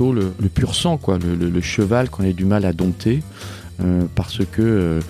plutôt 0.00 0.12
le, 0.14 0.48
pur 0.48 0.74
sang, 0.74 0.96
quoi, 0.96 1.18
le, 1.18 1.60
cheval 1.60 2.08
qu'on 2.08 2.24
a 2.24 2.32
du 2.32 2.46
mal 2.46 2.64
à 2.64 2.72
dompter, 2.72 3.22
euh, 3.82 4.04
parce 4.14 4.38
que 4.38 4.62
euh, 4.62 5.00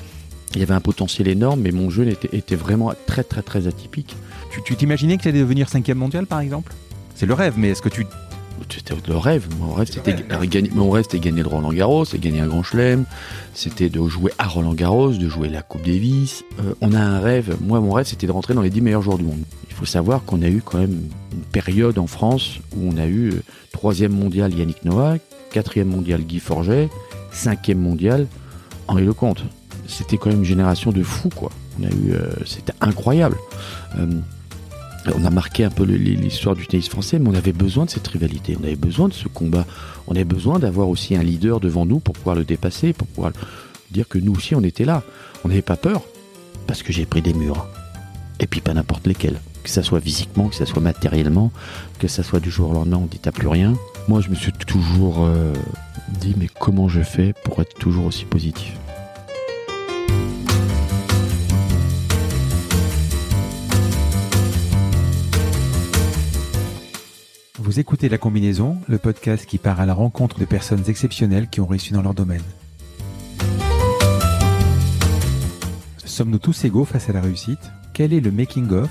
il 0.54 0.60
y 0.60 0.62
avait 0.64 0.74
un 0.74 0.80
potentiel 0.80 1.28
énorme, 1.28 1.60
mais 1.60 1.70
mon 1.70 1.90
jeu 1.90 2.08
était, 2.08 2.36
était 2.36 2.56
vraiment 2.56 2.92
très 3.06 3.22
très 3.22 3.42
très 3.42 3.68
atypique. 3.68 4.16
Tu 4.64 4.74
t'imaginais 4.74 5.16
que 5.16 5.22
tu 5.22 5.28
allais 5.28 5.38
devenir 5.38 5.68
cinquième 5.68 5.98
mondial, 5.98 6.26
par 6.26 6.40
exemple? 6.40 6.72
C'est 7.14 7.26
le 7.26 7.34
rêve, 7.34 7.54
mais 7.56 7.68
est-ce 7.68 7.82
que 7.82 7.88
tu 7.88 8.04
c'était 8.68 8.94
le 9.08 9.16
rêve. 9.16 9.46
Mon 9.58 9.72
rêve, 9.72 9.88
c'était 9.90 10.14
gagner, 10.46 10.70
mon 10.74 10.90
rêve, 10.90 11.04
c'était 11.04 11.18
gagner 11.18 11.42
le 11.42 11.48
Roland 11.48 11.72
Garros, 11.72 12.04
c'était 12.04 12.28
gagner 12.28 12.40
un 12.40 12.46
grand 12.46 12.62
chelem, 12.62 13.04
c'était 13.54 13.88
de 13.88 14.06
jouer 14.06 14.32
à 14.38 14.46
Roland 14.46 14.74
Garros, 14.74 15.12
de 15.12 15.28
jouer 15.28 15.48
la 15.48 15.62
Coupe 15.62 15.82
Davis. 15.82 16.44
Euh, 16.58 16.74
on 16.80 16.92
a 16.92 17.00
un 17.00 17.20
rêve. 17.20 17.56
Moi, 17.62 17.80
mon 17.80 17.92
rêve, 17.92 18.06
c'était 18.06 18.26
de 18.26 18.32
rentrer 18.32 18.54
dans 18.54 18.60
les 18.60 18.70
10 18.70 18.82
meilleurs 18.82 19.02
joueurs 19.02 19.18
du 19.18 19.24
monde. 19.24 19.42
Faut 19.80 19.86
savoir 19.86 20.24
qu'on 20.24 20.42
a 20.42 20.48
eu 20.48 20.60
quand 20.62 20.76
même 20.76 21.08
une 21.32 21.42
période 21.52 21.98
en 21.98 22.06
France 22.06 22.58
où 22.76 22.86
on 22.86 22.98
a 22.98 23.06
eu 23.06 23.30
euh, 23.30 23.42
troisième 23.72 24.12
mondial 24.12 24.52
Yannick 24.52 24.84
Noah, 24.84 25.16
quatrième 25.50 25.88
mondial 25.88 26.20
Guy 26.20 26.38
Forget, 26.38 26.90
cinquième 27.32 27.78
mondial 27.78 28.26
Henri 28.88 29.06
Lecomte. 29.06 29.42
C'était 29.86 30.18
quand 30.18 30.28
même 30.28 30.40
une 30.40 30.44
génération 30.44 30.92
de 30.92 31.02
fous, 31.02 31.30
quoi. 31.34 31.50
On 31.80 31.84
a 31.84 31.88
eu, 31.88 32.12
euh, 32.12 32.28
c'était 32.44 32.74
incroyable. 32.82 33.38
On 33.96 35.24
a 35.24 35.30
marqué 35.30 35.64
un 35.64 35.70
peu 35.70 35.84
l'histoire 35.84 36.54
du 36.54 36.66
tennis 36.66 36.90
français, 36.90 37.18
mais 37.18 37.30
on 37.30 37.34
avait 37.34 37.54
besoin 37.54 37.86
de 37.86 37.90
cette 37.90 38.06
rivalité, 38.06 38.58
on 38.60 38.64
avait 38.64 38.76
besoin 38.76 39.08
de 39.08 39.14
ce 39.14 39.28
combat, 39.28 39.64
on 40.08 40.12
avait 40.12 40.24
besoin 40.24 40.58
d'avoir 40.58 40.90
aussi 40.90 41.16
un 41.16 41.22
leader 41.22 41.58
devant 41.58 41.86
nous 41.86 42.00
pour 42.00 42.12
pouvoir 42.12 42.36
le 42.36 42.44
dépasser, 42.44 42.92
pour 42.92 43.06
pouvoir 43.06 43.32
dire 43.90 44.06
que 44.06 44.18
nous 44.18 44.34
aussi 44.34 44.54
on 44.54 44.62
était 44.62 44.84
là. 44.84 45.02
On 45.42 45.48
n'avait 45.48 45.62
pas 45.62 45.78
peur, 45.78 46.02
parce 46.66 46.82
que 46.82 46.92
j'ai 46.92 47.06
pris 47.06 47.22
des 47.22 47.32
murs. 47.32 47.66
Et 48.40 48.46
puis 48.46 48.60
pas 48.60 48.74
n'importe 48.74 49.06
lesquels. 49.06 49.40
Que 49.70 49.74
ça 49.74 49.84
soit 49.84 50.00
physiquement, 50.00 50.48
que 50.48 50.56
ça 50.56 50.66
soit 50.66 50.82
matériellement, 50.82 51.52
que 52.00 52.08
ça 52.08 52.24
soit 52.24 52.40
du 52.40 52.50
jour 52.50 52.70
au 52.70 52.72
lendemain, 52.72 52.96
on 52.96 53.06
dit 53.06 53.20
t'as 53.20 53.30
plus 53.30 53.46
rien. 53.46 53.76
Moi 54.08 54.20
je 54.20 54.28
me 54.28 54.34
suis 54.34 54.50
toujours 54.50 55.18
euh, 55.20 55.52
dit 56.08 56.34
mais 56.36 56.48
comment 56.48 56.88
je 56.88 57.02
fais 57.02 57.34
pour 57.44 57.60
être 57.60 57.74
toujours 57.74 58.06
aussi 58.06 58.24
positif? 58.24 58.76
Vous 67.60 67.78
écoutez 67.78 68.08
La 68.08 68.18
Combinaison, 68.18 68.76
le 68.88 68.98
podcast 68.98 69.46
qui 69.46 69.58
part 69.58 69.78
à 69.78 69.86
la 69.86 69.94
rencontre 69.94 70.40
de 70.40 70.46
personnes 70.46 70.82
exceptionnelles 70.88 71.48
qui 71.48 71.60
ont 71.60 71.66
réussi 71.68 71.92
dans 71.92 72.02
leur 72.02 72.14
domaine. 72.14 72.42
Sommes-nous 76.04 76.38
tous 76.40 76.64
égaux 76.64 76.84
face 76.84 77.08
à 77.08 77.12
la 77.12 77.20
réussite? 77.20 77.70
Quel 77.92 78.12
est 78.12 78.20
le 78.20 78.32
making-of, 78.32 78.90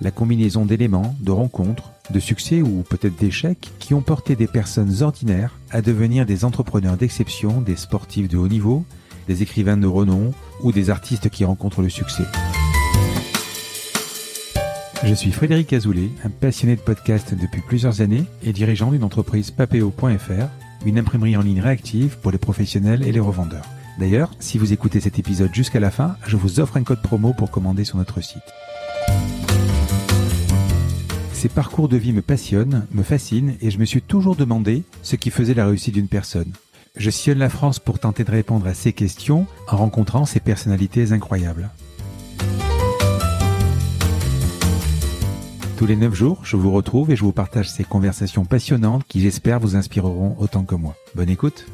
la 0.00 0.10
combinaison 0.10 0.64
d'éléments, 0.64 1.16
de 1.20 1.30
rencontres, 1.30 1.92
de 2.10 2.20
succès 2.20 2.62
ou 2.62 2.84
peut-être 2.88 3.18
d'échecs 3.18 3.70
qui 3.78 3.94
ont 3.94 4.00
porté 4.00 4.36
des 4.36 4.46
personnes 4.46 5.02
ordinaires 5.02 5.58
à 5.70 5.82
devenir 5.82 6.26
des 6.26 6.44
entrepreneurs 6.44 6.96
d'exception, 6.96 7.60
des 7.60 7.76
sportifs 7.76 8.28
de 8.28 8.38
haut 8.38 8.48
niveau, 8.48 8.84
des 9.26 9.42
écrivains 9.42 9.76
de 9.76 9.86
renom 9.86 10.32
ou 10.62 10.72
des 10.72 10.90
artistes 10.90 11.28
qui 11.28 11.44
rencontrent 11.44 11.82
le 11.82 11.90
succès 11.90 12.24
je 15.04 15.14
suis 15.14 15.32
Frédéric 15.32 15.72
Azoulay, 15.72 16.10
un 16.24 16.28
passionné 16.28 16.76
de 16.76 16.80
podcast 16.80 17.34
depuis 17.34 17.60
plusieurs 17.60 18.00
années 18.00 18.24
et 18.42 18.52
dirigeant 18.52 18.90
d'une 18.90 19.04
entreprise 19.04 19.50
papeo.fr, 19.50 20.48
une 20.84 20.98
imprimerie 20.98 21.36
en 21.36 21.40
ligne 21.40 21.60
réactive 21.60 22.18
pour 22.18 22.32
les 22.32 22.38
professionnels 22.38 23.06
et 23.06 23.12
les 23.12 23.20
revendeurs. 23.20 23.64
D'ailleurs, 23.98 24.32
si 24.38 24.58
vous 24.58 24.72
écoutez 24.72 25.00
cet 25.00 25.18
épisode 25.18 25.54
jusqu'à 25.54 25.80
la 25.80 25.90
fin, 25.90 26.16
je 26.26 26.36
vous 26.36 26.60
offre 26.60 26.76
un 26.76 26.82
code 26.82 27.00
promo 27.00 27.32
pour 27.32 27.50
commander 27.50 27.84
sur 27.84 27.96
notre 27.96 28.20
site. 28.20 28.42
Ces 31.38 31.48
parcours 31.48 31.88
de 31.88 31.96
vie 31.96 32.12
me 32.12 32.20
passionnent, 32.20 32.88
me 32.90 33.04
fascinent 33.04 33.54
et 33.60 33.70
je 33.70 33.78
me 33.78 33.84
suis 33.84 34.02
toujours 34.02 34.34
demandé 34.34 34.82
ce 35.04 35.14
qui 35.14 35.30
faisait 35.30 35.54
la 35.54 35.66
réussite 35.66 35.94
d'une 35.94 36.08
personne. 36.08 36.52
Je 36.96 37.10
sillonne 37.10 37.38
la 37.38 37.48
France 37.48 37.78
pour 37.78 38.00
tenter 38.00 38.24
de 38.24 38.32
répondre 38.32 38.66
à 38.66 38.74
ces 38.74 38.92
questions 38.92 39.46
en 39.68 39.76
rencontrant 39.76 40.24
ces 40.24 40.40
personnalités 40.40 41.12
incroyables. 41.12 41.70
Tous 45.76 45.86
les 45.86 45.94
9 45.94 46.12
jours, 46.12 46.40
je 46.42 46.56
vous 46.56 46.72
retrouve 46.72 47.12
et 47.12 47.16
je 47.16 47.22
vous 47.22 47.30
partage 47.30 47.70
ces 47.70 47.84
conversations 47.84 48.44
passionnantes 48.44 49.04
qui 49.06 49.20
j'espère 49.20 49.60
vous 49.60 49.76
inspireront 49.76 50.34
autant 50.40 50.64
que 50.64 50.74
moi. 50.74 50.96
Bonne 51.14 51.30
écoute. 51.30 51.68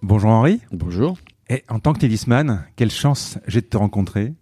Bonjour 0.00 0.30
Henri. 0.30 0.62
Bonjour. 0.72 1.18
Et 1.50 1.62
en 1.68 1.78
tant 1.78 1.92
que 1.92 1.98
tennisman, 1.98 2.64
quelle 2.76 2.90
chance 2.90 3.36
j'ai 3.46 3.60
de 3.60 3.66
te 3.66 3.76
rencontrer. 3.76 4.32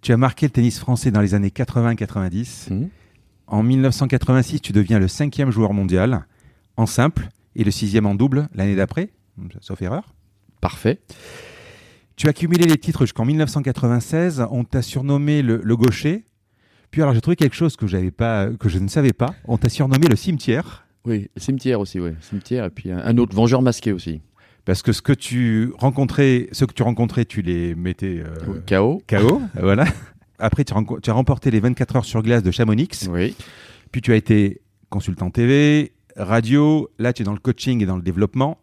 Tu 0.00 0.14
as 0.14 0.16
marqué 0.16 0.46
le 0.46 0.52
tennis 0.52 0.78
français 0.78 1.10
dans 1.10 1.20
les 1.20 1.34
années 1.34 1.50
80-90. 1.50 2.72
Mmh. 2.72 2.86
En 3.46 3.62
1986, 3.62 4.60
tu 4.60 4.72
deviens 4.72 4.98
le 4.98 5.08
cinquième 5.08 5.50
joueur 5.50 5.72
mondial 5.72 6.26
en 6.76 6.86
simple 6.86 7.28
et 7.54 7.64
le 7.64 7.70
sixième 7.70 8.06
en 8.06 8.14
double 8.14 8.48
l'année 8.54 8.76
d'après, 8.76 9.10
sauf 9.60 9.80
erreur. 9.82 10.14
Parfait. 10.60 11.00
Tu 12.16 12.28
as 12.28 12.32
cumulé 12.32 12.66
les 12.66 12.78
titres 12.78 13.02
jusqu'en 13.02 13.24
1996. 13.24 14.46
On 14.50 14.64
t'a 14.64 14.82
surnommé 14.82 15.42
le 15.42 15.76
gaucher 15.76 16.24
puis 16.90 17.02
alors 17.02 17.14
j'ai 17.14 17.20
trouvé 17.20 17.36
quelque 17.36 17.54
chose 17.54 17.76
que 17.76 17.86
j'avais 17.86 18.10
pas, 18.10 18.48
que 18.58 18.68
je 18.68 18.78
ne 18.78 18.88
savais 18.88 19.12
pas. 19.12 19.34
On 19.46 19.58
t'a 19.58 19.68
surnommé 19.68 20.08
le 20.08 20.16
cimetière. 20.16 20.86
Oui, 21.04 21.28
cimetière 21.36 21.78
aussi, 21.78 22.00
oui, 22.00 22.12
cimetière 22.20 22.64
et 22.64 22.70
puis 22.70 22.90
un 22.90 23.18
autre 23.18 23.36
vengeur 23.36 23.62
masqué 23.62 23.92
aussi. 23.92 24.22
Parce 24.64 24.82
que 24.82 24.92
ce 24.92 25.02
que 25.02 25.12
tu 25.12 25.72
rencontrais, 25.76 26.48
ceux 26.52 26.66
que 26.66 26.72
tu 26.72 26.82
rencontrais, 26.82 27.24
tu 27.24 27.42
les 27.42 27.74
mettais 27.74 28.24
euh, 28.24 28.60
KO. 28.66 29.02
KO, 29.06 29.42
voilà. 29.54 29.84
Après, 30.38 30.64
tu, 30.64 30.74
as 30.74 31.12
remporté 31.12 31.50
les 31.50 31.60
24 31.60 31.96
heures 31.96 32.04
sur 32.04 32.22
glace 32.22 32.42
de 32.42 32.50
Chamonix. 32.50 33.08
Oui. 33.10 33.34
Puis 33.92 34.00
tu 34.02 34.12
as 34.12 34.16
été 34.16 34.60
consultant 34.90 35.30
TV, 35.30 35.92
radio. 36.16 36.90
Là, 36.98 37.12
tu 37.12 37.22
es 37.22 37.24
dans 37.24 37.32
le 37.32 37.38
coaching 37.38 37.82
et 37.82 37.86
dans 37.86 37.96
le 37.96 38.02
développement. 38.02 38.58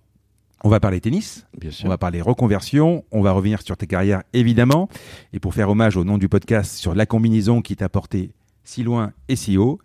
On 0.66 0.69
va 0.69 0.79
parler 0.79 1.01
tennis, 1.01 1.45
Bien 1.59 1.72
sûr. 1.72 1.85
on 1.85 1.89
va 1.89 1.97
parler 1.97 2.22
reconversion, 2.22 3.03
on 3.12 3.22
va 3.22 3.33
revenir 3.33 3.62
sur 3.62 3.75
tes 3.75 3.85
carrières 3.85 4.23
évidemment, 4.31 4.88
et 5.33 5.39
pour 5.39 5.53
faire 5.53 5.69
hommage 5.69 5.97
au 5.97 6.06
nom 6.06 6.17
du 6.17 6.29
podcast 6.29 6.78
sur 6.78 6.95
la 6.95 7.06
combinaison 7.06 7.62
qui 7.62 7.75
t'a 7.75 7.89
porté 7.89 8.31
si 8.63 8.81
loin 8.81 9.12
et 9.28 9.35
si 9.35 9.57
haut. 9.57 9.79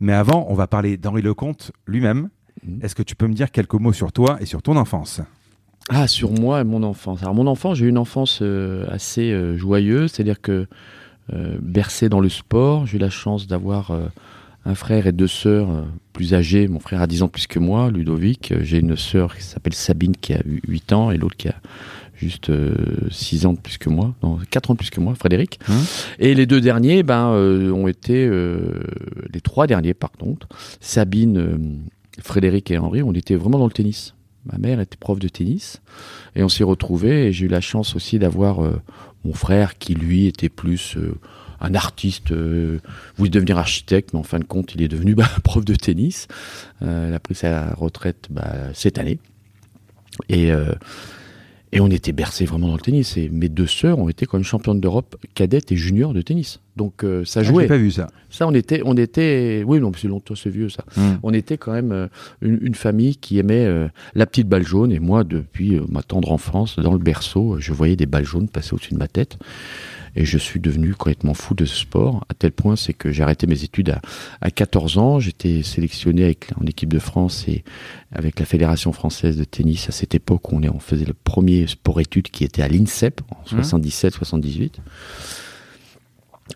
Mais 0.00 0.12
avant, 0.12 0.44
on 0.50 0.54
va 0.54 0.66
parler 0.66 0.98
d'Henri 0.98 1.22
Lecomte 1.22 1.72
lui-même. 1.86 2.28
Mhm. 2.66 2.80
Est-ce 2.82 2.94
que 2.94 3.02
tu 3.02 3.16
peux 3.16 3.26
me 3.26 3.32
dire 3.32 3.50
quelques 3.50 3.72
mots 3.72 3.94
sur 3.94 4.12
toi 4.12 4.36
et 4.40 4.44
sur 4.44 4.60
ton 4.60 4.76
enfance? 4.76 5.22
Ah, 5.88 6.06
sur 6.06 6.30
moi 6.30 6.60
et 6.60 6.64
mon 6.64 6.82
enfance. 6.82 7.22
Alors 7.22 7.34
mon 7.34 7.46
enfance, 7.46 7.78
j'ai 7.78 7.86
eu 7.86 7.88
une 7.88 7.98
enfance 7.98 8.40
euh, 8.42 8.86
assez 8.90 9.32
euh, 9.32 9.56
joyeuse, 9.56 10.12
c'est-à-dire 10.12 10.40
que 10.42 10.66
bercé 11.30 12.08
dans 12.08 12.20
le 12.20 12.28
sport, 12.28 12.86
j'ai 12.86 12.96
eu 12.96 13.00
la 13.00 13.10
chance 13.10 13.46
d'avoir 13.46 13.92
un 14.64 14.74
frère 14.74 15.06
et 15.06 15.12
deux 15.12 15.28
sœurs 15.28 15.70
euh, 15.70 15.82
plus 16.12 16.34
âgés. 16.34 16.68
Mon 16.68 16.78
frère 16.78 17.02
a 17.02 17.06
10 17.06 17.22
ans 17.22 17.28
plus 17.28 17.46
que 17.46 17.58
moi, 17.58 17.90
Ludovic. 17.90 18.54
J'ai 18.60 18.78
une 18.78 18.96
sœur 18.96 19.36
qui 19.36 19.42
s'appelle 19.42 19.74
Sabine 19.74 20.16
qui 20.16 20.34
a 20.34 20.42
8 20.44 20.92
ans 20.92 21.10
et 21.10 21.16
l'autre 21.16 21.36
qui 21.36 21.48
a 21.48 21.54
juste 22.14 22.52
6 23.10 23.44
euh, 23.44 23.48
ans 23.48 23.52
de 23.54 23.58
plus 23.58 23.78
que 23.78 23.88
moi, 23.88 24.14
non, 24.22 24.38
4 24.50 24.70
ans 24.70 24.74
de 24.74 24.78
plus 24.78 24.90
que 24.90 25.00
moi, 25.00 25.14
Frédéric. 25.14 25.58
Hein 25.68 25.80
et 26.18 26.34
les 26.34 26.46
deux 26.46 26.60
derniers 26.60 27.02
ben, 27.02 27.32
euh, 27.32 27.72
ont 27.72 27.88
été, 27.88 28.28
les 29.32 29.40
trois 29.40 29.66
derniers 29.66 29.94
par 29.94 30.12
contre, 30.12 30.46
Sabine, 30.80 31.82
Frédéric 32.20 32.70
et 32.70 32.78
Henri, 32.78 33.02
on 33.02 33.12
était 33.12 33.34
vraiment 33.34 33.58
dans 33.58 33.66
le 33.66 33.72
tennis. 33.72 34.14
Ma 34.44 34.58
mère 34.58 34.80
était 34.80 34.96
prof 34.96 35.18
de 35.18 35.28
tennis 35.28 35.80
et 36.34 36.42
on 36.42 36.48
s'est 36.48 36.64
retrouvés 36.64 37.26
et 37.26 37.32
j'ai 37.32 37.46
eu 37.46 37.48
la 37.48 37.60
chance 37.60 37.94
aussi 37.94 38.18
d'avoir 38.18 38.60
mon 39.24 39.34
frère 39.34 39.78
qui 39.78 39.94
lui 39.94 40.26
était 40.26 40.48
plus 40.48 40.96
un 41.62 41.74
artiste 41.74 42.32
euh, 42.32 42.80
voulait 43.16 43.30
devenir 43.30 43.56
architecte, 43.56 44.12
mais 44.12 44.18
en 44.18 44.24
fin 44.24 44.40
de 44.40 44.44
compte, 44.44 44.74
il 44.74 44.82
est 44.82 44.88
devenu 44.88 45.14
bah, 45.16 45.28
prof 45.44 45.64
de 45.64 45.74
tennis. 45.74 46.28
Euh, 46.82 47.06
il 47.08 47.14
a 47.14 47.20
pris 47.20 47.34
sa 47.34 47.72
retraite 47.74 48.26
bah, 48.30 48.52
cette 48.74 48.98
année. 48.98 49.18
Et, 50.28 50.50
euh, 50.52 50.74
et 51.70 51.80
on 51.80 51.88
était 51.88 52.12
bercés 52.12 52.44
vraiment 52.44 52.68
dans 52.68 52.74
le 52.74 52.80
tennis. 52.80 53.16
Et 53.16 53.28
mes 53.28 53.48
deux 53.48 53.68
sœurs 53.68 53.98
ont 53.98 54.08
été 54.08 54.26
quand 54.26 54.36
même 54.36 54.44
championnes 54.44 54.80
d'Europe 54.80 55.16
cadette 55.34 55.72
et 55.72 55.76
junior 55.76 56.12
de 56.12 56.20
tennis. 56.20 56.60
Donc 56.76 57.04
ça 57.24 57.40
ah, 57.40 57.42
jouait. 57.42 57.64
J'ai 57.64 57.68
pas 57.68 57.76
vu 57.76 57.90
ça. 57.90 58.08
Ça, 58.30 58.46
on 58.46 58.54
était, 58.54 58.80
on 58.84 58.96
était, 58.96 59.62
oui, 59.66 59.78
non, 59.78 59.92
c'est 59.94 60.08
longtemps, 60.08 60.34
c'est 60.34 60.50
vieux 60.50 60.70
ça. 60.70 60.84
Hmm. 60.96 61.16
On 61.22 61.34
était 61.34 61.58
quand 61.58 61.72
même 61.72 62.08
une, 62.40 62.74
famille 62.74 63.16
qui 63.16 63.38
aimait 63.38 63.68
la 64.14 64.26
petite 64.26 64.48
balle 64.48 64.66
jaune. 64.66 64.90
Et 64.90 64.98
moi, 64.98 65.24
depuis 65.24 65.78
ma 65.88 66.02
tendre 66.02 66.32
enfance, 66.32 66.78
dans 66.78 66.92
le 66.92 66.98
berceau, 66.98 67.56
je 67.58 67.72
voyais 67.72 67.96
des 67.96 68.06
balles 68.06 68.24
jaunes 68.24 68.48
passer 68.48 68.74
au-dessus 68.74 68.94
de 68.94 68.98
ma 68.98 69.08
tête. 69.08 69.38
Et 70.14 70.24
je 70.24 70.36
suis 70.36 70.60
devenu 70.60 70.94
complètement 70.94 71.32
fou 71.32 71.54
de 71.54 71.64
ce 71.64 71.76
sport, 71.76 72.26
à 72.28 72.34
tel 72.34 72.52
point 72.52 72.76
c'est 72.76 72.92
que 72.92 73.10
j'ai 73.10 73.22
arrêté 73.22 73.46
mes 73.46 73.64
études 73.64 73.90
à, 73.90 74.02
à 74.42 74.50
14 74.50 74.98
ans. 74.98 75.20
J'étais 75.20 75.62
sélectionné 75.62 76.24
avec, 76.24 76.50
en 76.60 76.66
équipe 76.66 76.92
de 76.92 76.98
France 76.98 77.46
et 77.48 77.64
avec 78.12 78.38
la 78.38 78.44
Fédération 78.44 78.92
française 78.92 79.38
de 79.38 79.44
tennis 79.44 79.88
à 79.88 79.92
cette 79.92 80.14
époque 80.14 80.52
où 80.52 80.56
on, 80.56 80.62
est, 80.62 80.68
on 80.68 80.80
faisait 80.80 81.06
le 81.06 81.14
premier 81.14 81.66
sport-études 81.66 82.28
qui 82.28 82.44
était 82.44 82.62
à 82.62 82.68
l'INSEP 82.68 83.22
en 83.30 83.56
77-78. 83.56 84.72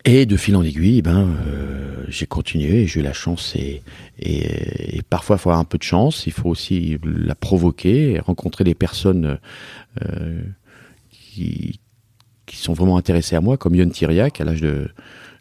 Et 0.05 0.27
de 0.27 0.37
fil 0.37 0.55
en 0.57 0.63
aiguille, 0.63 0.99
eh 0.99 1.03
ben, 1.03 1.29
euh, 1.49 2.05
j'ai 2.09 2.27
continué 2.27 2.83
et 2.83 2.87
j'ai 2.87 3.01
eu 3.01 3.03
la 3.03 3.13
chance. 3.13 3.55
Et, 3.57 3.83
et, 4.21 5.01
parfois, 5.11 5.37
il 5.37 5.39
faut 5.41 5.51
avoir 5.51 5.61
un 5.61 5.65
peu 5.65 5.79
de 5.79 5.83
chance. 5.83 6.27
Il 6.27 6.33
faut 6.33 6.49
aussi 6.49 6.99
la 7.05 7.35
provoquer 7.35 8.13
et 8.13 8.19
rencontrer 8.21 8.63
des 8.65 8.75
personnes 8.75 9.39
euh, 10.05 10.43
qui, 11.11 11.81
qui 12.47 12.57
sont 12.57 12.73
vraiment 12.73 12.97
intéressés 12.99 13.35
à 13.37 13.41
moi, 13.41 13.57
comme 13.57 13.75
Yon 13.75 13.89
Thiriac, 13.89 14.41
à 14.41 14.45
l'âge 14.45 14.61
de, 14.61 14.89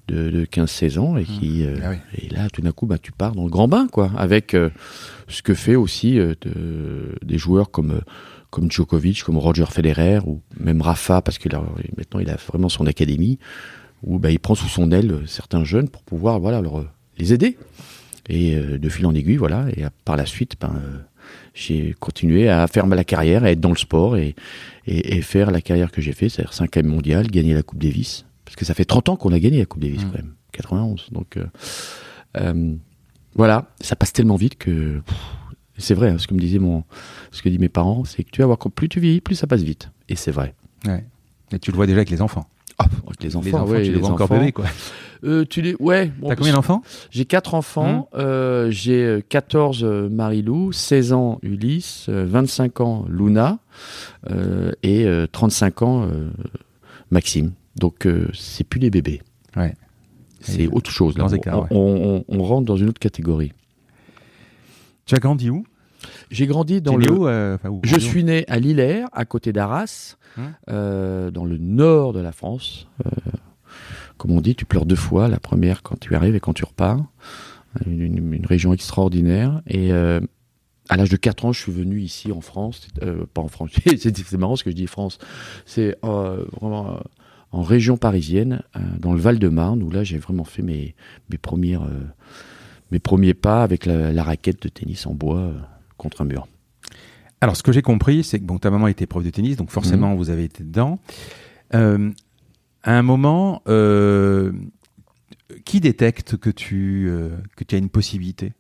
de, 0.07 0.46
15-16 0.46 0.98
ans 1.00 1.18
et 1.18 1.22
Mmh. 1.22 1.25
qui 1.25 1.63
euh, 1.66 1.75
Ah 1.84 1.90
oui. 1.92 1.98
et 2.18 2.30
là 2.30 2.48
tout 2.51 2.62
d'un 2.62 2.72
coup 2.72 2.86
bah 2.86 3.00
tu 3.00 3.12
pars 3.12 3.34
dans 3.34 3.44
le 3.44 3.50
grand 3.50 3.68
bain 3.68 3.88
quoi 3.92 4.12
avec 4.18 4.54
euh, 4.54 4.69
ce 5.28 5.42
que 5.42 5.56
fait 5.56 5.74
aussi 5.75 6.19
euh, 6.19 6.36
de- 6.42 7.16
des 7.25 7.40
joueurs 7.40 7.72
comme 7.72 7.90
euh, 7.92 8.01
comme 8.51 8.72
Djokovic, 8.72 9.24
comme 9.24 9.38
Roger 9.40 9.66
Federer 9.66 10.19
ou 10.25 10.42
même 10.60 10.81
Rafa 10.81 11.22
parce 11.24 11.40
que 11.40 11.50
là, 11.50 11.62
maintenant 11.98 12.19
il 12.19 12.30
a 12.30 12.36
vraiment 12.36 12.69
son 12.69 12.86
académie 12.86 13.40
où 14.06 14.18
bah, 14.19 14.31
il 14.31 14.40
prend 14.40 14.56
sous 14.56 14.68
son 14.69 14.92
aile 14.92 15.12
euh, 15.12 15.25
certains 15.25 15.63
jeunes 15.66 15.90
pour 15.90 16.04
pouvoir 16.04 16.40
voilà 16.40 16.62
leur, 16.62 16.80
euh, 16.80 16.88
les 17.18 17.34
aider. 17.34 17.57
Et 18.30 18.56
euh, 18.56 18.78
de 18.80 18.90
fil 18.90 19.06
en 19.06 19.13
aiguille 19.13 19.36
voilà. 19.38 19.66
Et 19.75 19.84
par 20.06 20.16
la 20.16 20.25
suite 20.25 20.54
ben, 20.62 20.74
euh, 20.78 21.00
j'ai 21.54 21.94
continué 22.00 22.48
à 22.50 22.66
faire 22.68 22.88
ma- 22.88 22.96
la 22.96 23.04
carrière 23.04 23.44
à 23.44 23.52
être 23.52 23.60
dans 23.60 23.69
le 23.72 23.75
sport 23.78 24.16
et, 24.18 24.36
et, 24.88 25.18
et 25.18 25.22
faire 25.22 25.52
la 25.52 25.60
carrière 25.62 25.92
que 25.92 26.02
j'ai 26.02 26.13
fait 26.13 26.30
c'est-à-dire 26.30 26.54
5 26.54 26.75
mondial 26.84 27.28
gagner 27.28 27.54
la 27.54 27.63
Coupe 27.63 27.80
Davis. 27.81 28.25
Parce 28.46 28.56
que 28.56 28.63
ça 28.66 28.74
fait 28.74 28.86
30 28.86 29.10
ans 29.10 29.16
qu'on 29.16 29.34
a 29.34 29.40
gagné 29.40 29.60
la 29.60 29.66
Coupe 29.66 29.81
Davis 29.81 30.02
Mm. 30.04 30.10
quand 30.12 30.16
même. 30.18 30.34
91 30.54 31.08
donc 31.12 31.38
euh, 31.38 32.75
voilà. 33.36 33.69
Ça 33.81 33.96
passe 33.96 34.13
tellement 34.13 34.36
vite 34.38 34.58
que 34.58 35.01
c'est 35.78 35.94
vrai 35.94 36.10
hein, 36.10 36.18
ce 36.18 36.28
que 36.28 36.34
me 36.34 36.40
disait 36.40 36.60
mon 36.60 36.84
ce 37.31 37.42
que 37.42 37.50
dit 37.50 37.60
mes 37.60 37.69
parents 37.69 38.06
c'est 38.06 38.24
que 38.24 38.30
tu 38.31 38.40
vas 38.42 38.48
voir 38.48 38.58
plus 38.58 38.88
tu 38.88 39.00
vieillis 39.00 39.22
plus 39.22 39.36
ça 39.36 39.48
passe 39.48 39.62
vite. 39.63 39.90
Et 40.10 40.16
c'est 40.16 40.31
vrai. 40.31 40.54
Ouais. 40.86 41.04
Et 41.51 41.60
tu 41.60 41.72
le 41.72 41.75
vois 41.75 41.86
déjà 41.86 41.98
avec 41.98 42.10
les 42.10 42.22
enfants. 42.22 42.48
Ah, 42.77 42.86
avec 43.07 43.24
les 43.24 43.36
enfants, 43.36 43.45
les 43.45 43.54
enfants, 43.56 43.72
ouais, 43.72 43.77
tu 43.83 43.89
les 43.89 43.95
les 43.95 44.00
vois 44.01 44.10
encore 44.12 44.25
enfants. 44.25 44.39
bébés, 44.39 44.51
quoi. 44.51 44.66
Euh, 45.24 45.45
tu 45.50 45.62
les 45.62 45.75
ouais 45.80 46.12
bon, 46.19 46.27
T'as 46.30 46.36
combien 46.36 46.54
d'enfants 46.54 46.83
J'ai 47.10 47.25
quatre 47.25 47.54
enfants. 47.56 48.10
Euh, 48.16 48.69
j'ai 48.69 49.01
euh, 49.04 49.22
14 49.27 49.83
euh, 49.83 50.10
Marilou, 50.10 50.72
16 50.72 51.13
ans 51.13 51.39
Ulysse, 51.42 52.07
euh, 52.10 52.25
25 52.27 52.81
ans 52.81 53.06
Luna 53.10 53.57
euh, 54.30 54.72
et 54.83 55.06
euh, 55.06 55.25
35 55.31 55.81
ans 55.81 56.04
euh, 56.04 56.30
Maxime. 57.12 57.54
Donc 57.77 58.06
euh, 58.06 58.27
c'est 58.33 58.63
plus 58.66 58.80
les 58.80 58.89
bébés. 58.89 59.22
Ouais. 59.56 59.74
C'est 60.42 60.68
autre 60.68 60.92
chose. 60.92 61.18
Là. 61.18 61.25
grands 61.27 61.57
On, 61.57 61.62
ouais. 61.62 61.68
on- 61.72 62.24
on- 62.30 62.39
on 62.39 62.44
rentre 62.44 62.66
dans 62.66 62.77
une 62.77 62.89
autre 62.89 63.00
catégorie. 63.00 63.51
Tu 65.06 65.16
as 65.16 65.19
grandi 65.19 65.50
où? 65.50 65.66
J'ai 66.31 66.48
grandi 66.48 66.81
dans 66.81 66.98
le. 66.98 67.12
où, 67.12 67.28
euh, 67.28 67.56
enfin, 67.56 67.69
où 67.69 67.81
Je 67.84 68.00
suis 68.00 68.24
né 68.24 68.46
à 68.48 68.60
Lillers, 68.60 69.06
à 69.12 69.25
côté 69.25 69.52
d'Arras, 69.54 70.18
Hum. 70.38 70.52
euh, 70.69 71.31
dans 71.31 71.46
le 71.46 71.57
nord 71.57 72.12
de 72.13 72.19
la 72.19 72.31
France. 72.34 72.88
Euh, 73.06 73.10
comme 74.18 74.31
on 74.31 74.42
dit, 74.42 74.56
tu 74.56 74.66
pleures 74.66 74.86
deux 74.86 74.96
fois, 74.96 75.28
la 75.28 75.40
première 75.40 75.81
quand 75.84 76.00
tu 76.00 76.16
arrives 76.16 76.36
et 76.36 76.40
quand 76.40 76.54
tu 76.54 76.66
repars. 76.66 77.04
Une, 77.86 78.02
une- 78.02 78.34
une 78.34 78.46
région 78.46 78.72
extraordinaire. 78.74 79.62
Et 79.68 79.92
à 79.92 80.98
l'âge 80.98 81.10
de 81.10 81.18
4 81.18 81.46
ans, 81.46 81.52
je 81.54 81.60
suis 81.62 81.72
venu 81.72 82.00
ici 82.02 82.31
en 82.31 82.42
France. 82.42 82.88
Pas 83.34 83.42
en 83.42 83.48
France, 83.50 83.72
c'est 83.98 84.38
marrant 84.38 84.56
ce 84.56 84.63
que 84.63 84.69
je 84.72 84.75
dis 84.75 84.88
France. 84.88 85.18
C'est 85.66 85.98
vraiment 86.04 87.00
en 87.51 87.62
région 87.62 87.96
parisienne, 87.98 88.62
dans 89.00 89.13
le 89.13 89.19
Val-de-Marne, 89.19 89.81
où 89.84 89.90
là 89.90 90.04
j'ai 90.04 90.18
vraiment 90.18 90.44
fait 90.46 90.62
mes, 90.62 90.96
mes, 91.30 91.38
premières, 91.38 91.88
mes 92.92 93.00
premiers 93.00 93.34
pas 93.34 93.63
avec 93.63 93.86
la, 93.86 94.12
la 94.13 94.24
raquette 94.24 94.62
de 94.63 94.69
tennis 94.69 95.06
en 95.06 95.13
bois 95.13 95.51
contre 95.98 96.22
un 96.22 96.26
mur. 96.26 96.48
Alors, 97.42 97.56
ce 97.58 97.64
que 97.64 97.72
j'ai 97.72 97.82
compris, 97.82 98.24
c'est 98.24 98.40
que 98.40 98.46
bon, 98.46 98.58
ta 98.58 98.70
maman 98.72 98.88
était 98.88 99.06
prof 99.06 99.24
de 99.24 99.30
tennis, 99.30 99.56
donc 99.58 99.70
forcément, 99.70 100.12
Mhm. 100.12 100.18
vous 100.18 100.30
avez 100.30 100.44
été 100.46 100.64
dedans. 100.64 101.00
Euh, 101.74 102.12
à 102.84 102.98
un 102.98 103.02
moment, 103.02 103.62
euh, 103.68 104.52
qui 105.66 105.80
détecte 105.80 106.38
que 106.38 106.50
tu, 106.50 107.08
euh, 107.10 107.30
que 107.56 107.64
tu 107.64 107.76
as 107.76 107.78
une 107.78 107.90
possibilité? 107.90 108.54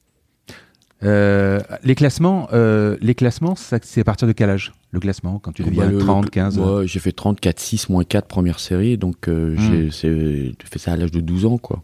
Euh, 1.03 1.59
les 1.83 1.93
classements, 1.93 2.47
euh, 2.53 2.97
les 3.01 3.15
classements, 3.15 3.55
c'est 3.55 3.99
à 3.99 4.03
partir 4.03 4.27
de 4.27 4.33
quel 4.33 4.49
âge 4.49 4.71
Le 4.91 4.99
classement, 4.99 5.39
quand 5.39 5.51
tu 5.51 5.61
deviens 5.63 5.85
Bah, 5.85 5.91
le- 5.91 5.97
30, 5.99 6.25
le- 6.25 6.29
15 6.31 6.57
moi, 6.57 6.85
J'ai 6.85 6.99
fait 6.99 7.11
34, 7.11 7.59
6, 7.59 7.89
moins 7.89 8.03
4 8.05 8.27
première 8.27 8.59
série, 8.59 8.97
donc 8.97 9.27
Hmm. 9.27 9.55
j'ai 9.57 9.89
fait 9.91 10.79
ça 10.79 10.93
à 10.93 10.97
l'âge 10.97 11.11
de 11.11 11.19
12 11.21 11.45
ans. 11.45 11.57
quoi. 11.57 11.83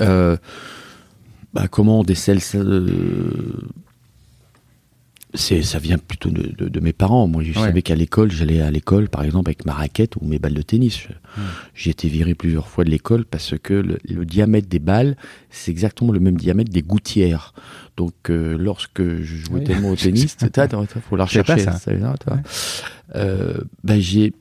Euh, 0.00 0.36
bah, 1.54 1.66
comment 1.68 2.00
on 2.00 2.02
décèle 2.04 2.40
ça 2.40 2.58
Ça 5.34 5.78
vient 5.78 5.98
plutôt 5.98 6.30
de, 6.30 6.54
de- 6.56 6.68
de 6.68 6.80
mes 6.80 6.94
parents. 6.94 7.26
Moi, 7.26 7.42
je 7.42 7.50
Ouais. 7.58 7.66
savais 7.66 7.82
qu'à 7.82 7.94
l'école, 7.94 8.30
j'allais 8.30 8.62
à 8.62 8.70
l'école, 8.70 9.10
par 9.10 9.22
exemple, 9.24 9.50
avec 9.50 9.66
ma 9.66 9.74
raquette 9.74 10.16
ou 10.16 10.24
mes 10.24 10.38
balles 10.38 10.54
de 10.54 10.62
tennis. 10.62 11.06
J'ai 11.74 11.90
été 11.90 12.08
viré 12.08 12.34
plusieurs 12.34 12.66
fois 12.68 12.82
de 12.84 12.88
l'école 12.90 13.26
parce 13.26 13.54
que 13.62 13.74
le, 13.74 13.98
le 14.08 14.24
diamètre 14.24 14.68
des 14.68 14.78
balles, 14.78 15.16
c'est 15.50 15.70
exactement 15.70 16.12
le 16.12 16.20
même 16.20 16.38
diamètre 16.38 16.70
des 16.72 16.80
gouttières. 16.82 17.52
Donc, 17.98 18.14
euh, 18.30 18.56
lorsque 18.58 19.02
je 19.02 19.36
jouais 19.36 19.58
Oui. 19.60 19.64
tellement 19.64 19.90
au 19.90 19.96
tennis, 19.96 20.34
c'est 20.38 20.56
attends, 20.58 20.84
faut 20.86 21.16
la 21.16 21.24
rechercher. 21.26 21.58
ça. 21.58 21.72
ça, 21.72 21.92
là, 21.92 22.14
toi. 22.18 22.34
Ouais. 22.36 22.40
Euh, 23.16 23.58
ben, 23.84 24.00
j'ai 24.00 24.32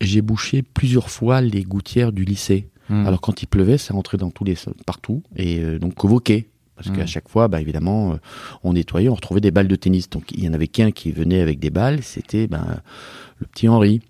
j'ai 0.00 0.20
bouché 0.20 0.62
plusieurs 0.62 1.08
fois 1.10 1.40
les 1.40 1.62
gouttières 1.62 2.10
du 2.12 2.24
lycée. 2.24 2.68
Hmm. 2.90 3.06
Alors 3.06 3.20
quand 3.20 3.40
il 3.42 3.46
pleuvait, 3.46 3.78
ça 3.78 3.94
rentrait 3.94 4.18
dans 4.18 4.30
tous 4.30 4.44
les 4.44 4.56
partout 4.84 5.22
et 5.36 5.60
euh, 5.60 5.78
donc 5.78 5.94
convoqué. 5.94 6.48
Parce 6.76 6.90
qu'à 6.90 7.06
chaque 7.06 7.28
fois, 7.28 7.46
bah, 7.48 7.60
évidemment, 7.60 8.14
euh, 8.14 8.16
on 8.64 8.72
nettoyait, 8.72 9.08
on 9.08 9.14
retrouvait 9.14 9.40
des 9.40 9.50
balles 9.50 9.68
de 9.68 9.76
tennis. 9.76 10.10
Donc 10.10 10.32
il 10.32 10.44
y 10.44 10.48
en 10.48 10.54
avait 10.54 10.66
qu'un 10.66 10.90
qui 10.90 11.12
venait 11.12 11.40
avec 11.40 11.60
des 11.60 11.70
balles, 11.70 12.02
c'était 12.02 12.46
ben, 12.46 12.80
le 13.38 13.46
petit 13.46 13.68
Henri. 13.68 14.00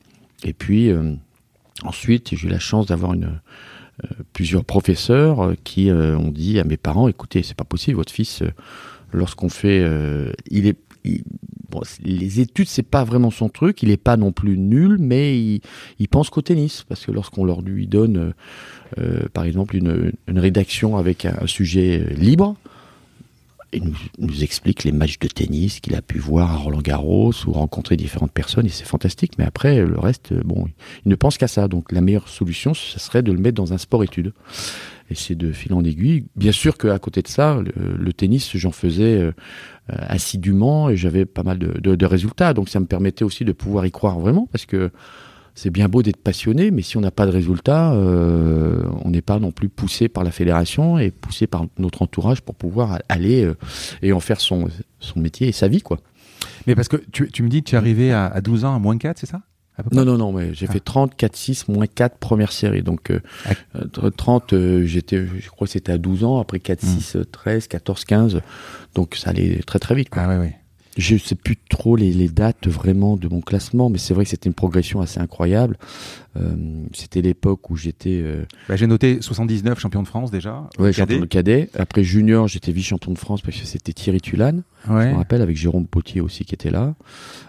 Et 0.44 0.52
puis 0.52 0.90
euh, 0.90 1.14
ensuite, 1.82 2.34
j'ai 2.34 2.46
eu 2.46 2.50
la 2.50 2.58
chance 2.58 2.87
d'avoir 2.87 3.14
une 3.14 3.40
euh, 4.05 4.08
plusieurs 4.32 4.64
professeurs 4.64 5.55
qui 5.64 5.90
euh, 5.90 6.16
ont 6.16 6.31
dit 6.31 6.58
à 6.58 6.64
mes 6.64 6.76
parents 6.76 7.08
écoutez, 7.08 7.43
c'est 7.43 7.56
pas 7.56 7.64
possible, 7.64 7.96
votre 7.96 8.12
fils, 8.12 8.43
lorsqu'on 9.12 9.49
fait, 9.49 9.84
il 10.50 10.66
est 10.66 10.78
les 12.02 12.40
études, 12.40 12.68
c'est 12.68 12.82
pas 12.82 13.04
vraiment 13.04 13.30
son 13.30 13.48
truc. 13.48 13.82
Il 13.82 13.90
est 13.90 13.96
pas 13.96 14.16
non 14.16 14.32
plus 14.32 14.58
nul, 14.58 14.96
mais 15.00 15.38
il, 15.98 16.08
pense 16.08 16.30
qu'au 16.30 16.42
tennis. 16.42 16.84
Parce 16.88 17.04
que 17.04 17.12
lorsqu'on 17.12 17.44
leur 17.44 17.62
lui 17.62 17.86
donne, 17.86 18.16
euh, 18.16 18.32
euh, 18.98 19.28
par 19.32 19.44
exemple, 19.44 19.76
une, 19.76 20.12
rédaction 20.28 20.96
avec 20.96 21.24
un, 21.24 21.46
sujet 21.46 22.00
euh, 22.00 22.14
libre, 22.14 22.56
il 23.72 23.82
nous, 23.84 23.96
nous 24.18 24.44
explique 24.44 24.84
les 24.84 24.92
matchs 24.92 25.18
de 25.18 25.26
tennis 25.26 25.80
qu'il 25.80 25.96
a 25.96 26.02
pu 26.02 26.18
voir 26.18 26.52
à 26.52 26.56
Roland 26.56 26.80
Garros 26.80 27.32
ou 27.46 27.52
rencontrer 27.52 27.96
différentes 27.96 28.32
personnes, 28.32 28.66
et 28.66 28.70
c'est 28.70 28.86
fantastique. 28.86 29.32
Mais 29.38 29.44
après, 29.44 29.84
le 29.84 29.98
reste, 29.98 30.32
bon, 30.32 30.66
il 31.04 31.08
ne 31.08 31.16
pense 31.16 31.38
qu'à 31.38 31.48
ça. 31.48 31.66
Donc 31.66 31.90
la 31.90 32.00
meilleure 32.00 32.28
solution, 32.28 32.72
ce 32.72 33.00
serait 33.00 33.22
de 33.22 33.32
le 33.32 33.38
mettre 33.38 33.56
dans 33.56 33.72
un 33.72 33.78
sport-études. 33.78 34.32
Et 35.10 35.14
c'est 35.14 35.34
de 35.34 35.52
fil 35.52 35.74
en 35.74 35.84
aiguille. 35.84 36.24
Bien 36.34 36.52
sûr 36.52 36.78
qu'à 36.78 36.98
côté 36.98 37.20
de 37.20 37.28
ça, 37.28 37.60
le, 37.76 38.12
tennis, 38.12 38.56
j'en 38.56 38.72
faisais 38.72 39.20
euh, 39.20 39.32
assidûment 39.88 40.88
et 40.88 40.96
j'avais 40.96 41.26
pas 41.26 41.42
mal 41.42 41.58
de, 41.58 42.06
résultats. 42.06 42.54
Donc 42.54 42.68
ça 42.68 42.80
me 42.80 42.86
permettait 42.86 43.24
aussi 43.24 43.44
de 43.44 43.52
pouvoir 43.52 43.84
y 43.84 43.90
croire 43.90 44.18
vraiment 44.18 44.48
parce 44.50 44.64
que 44.64 44.90
c'est 45.54 45.70
bien 45.70 45.88
beau 45.88 46.02
d'être 46.02 46.16
passionné, 46.16 46.70
mais 46.70 46.82
si 46.82 46.96
on 46.96 47.00
n'a 47.00 47.12
pas 47.12 47.26
de 47.26 47.30
résultats, 47.30 47.92
euh, 47.92 48.82
on 49.04 49.10
n'est 49.10 49.22
pas 49.22 49.38
non 49.38 49.52
plus 49.52 49.68
poussé 49.68 50.08
par 50.08 50.24
la 50.24 50.32
fédération 50.32 50.98
et 50.98 51.10
poussé 51.12 51.46
par 51.46 51.66
notre 51.78 52.02
entourage 52.02 52.40
pour 52.40 52.56
pouvoir 52.56 52.98
aller 53.08 53.44
euh, 53.44 53.56
et 54.02 54.12
en 54.12 54.20
faire 54.20 54.40
son, 54.40 54.68
son 54.98 55.20
métier 55.20 55.46
et 55.48 55.52
sa 55.52 55.68
vie, 55.68 55.82
quoi. 55.82 56.00
Mais 56.66 56.75
parce 56.75 56.88
que 56.88 56.96
tu, 57.12 57.30
tu 57.30 57.42
me 57.42 57.49
dis 57.49 57.62
que 57.62 57.68
tu 57.68 57.75
es 57.76 57.78
arrivé 57.78 58.11
à, 58.11 58.26
à 58.26 58.40
12 58.40 58.64
ans 58.64 58.75
à 58.75 58.78
moins 58.78 58.99
4, 58.99 59.18
c'est 59.18 59.26
ça? 59.26 59.42
Non, 59.93 60.04
non, 60.04 60.16
non, 60.16 60.33
mais 60.33 60.54
j'ai 60.54 60.66
Ah. 60.69 60.73
fait 60.73 60.81
30, 60.81 61.16
4, 61.16 61.35
6, 61.37 61.66
moins 61.69 61.87
4, 61.87 62.16
première 62.19 62.52
série. 62.52 62.83
Donc, 62.83 63.11
euh, 63.11 63.21
Ah. 63.45 63.50
euh, 63.76 64.11
30, 64.11 64.52
euh, 64.52 64.85
j'étais, 64.87 65.26
je 65.26 65.49
crois 65.50 65.66
que 65.66 65.73
c'était 65.73 65.93
à 65.93 65.99
12 65.99 66.23
ans. 66.25 66.38
Après 66.40 66.61
4, 66.61 66.83
Hmm. 66.85 66.87
6, 67.00 67.16
euh, 67.16 67.25
13, 67.25 67.66
14, 67.66 68.04
15. 68.04 68.40
Donc, 68.95 69.16
ça 69.16 69.31
allait 69.31 69.61
très, 69.66 69.78
très 69.81 69.95
vite. 69.97 70.11
Quoi. 70.11 70.23
Ah 70.25 70.28
ouais, 70.28 70.38
ouais. 70.38 70.57
Je 70.96 71.16
sais 71.16 71.34
plus 71.34 71.56
trop 71.68 71.96
les, 71.96 72.12
les 72.12 72.28
dates 72.28 72.68
vraiment 72.68 73.16
de 73.16 73.26
mon 73.26 73.40
classement, 73.40 73.90
mais 73.90 73.98
c'est 73.98 74.14
vrai 74.14 74.22
que 74.24 74.30
c'était 74.30 74.48
une 74.48 74.54
progression 74.54 75.00
assez 75.00 75.18
incroyable. 75.18 75.76
Euh, 76.36 76.54
c'était 76.92 77.20
l'époque 77.20 77.68
où 77.70 77.76
j'étais 77.76 78.20
euh, 78.22 78.44
Bah, 78.68 78.76
J'ai 78.76 78.86
noté 78.86 79.20
79 79.20 79.78
champion 79.80 80.02
de 80.02 80.06
France 80.08 80.30
déjà. 80.30 80.68
ouais, 80.78 80.92
cadet. 80.92 81.14
champion 81.14 81.20
de 81.20 81.26
cadet. 81.26 81.70
Après 81.76 82.04
junior, 82.04 82.46
j'étais 82.46 82.70
vice-champion 82.70 83.12
de 83.12 83.18
France 83.18 83.42
parce 83.42 83.58
que 83.58 83.66
c'était 83.66 83.92
Thierry 83.92 84.20
Tulane. 84.20 84.62
Je 84.86 84.92
Ouais. 84.92 85.10
me 85.12 85.16
rappelle 85.16 85.42
avec 85.42 85.56
Jérôme 85.56 85.86
Potier 85.86 86.20
aussi 86.20 86.44
qui 86.44 86.54
était 86.54 86.70
là. 86.70 86.94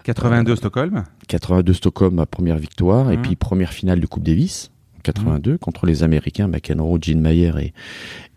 82 0.04 0.56
Stockholm. 0.56 1.04
82 1.28 1.72
Stockholm, 1.72 2.14
ma 2.16 2.26
première 2.26 2.56
victoire. 2.58 3.10
Et 3.12 3.16
Mhm. 3.16 3.22
puis 3.22 3.36
première 3.36 3.72
finale 3.72 4.00
de 4.00 4.06
Coupe 4.06 4.24
Davis, 4.24 4.70
en 4.96 5.00
82, 5.02 5.58
contre 5.58 5.86
les 5.86 6.02
Américains, 6.02 6.48
McEnroe, 6.48 6.98
Gene 7.00 7.20
Mayer 7.20 7.52
et, 7.60 7.72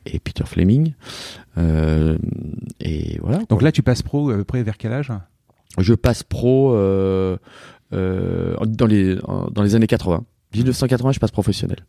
et 0.06 0.20
Peter 0.20 0.44
Fleming. 0.46 0.94
Euh, 1.60 2.18
et 2.80 3.20
voilà. 3.22 3.40
Donc 3.50 3.62
là, 3.62 3.72
tu 3.72 3.84
passes 3.84 4.02
pro 4.02 4.30
à 4.30 4.36
peu 4.36 4.44
près 4.44 4.64
vers 4.64 4.78
quel 4.78 4.94
âge? 4.94 5.12
Je 5.78 5.94
passe 5.94 6.24
pro 6.24 6.74
euh, 6.74 7.38
euh, 7.94 8.56
dans, 8.66 8.88
les, 8.88 9.16
dans 9.16 9.64
les 9.64 9.76
années 9.76 9.88
80. 9.88 10.24
1980, 10.56 11.12
je 11.12 11.20
passe 11.20 11.32
professionnel. 11.32 11.86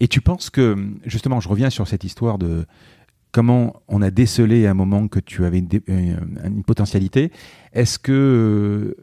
Et 0.00 0.08
tu 0.08 0.20
penses 0.20 0.50
que, 0.50 0.76
justement, 1.06 1.40
je 1.40 1.48
reviens 1.48 1.70
sur 1.70 1.88
cette 1.88 2.04
histoire 2.04 2.38
de 2.38 2.66
comment 3.32 3.82
on 3.88 4.02
a 4.02 4.10
décelé 4.10 4.66
à 4.66 4.70
un 4.70 4.74
moment 4.74 5.08
que 5.08 5.20
tu 5.20 5.44
avais 5.44 5.58
une, 5.58 6.62
potentialité. 6.64 7.32
Est-ce 7.72 7.98
que 7.98 8.94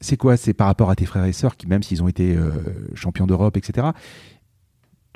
c'est 0.00 0.16
quoi? 0.16 0.36
C'est 0.36 0.54
par 0.54 0.66
rapport 0.66 0.90
à 0.90 0.96
tes 0.96 1.06
frères 1.06 1.24
et 1.24 1.32
sœurs 1.32 1.56
qui, 1.56 1.66
même 1.66 1.82
s'ils 1.82 2.02
ont 2.02 2.08
été 2.08 2.36
euh, 2.36 2.50
champions 2.94 3.26
d'Europe, 3.26 3.56
etc., 3.56 3.88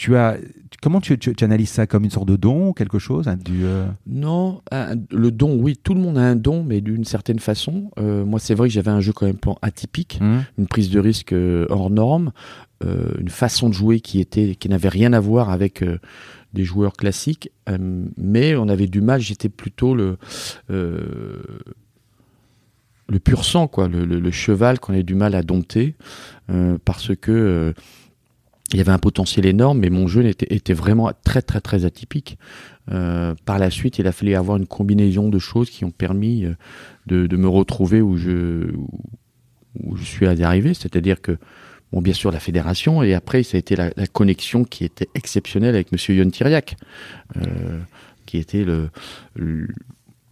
tu 0.00 0.16
as 0.16 0.38
comment 0.80 1.00
tu, 1.02 1.18
tu, 1.18 1.44
analyses 1.44 1.68
ça 1.68 1.86
comme 1.86 2.04
une 2.04 2.10
sorte 2.10 2.26
de 2.26 2.36
don 2.36 2.68
ou 2.68 2.72
quelque 2.72 2.98
chose 2.98 3.28
hein, 3.28 3.36
du, 3.36 3.66
euh 3.66 3.86
Non, 4.06 4.62
le 5.10 5.30
don, 5.30 5.60
oui, 5.60 5.76
tout 5.76 5.92
le 5.92 6.00
monde 6.00 6.16
a 6.16 6.22
un 6.22 6.36
don, 6.36 6.64
mais 6.64 6.80
d'une 6.80 7.04
certaine 7.04 7.38
façon. 7.38 7.90
Euh, 7.98 8.24
moi, 8.24 8.40
c'est 8.40 8.54
vrai 8.54 8.68
que 8.68 8.72
j'avais 8.72 8.90
un 8.90 9.00
jeu 9.00 9.12
quand 9.12 9.26
même 9.26 9.36
atypique, 9.60 10.18
mmh. 10.22 10.38
une 10.56 10.66
prise 10.68 10.88
de 10.88 10.98
risque 10.98 11.34
euh, 11.34 11.66
hors 11.68 11.90
norme, 11.90 12.32
une 12.82 13.28
façon 13.28 13.68
de 13.68 13.74
jouer 13.74 14.00
qui 14.00 14.20
était, 14.20 14.54
qui 14.54 14.70
n'avait 14.70 14.88
rien 14.88 15.12
à 15.12 15.20
voir 15.20 15.50
avec 15.50 15.84
des 16.54 16.64
joueurs 16.64 16.94
classiques, 16.94 17.50
mais 18.16 18.56
on 18.56 18.70
avait 18.70 18.86
du 18.86 19.02
mal. 19.02 19.20
J'étais 19.20 19.50
plutôt 19.50 19.94
le 19.94 20.16
le 20.70 21.42
pur 23.18 23.44
sang, 23.44 23.68
quoi, 23.68 23.86
le, 23.86 24.30
cheval 24.30 24.80
qu'on 24.80 24.94
a 24.94 25.02
du 25.02 25.14
mal 25.14 25.34
à 25.34 25.42
dompter, 25.42 25.94
parce 26.86 27.14
que 27.14 27.74
il 28.72 28.78
y 28.78 28.80
avait 28.80 28.92
un 28.92 28.98
potentiel 28.98 29.46
énorme, 29.46 29.80
mais 29.80 29.90
mon 29.90 30.06
jeu 30.06 30.24
était, 30.26 30.54
était 30.54 30.72
vraiment 30.72 31.10
très 31.24 31.42
très 31.42 31.60
très 31.60 31.84
atypique. 31.84 32.38
Euh, 32.90 33.34
par 33.44 33.58
la 33.58 33.70
suite, 33.70 33.98
il 33.98 34.06
a 34.06 34.12
fallu 34.12 34.34
avoir 34.34 34.56
une 34.56 34.66
combinaison 34.66 35.28
de 35.28 35.38
choses 35.38 35.70
qui 35.70 35.84
ont 35.84 35.90
permis 35.90 36.44
euh, 36.44 36.54
de, 37.06 37.26
de 37.26 37.36
me 37.36 37.48
retrouver 37.48 38.00
où 38.00 38.16
je, 38.16 38.72
où 39.78 39.96
je 39.96 40.04
suis 40.04 40.26
arrivé. 40.26 40.74
C'est-à-dire 40.74 41.20
que, 41.20 41.36
bon, 41.92 42.00
bien 42.00 42.14
sûr, 42.14 42.30
la 42.32 42.40
fédération, 42.40 43.02
et 43.02 43.14
après, 43.14 43.42
ça 43.42 43.56
a 43.56 43.58
été 43.58 43.76
la, 43.76 43.90
la 43.96 44.06
connexion 44.06 44.64
qui 44.64 44.84
était 44.84 45.08
exceptionnelle 45.14 45.74
avec 45.74 45.92
Monsieur 45.92 46.14
Yon 46.14 46.30
Tiriac, 46.30 46.76
euh, 47.36 47.80
qui 48.26 48.38
était 48.38 48.64
le, 48.64 48.90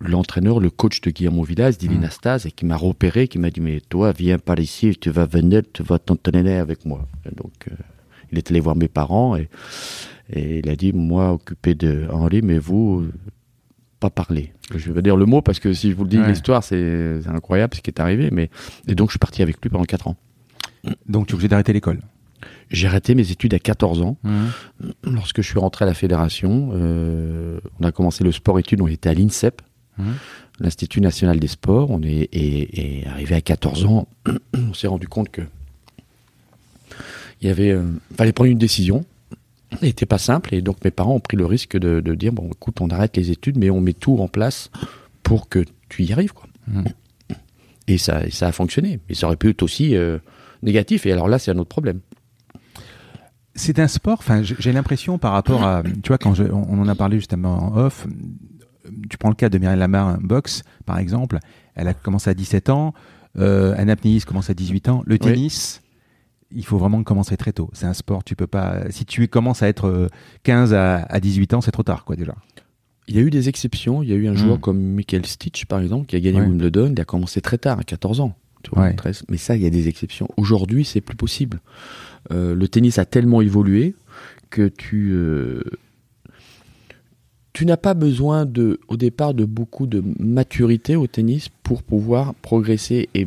l'entraîneur, 0.01 0.61
le 0.61 0.71
coach 0.71 1.01
de 1.01 1.11
Guillermo 1.11 1.43
Villas, 1.43 1.77
d'Ilinastase, 1.79 2.45
mmh. 2.45 2.49
et 2.49 2.51
qui 2.53 2.67
m'a 2.67 2.77
repéré, 2.77 3.29
qui 3.29 3.39
m'a 3.39 3.51
dit, 3.51 3.61
mais 3.61 3.81
toi, 3.89 4.13
viens 4.13 4.39
par 4.39 4.59
ici, 4.59 4.97
tu 4.97 5.11
vas 5.11 5.27
venir, 5.27 5.63
tu 5.73 5.83
vas 5.83 5.99
t'entraîner 5.99 6.57
avec 6.57 6.85
moi. 6.85 7.07
donc, 7.37 7.53
euh, 7.69 7.75
il 8.33 8.39
est 8.39 8.51
allé 8.51 8.61
voir 8.61 8.77
mes 8.77 8.89
parents 8.89 9.37
et, 9.37 9.49
il 10.37 10.69
a 10.69 10.77
dit 10.77 10.93
moi 10.93 11.33
occupé 11.33 11.75
de 11.75 12.07
Henri, 12.11 12.43
mais 12.43 12.59
vous 12.59 13.07
pas 13.99 14.11
parler. 14.11 14.53
Je 14.75 14.93
vais 14.93 15.03
dire 15.03 15.17
le 15.17 15.27
mot 15.27 15.43
parce 15.43 15.59
que 15.59 15.73
si 15.73 15.91
je 15.91 15.97
vous 15.97 16.05
le 16.05 16.11
dis 16.11 16.19
l'histoire, 16.19 16.63
c'est 16.63 17.21
incroyable 17.27 17.75
ce 17.75 17.81
qui 17.81 17.91
est 17.91 18.01
arrivé. 18.01 18.31
Mais 18.31 18.51
et 18.87 18.95
donc 18.95 19.09
je 19.09 19.13
suis 19.13 19.19
parti 19.19 19.43
avec 19.43 19.57
lui 19.63 19.71
pendant 19.71 19.85
4 19.85 20.09
ans. 20.09 20.17
Donc 21.09 21.27
tu 21.27 21.33
es 21.33 21.35
obligé 21.35 21.49
d'arrêter 21.49 21.73
l'école. 21.73 22.01
J'ai 22.71 22.87
arrêté 22.87 23.15
mes 23.15 23.31
études 23.31 23.55
à 23.55 23.59
14 23.59 24.03
ans. 24.03 24.19
Mmh. 24.23 24.47
Lorsque 25.05 25.43
je 25.43 25.49
suis 25.49 25.59
rentré 25.59 25.85
à 25.85 25.89
la 25.89 25.95
fédération, 25.95 26.71
euh, 26.73 27.59
on 27.81 27.85
a 27.85 27.93
commencé 27.93 28.23
le 28.23 28.31
sport-études, 28.31 28.81
on 28.81 28.87
était 28.87 29.09
à 29.09 29.15
l'INSEP, 29.15 29.63
mmh. 29.97 30.05
l'Institut 30.61 31.01
national 31.01 31.41
des 31.41 31.49
sports. 31.49 31.91
On 31.91 32.03
est 32.03 32.29
et 32.33 33.07
arrivé 33.09 33.35
à 33.35 33.41
14 33.41 33.87
ans, 33.87 34.09
on 34.55 34.75
s'est 34.75 34.87
rendu 34.87 35.09
compte 35.09 35.31
que 35.31 35.43
il 37.41 37.49
y 37.49 37.51
avait, 37.51 37.71
euh, 37.71 37.85
fallait 38.17 38.33
prendre 38.33 38.51
une 38.51 38.59
décision. 38.59 39.05
N'était 39.83 40.07
pas 40.07 40.19
simple 40.19 40.55
et 40.55 40.63
donc 40.63 40.83
mes 40.85 40.91
parents 40.91 41.15
ont 41.15 41.21
pris 41.21 41.37
le 41.37 41.45
risque 41.45 41.77
de, 41.77 42.01
de, 42.01 42.15
dire 42.15 42.33
bon 42.33 42.49
écoute 42.51 42.81
on 42.81 42.89
arrête 42.89 43.19
les 43.19 43.31
études 43.31 43.59
mais 43.59 43.69
on 43.69 43.83
met 43.83 43.93
tout 43.93 44.17
en 44.19 44.27
place 44.27 44.71
pour 45.23 45.51
que 45.51 45.63
tu 45.91 46.05
y 46.05 46.13
arrives 46.13 46.33
quoi. 46.33 46.49
Mmh. 46.67 46.85
Et 47.87 47.99
ça, 47.99 48.31
ça 48.31 48.49
a 48.49 48.53
fonctionné. 48.53 49.01
Mais 49.09 49.15
ça 49.15 49.27
aurait 49.27 49.37
pu 49.37 49.51
être 49.51 49.63
aussi 49.63 49.95
euh, 49.95 50.19
négatif 50.63 51.07
et 51.07 51.13
alors 51.13 51.29
là 51.29 51.39
c'est 51.39 51.51
un 51.51 51.59
autre 51.59 51.69
problème. 51.69 52.01
C'est 53.55 53.79
un 53.81 53.89
sport. 53.89 54.19
Enfin, 54.21 54.43
j'ai 54.43 54.73
l'impression 54.73 55.19
par 55.19 55.33
rapport 55.33 55.65
à, 55.65 55.83
tu 55.83 56.09
vois, 56.09 56.19
quand 56.19 56.33
je, 56.33 56.45
on 56.45 56.81
en 56.81 56.87
a 56.87 56.95
parlé 56.95 57.17
justement 57.17 57.57
en 57.57 57.77
off. 57.77 58.07
Tu 59.11 59.19
prends 59.19 59.31
le 59.31 59.35
cas 59.35 59.49
de 59.49 59.59
Mireille 59.59 59.79
Lamar, 59.79 60.19
boxe 60.21 60.63
par 60.87 60.99
exemple. 60.99 61.41
Elle 61.75 61.89
a 61.89 61.95
commencé 61.95 62.31
à 62.31 62.35
17 62.35 62.71
ans. 62.71 62.95
Euh, 63.37 63.75
un 63.77 63.89
apnéiste 63.89 64.27
commence 64.27 64.49
à 64.49 64.55
18 64.55 64.89
ans. 64.89 65.03
Le 65.07 65.19
tennis, 65.19 65.83
il 66.51 66.65
faut 66.65 66.79
vraiment 66.79 67.03
commencer 67.03 67.37
très 67.37 67.53
tôt. 67.53 67.71
C'est 67.73 67.87
un 67.87 67.95
sport, 67.95 68.25
tu 68.25 68.37
peux 68.37 68.47
pas. 68.47 68.91
Si 68.91 69.05
tu 69.05 69.29
commences 69.29 69.63
à 69.63 69.69
être 69.69 70.09
15 70.45 70.73
euh, 70.73 71.01
à, 71.09 71.21
18 71.21 71.55
ans, 71.55 71.61
c'est 71.61 71.71
trop 71.71 71.83
tard, 71.83 72.05
quoi, 72.05 72.17
déjà. 72.17 72.35
Il 73.07 73.17
y 73.17 73.19
a 73.19 73.23
eu 73.23 73.31
des 73.31 73.49
exceptions. 73.49 74.03
Il 74.03 74.09
y 74.09 74.13
a 74.13 74.17
eu 74.17 74.29
un 74.29 74.35
joueur 74.35 74.59
hmm. 74.59 74.61
comme 74.61 74.81
Michael 74.81 75.27
Stitch, 75.27 75.67
par 75.67 75.81
exemple, 75.81 76.07
qui 76.07 76.17
a 76.17 76.21
gagné 76.21 76.41
Wimbledon. 76.41 76.93
Il 76.95 77.01
a 77.01 77.05
commencé 77.05 77.41
très 77.41 77.59
tard, 77.59 77.79
à 77.79 77.85
14 77.85 78.21
ans. 78.21 78.35
Mais 79.29 79.37
ça, 79.37 79.57
il 79.57 79.63
y 79.63 79.67
a 79.67 79.71
des 79.71 79.89
exceptions. 79.89 80.29
Aujourd'hui, 80.37 80.85
c'est 80.85 81.01
plus 81.01 81.17
possible. 81.17 81.61
Euh, 82.33 82.55
le 82.55 82.69
tennis 82.69 82.99
a 82.99 83.05
tellement 83.05 83.41
évolué 83.41 83.95
que 84.51 84.69
tu. 84.69 85.13
Euh, 85.13 85.63
tu 87.53 87.67
n'as 87.67 87.77
pas 87.77 87.95
besoin 87.95 88.47
de, 88.47 88.79
au 88.89 88.97
départ 88.97 89.35
de 89.35 89.45
beaucoup 89.45 89.87
de 89.87 90.03
maturité 90.19 90.97
au 90.97 91.07
tennis 91.07 91.49
pour 91.63 91.83
pouvoir 91.83 92.35
progresser 92.35 93.09
et 93.15 93.27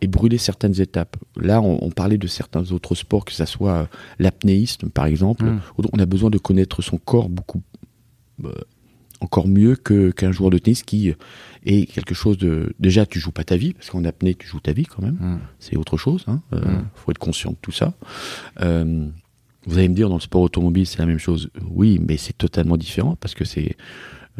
et 0.00 0.06
brûler 0.06 0.38
certaines 0.38 0.80
étapes. 0.80 1.16
Là, 1.36 1.60
on, 1.60 1.90
parlait 1.90 2.18
de 2.18 2.26
certains 2.26 2.72
autres 2.72 2.94
sports, 2.94 3.24
que 3.24 3.32
ce 3.32 3.44
soit 3.44 3.72
euh, 3.72 3.84
l'apnéisme, 4.18 4.88
par 4.88 5.06
exemple. 5.06 5.44
Mm. 5.44 5.60
On 5.92 5.98
a 5.98 6.06
besoin 6.06 6.30
de 6.30 6.38
connaître 6.38 6.82
son 6.82 6.98
corps 6.98 7.28
beaucoup 7.28 7.62
euh, 8.44 8.52
encore 9.20 9.46
mieux 9.46 9.76
que 9.76 10.10
qu'un 10.12 10.32
joueur 10.32 10.48
de 10.48 10.56
tennis 10.56 10.82
qui 10.82 11.12
est 11.66 11.86
quelque 11.86 12.14
chose 12.14 12.38
de. 12.38 12.74
Déjà, 12.78 13.04
tu 13.04 13.20
joues 13.20 13.32
pas 13.32 13.44
ta 13.44 13.56
vie, 13.56 13.74
parce 13.74 13.90
qu'en 13.90 14.04
apnée, 14.04 14.34
tu 14.34 14.46
joues 14.46 14.60
ta 14.60 14.72
vie 14.72 14.86
quand 14.86 15.02
même. 15.02 15.18
Mm. 15.20 15.38
C'est 15.58 15.76
autre 15.76 15.98
chose. 15.98 16.24
Il 16.26 16.30
hein. 16.30 16.42
euh, 16.54 16.60
mm. 16.60 16.88
faut 16.94 17.10
être 17.10 17.18
conscient 17.18 17.50
de 17.50 17.58
tout 17.60 17.72
ça. 17.72 17.92
vous 18.56 19.78
allez 19.78 19.88
me 19.88 19.94
dire, 19.94 20.08
dans 20.08 20.16
le 20.16 20.22
sport 20.22 20.40
automobile, 20.40 20.86
c'est 20.86 20.98
la 20.98 21.06
même 21.06 21.18
chose. 21.18 21.50
Oui, 21.68 22.00
mais 22.06 22.16
c'est 22.16 22.36
totalement 22.36 22.78
différent, 22.78 23.16
parce 23.16 23.34
que 23.34 23.44
c'est 23.44 23.76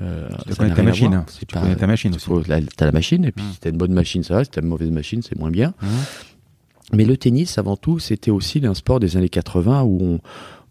euh, 0.00 0.28
tu 0.46 0.54
connais 0.54 0.74
ta 0.74 0.82
machine. 0.82 1.24
tu 1.38 1.46
connais 1.46 1.76
ta 1.76 1.86
machine 1.86 2.14
aussi. 2.14 2.28
T'as 2.76 2.86
la 2.86 2.92
machine, 2.92 3.24
et 3.24 3.32
puis 3.32 3.44
mmh. 3.44 3.52
si 3.52 3.60
t'as 3.60 3.70
une 3.70 3.76
bonne 3.76 3.92
machine, 3.92 4.22
ça 4.22 4.34
va. 4.34 4.44
Si 4.44 4.50
t'as 4.50 4.62
une 4.62 4.68
mauvaise 4.68 4.90
machine, 4.90 5.22
c'est 5.22 5.38
moins 5.38 5.50
bien. 5.50 5.74
Mmh. 5.82 5.86
Mais 6.92 7.04
le 7.04 7.16
tennis, 7.16 7.58
avant 7.58 7.76
tout, 7.76 7.98
c'était 7.98 8.30
aussi 8.30 8.64
un 8.64 8.74
sport 8.74 8.98
des 8.98 9.16
années 9.16 9.28
80 9.28 9.82
où 9.82 9.98
on, 10.02 10.20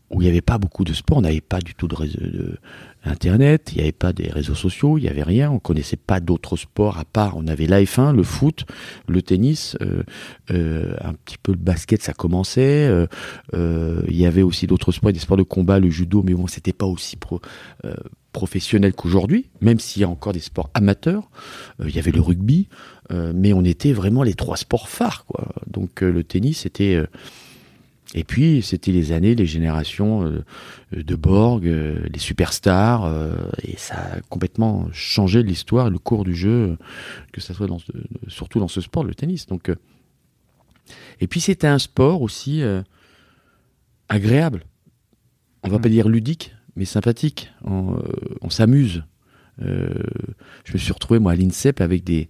où 0.10 0.22
il 0.22 0.26
n'y 0.26 0.30
avait 0.30 0.42
pas 0.42 0.58
beaucoup 0.58 0.84
de 0.84 0.94
sport, 0.94 1.18
on 1.18 1.22
n'avait 1.22 1.42
pas 1.42 1.60
du 1.60 1.76
tout 1.76 1.88
de, 1.88 1.96
réseau, 1.96 2.20
de 2.20 2.58
Internet, 3.04 3.72
il 3.72 3.78
n'y 3.78 3.84
avait 3.84 3.92
pas 3.92 4.12
des 4.12 4.28
réseaux 4.28 4.56
sociaux, 4.56 4.98
il 4.98 5.02
n'y 5.02 5.08
avait 5.08 5.24
rien, 5.24 5.52
on 5.52 5.60
connaissait 5.60 5.98
pas 5.98 6.20
d'autres 6.20 6.58
sports 6.58 6.98
à 6.98 7.06
part, 7.06 7.38
on 7.38 7.48
avait 7.48 7.68
la 7.68 7.78
1 7.78 8.14
le 8.14 8.24
foot, 8.24 8.66
le 9.08 9.22
tennis, 9.22 9.78
euh, 9.82 10.04
euh, 10.52 10.96
un 11.02 11.14
petit 11.14 11.38
peu 11.42 11.52
le 11.52 11.60
basket, 11.60 12.02
ça 12.02 12.14
commençait, 12.14 12.90
euh, 13.54 14.02
il 14.08 14.18
y 14.18 14.26
avait 14.26 14.42
aussi 14.42 14.68
d'autres 14.68 14.92
sports, 14.92 15.14
des 15.14 15.20
sports 15.20 15.38
de 15.38 15.44
combat, 15.44 15.80
le 15.80 15.90
judo, 15.90 16.24
mais 16.24 16.34
bon, 16.34 16.48
c'était 16.48 16.74
pas 16.74 16.86
aussi 16.86 17.16
pro, 17.16 17.40
professionnel 18.32 18.94
qu'aujourd'hui, 18.94 19.50
même 19.62 19.80
s'il 19.80 20.02
y 20.02 20.06
a 20.06 20.10
encore 20.10 20.34
des 20.34 20.40
sports 20.40 20.70
amateurs, 20.74 21.30
il 21.84 21.96
y 21.96 22.00
avait 22.00 22.12
le 22.12 22.22
rugby, 22.22 22.68
mais 23.12 23.54
on 23.54 23.64
était 23.64 23.92
vraiment 23.92 24.24
les 24.24 24.36
trois 24.36 24.58
sports 24.58 24.88
phares, 24.88 25.26
quoi. 25.26 25.48
Donc 25.68 26.02
le 26.02 26.24
tennis, 26.24 26.60
c'était 26.60 27.04
et 28.16 28.24
puis, 28.24 28.64
c'était 28.64 28.92
les 28.92 29.12
années, 29.12 29.36
les 29.36 29.46
générations 29.46 30.24
euh, 30.24 30.44
de 30.92 31.16
Borg, 31.16 31.68
euh, 31.68 32.08
les 32.12 32.20
superstars, 32.20 33.06
euh, 33.06 33.36
et 33.64 33.78
ça 33.78 33.98
a 33.98 34.22
complètement 34.30 34.88
changé 34.92 35.44
l'histoire, 35.44 35.92
le 35.92 36.00
cours 36.00 36.24
du 36.24 36.34
jeu, 36.34 36.78
que 37.32 37.40
ça 37.40 37.54
soit 37.54 37.68
dans 37.68 37.78
surtout 38.28 38.60
dans 38.60 38.68
ce 38.68 38.82
sport, 38.82 39.04
le 39.04 39.14
tennis. 39.14 39.46
Donc, 39.46 39.72
et 41.20 41.28
puis, 41.28 41.40
c'était 41.40 41.68
un 41.68 41.78
sport 41.78 42.24
aussi 42.24 42.64
agréable. 44.08 44.64
On 45.64 45.70
va 45.70 45.78
pas 45.78 45.90
mmh. 45.90 45.92
dire 45.92 46.10
ludique, 46.10 46.56
mais 46.80 46.86
sympathique. 46.86 47.52
On, 47.64 47.98
on 48.42 48.50
s'amuse. 48.50 49.04
je 49.62 50.74
me 50.74 50.78
suis 50.78 50.94
retrouvé 50.94 51.20
moi 51.20 51.34
à 51.34 51.36
l'INSEP 51.36 51.82
avec 51.82 52.04
des 52.04 52.30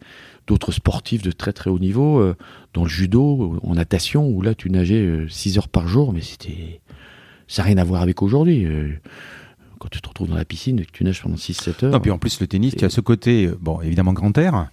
d'autres 0.50 0.72
sportifs 0.72 1.22
de 1.22 1.32
très 1.32 1.54
très 1.54 1.70
haut 1.70 1.80
niveau, 1.80 2.20
euh, 2.20 2.36
dans 2.74 2.84
le 2.84 2.90
judo, 2.90 3.60
en 3.62 3.76
natation, 3.76 4.28
où 4.28 4.42
là 4.42 4.56
tu 4.56 4.72
nageais 4.72 5.26
6 5.30 5.56
euh, 5.56 5.60
heures 5.60 5.70
par 5.70 5.88
jour, 5.88 6.12
mais 6.12 6.22
c'était. 6.22 6.82
Ça 7.48 7.62
n'a 7.62 7.68
rien 7.68 7.78
à 7.78 7.84
voir 7.84 8.02
avec 8.02 8.22
aujourd'hui. 8.22 8.68
Euh, 9.80 9.84
quand 9.84 9.90
tu 9.90 10.02
te 10.02 10.08
retrouves 10.10 10.30
dans 10.30 10.36
la 10.36 10.46
piscine, 10.46 10.84
tu 10.92 11.04
nages 11.04 11.22
pendant 11.22 11.36
6-7 11.36 11.86
heures. 11.86 11.92
Non, 11.92 12.00
puis 12.00 12.12
en 12.12 12.18
plus, 12.18 12.40
le 12.40 12.48
tennis, 12.48 12.76
tu 12.76 12.86
as 12.86 12.90
ce 12.90 13.02
côté, 13.02 13.50
bon, 13.60 13.82
évidemment 13.82 14.14
grand 14.14 14.38
air, 14.38 14.70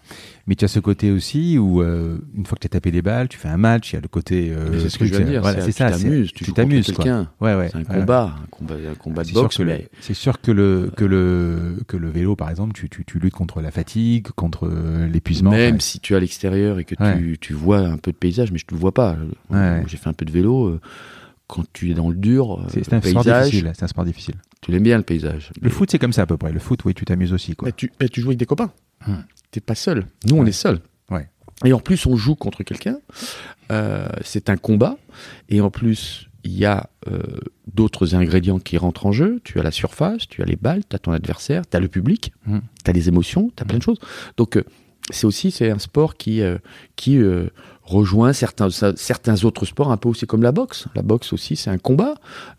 mais 0.46 0.54
tu 0.54 0.64
as 0.64 0.68
ce 0.68 0.80
côté 0.80 1.10
aussi 1.10 1.58
où, 1.58 1.82
une 1.82 2.46
fois 2.46 2.56
que 2.56 2.60
tu 2.60 2.66
as 2.66 2.70
tapé 2.70 2.90
des 2.90 3.02
balles, 3.02 3.28
tu 3.28 3.38
fais 3.38 3.48
un 3.48 3.56
match, 3.56 3.92
il 3.92 3.96
y 3.96 3.98
a 3.98 4.00
le 4.00 4.08
côté. 4.08 4.52
c'est 4.78 4.88
ce 4.88 4.98
que 4.98 5.04
je 5.04 5.14
de 5.14 5.22
dire, 5.22 5.44
c'est 5.60 5.72
ça. 5.72 5.90
Tu 5.90 6.02
t'amuses, 6.02 6.32
tu 6.32 6.52
t'amuses. 6.52 6.86
quelqu'un. 6.86 7.28
Ouais, 7.40 7.54
ouais. 7.54 7.68
C'est 7.70 7.78
un 7.78 7.84
combat, 7.84 8.34
un 8.42 8.46
combat, 8.50 8.74
un 8.74 8.94
combat 8.94 9.24
de 9.24 9.32
boxe. 9.32 9.60
C'est 10.00 10.14
sûr 10.14 10.40
que 10.40 10.50
le, 10.50 10.90
que, 10.96 11.04
le, 11.04 11.78
que 11.86 11.96
le 11.96 12.10
vélo, 12.10 12.36
par 12.36 12.50
exemple, 12.50 12.72
tu, 12.74 12.88
tu, 12.88 13.04
tu 13.04 13.18
luttes 13.18 13.34
contre 13.34 13.60
la 13.60 13.70
fatigue, 13.70 14.28
contre 14.34 14.70
l'épuisement. 15.12 15.50
Même 15.50 15.80
si 15.80 16.00
tu 16.00 16.14
es 16.14 16.16
à 16.16 16.20
l'extérieur 16.20 16.78
et 16.78 16.84
que 16.84 16.94
tu, 16.94 17.38
tu 17.40 17.52
vois 17.52 17.80
un 17.80 17.96
peu 17.96 18.12
de 18.12 18.16
paysage, 18.16 18.52
mais 18.52 18.58
je 18.58 18.64
ne 18.70 18.76
le 18.76 18.80
vois 18.80 18.92
pas. 18.92 19.16
J'ai 19.86 19.96
fait 19.96 20.08
un 20.08 20.14
peu 20.14 20.24
de 20.24 20.32
vélo 20.32 20.78
quand 21.46 21.64
tu 21.72 21.90
es 21.90 21.94
dans 21.94 22.10
le 22.10 22.16
dur, 22.16 22.64
c'est 22.68 22.92
un, 22.92 23.00
sport 23.00 23.24
difficile. 23.24 23.72
C'est 23.74 23.84
un 23.84 23.88
sport 23.88 24.04
difficile. 24.04 24.34
Tu 24.60 24.72
l'aimes 24.72 24.82
bien 24.82 24.96
le 24.96 25.04
paysage. 25.04 25.52
Le 25.60 25.70
foot, 25.70 25.90
c'est 25.90 25.98
comme 25.98 26.12
ça 26.12 26.22
à 26.22 26.26
peu 26.26 26.36
près. 26.36 26.52
Le 26.52 26.58
foot, 26.58 26.84
oui, 26.84 26.94
tu 26.94 27.04
t'amuses 27.04 27.32
aussi. 27.32 27.54
Quoi. 27.54 27.68
Mais 27.68 27.72
tu, 27.72 27.92
tu 28.10 28.20
joues 28.20 28.28
avec 28.28 28.38
des 28.38 28.46
copains. 28.46 28.72
Tu 29.04 29.10
hum. 29.10 29.24
T'es 29.50 29.60
pas 29.60 29.74
seul. 29.74 30.06
Nous, 30.26 30.36
on 30.36 30.44
est 30.44 30.52
seul. 30.52 30.80
Ouais. 31.10 31.28
Et 31.64 31.72
en 31.72 31.78
plus, 31.78 32.04
on 32.06 32.16
joue 32.16 32.34
contre 32.34 32.62
quelqu'un. 32.62 32.98
Euh, 33.70 34.08
c'est 34.22 34.50
un 34.50 34.56
combat. 34.56 34.98
Et 35.48 35.60
en 35.60 35.70
plus, 35.70 36.28
il 36.42 36.52
y 36.52 36.64
a 36.64 36.90
euh, 37.08 37.22
d'autres 37.72 38.14
ingrédients 38.14 38.58
qui 38.58 38.76
rentrent 38.76 39.06
en 39.06 39.12
jeu. 39.12 39.40
Tu 39.44 39.60
as 39.60 39.62
la 39.62 39.70
surface, 39.70 40.26
tu 40.28 40.42
as 40.42 40.44
les 40.44 40.56
balles, 40.56 40.82
tu 40.88 40.96
as 40.96 40.98
ton 40.98 41.12
adversaire, 41.12 41.62
tu 41.68 41.76
as 41.76 41.80
le 41.80 41.88
public, 41.88 42.32
hum. 42.48 42.62
tu 42.84 42.90
as 42.90 42.92
les 42.92 43.08
émotions, 43.08 43.52
tu 43.56 43.62
as 43.62 43.66
plein 43.66 43.78
de 43.78 43.82
choses. 43.82 43.98
Donc, 44.36 44.56
euh, 44.56 44.64
c'est 45.10 45.26
aussi 45.26 45.52
c'est 45.52 45.70
un 45.70 45.78
sport 45.78 46.16
qui, 46.16 46.42
qui 46.96 47.22
rejoint 47.86 48.32
certains, 48.32 48.68
certains 48.70 49.44
autres 49.44 49.64
sports, 49.64 49.92
un 49.92 49.96
peu 49.96 50.08
aussi 50.08 50.26
comme 50.26 50.42
la 50.42 50.52
boxe. 50.52 50.86
La 50.94 51.02
boxe 51.02 51.32
aussi, 51.32 51.54
c'est 51.54 51.70
un 51.70 51.78
combat. 51.78 52.14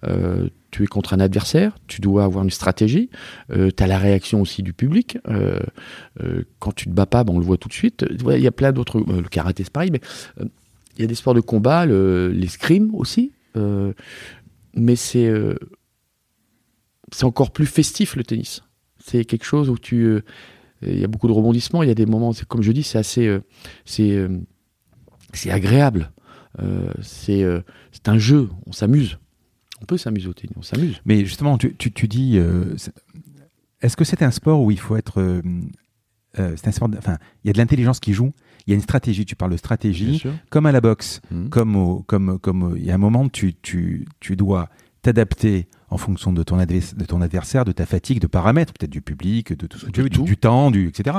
Euh, 0.06 0.50
tu 0.72 0.84
es 0.84 0.88
contre 0.88 1.14
un 1.14 1.20
adversaire, 1.20 1.78
tu 1.88 2.02
dois 2.02 2.24
avoir 2.24 2.44
une 2.44 2.50
stratégie, 2.50 3.10
euh, 3.52 3.70
tu 3.76 3.84
as 3.84 3.88
la 3.88 3.98
réaction 3.98 4.42
aussi 4.42 4.64
du 4.64 4.74
public. 4.74 5.18
Euh, 5.28 5.60
quand 6.60 6.74
tu 6.74 6.86
te 6.86 6.92
bats 6.92 7.06
pas, 7.06 7.24
ben, 7.24 7.34
on 7.34 7.40
le 7.40 7.46
voit 7.46 7.58
tout 7.58 7.68
de 7.68 7.74
suite. 7.74 8.06
Il 8.10 8.42
y 8.42 8.48
a 8.48 8.52
plein 8.52 8.72
d'autres. 8.72 9.00
le 9.00 9.28
karaté, 9.28 9.64
c'est 9.64 9.72
pareil, 9.72 9.92
mais 9.92 10.02
il 10.40 11.02
y 11.02 11.04
a 11.04 11.08
des 11.08 11.16
sports 11.16 11.34
de 11.34 11.42
combat, 11.42 11.86
l'escrime 11.86 12.96
aussi. 12.96 13.34
mais 14.76 14.96
c'est 14.96 15.32
c'est 17.14 17.24
encore 17.24 17.52
plus 17.52 17.66
festif 17.66 18.16
le 18.16 18.24
tennis. 18.24 18.64
C'est 19.00 19.26
quelque 19.26 19.46
chose 19.46 19.70
où 19.70 19.78
tu. 19.78 20.22
Il 20.84 21.00
y 21.00 21.04
a 21.04 21.08
beaucoup 21.08 21.28
de 21.28 21.34
rebondissements, 21.34 21.82
il 21.82 21.90
y 21.90 21.92
a 21.92 21.96
des 21.96 22.06
moments, 22.06 22.32
comme 22.48 22.62
je 22.62 22.72
dis, 22.72 22.84
c'est 22.84 23.00
assez. 23.00 23.40
c'est 23.86 24.28
c'est 25.34 25.52
agréable. 25.52 26.12
Euh, 26.60 26.92
euh, 27.30 27.62
c'est 27.92 28.10
un 28.10 28.18
jeu, 28.18 28.50
on 28.66 28.72
s'amuse. 28.72 29.20
On 29.82 29.86
peut 29.86 29.98
s'amuser 29.98 30.28
au 30.28 30.34
tennis, 30.34 30.56
on 30.58 30.62
s'amuse. 30.62 31.02
Mais 31.06 31.26
justement, 31.26 31.58
tu, 31.58 31.76
tu, 31.76 32.08
dis, 32.08 32.38
euh, 32.38 32.76
est-ce 33.82 33.96
que 33.96 34.04
c'est 34.04 34.24
un 34.24 34.32
sport 34.32 34.62
où 34.62 34.72
il 34.72 34.80
faut 34.80 34.96
être... 34.96 35.42
c'est 36.36 36.68
un 36.68 36.72
sport, 36.72 36.90
enfin, 36.98 37.18
il 37.44 37.48
y 37.48 37.50
a 37.52 37.54
de 37.54 37.60
l'intelligence 37.60 38.00
qui 38.00 38.14
joue, 38.14 38.34
il 38.66 38.72
y 38.72 38.74
a 38.74 38.76
une 38.76 38.82
stratégie, 38.82 39.26
tu 39.26 39.36
parles 39.36 39.52
de 39.52 39.58
stratégie, 39.58 40.24
comme 40.50 40.66
à 40.66 40.72
la 40.72 40.82
boxe, 40.82 41.22
mmh. 41.30 41.50
comme, 41.50 41.76
au, 41.76 42.02
comme, 42.02 42.40
comme 42.40 42.74
il 42.76 42.86
y 42.86 42.92
a 42.92 42.96
un 42.96 43.00
moment, 43.00 43.30
tu, 43.30 43.54
tu, 43.54 44.08
tu 44.20 44.36
dois 44.36 44.70
t'adapter 45.04 45.68
en 45.90 45.98
fonction 45.98 46.34
de 46.34 46.42
ton, 46.44 46.58
de 46.58 47.06
ton 47.06 47.22
adversaire, 47.22 47.64
de 47.66 47.72
ta 47.72 47.86
fatigue, 47.86 48.20
de 48.20 48.28
paramètres, 48.28 48.74
peut-être 48.74 48.92
du 48.92 49.02
public, 49.02 49.54
de 49.54 49.68
tout 49.68 49.80
tu 49.92 50.10
du, 50.10 50.10
du, 50.10 50.38
temps, 50.38 50.72
du, 50.72 50.88
etc. 50.88 51.18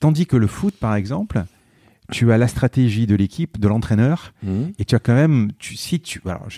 Tandis 0.00 0.26
que 0.26 0.36
le 0.36 0.46
foot, 0.46 0.74
par 0.74 0.94
exemple, 0.94 1.44
tu 2.10 2.32
as 2.32 2.38
la 2.38 2.48
stratégie 2.48 3.06
de 3.06 3.14
l'équipe, 3.14 3.58
de 3.58 3.68
l'entraîneur, 3.68 4.34
mhm. 4.42 4.72
et 4.78 4.84
tu 4.84 4.94
as 4.94 4.98
quand 4.98 5.14
même, 5.14 5.52
tu, 5.58 5.76
si 5.76 6.00
tu, 6.00 6.20
alors 6.24 6.48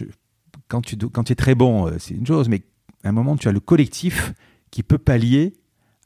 quand 0.69 0.81
tu, 0.81 0.97
quand 0.97 1.31
es 1.31 1.35
très 1.35 1.55
bon, 1.55 1.87
euh, 1.87 1.97
c'est 1.99 2.15
une 2.15 2.27
chose, 2.27 2.49
mais 2.49 2.63
à 3.05 3.11
un 3.11 3.13
moment, 3.13 3.37
tu 3.37 3.49
as 3.49 3.53
le 3.53 3.61
collectif 3.61 4.33
qui 4.71 4.83
peut 4.83 4.99
pallier 4.99 5.55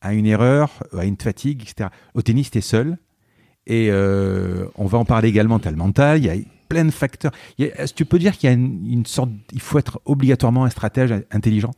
à 0.00 0.14
une 0.14 0.26
erreur, 0.26 0.82
à 0.96 1.04
une 1.04 1.16
fatigue, 1.16 1.62
etc. 1.62 1.90
Au 2.14 2.22
tennis, 2.22 2.50
tu 2.50 2.58
es 2.58 2.60
seul, 2.60 2.98
et 3.66 3.88
euh, 3.90 4.66
on 4.76 4.86
va 4.86 4.98
en 4.98 5.04
parler 5.04 5.28
également, 5.28 5.58
tu 5.58 5.68
as 5.68 5.70
le 5.70 5.76
mental, 5.76 6.18
il 6.18 6.24
y 6.24 6.30
a 6.30 6.36
plein 6.68 6.84
de 6.84 6.90
facteurs. 6.90 7.32
Est-ce 7.58 7.92
que 7.92 7.98
tu 7.98 8.04
peux 8.04 8.18
dire 8.18 8.36
qu'il 8.36 8.48
y 8.48 8.52
a 8.52 8.54
une, 8.54 9.06
sorte, 9.06 9.30
il 9.52 9.60
faut 9.60 9.78
être 9.78 10.00
obligatoirement 10.04 10.64
un 10.64 10.70
stratège 10.70 11.12
intelligent? 11.30 11.72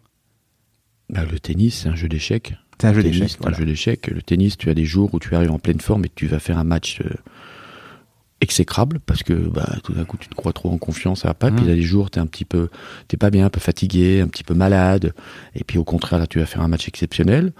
Bah, 1.08 1.24
Le 1.24 1.38
tennis, 1.38 1.80
c'est 1.82 1.88
un 1.88 1.94
jeu 1.94 2.08
d'échecs. 2.08 2.54
C'est 2.80 2.86
un 2.86 2.94
jeu 2.94 3.02
d'échecs. 3.02 3.36
un 3.44 3.52
jeu 3.52 3.66
d'échecs. 3.66 4.06
Le 4.06 4.22
tennis, 4.22 4.56
tu 4.56 4.70
as 4.70 4.74
des 4.74 4.84
jours 4.84 5.12
où 5.12 5.18
tu 5.18 5.34
arrives 5.34 5.50
en 5.50 5.58
pleine 5.58 5.80
forme 5.80 6.04
et 6.06 6.10
tu 6.14 6.26
vas 6.26 6.38
faire 6.38 6.58
un 6.58 6.64
match 6.64 7.00
euh, 7.02 7.10
exécrable 8.40 9.00
parce 9.04 9.22
que 9.22 9.34
bah, 9.34 9.68
tout 9.84 9.92
d'un 9.92 10.04
coup 10.04 10.16
tu 10.18 10.28
te 10.28 10.34
crois 10.34 10.52
trop 10.52 10.70
en 10.70 10.78
confiance, 10.78 11.22
ça 11.22 11.28
va 11.28 11.34
pas. 11.34 11.50
Puis 11.50 11.64
il 11.64 11.68
y 11.68 11.72
a 11.72 11.74
des 11.74 11.82
jours 11.82 12.10
t'es 12.10 12.20
un 12.20 12.26
petit 12.26 12.44
peu, 12.44 12.68
t'es 13.08 13.16
pas 13.16 13.30
bien, 13.30 13.46
un 13.46 13.50
peu 13.50 13.60
fatigué, 13.60 14.20
un 14.20 14.28
petit 14.28 14.44
peu 14.44 14.54
malade. 14.54 15.12
Et 15.54 15.64
puis 15.64 15.78
au 15.78 15.84
contraire 15.84 16.18
là 16.18 16.26
tu 16.26 16.38
vas 16.38 16.46
faire 16.46 16.62
un 16.62 16.68
match 16.68 16.88
exceptionnel. 16.88 17.52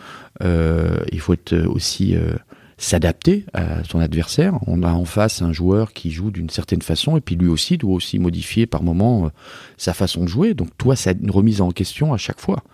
Euh, 0.43 1.01
il 1.13 1.21
faut 1.21 1.35
être 1.35 1.55
aussi 1.67 2.17
euh, 2.17 2.33
s'adapter 2.79 3.45
à 3.53 3.85
son 3.85 4.01
adversaire. 4.01 4.59
On 4.67 4.83
a 4.83 4.93
en 4.93 5.05
face 5.05 5.43
un 5.43 5.53
joueur 5.53 5.93
qui 5.93 6.11
joue 6.11 6.31
d'une 6.31 6.49
certaine 6.49 6.83
façon 6.83 7.19
et 7.19 7.21
puis 7.21 7.37
lui 7.37 7.49
aussi 7.49 7.77
doit 7.77 7.93
aussi 7.93 8.19
modifier 8.19 8.67
par 8.67 8.83
moment 8.83 9.31
sa 9.77 9.93
façon 9.93 10.23
de 10.23 10.29
jouer. 10.29 10.55
Donc 10.55 10.71
toi 10.79 10.97
c'est 10.97 11.19
une 11.21 11.31
remise 11.31 11.61
en 11.61 11.73
question 11.73 12.15
à 12.15 12.17
chaque 12.17 12.41
fois. 12.41 12.65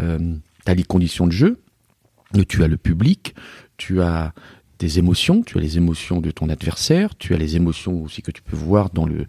Euh, 0.00 0.18
tu 0.64 0.70
as 0.70 0.74
les 0.74 0.82
conditions 0.82 1.26
de 1.26 1.32
jeu, 1.32 1.58
tu 2.42 2.64
as 2.64 2.68
le 2.68 2.76
public, 2.76 3.34
tu 3.76 4.02
as 4.02 4.32
des 4.78 4.98
émotions, 4.98 5.42
tu 5.42 5.58
as 5.58 5.60
les 5.60 5.76
émotions 5.76 6.20
de 6.20 6.30
ton 6.30 6.48
adversaire, 6.48 7.16
tu 7.16 7.34
as 7.34 7.38
les 7.38 7.56
émotions 7.56 8.02
aussi 8.02 8.22
que 8.22 8.30
tu 8.30 8.42
peux 8.42 8.56
voir 8.56 8.90
dans 8.90 9.06
le, 9.06 9.26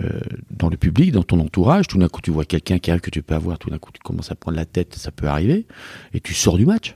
euh, 0.00 0.20
dans 0.50 0.68
le 0.68 0.76
public, 0.76 1.12
dans 1.12 1.22
ton 1.22 1.40
entourage. 1.40 1.86
Tout 1.88 1.98
d'un 1.98 2.08
coup, 2.08 2.20
tu 2.20 2.30
vois 2.30 2.44
quelqu'un 2.44 2.78
qui 2.78 2.90
arrive 2.90 3.02
que 3.02 3.10
tu 3.10 3.22
peux 3.22 3.34
avoir, 3.34 3.58
tout 3.58 3.70
d'un 3.70 3.78
coup, 3.78 3.90
tu 3.92 4.00
commences 4.00 4.30
à 4.30 4.36
prendre 4.36 4.56
la 4.56 4.64
tête, 4.64 4.94
ça 4.94 5.10
peut 5.10 5.26
arriver, 5.26 5.66
et 6.14 6.20
tu 6.20 6.34
sors 6.34 6.56
du 6.56 6.66
match. 6.66 6.94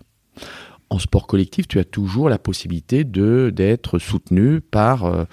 En 0.88 0.98
sport 0.98 1.26
collectif, 1.26 1.68
tu 1.68 1.78
as 1.78 1.84
toujours 1.84 2.28
la 2.28 2.38
possibilité 2.38 3.04
de 3.04 3.52
d'être 3.54 3.98
soutenu 3.98 4.60
par 4.60 5.04
euh, 5.04 5.24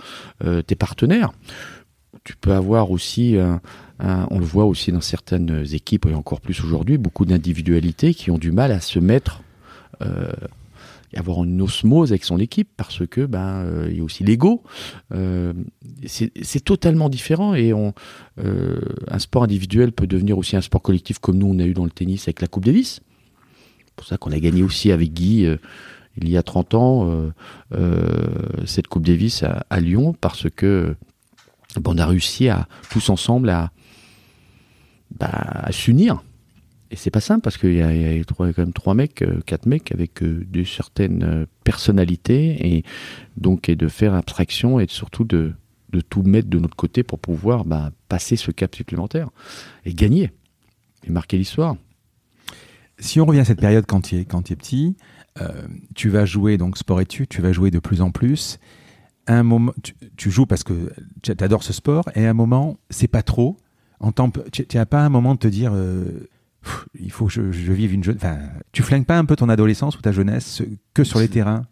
euh, 0.43 0.61
tes 0.61 0.75
partenaires. 0.75 1.31
Tu 2.23 2.35
peux 2.35 2.51
avoir 2.51 2.91
aussi, 2.91 3.37
on 3.99 4.39
le 4.39 4.45
voit 4.45 4.65
aussi 4.65 4.91
dans 4.91 4.99
certaines 4.99 5.63
équipes, 5.71 6.07
et 6.07 6.13
encore 6.13 6.41
plus 6.41 6.61
aujourd'hui, 6.61 6.97
beaucoup 6.97 7.25
d'individualités 7.25 8.13
qui 8.13 8.31
ont 8.31 8.37
du 8.37 8.51
mal 8.51 8.73
à 8.73 8.81
se 8.81 8.99
mettre 8.99 9.41
et 11.13 11.17
avoir 11.17 11.43
une 11.43 11.61
osmose 11.61 12.11
avec 12.11 12.23
son 12.23 12.39
équipe 12.39 12.69
parce 12.75 13.05
que 13.07 13.25
ben 13.25 13.63
euh, 13.63 13.87
il 13.89 13.97
y 13.97 14.01
a 14.01 14.03
aussi 14.03 14.23
l'ego. 14.23 14.63
Euh, 15.13 15.53
c'est 16.05 16.63
totalement 16.63 17.09
différent 17.09 17.53
et 17.53 17.73
on, 17.73 17.93
euh, 18.39 18.79
un 19.07 19.19
sport 19.19 19.43
individuel 19.43 19.91
peut 19.91 20.07
devenir 20.07 20.37
aussi 20.37 20.55
un 20.55 20.61
sport 20.61 20.81
collectif 20.81 21.19
comme 21.19 21.37
nous 21.37 21.47
on 21.47 21.59
a 21.59 21.63
eu 21.63 21.73
dans 21.73 21.85
le 21.85 21.91
tennis 21.91 22.23
avec 22.23 22.41
la 22.41 22.47
Coupe 22.47 22.65
Davis. 22.65 22.99
C'est 23.85 23.95
pour 23.95 24.05
ça 24.05 24.17
qu'on 24.17 24.31
a 24.31 24.39
gagné 24.39 24.63
aussi 24.63 24.91
avec 24.91 25.13
Guy 25.13 25.47
il 26.19 26.29
y 26.29 26.37
a 26.37 26.43
30 26.43 26.73
ans 26.75 27.31
cette 28.65 28.87
Coupe 28.87 29.05
Davis 29.05 29.43
à, 29.43 29.65
à 29.69 29.79
Lyon 29.79 30.13
parce 30.19 30.47
que 30.49 30.95
ben, 31.75 31.93
on 31.93 31.97
a 31.97 32.05
réussi 32.05 32.49
à 32.49 32.67
tous 32.91 33.09
ensemble 33.09 33.49
à, 33.49 33.71
à 35.19 35.71
s'unir 35.71 36.21
et 36.89 36.95
c'est 36.95 37.11
pas 37.11 37.19
simple 37.19 37.41
parce 37.41 37.57
qu'il 37.57 37.73
y, 37.73 37.81
a 37.81 38.23
quand 38.23 38.57
même 38.57 38.73
trois 38.73 38.93
mecs, 38.93 39.21
euh, 39.21 39.41
quatre 39.45 39.65
mecs 39.65 39.91
avec 39.91 40.23
euh, 40.23 40.45
de 40.49 40.63
certaines 40.63 41.23
euh, 41.23 41.45
personnalités 41.63 42.75
et 42.75 42.83
donc 43.35 43.69
de 43.69 43.87
faire 43.87 44.13
abstraction 44.13 44.79
et 44.79 44.85
surtout 44.87 45.25
de, 45.25 45.53
tout 46.09 46.21
mettre 46.21 46.47
de 46.47 46.59
notre 46.59 46.75
côté 46.75 47.03
pour 47.03 47.19
pouvoir 47.19 47.65
bah, 47.65 47.91
passer 48.07 48.35
ce 48.35 48.51
cap 48.51 48.75
supplémentaire 48.75 49.29
et 49.83 49.93
gagner 49.93 50.31
et 51.03 51.11
marquer 51.11 51.37
l'histoire. 51.37 51.75
Si 52.99 53.19
on 53.19 53.25
revient 53.25 53.41
à 53.41 53.45
cette 53.45 53.59
période 53.59 53.85
quand 53.87 54.01
tu 54.01 54.15
es, 54.17 54.25
tu 54.25 54.55
petit, 54.55 54.95
tu 55.95 56.09
vas 56.09 56.25
jouer 56.25 56.57
donc 56.57 56.77
sport 56.77 57.01
études, 57.01 57.29
tu 57.29 57.41
vas 57.41 57.51
jouer 57.51 57.71
de 57.71 57.79
plus 57.79 58.01
en 58.01 58.11
plus. 58.11 58.59
un 59.27 59.43
moment, 59.43 59.73
tu, 60.15 60.31
joues 60.31 60.45
parce 60.45 60.63
que 60.63 60.91
tu 61.21 61.31
adores 61.31 61.63
ce 61.63 61.73
sport 61.73 62.09
et 62.15 62.25
à 62.25 62.29
un 62.29 62.33
moment, 62.33 62.77
c'est 62.89 63.07
pas 63.07 63.23
trop. 63.23 63.57
Tu 64.51 64.65
n'as 64.75 64.85
pas 64.85 65.03
un 65.03 65.09
moment 65.09 65.33
de 65.33 65.39
te 65.39 65.47
dire 65.47 65.73
il 66.99 67.11
faut 67.11 67.25
que 67.27 67.31
je, 67.33 67.41
vive 67.41 67.93
une 67.93 68.03
jeune. 68.03 68.17
Enfin, 68.17 68.37
tu 68.71 68.83
flingues 68.83 69.05
pas 69.05 69.17
un 69.17 69.25
peu 69.25 69.35
ton 69.35 69.49
adolescence 69.49 69.97
ou 69.97 70.01
ta 70.01 70.11
jeunesse 70.11 70.61
que 70.93 71.03
sur 71.03 71.19
les 71.19 71.27
terrains? 71.27 71.63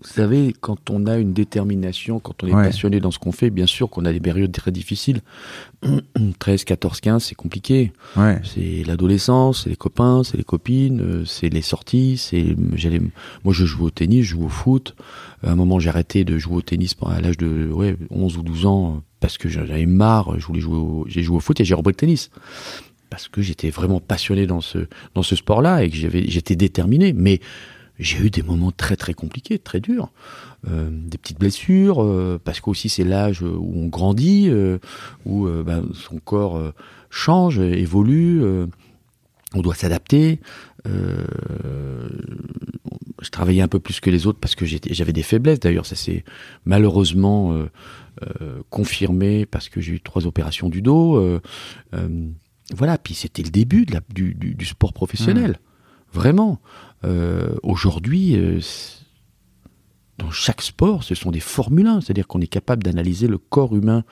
Vous 0.00 0.08
savez, 0.08 0.54
quand 0.60 0.90
on 0.90 1.06
a 1.06 1.18
une 1.18 1.32
détermination, 1.32 2.20
quand 2.20 2.44
on 2.44 2.46
est 2.46 2.52
passionné 2.52 3.00
dans 3.00 3.10
ce 3.10 3.18
qu'on 3.18 3.32
fait, 3.32 3.50
bien 3.50 3.66
sûr 3.66 3.90
qu'on 3.90 4.04
a 4.04 4.12
des 4.12 4.20
périodes 4.20 4.52
très 4.52 4.70
difficiles. 4.70 5.22
13, 6.38 6.64
14, 6.64 7.00
15, 7.00 7.24
c'est 7.24 7.34
compliqué. 7.34 7.92
C'est 8.44 8.84
l'adolescence, 8.86 9.64
c'est 9.64 9.70
les 9.70 9.76
copains, 9.76 10.22
c'est 10.22 10.36
les 10.36 10.44
copines, 10.44 11.00
euh, 11.00 11.24
c'est 11.24 11.48
les 11.48 11.62
sorties, 11.62 12.16
c'est 12.16 12.54
j'allais 12.74 13.00
moi 13.42 13.52
je 13.52 13.64
joue 13.64 13.86
au 13.86 13.90
tennis, 13.90 14.24
je 14.24 14.30
joue 14.30 14.44
au 14.44 14.48
foot. 14.48 14.94
À 15.42 15.50
un 15.50 15.56
moment, 15.56 15.80
j'ai 15.80 15.88
arrêté 15.88 16.24
de 16.24 16.38
jouer 16.38 16.56
au 16.56 16.62
tennis 16.62 16.94
à 17.04 17.20
l'âge 17.20 17.36
de 17.36 17.68
ouais, 17.72 17.96
11 18.10 18.36
ou 18.38 18.42
12 18.42 18.66
ans 18.66 19.02
parce 19.18 19.36
que 19.36 19.48
j'avais 19.48 19.86
marre, 19.86 20.38
je 20.38 20.46
voulais 20.46 20.60
jouer 20.60 21.04
j'ai 21.08 21.22
joué 21.22 21.36
au 21.36 21.40
foot 21.40 21.58
et 21.60 21.64
j'ai 21.64 21.74
repris 21.74 21.90
le 21.90 21.96
tennis 21.96 22.30
parce 23.10 23.28
que 23.28 23.42
j'étais 23.42 23.70
vraiment 23.70 24.00
passionné 24.00 24.46
dans 24.46 24.60
ce, 24.60 24.78
dans 25.14 25.22
ce 25.22 25.36
sport-là 25.36 25.84
et 25.84 25.90
que 25.90 25.96
j'étais 25.96 26.56
déterminé. 26.56 27.12
Mais 27.12 27.40
j'ai 27.98 28.18
eu 28.18 28.30
des 28.30 28.42
moments 28.42 28.70
très 28.70 28.96
très 28.96 29.14
compliqués, 29.14 29.58
très 29.58 29.80
durs. 29.80 30.10
Euh, 30.68 30.88
des 30.90 31.18
petites 31.18 31.38
blessures, 31.38 32.02
euh, 32.02 32.40
parce 32.42 32.60
qu'aussi 32.60 32.88
c'est 32.88 33.04
l'âge 33.04 33.42
où 33.42 33.72
on 33.76 33.86
grandit, 33.86 34.48
euh, 34.48 34.78
où 35.24 35.48
ben, 35.48 35.84
son 35.94 36.18
corps 36.18 36.72
change, 37.10 37.58
évolue, 37.58 38.42
on 39.54 39.60
doit 39.60 39.74
s'adapter. 39.74 40.40
je 40.84 40.90
travaillais 43.30 43.62
un 43.62 43.68
peu 43.68 43.80
plus 43.80 44.00
que 44.00 44.10
les 44.10 44.26
autres 44.26 44.38
parce 44.40 44.54
que 44.54 44.64
j'avais 44.66 45.12
des 45.12 45.22
faiblesses. 45.22 45.60
D'ailleurs, 45.60 45.86
ça 45.86 45.96
s'est 45.96 46.24
malheureusement 46.64 47.56
confirmé 48.70 49.46
parce 49.46 49.68
que 49.68 49.80
j'ai 49.80 49.92
eu 49.92 50.00
trois 50.00 50.26
opérations 50.26 50.68
du 50.68 50.82
dos. 50.82 51.40
Voilà, 52.74 52.98
puis 52.98 53.14
c'était 53.14 53.42
le 53.42 53.50
début 53.50 53.86
de 53.86 53.94
la, 53.94 54.00
du, 54.12 54.34
du, 54.34 54.64
sport 54.66 54.92
professionnel. 54.92 55.52
Mmh. 55.52 55.54
Vraiment. 56.12 56.60
Euh, 57.04 57.54
Aujourd'hui, 57.62 58.36
euh, 58.36 58.60
dans 60.18 60.30
chaque 60.30 60.62
sport, 60.62 61.04
ce 61.04 61.14
sont 61.14 61.30
des 61.30 61.40
Formule 61.40 61.86
1. 61.86 62.00
C'est-à-dire 62.00 62.26
qu'on 62.26 62.40
est 62.40 62.48
capable 62.48 62.82
d'analyser 62.82 63.26
le 63.26 63.38
corps 63.38 63.74
humain 63.74 64.04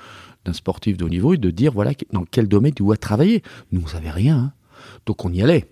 d'un 0.44 0.52
sportif 0.52 0.96
de 0.96 1.04
haut 1.04 1.08
niveau 1.08 1.34
et 1.34 1.38
de 1.38 1.50
dire, 1.50 1.72
voilà, 1.72 1.92
dans 2.12 2.24
quel 2.24 2.48
domaine 2.48 2.72
il 2.76 2.82
doit 2.82 2.96
travailler. 2.96 3.42
Nous, 3.72 3.82
on 3.82 3.86
savait 3.86 4.10
rien. 4.10 4.36
Hein. 4.36 4.52
Donc 5.04 5.24
on 5.24 5.32
y 5.32 5.42
allait. 5.42 5.66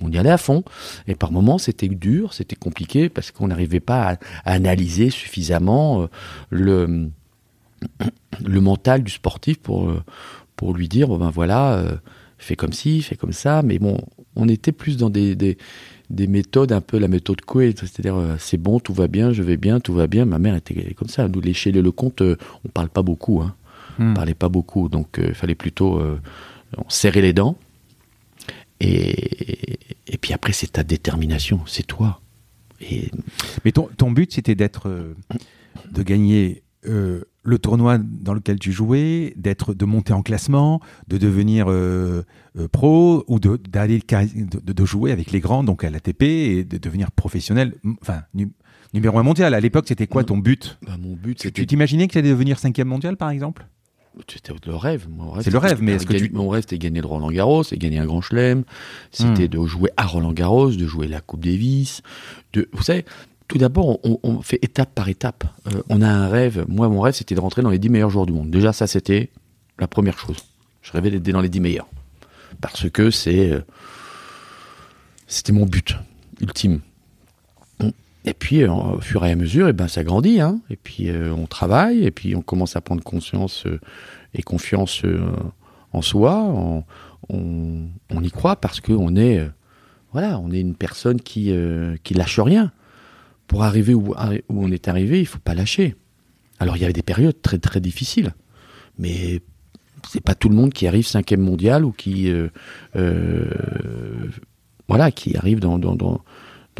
On 0.00 0.10
y 0.10 0.18
allait 0.18 0.30
à 0.30 0.38
fond. 0.38 0.64
Et 1.06 1.14
par 1.14 1.32
moments, 1.32 1.58
c'était 1.58 1.88
dur, 1.88 2.34
c'était 2.34 2.56
compliqué 2.56 3.08
parce 3.08 3.30
qu'on 3.30 3.48
n'arrivait 3.48 3.80
pas 3.80 4.12
à, 4.12 4.52
analyser 4.52 5.10
suffisamment 5.10 6.02
euh, 6.02 6.06
le, 6.50 7.08
le 8.44 8.60
mental 8.60 9.02
du 9.02 9.10
sportif 9.10 9.58
pour, 9.58 9.92
pour 10.56 10.74
lui 10.74 10.88
dire, 10.88 11.08
bon 11.08 11.16
ben 11.16 11.30
voilà, 11.30 12.00
fais 12.38 12.56
comme 12.56 12.72
ci, 12.72 13.02
fais 13.02 13.16
comme 13.16 13.32
ça. 13.32 13.62
Mais 13.62 13.78
bon, 13.78 13.98
on 14.36 14.48
était 14.48 14.72
plus 14.72 14.96
dans 14.96 15.10
des, 15.10 15.36
des, 15.36 15.58
des 16.10 16.26
méthodes, 16.26 16.72
un 16.72 16.80
peu 16.80 16.98
la 16.98 17.08
méthode 17.08 17.40
Coué, 17.42 17.74
c'est-à-dire 17.76 18.16
euh, 18.16 18.36
c'est 18.38 18.56
bon, 18.56 18.80
tout 18.80 18.94
va 18.94 19.08
bien, 19.08 19.32
je 19.32 19.42
vais 19.42 19.56
bien, 19.56 19.80
tout 19.80 19.94
va 19.94 20.06
bien. 20.06 20.24
Ma 20.24 20.38
mère 20.38 20.54
était 20.54 20.94
comme 20.94 21.08
ça. 21.08 21.28
Nous, 21.28 21.40
les 21.40 21.52
chez 21.52 21.72
les 21.72 21.82
Lecomte, 21.82 22.22
euh, 22.22 22.36
on 22.64 22.68
parle 22.68 22.88
pas 22.88 23.02
beaucoup, 23.02 23.42
hein. 23.42 23.54
Hmm. 23.98 24.12
on 24.12 24.14
parlait 24.14 24.34
pas 24.34 24.48
beaucoup, 24.48 24.88
donc 24.88 25.18
il 25.20 25.34
fallait 25.34 25.56
plutôt 25.56 26.00
serrer 26.88 27.20
les 27.20 27.32
dents. 27.32 27.58
Et, 28.80 29.78
et 30.06 30.18
puis 30.18 30.32
après, 30.32 30.52
c'est 30.52 30.72
ta 30.72 30.84
détermination, 30.84 31.60
c'est 31.66 31.86
toi. 31.86 32.20
Et 32.80 33.10
Mais 33.64 33.72
ton, 33.72 33.88
ton 33.96 34.10
but, 34.10 34.32
c'était 34.32 34.54
d'être, 34.54 34.88
euh, 34.88 35.14
de 35.90 36.02
gagner 36.02 36.62
euh, 36.86 37.24
le 37.48 37.58
tournoi 37.58 37.98
dans 37.98 38.34
lequel 38.34 38.58
tu 38.58 38.70
jouais, 38.72 39.32
d'être, 39.36 39.74
de 39.74 39.84
monter 39.84 40.12
en 40.12 40.22
classement, 40.22 40.80
de 41.08 41.18
devenir 41.18 41.66
euh, 41.68 42.22
euh, 42.58 42.68
pro 42.68 43.24
ou 43.26 43.40
de, 43.40 43.56
d'aller 43.56 43.98
de, 44.00 44.72
de 44.72 44.84
jouer 44.84 45.10
avec 45.12 45.32
les 45.32 45.40
grands, 45.40 45.64
donc 45.64 45.82
à 45.84 45.90
l'ATP 45.90 46.22
et 46.22 46.64
de 46.64 46.78
devenir 46.78 47.10
professionnel, 47.10 47.74
enfin 48.02 48.22
nu- 48.34 48.52
numéro 48.94 49.18
un 49.18 49.22
mondial. 49.22 49.54
À 49.54 49.60
l'époque, 49.60 49.86
c'était 49.88 50.06
quoi 50.06 50.24
ton 50.24 50.36
but? 50.38 50.78
bah, 50.86 50.96
mon 51.00 51.14
but, 51.14 51.38
Tu 51.38 51.48
c'était 51.48 51.66
t'imaginais 51.66 52.06
que 52.06 52.12
tu 52.12 52.18
allais 52.18 52.30
devenir 52.30 52.58
cinquième 52.58 52.88
mondial, 52.88 53.16
par 53.16 53.30
exemple? 53.30 53.66
C'était 54.28 54.52
le 54.66 54.74
rêve. 54.74 55.06
Rêve, 55.18 55.42
C'est 55.44 55.50
le 55.50 55.58
c'était 55.60 55.66
rêve, 55.68 55.78
mais 55.82 55.92
de 55.92 55.96
est-ce 55.96 56.06
que 56.06 56.12
gagner- 56.14 56.28
tu- 56.28 56.34
Mon 56.34 56.48
rêve, 56.48 56.62
c'était 56.62 56.78
gagner 56.78 57.00
le 57.00 57.06
Roland 57.06 57.30
Garros, 57.30 57.62
et 57.70 57.78
gagner 57.78 57.98
un 57.98 58.06
grand 58.06 58.20
chelem. 58.20 58.64
C'était 59.12 59.44
Hmm. 59.44 59.48
de 59.62 59.66
jouer 59.66 59.90
à 59.96 60.06
Roland 60.06 60.32
Garros, 60.32 60.70
de 60.72 60.86
jouer 60.86 61.06
la 61.06 61.20
Coupe 61.20 61.44
Davis. 61.44 62.02
De, 62.52 62.68
vous 62.72 62.82
savez, 62.82 63.04
tout 63.48 63.58
d'abord, 63.58 63.98
on, 64.04 64.20
on 64.22 64.42
fait 64.42 64.58
étape 64.62 64.94
par 64.94 65.08
étape. 65.08 65.44
Euh, 65.66 65.82
on 65.88 66.02
a 66.02 66.08
un 66.08 66.28
rêve. 66.28 66.64
Moi, 66.68 66.88
mon 66.88 67.00
rêve, 67.00 67.14
c'était 67.14 67.34
de 67.34 67.40
rentrer 67.40 67.62
dans 67.62 67.70
les 67.70 67.78
10 67.78 67.88
meilleurs 67.88 68.10
joueurs 68.10 68.26
du 68.26 68.32
monde. 68.32 68.50
Déjà, 68.50 68.72
ça, 68.72 68.86
c'était 68.86 69.30
la 69.78 69.88
première 69.88 70.18
chose. 70.18 70.36
Je 70.82 70.92
rêvais 70.92 71.10
d'être 71.10 71.30
dans 71.30 71.40
les 71.40 71.48
10 71.48 71.60
meilleurs. 71.60 71.88
Parce 72.60 72.88
que 72.90 73.10
c'est, 73.10 73.50
euh, 73.50 73.60
c'était 75.26 75.52
mon 75.52 75.66
but 75.66 75.96
ultime. 76.40 76.80
Et 78.28 78.34
puis, 78.34 78.62
euh, 78.62 78.70
au 78.70 79.00
fur 79.00 79.24
et 79.24 79.30
à 79.30 79.36
mesure, 79.36 79.68
et 79.68 79.72
ben, 79.72 79.88
ça 79.88 80.04
grandit. 80.04 80.40
Hein. 80.40 80.60
Et 80.68 80.76
puis, 80.76 81.08
euh, 81.08 81.32
on 81.32 81.46
travaille, 81.46 82.04
et 82.04 82.10
puis 82.10 82.36
on 82.36 82.42
commence 82.42 82.76
à 82.76 82.82
prendre 82.82 83.02
conscience 83.02 83.64
euh, 83.66 83.80
et 84.34 84.42
confiance 84.42 85.02
en 85.94 86.02
soi. 86.02 86.34
On, 86.42 86.84
on, 87.30 87.86
on 88.10 88.22
y 88.22 88.30
croit 88.30 88.56
parce 88.56 88.80
qu'on 88.80 89.16
est, 89.16 89.48
voilà, 90.12 90.38
on 90.40 90.50
est 90.50 90.60
une 90.60 90.74
personne 90.74 91.20
qui, 91.20 91.54
qui 92.04 92.14
lâche 92.14 92.38
rien. 92.38 92.70
Pour 93.48 93.64
arriver 93.64 93.94
où, 93.94 94.14
on 94.50 94.70
est 94.70 94.88
arrivé, 94.88 95.20
il 95.20 95.26
faut 95.26 95.38
pas 95.38 95.54
lâcher. 95.54 95.96
Alors, 96.60 96.76
il 96.76 96.80
y 96.80 96.84
avait 96.84 96.92
des 96.92 97.02
périodes 97.02 97.40
très, 97.40 97.58
très 97.58 97.80
difficiles. 97.80 98.34
Mais 98.98 99.40
c'est 100.06 100.20
pas 100.20 100.34
tout 100.34 100.50
le 100.50 100.54
monde 100.54 100.72
qui 100.72 100.86
arrive 100.86 101.06
cinquième 101.06 101.40
mondial 101.40 101.84
ou 101.84 101.90
qui, 101.90 102.30
euh, 102.30 102.48
euh, 102.94 103.46
voilà, 104.86 105.10
qui 105.10 105.36
arrive 105.36 105.60
dans, 105.60 105.80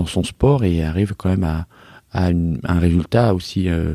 son 0.06 0.22
sport 0.22 0.62
et 0.62 0.84
arrive 0.84 1.14
quand 1.16 1.30
même 1.30 1.44
à, 1.44 1.66
un 2.12 2.78
résultat 2.78 3.34
aussi. 3.34 3.68
euh, 3.68 3.94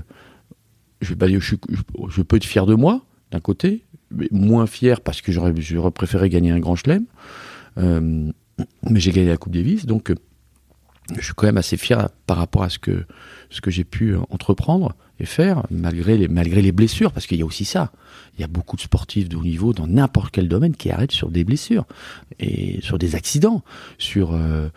je, 1.01 1.13
peux 1.13 2.36
être 2.36 2.43
fier 2.43 2.65
de 2.65 2.73
moi, 2.73 3.01
d'un 3.31 3.39
côté, 3.39 3.83
mais 4.09 4.27
moins 4.31 4.65
fier 4.65 4.99
parce 4.99 5.21
que 5.21 5.31
j'aurais, 5.31 5.53
préféré 5.91 6.29
gagner 6.29 6.51
un 6.51 6.59
grand 6.59 6.75
chelem. 6.75 7.05
Mais 7.77 8.99
j'ai 8.99 9.12
gagné 9.12 9.27
la 9.27 9.38
Coupe 9.38 9.53
Davis, 9.53 9.86
donc 9.86 10.12
je 11.17 11.26
suis 11.26 11.34
quand 11.34 11.45
même 11.45 11.58
assez 11.58 11.78
fier 11.78 12.10
par 12.28 12.38
rapport 12.38 12.63
à 12.63 12.69
ce 12.69 12.80
que, 12.80 13.06
ce 13.49 13.62
que 13.62 13.71
j'ai 13.71 13.84
pu 13.84 14.12
euh, 14.12 14.19
entreprendre 14.30 14.95
et 15.19 15.26
faire, 15.26 15.63
malgré 15.69 16.17
les, 16.17 16.28
malgré 16.28 16.62
les 16.62 16.71
blessures, 16.71 17.12
parce 17.12 17.28
qu'il 17.28 17.38
y 17.38 17.43
a 17.43 17.45
aussi 17.45 17.65
ça. 17.65 17.91
Il 18.38 18.41
y 18.41 18.43
a 18.43 18.47
beaucoup 18.47 18.76
de 18.76 18.82
sportifs 18.82 19.30
de 19.30 19.38
haut 19.38 19.43
niveau 19.43 19.73
dans 19.73 19.88
n'importe 19.88 20.32
quel 20.32 20.47
domaine 20.47 20.76
qui 20.76 20.89
arrêtent 20.89 21.12
sur 21.12 21.30
des 21.30 21.43
blessures 21.43 21.86
et 22.39 22.80
sur 22.82 22.97
des 22.97 23.15
accidents, 23.15 23.62
sur 23.99 24.34
euh, 24.34 24.69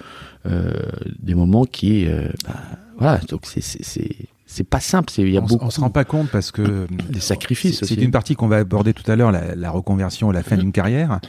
euh, 0.46 0.72
des 1.18 1.34
moments 1.34 1.64
qui, 1.64 2.06
euh, 2.06 2.28
bah, 2.46 2.60
voilà, 2.98 3.18
donc 3.28 3.42
c'est 3.44 3.62
c'est 3.62 3.82
c'est 3.82 4.14
c'est 4.44 4.68
pas 4.68 4.80
simple. 4.80 5.10
C'est 5.10 5.22
il 5.22 5.30
y 5.30 5.38
a 5.38 5.42
on, 5.42 5.46
beaucoup 5.46 5.64
on 5.64 5.70
se 5.70 5.80
rend 5.80 5.90
pas 5.90 6.04
compte 6.04 6.28
parce 6.30 6.50
que 6.50 6.86
des 7.10 7.20
sacrifices 7.20 7.78
C'est 7.78 7.86
c'est 7.86 7.94
aussi. 7.94 8.04
une 8.04 8.10
partie 8.10 8.36
qu'on 8.36 8.48
va 8.48 8.58
aborder 8.58 8.92
tout 8.92 9.10
à 9.10 9.16
l'heure, 9.16 9.32
la, 9.32 9.54
la 9.54 9.70
reconversion, 9.70 10.30
la 10.30 10.42
fin 10.42 10.56
d'une 10.56 10.72
carrière. 10.72 11.20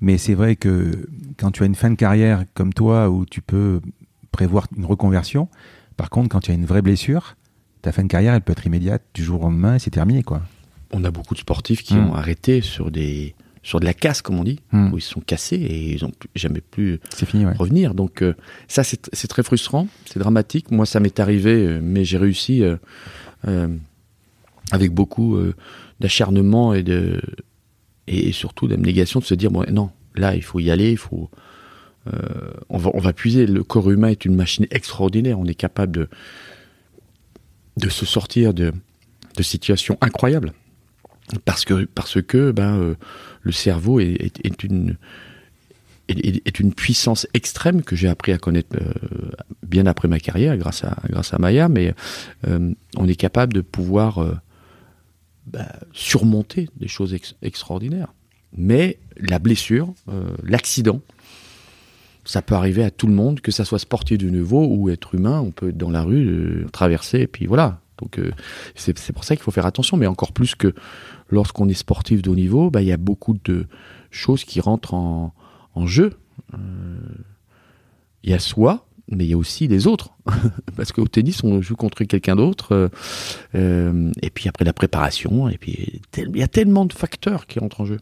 Mais 0.00 0.18
c'est 0.18 0.34
vrai 0.34 0.56
que 0.56 1.08
quand 1.38 1.50
tu 1.50 1.62
as 1.62 1.66
une 1.66 1.74
fin 1.74 1.90
de 1.90 1.96
carrière 1.96 2.44
comme 2.54 2.72
toi, 2.72 3.10
où 3.10 3.24
tu 3.26 3.40
peux 3.40 3.80
prévoir 4.36 4.66
une 4.76 4.84
reconversion, 4.84 5.48
par 5.96 6.10
contre, 6.10 6.28
quand 6.28 6.40
tu 6.40 6.50
as 6.50 6.54
une 6.54 6.66
vraie 6.66 6.82
blessure, 6.82 7.36
ta 7.82 7.90
fin 7.92 8.02
de 8.02 8.08
carrière, 8.08 8.34
elle 8.34 8.42
peut 8.42 8.52
être 8.52 8.66
immédiate, 8.66 9.02
du 9.14 9.24
jour 9.24 9.40
au 9.40 9.44
lendemain, 9.44 9.76
et 9.76 9.78
c'est 9.78 9.90
terminé, 9.90 10.22
quoi. 10.22 10.42
On 10.92 11.02
a 11.04 11.10
beaucoup 11.10 11.34
de 11.34 11.40
sportifs 11.40 11.82
qui 11.82 11.94
Mm. 11.96 12.06
ont 12.10 12.14
arrêté 12.14 12.60
sur 12.60 12.90
des 12.90 13.34
sur 13.62 13.80
de 13.80 13.84
la 13.84 13.94
casse, 13.94 14.22
comme 14.22 14.38
on 14.38 14.44
dit, 14.44 14.60
Mm. 14.70 14.92
où 14.92 14.98
ils 14.98 15.00
se 15.00 15.10
sont 15.10 15.20
cassés 15.20 15.56
et 15.56 15.92
ils 15.94 16.04
ont 16.04 16.12
plus- 16.12 16.30
jamais 16.36 16.60
plus 16.60 17.00
C'est 17.12 17.26
fini, 17.26 17.44
ouais. 17.44 17.52
revenir. 17.54 17.94
Donc 17.94 18.22
euh, 18.22 18.34
ça, 18.68 18.84
c'est 18.84 19.26
très 19.26 19.42
frustrant, 19.42 19.88
c'est 20.04 20.20
dramatique. 20.20 20.70
Moi, 20.70 20.86
ça 20.86 21.00
m'est 21.00 21.18
arrivé, 21.18 21.52
euh, 21.66 21.80
mais 21.82 22.04
j'ai 22.04 22.16
réussi 22.18 22.62
euh, 22.62 22.76
euh, 23.48 23.66
avec 24.70 24.92
beaucoup 24.92 25.36
d'acharnement 25.98 26.74
et 26.74 26.82
de 26.84 27.20
et, 28.06 28.28
et 28.28 28.32
surtout 28.32 28.68
d'abnégation 28.68 29.18
de 29.18 29.24
se 29.24 29.34
dire 29.34 29.50
bon, 29.50 29.64
non, 29.72 29.90
là, 30.14 30.36
il 30.36 30.42
faut 30.42 30.60
y 30.60 30.70
aller, 30.70 30.92
il 30.92 30.96
faut 30.98 31.28
on 32.68 32.78
va 32.78 32.90
on 32.94 33.00
va 33.00 33.12
puiser. 33.12 33.46
Le 33.46 33.62
corps 33.64 33.90
humain 33.90 34.08
est 34.08 34.24
une 34.24 34.34
machine 34.34 34.66
extraordinaire. 34.70 35.38
On 35.38 35.46
est 35.46 35.54
capable 35.54 36.08
de 37.76 37.88
se 37.88 38.06
sortir 38.06 38.54
de 38.54 38.72
situations 39.42 39.98
incroyables 40.00 40.52
parce 41.44 41.64
que 41.64 41.84
parce 41.84 42.22
que 42.22 42.50
ben 42.50 42.78
euh, 42.78 42.94
le 43.42 43.52
cerveau 43.52 44.00
est, 44.00 44.62
une 44.62 44.96
est, 46.08 46.60
une 46.60 46.72
puissance 46.72 47.26
extrême 47.34 47.82
que 47.82 47.96
j'ai 47.96 48.08
appris 48.08 48.32
à 48.32 48.38
connaître 48.38 48.76
euh, 48.76 49.30
bien 49.66 49.86
après 49.86 50.08
ma 50.08 50.20
carrière 50.20 50.56
grâce 50.56 50.84
à 50.84 50.96
grâce 51.08 51.34
à 51.34 51.38
Maya 51.38 51.68
mais 51.68 51.94
euh, 52.46 52.72
on 52.96 53.08
est 53.08 53.16
capable 53.16 53.54
de 53.54 53.60
pouvoir 53.60 54.18
euh, 54.18 54.36
bah, 55.46 55.72
surmonter 55.92 56.68
des 56.76 56.88
choses 56.88 57.12
ex- 57.12 57.34
extraordinaires 57.42 58.14
mais 58.56 58.98
la 59.16 59.40
blessure 59.40 59.92
euh, 60.08 60.30
l'accident 60.44 61.00
ça 62.26 62.42
peut 62.42 62.54
arriver 62.54 62.84
à 62.84 62.90
tout 62.90 63.06
le 63.06 63.14
monde 63.14 63.40
que 63.40 63.52
ça 63.52 63.64
soit 63.64 63.78
sportif 63.78 64.18
de 64.18 64.28
nouveau 64.28 64.66
ou 64.66 64.90
être 64.90 65.14
humain 65.14 65.40
on 65.40 65.52
peut 65.52 65.70
être 65.70 65.78
dans 65.78 65.90
la 65.90 66.02
rue 66.02 66.26
euh, 66.26 66.66
traverser 66.72 67.20
et 67.20 67.26
puis 67.26 67.46
voilà 67.46 67.80
donc 67.98 68.18
euh, 68.18 68.30
c'est 68.74 69.12
pour 69.12 69.24
ça 69.24 69.36
qu'il 69.36 69.42
faut 69.42 69.50
faire 69.50 69.64
attention 69.64 69.96
mais 69.96 70.06
encore 70.06 70.32
plus 70.32 70.54
que 70.54 70.74
lorsqu'on 71.30 71.68
est 71.68 71.74
sportif 71.74 72.20
de 72.20 72.28
haut 72.28 72.34
niveau 72.34 72.70
bah, 72.70 72.82
il 72.82 72.88
y 72.88 72.92
a 72.92 72.98
beaucoup 72.98 73.38
de 73.44 73.66
choses 74.10 74.44
qui 74.44 74.60
rentrent 74.60 74.94
en, 74.94 75.32
jeu. 75.84 76.14
Euh, 76.54 76.58
Il 78.22 78.30
y 78.30 78.32
a 78.32 78.38
soi, 78.38 78.86
mais 79.08 79.26
il 79.26 79.30
y 79.30 79.34
a 79.34 79.36
aussi 79.36 79.68
les 79.68 79.86
autres. 79.86 80.10
Parce 80.76 80.90
qu'au 80.90 81.06
tennis, 81.06 81.44
on 81.44 81.60
joue 81.60 81.76
contre 81.76 82.02
quelqu'un 82.04 82.34
d'autre. 82.34 82.90
et 83.52 84.30
puis 84.30 84.48
après 84.48 84.64
la 84.64 84.72
préparation, 84.72 85.50
et 85.50 85.58
puis 85.58 86.00
il 86.16 86.36
y 86.38 86.42
a 86.42 86.48
tellement 86.48 86.86
de 86.86 86.94
facteurs 86.94 87.46
qui 87.46 87.58
rentrent 87.58 87.82
en 87.82 87.84
jeu. 87.84 87.98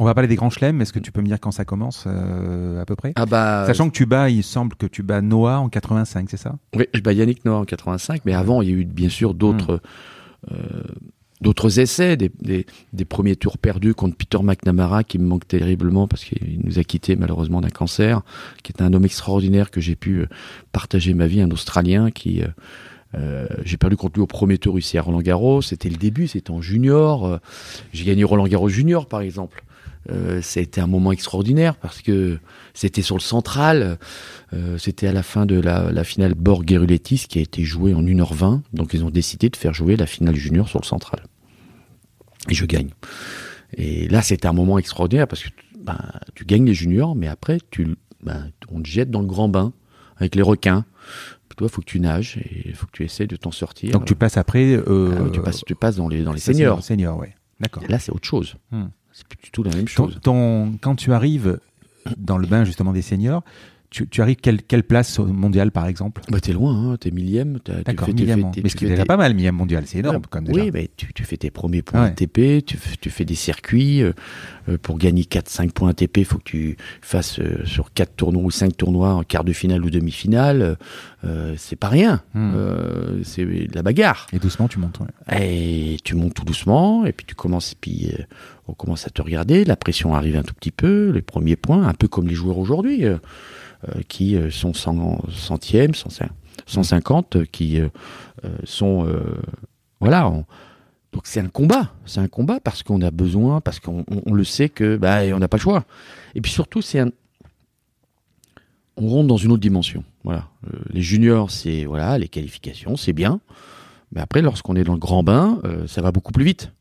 On 0.00 0.04
va 0.04 0.14
parler 0.14 0.28
des 0.28 0.36
grands 0.36 0.48
chelems. 0.50 0.80
Est-ce 0.80 0.92
que 0.92 0.98
tu 0.98 1.12
peux 1.12 1.20
me 1.20 1.26
dire 1.26 1.38
quand 1.40 1.50
ça 1.50 1.64
commence, 1.66 2.04
euh, 2.06 2.80
à 2.80 2.86
peu 2.86 2.96
près? 2.96 3.12
Ah 3.16 3.26
bah, 3.26 3.64
Sachant 3.66 3.88
que 3.90 3.94
tu 3.94 4.06
bats, 4.06 4.30
il 4.30 4.42
semble 4.42 4.74
que 4.76 4.86
tu 4.86 5.02
bats 5.02 5.20
Noah 5.20 5.58
en 5.60 5.68
85, 5.68 6.28
c'est 6.30 6.36
ça? 6.38 6.56
Oui, 6.74 6.86
je 6.94 7.00
bats 7.00 7.12
Yannick 7.12 7.44
Noah 7.44 7.58
en 7.58 7.64
85, 7.64 8.22
mais 8.24 8.32
avant, 8.34 8.62
il 8.62 8.68
y 8.70 8.72
a 8.72 8.76
eu 8.76 8.84
bien 8.84 9.08
sûr 9.10 9.34
d'autres. 9.34 9.80
euh, 10.52 10.56
D'autres 11.42 11.78
essais, 11.80 12.18
des, 12.18 12.30
des, 12.42 12.66
des 12.92 13.04
premiers 13.06 13.34
tours 13.34 13.56
perdus 13.56 13.94
contre 13.94 14.14
Peter 14.14 14.36
McNamara 14.42 15.04
qui 15.04 15.18
me 15.18 15.24
manque 15.26 15.48
terriblement 15.48 16.06
parce 16.06 16.22
qu'il 16.22 16.60
nous 16.62 16.78
a 16.78 16.84
quittés 16.84 17.16
malheureusement 17.16 17.62
d'un 17.62 17.70
cancer, 17.70 18.20
qui 18.62 18.72
est 18.72 18.82
un 18.82 18.92
homme 18.92 19.06
extraordinaire 19.06 19.70
que 19.70 19.80
j'ai 19.80 19.96
pu 19.96 20.18
euh, 20.18 20.26
partager 20.72 21.14
ma 21.14 21.26
vie, 21.26 21.40
un 21.40 21.50
Australien 21.50 22.10
qui 22.10 22.42
euh, 22.42 22.48
euh, 23.14 23.46
j'ai 23.64 23.78
perdu 23.78 23.96
contre 23.96 24.16
lui 24.16 24.20
au 24.22 24.26
premier 24.26 24.58
tour 24.58 24.78
ici 24.78 24.98
à 24.98 25.02
Roland 25.02 25.22
Garros. 25.22 25.62
C'était 25.62 25.88
le 25.88 25.96
début, 25.96 26.28
c'était 26.28 26.50
en 26.50 26.60
junior. 26.60 27.24
euh, 27.26 27.38
j'ai 27.94 28.04
gagné 28.04 28.22
Roland 28.22 28.46
Garros 28.46 28.68
junior 28.68 29.06
par 29.06 29.22
exemple. 29.22 29.64
Euh, 30.08 30.40
ça 30.40 30.60
a 30.60 30.62
été 30.62 30.80
un 30.80 30.86
moment 30.86 31.12
extraordinaire 31.12 31.76
parce 31.76 32.00
que 32.00 32.38
c'était 32.72 33.02
sur 33.02 33.16
le 33.16 33.20
central. 33.20 33.98
Euh, 34.54 34.78
c'était 34.78 35.06
à 35.06 35.12
la 35.12 35.22
fin 35.22 35.44
de 35.44 35.60
la, 35.60 35.92
la 35.92 36.04
finale 36.04 36.34
Borg-Geruletis 36.34 37.26
qui 37.28 37.38
a 37.38 37.42
été 37.42 37.64
jouée 37.64 37.92
en 37.92 38.02
1h20. 38.02 38.62
Donc 38.72 38.94
ils 38.94 39.04
ont 39.04 39.10
décidé 39.10 39.50
de 39.50 39.56
faire 39.56 39.74
jouer 39.74 39.96
la 39.96 40.06
finale 40.06 40.36
junior 40.36 40.68
sur 40.68 40.80
le 40.80 40.86
central. 40.86 41.20
Et 42.48 42.54
je 42.54 42.64
gagne. 42.64 42.90
Et 43.76 44.08
là, 44.08 44.22
c'était 44.22 44.48
un 44.48 44.52
moment 44.54 44.78
extraordinaire 44.78 45.28
parce 45.28 45.42
que 45.44 45.50
ben, 45.78 45.98
tu 46.34 46.44
gagnes 46.44 46.64
les 46.64 46.74
juniors, 46.74 47.14
mais 47.14 47.28
après, 47.28 47.58
tu, 47.70 47.94
ben, 48.22 48.50
on 48.70 48.80
te 48.80 48.88
jette 48.88 49.10
dans 49.10 49.20
le 49.20 49.26
grand 49.26 49.48
bain 49.48 49.72
avec 50.16 50.34
les 50.34 50.42
requins. 50.42 50.84
Toi, 51.56 51.68
il 51.68 51.70
faut 51.74 51.82
que 51.82 51.86
tu 51.86 52.00
nages 52.00 52.38
et 52.38 52.68
il 52.70 52.74
faut 52.74 52.86
que 52.86 52.92
tu 52.92 53.04
essaies 53.04 53.26
de 53.26 53.36
t'en 53.36 53.50
sortir. 53.50 53.90
Donc 53.90 54.06
tu 54.06 54.14
passes 54.14 54.38
après. 54.38 54.64
euh, 54.76 55.14
Ah 55.18 55.22
oui, 55.24 55.30
tu, 55.30 55.42
passes, 55.42 55.62
tu 55.66 55.74
passes 55.74 55.96
dans 55.96 56.08
les, 56.08 56.22
dans 56.22 56.32
les 56.32 56.40
seniors. 56.40 56.82
Seniors, 56.82 57.18
ouais. 57.18 57.34
D'accord. 57.60 57.82
Là, 57.86 57.98
c'est 57.98 58.10
autre 58.12 58.26
chose. 58.26 58.54
Hmm. 58.70 58.86
C'est 59.20 59.28
plus 59.28 59.38
du 59.44 59.50
tout 59.50 59.62
la 59.62 59.70
même 59.74 59.84
Ton- 59.86 60.06
chose. 60.08 60.18
ton- 60.22 60.72
quand 60.80 60.96
tu 60.96 61.12
arrives 61.12 61.58
dans 62.16 62.38
le 62.38 62.46
bain 62.46 62.64
justement 62.64 62.92
des 62.92 63.02
seniors, 63.02 63.42
tu, 63.90 64.06
tu 64.08 64.22
arrives 64.22 64.36
quelle, 64.36 64.62
quelle 64.62 64.84
place 64.84 65.18
au 65.18 65.26
mondial, 65.26 65.72
par 65.72 65.86
exemple? 65.86 66.22
Bah, 66.30 66.40
t'es 66.40 66.52
loin, 66.52 66.92
hein, 66.92 66.96
t'es 66.96 67.10
millième. 67.10 67.58
t'as- 67.58 67.78
tu 67.78 67.82
D'accord, 67.82 68.06
fais- 68.06 68.14
tu 68.14 68.22
millième. 68.22 68.52
fais- 68.54 68.60
Mais 68.62 68.68
ce 68.68 68.76
qui 68.76 68.86
est 68.86 68.88
déjà 68.90 69.04
pas 69.04 69.16
mal, 69.16 69.34
millième 69.34 69.56
mondial, 69.56 69.82
c'est 69.86 69.98
énorme 69.98 70.22
comme 70.30 70.44
déjà. 70.44 70.60
Oui, 70.62 70.70
mais 70.72 70.88
tu, 70.96 71.12
tu 71.12 71.24
fais 71.24 71.36
tes 71.36 71.50
premiers 71.50 71.82
points 71.82 72.02
Ouais. 72.04 72.08
ATP, 72.08 72.64
tu, 72.64 73.10
fais 73.10 73.24
des 73.24 73.34
circuits. 73.34 74.02
euh, 74.02 74.12
euh, 74.68 74.76
pour 74.80 74.98
gagner 74.98 75.24
4-5 75.24 75.72
points 75.72 75.90
ATP, 75.90 76.18
il 76.18 76.24
faut 76.24 76.38
que 76.38 76.44
tu 76.44 76.76
fasses 77.00 77.40
euh, 77.40 77.64
sur 77.64 77.92
4 77.92 78.14
tournois 78.14 78.42
ou 78.44 78.50
5 78.50 78.76
tournois 78.76 79.14
en 79.14 79.22
quart 79.24 79.42
de 79.44 79.52
finale 79.52 79.84
ou 79.84 79.90
demi-finale. 79.90 80.76
euh, 81.24 81.54
c'est 81.58 81.76
pas 81.76 81.88
rien. 81.88 82.22
Hmm. 82.34 82.52
C'est 83.24 83.44
de 83.44 83.74
la 83.74 83.82
bagarre. 83.82 84.26
Et 84.32 84.38
doucement, 84.38 84.68
tu 84.68 84.78
montes. 84.78 84.98
ouais. 85.00 85.38
Et 85.94 85.96
tu 86.04 86.14
montes 86.14 86.34
tout 86.34 86.44
doucement, 86.44 87.04
et 87.04 87.12
puis 87.12 87.26
tu 87.26 87.34
commences, 87.34 87.72
et 87.72 87.76
puis 87.80 88.10
on 88.68 88.72
commence 88.72 89.06
à 89.06 89.10
te 89.10 89.20
regarder, 89.20 89.64
la 89.64 89.76
pression 89.76 90.14
arrive 90.14 90.36
un 90.36 90.42
tout 90.42 90.54
petit 90.54 90.70
peu, 90.70 91.10
les 91.10 91.22
premiers 91.22 91.56
points, 91.56 91.86
un 91.86 91.94
peu 91.94 92.08
comme 92.08 92.28
les 92.28 92.34
joueurs 92.34 92.58
aujourd'hui, 92.58 93.04
qui 94.08 94.36
sont 94.50 94.72
100, 94.74 95.28
centièmes, 95.30 95.94
100 95.94 96.08
150, 96.66 97.36
euh, 97.36 97.44
qui 97.50 97.78
sont... 98.64 99.06
voilà, 100.00 100.28
on- 100.28 100.44
donc 101.12 101.22
c'est 101.26 101.40
un 101.40 101.48
combat, 101.48 101.92
c'est 102.06 102.20
un 102.20 102.28
combat 102.28 102.60
parce 102.60 102.82
qu'on 102.84 103.02
a 103.02 103.10
besoin, 103.10 103.60
parce 103.60 103.80
qu'on 103.80 104.04
on- 104.10 104.22
on 104.26 104.32
le 104.32 104.44
sait 104.44 104.68
que 104.68 104.96
bah, 104.96 105.22
on 105.34 105.38
n'a 105.40 105.48
pas 105.48 105.56
le 105.56 105.62
choix. 105.62 105.84
Et 106.36 106.40
puis 106.40 106.52
surtout, 106.52 106.82
c'est 106.82 107.00
un... 107.00 107.10
On 108.96 109.08
rentre 109.08 109.28
dans 109.28 109.36
une 109.36 109.50
autre 109.52 109.60
dimension. 109.62 110.04
Voilà, 110.24 110.48
Euh, 110.72 110.78
les 110.90 111.00
juniors, 111.02 111.50
c'est 111.50 111.84
voilà, 111.84 112.18
les 112.18 112.28
qualifications, 112.28 112.96
c'est 112.96 113.12
bien. 113.14 113.40
Mais 114.12 114.20
après, 114.20 114.42
lorsqu'on 114.42 114.76
est 114.76 114.84
dans 114.84 114.92
le 114.92 114.98
grand 114.98 115.22
bain, 115.22 115.58
euh, 115.64 115.86
ça 115.86 116.02
va 116.02 116.12
beaucoup 116.12 116.32
plus 116.32 116.44
vite. 116.44 116.72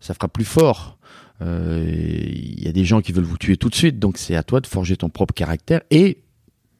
Ça 0.00 0.14
fera 0.14 0.28
plus 0.28 0.44
fort. 0.44 0.96
Euh, 1.42 1.84
Il 2.30 2.62
y 2.62 2.68
a 2.68 2.72
des 2.72 2.84
gens 2.84 3.00
qui 3.00 3.12
veulent 3.12 3.24
vous 3.24 3.38
tuer 3.38 3.56
tout 3.56 3.68
de 3.70 3.74
suite. 3.74 3.98
Donc 3.98 4.18
c'est 4.18 4.36
à 4.36 4.42
toi 4.44 4.60
de 4.60 4.66
forger 4.66 4.96
ton 4.96 5.08
propre 5.08 5.34
caractère 5.34 5.80
et 5.90 6.18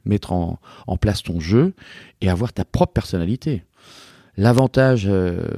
mettre 0.05 0.33
en, 0.33 0.59
place 1.01 1.23
ton 1.23 1.41
jeu 1.41 1.75
et 2.21 2.29
avoir 2.29 2.53
ta 2.53 2.65
propre 2.65 2.93
personnalité. 2.93 3.65
L'avantage 4.37 5.07
euh, 5.07 5.49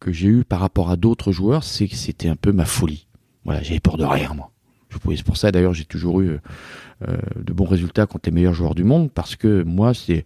que 0.00 0.12
j'ai 0.12 0.28
eu 0.28 0.44
par 0.44 0.60
rapport 0.60 0.90
à 0.90 0.96
d'autres 0.96 1.32
joueurs, 1.32 1.64
c'est 1.64 1.88
que 1.88 1.96
c'était 1.96 2.28
un 2.28 2.36
peu 2.36 2.52
ma 2.52 2.64
folie. 2.64 3.06
Voilà, 3.44 3.62
j'avais 3.62 3.80
peur 3.80 3.96
de 3.96 4.04
rien, 4.04 4.32
moi. 4.34 4.50
C'est 4.90 5.22
pour 5.22 5.36
ça 5.36 5.52
d'ailleurs 5.52 5.74
j'ai 5.74 5.84
toujours 5.84 6.22
eu 6.22 6.38
euh, 7.06 7.16
de 7.36 7.52
bons 7.52 7.66
résultats 7.66 8.06
contre 8.06 8.30
les 8.30 8.34
meilleurs 8.34 8.54
joueurs 8.54 8.74
du 8.74 8.84
monde 8.84 9.10
parce 9.12 9.36
que 9.36 9.62
moi 9.62 9.92
c'est 9.92 10.24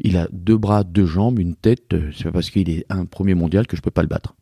il 0.00 0.16
a 0.16 0.28
deux 0.32 0.56
bras, 0.56 0.82
deux 0.82 1.06
jambes, 1.06 1.38
une 1.38 1.54
tête. 1.54 1.92
euh, 1.92 2.10
C'est 2.16 2.24
pas 2.24 2.32
parce 2.32 2.50
qu'il 2.50 2.70
est 2.70 2.86
un 2.88 3.04
premier 3.04 3.34
mondial 3.34 3.66
que 3.66 3.76
je 3.76 3.82
peux 3.82 3.90
pas 3.90 4.02
le 4.02 4.08
battre. 4.08 4.34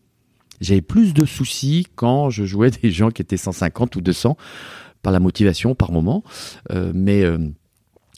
J'avais 0.61 0.81
plus 0.81 1.15
de 1.15 1.25
soucis 1.25 1.87
quand 1.95 2.31
je 2.31 2.45
jouais 2.45 2.71
des 2.83 2.91
gens 2.91 3.11
qui 3.11 3.23
étaient 3.23 3.37
150 3.37 3.97
ou 3.97 4.01
200 4.01 4.37
par 5.03 5.13
la 5.13 5.21
motivation 5.21 5.75
par 5.75 5.93
moment. 5.93 6.23
Euh, 6.73 6.93
mais 6.95 7.23
euh, 7.23 7.39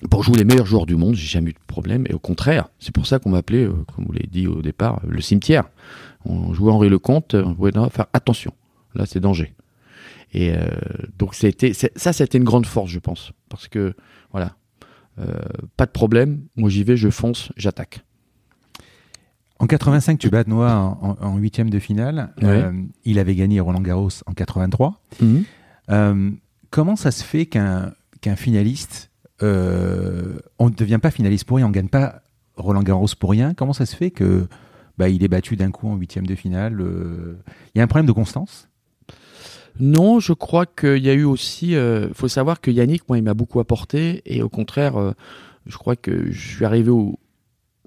pour 0.09 0.23
jouer 0.23 0.37
les 0.39 0.45
meilleurs 0.45 0.67
joueurs 0.67 0.87
du 0.87 0.97
monde, 0.97 1.15
j'ai 1.15 1.27
jamais 1.27 1.51
eu 1.51 1.55
de 1.55 1.59
problème. 1.67 2.07
Et 2.09 2.15
au 2.15 2.19
contraire, 2.19 2.69
c'est 2.79 2.93
pour 2.95 3.07
ça 3.07 3.19
qu'on 3.19 3.31
m'appelait, 3.31 3.65
euh, 3.65 3.73
comme 3.95 4.07
vous 4.07 4.13
l'avez 4.13 4.29
dit 4.31 4.47
au 4.47 4.63
départ, 4.63 5.01
le 5.07 5.21
cimetière. 5.21 5.65
On 6.25 6.53
jouait 6.55 6.73
Henri 6.73 6.89
Lecomte, 6.89 7.35
on 7.35 7.55
pouvait 7.55 7.73
non, 7.75 7.89
faire 7.91 8.07
attention. 8.13 8.53
Là, 8.95 9.05
c'est 9.07 9.21
danger. 9.21 9.55
Et 10.33 10.53
euh, 10.55 10.67
donc, 11.19 11.35
c'était, 11.35 11.73
c'est- 11.75 11.97
ça, 11.99 12.13
c'était 12.13 12.39
une 12.39 12.45
grande 12.45 12.67
force, 12.67 12.91
je 12.91 12.99
pense. 12.99 13.33
Parce 13.49 13.69
que, 13.69 13.95
voilà, 14.33 14.55
euh, 15.19 15.27
pas 15.77 15.87
de 15.87 15.91
problème. 15.91 16.43
Moi, 16.57 16.71
j'y 16.71 16.85
vais, 16.85 16.97
je 16.97 17.11
fonce, 17.11 17.53
j'attaque. 17.57 18.01
En 19.59 19.67
85, 19.67 20.19
tu 20.19 20.31
bats 20.31 20.45
Noah 20.47 20.99
en, 21.21 21.37
huitième 21.37 21.69
de 21.69 21.79
finale. 21.79 22.33
Ouais. 22.41 22.49
Euh, 22.49 22.73
il 23.05 23.19
avait 23.19 23.35
gagné 23.35 23.61
Roland 23.61 23.83
Garros 23.83 24.09
en 24.27 24.33
83. 24.33 25.03
Euh, 25.91 26.31
comment 26.71 26.97
ça 26.97 27.11
se 27.11 27.23
fait 27.23 27.45
qu'un 27.47 27.93
qu'un 28.23 28.37
finaliste, 28.37 29.10
euh, 29.43 30.39
on 30.59 30.69
ne 30.69 30.75
devient 30.75 30.99
pas 31.01 31.11
finaliste 31.11 31.45
pour 31.45 31.57
rien, 31.57 31.67
on 31.67 31.71
ne 31.71 31.75
gagne 31.75 31.89
pas 31.89 32.23
Roland 32.57 32.83
Garros 32.83 33.07
pour 33.19 33.31
rien 33.31 33.55
Comment 33.55 33.73
ça 33.73 33.87
se 33.87 33.97
fait 33.97 34.11
que 34.11 34.47
bah, 34.99 35.09
il 35.09 35.25
est 35.25 35.29
battu 35.29 35.57
d'un 35.57 35.71
coup 35.71 35.89
en 35.89 35.97
huitième 35.97 36.27
de 36.27 36.35
finale 36.35 36.81
euh, 36.81 37.39
Il 37.75 37.79
y 37.79 37.81
a 37.81 37.85
un 37.85 37.87
problème 37.87 38.07
de 38.07 38.13
constance? 38.13 38.69
Non, 39.79 40.21
je 40.21 40.35
crois 40.35 40.67
qu'il 40.67 40.99
y 40.99 41.09
a 41.09 41.15
eu 41.15 41.25
aussi. 41.25 41.73
Il 41.73 42.11
faut 42.13 42.29
savoir 42.29 42.61
que 42.61 42.71
Yannick, 42.71 43.09
moi, 43.09 43.17
il 43.17 43.25
m'a 43.25 43.33
beaucoup 43.33 43.61
apporté. 43.61 44.21
Et 44.27 44.43
au 44.43 44.51
contraire, 44.51 44.97
euh, 44.97 45.13
je 45.67 45.79
crois 45.79 45.97
que 45.97 46.31
je 46.31 46.57
suis 46.57 46.65
arrivé 46.65 46.91
au 46.91 47.19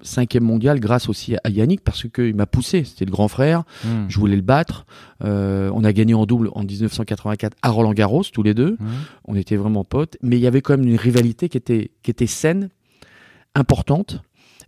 cinquième 0.04 0.44
mondial 0.44 0.78
grâce 0.78 1.08
aussi 1.08 1.36
à 1.42 1.48
Yannick 1.48 1.80
parce 1.82 2.08
qu'il 2.08 2.34
m'a 2.34 2.46
poussé. 2.46 2.84
C'était 2.84 3.04
le 3.04 3.10
grand 3.10 3.28
frère. 3.28 3.64
Hmm. 3.84 4.06
Je 4.08 4.18
voulais 4.18 4.36
le 4.36 4.42
battre. 4.42 4.86
Euh, 5.24 5.70
on 5.74 5.82
a 5.82 5.92
gagné 5.92 6.14
en 6.14 6.26
double 6.26 6.50
en 6.52 6.62
1984 6.62 7.56
à 7.62 7.70
Roland 7.70 7.92
Garros, 7.92 8.22
tous 8.32 8.42
les 8.42 8.54
deux. 8.54 8.76
Hmm. 8.78 8.86
On 9.24 9.34
était 9.34 9.56
vraiment 9.56 9.84
potes. 9.84 10.16
Mais 10.22 10.36
il 10.36 10.42
y 10.42 10.46
avait 10.46 10.60
quand 10.60 10.76
même 10.76 10.86
une 10.86 10.96
rivalité 10.96 11.48
qui 11.48 11.56
était, 11.56 11.90
qui 12.02 12.10
était 12.10 12.26
saine, 12.26 12.68
importante, 13.54 14.22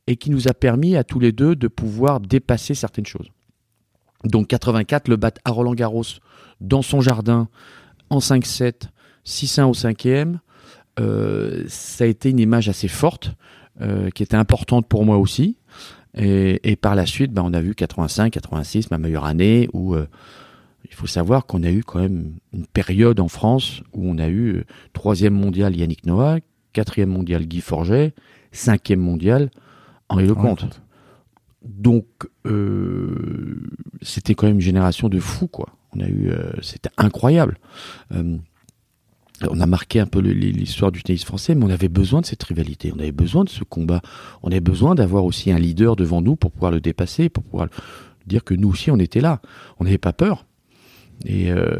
et 0.06 0.16
qui 0.16 0.30
nous 0.30 0.48
a 0.48 0.54
permis 0.54 0.96
à 0.96 1.04
tous 1.04 1.18
les 1.18 1.32
deux 1.32 1.56
de 1.56 1.68
pouvoir 1.68 2.20
dépasser 2.20 2.74
certaines 2.74 3.06
choses. 3.06 3.28
Donc 4.24 4.48
84, 4.48 5.08
le 5.08 5.16
battre 5.16 5.40
à 5.44 5.50
Roland 5.50 5.74
Garros 5.74 6.04
dans 6.60 6.82
son 6.82 7.00
jardin 7.00 7.48
en 8.10 8.18
5-7, 8.18 8.88
6-1 9.26 9.64
au 9.64 9.74
cinquième, 9.74 10.40
euh, 10.98 11.64
ça 11.68 12.04
a 12.04 12.06
été 12.06 12.30
une 12.30 12.38
image 12.38 12.68
assez 12.68 12.88
forte, 12.88 13.32
qui 14.14 14.22
était 14.22 14.36
importante 14.36 14.86
pour 14.86 15.04
moi 15.04 15.18
aussi. 15.18 15.58
Et, 16.16 16.70
et 16.70 16.76
par 16.76 16.94
la 16.94 17.06
suite, 17.06 17.32
ben, 17.32 17.42
on 17.44 17.52
a 17.52 17.60
vu 17.60 17.74
85, 17.74 18.32
86, 18.32 18.90
ma 18.90 18.98
meilleure 18.98 19.26
année, 19.26 19.68
où 19.72 19.94
euh, 19.94 20.06
il 20.84 20.94
faut 20.94 21.06
savoir 21.06 21.46
qu'on 21.46 21.62
a 21.62 21.70
eu 21.70 21.82
quand 21.84 22.00
même 22.00 22.32
une 22.52 22.66
période 22.66 23.20
en 23.20 23.28
France 23.28 23.82
où 23.92 24.08
on 24.08 24.18
a 24.18 24.28
eu 24.28 24.56
euh, 24.56 24.64
troisième 24.94 25.34
mondial 25.34 25.76
Yannick 25.76 26.06
Noah, 26.06 26.38
quatrième 26.72 27.10
mondial 27.10 27.44
Guy 27.46 27.60
Forget, 27.60 28.14
cinquième 28.50 29.00
mondial 29.00 29.50
Henri 30.08 30.26
Lecomte. 30.26 30.80
Donc, 31.62 32.06
euh, 32.46 33.60
c'était 34.00 34.34
quand 34.34 34.46
même 34.46 34.56
une 34.56 34.62
génération 34.62 35.08
de 35.08 35.18
fous, 35.18 35.48
quoi. 35.48 35.70
On 35.94 36.00
a 36.00 36.06
eu, 36.06 36.30
euh, 36.30 36.52
c'était 36.62 36.90
incroyable. 36.96 37.58
Euh, 38.12 38.36
on 39.42 39.60
a 39.60 39.66
marqué 39.66 40.00
un 40.00 40.06
peu 40.06 40.20
l'histoire 40.20 40.92
du 40.92 41.02
tennis 41.02 41.24
français, 41.24 41.54
mais 41.54 41.64
on 41.64 41.70
avait 41.70 41.88
besoin 41.88 42.20
de 42.20 42.26
cette 42.26 42.42
rivalité, 42.42 42.92
on 42.94 42.98
avait 42.98 43.12
besoin 43.12 43.44
de 43.44 43.48
ce 43.48 43.64
combat, 43.64 44.00
on 44.42 44.50
avait 44.50 44.60
besoin 44.60 44.94
d'avoir 44.94 45.24
aussi 45.24 45.50
un 45.50 45.58
leader 45.58 45.96
devant 45.96 46.22
nous 46.22 46.36
pour 46.36 46.50
pouvoir 46.50 46.72
le 46.72 46.80
dépasser, 46.80 47.28
pour 47.28 47.44
pouvoir 47.44 47.68
dire 48.26 48.44
que 48.44 48.54
nous 48.54 48.70
aussi 48.70 48.90
on 48.90 48.98
était 48.98 49.20
là, 49.20 49.40
on 49.78 49.84
n'avait 49.84 49.98
pas 49.98 50.12
peur. 50.12 50.46
Et 51.24 51.50
euh, 51.50 51.78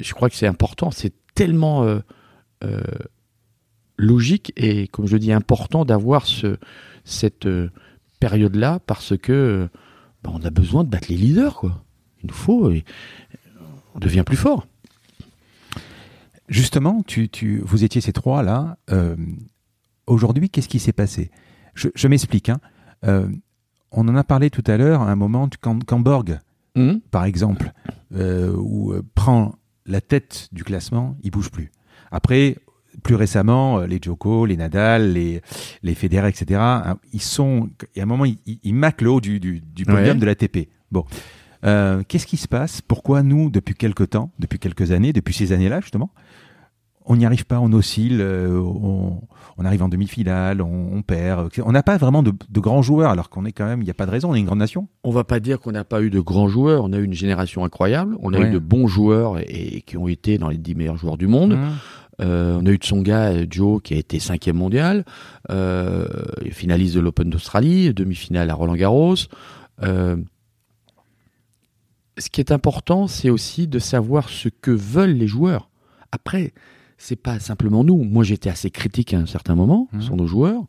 je 0.00 0.12
crois 0.14 0.28
que 0.28 0.36
c'est 0.36 0.46
important, 0.46 0.90
c'est 0.90 1.12
tellement 1.34 1.84
euh, 1.84 2.00
euh, 2.64 2.80
logique 3.96 4.52
et, 4.56 4.88
comme 4.88 5.06
je 5.06 5.16
dis, 5.16 5.32
important 5.32 5.84
d'avoir 5.84 6.26
ce, 6.26 6.56
cette 7.04 7.48
période-là 8.20 8.80
parce 8.86 9.16
que 9.16 9.68
bah, 10.22 10.30
on 10.32 10.42
a 10.44 10.50
besoin 10.50 10.84
de 10.84 10.88
battre 10.88 11.08
les 11.10 11.16
leaders, 11.16 11.56
quoi. 11.56 11.84
Il 12.22 12.28
nous 12.28 12.34
faut, 12.34 12.70
et 12.70 12.84
on 13.94 13.98
devient 13.98 14.22
plus 14.24 14.36
fort. 14.36 14.66
Justement, 16.52 17.02
tu, 17.06 17.28
tu, 17.28 17.60
vous 17.64 17.82
étiez 17.82 18.00
ces 18.00 18.12
trois-là. 18.12 18.76
Euh, 18.90 19.16
Aujourd'hui, 20.06 20.50
qu'est-ce 20.50 20.68
qui 20.68 20.78
s'est 20.80 20.92
passé? 20.92 21.30
Je, 21.74 21.88
je 21.94 22.08
m'explique. 22.08 22.48
hein. 22.48 22.58
Euh, 23.04 23.28
on 23.90 24.06
en 24.08 24.16
a 24.16 24.24
parlé 24.24 24.50
tout 24.50 24.64
à 24.66 24.76
l'heure, 24.76 25.00
à 25.02 25.10
un 25.10 25.16
moment, 25.16 25.48
quand, 25.60 25.82
quand 25.84 26.00
Borg, 26.00 26.38
par 27.10 27.24
exemple, 27.24 27.72
euh, 28.14 28.54
où, 28.56 28.92
euh, 28.92 29.02
prend 29.14 29.54
la 29.86 30.00
tête 30.00 30.48
du 30.52 30.64
classement, 30.64 31.16
il 31.22 31.30
bouge 31.30 31.50
plus. 31.50 31.70
Après, 32.10 32.56
plus 33.02 33.14
récemment, 33.14 33.80
les 33.80 33.98
Djoko, 34.00 34.44
les 34.46 34.56
Nadal, 34.56 35.12
les, 35.14 35.40
les 35.82 35.94
Federer, 35.94 36.28
etc., 36.28 36.60
hein, 36.60 36.98
ils 37.12 37.22
sont, 37.22 37.70
et 37.94 38.00
à 38.00 38.02
un 38.02 38.06
moment, 38.06 38.24
ils, 38.26 38.38
ils- 38.46 38.60
ils 38.62 38.74
maquent 38.74 39.02
le 39.02 39.10
haut 39.10 39.20
du, 39.20 39.40
du, 39.40 39.60
du 39.60 39.84
podium 39.84 40.16
Ouais. 40.16 40.20
de 40.20 40.26
l'ATP. 40.26 40.68
Bon. 40.90 41.04
Euh, 41.64 42.02
Qu'est-ce 42.08 42.26
qui 42.26 42.36
se 42.36 42.48
passe? 42.48 42.80
Pourquoi 42.82 43.22
nous, 43.22 43.48
depuis 43.48 43.74
quelques 43.74 44.10
temps, 44.10 44.30
depuis 44.38 44.58
quelques 44.58 44.90
années, 44.90 45.12
depuis 45.12 45.32
ces 45.34 45.52
années-là, 45.52 45.80
justement, 45.80 46.10
on 47.06 47.16
n'y 47.16 47.26
arrive 47.26 47.46
pas, 47.46 47.58
on 47.60 47.72
oscille, 47.72 48.18
euh, 48.20 48.58
on, 48.60 49.20
on 49.58 49.64
arrive 49.64 49.82
en 49.82 49.88
demi-finale, 49.88 50.62
on, 50.62 50.90
on 50.92 51.02
perd. 51.02 51.48
On 51.64 51.72
n'a 51.72 51.82
pas 51.82 51.96
vraiment 51.96 52.22
de, 52.22 52.32
de 52.48 52.60
grands 52.60 52.82
joueurs, 52.82 53.10
alors 53.10 53.28
qu'on 53.30 53.44
est 53.44 53.52
quand 53.52 53.66
même, 53.66 53.80
il 53.80 53.84
n'y 53.84 53.90
a 53.90 53.94
pas 53.94 54.06
de 54.06 54.10
raison, 54.10 54.30
on 54.30 54.34
est 54.34 54.40
une 54.40 54.46
grande 54.46 54.58
nation. 54.60 54.88
On 55.04 55.10
va 55.10 55.24
pas 55.24 55.40
dire 55.40 55.58
qu'on 55.60 55.72
n'a 55.72 55.84
pas 55.84 56.02
eu 56.02 56.10
de 56.10 56.20
grands 56.20 56.48
joueurs, 56.48 56.84
on 56.84 56.92
a 56.92 56.98
eu 56.98 57.04
une 57.04 57.12
génération 57.14 57.64
incroyable, 57.64 58.16
on 58.20 58.32
a 58.32 58.38
Ouais. 58.38 58.48
eu 58.48 58.52
de 58.52 58.58
bons 58.58 58.86
joueurs 58.86 59.38
et, 59.40 59.76
et 59.76 59.82
qui 59.82 59.96
ont 59.96 60.08
été 60.08 60.38
dans 60.38 60.48
les 60.48 60.58
dix 60.58 60.74
meilleurs 60.74 60.96
joueurs 60.96 61.16
du 61.18 61.26
monde. 61.26 61.54
Mmh. 61.56 61.68
Euh, 62.20 62.58
on 62.62 62.66
a 62.66 62.70
eu 62.70 62.78
de 62.78 62.84
son 62.84 63.00
gars 63.00 63.32
euh, 63.32 63.46
Joe 63.50 63.80
qui 63.82 63.94
a 63.94 63.96
été 63.96 64.20
cinquième 64.20 64.56
mondial, 64.56 65.04
euh, 65.50 66.06
finaliste 66.50 66.94
de 66.94 67.00
l'Open 67.00 67.30
d'Australie, 67.30 67.92
demi-finale 67.94 68.48
à 68.50 68.54
Roland 68.54 68.74
Garros. 68.76 69.16
Euh, 69.82 70.16
ce 72.18 72.28
qui 72.28 72.40
est 72.40 72.52
important, 72.52 73.06
c'est 73.08 73.30
aussi 73.30 73.66
de 73.66 73.78
savoir 73.78 74.28
ce 74.28 74.48
que 74.48 74.70
veulent 74.70 75.14
les 75.14 75.26
joueurs. 75.26 75.70
Après, 76.12 76.52
c'est 77.02 77.16
pas 77.16 77.40
simplement 77.40 77.82
nous. 77.84 78.04
Moi, 78.04 78.22
j'étais 78.24 78.48
assez 78.48 78.70
critique 78.70 79.12
à 79.12 79.18
un 79.18 79.26
certain 79.26 79.54
moment 79.56 79.88
Mhm. 79.92 80.02
sur 80.02 80.16
nos 80.16 80.26
joueurs. 80.26 80.62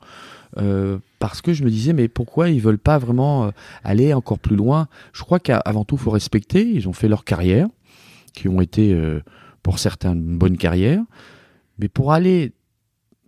euh, 0.58 1.00
parce 1.17 1.41
que 1.41 1.52
je 1.52 1.63
me 1.63 1.69
disais, 1.72 1.93
mais 1.93 2.08
pourquoi 2.08 2.50
ils 2.52 2.62
veulent 2.62 2.78
pas 2.78 3.00
vraiment 3.00 3.46
euh, 3.46 3.52
aller 3.84 4.13
encore 4.13 4.38
plus 4.38 4.56
loin? 4.56 4.88
Je 5.12 5.24
crois 5.24 5.39
qu'avant 5.39 5.84
tout, 5.84 5.96
il 5.96 6.02
faut 6.02 6.12
respecter. 6.12 6.62
Ils 6.69 6.88
ont 6.88 6.93
fait 6.93 7.08
leur 7.08 7.24
carrière, 7.26 7.67
qui 8.34 8.48
ont 8.48 8.62
été, 8.62 8.93
euh, 8.93 9.22
pour 9.63 9.80
certains, 9.80 10.13
une 10.13 10.38
bonne 10.38 10.56
carrière. 10.58 11.02
Mais 11.80 11.88
pour 11.89 12.13
aller 12.13 12.52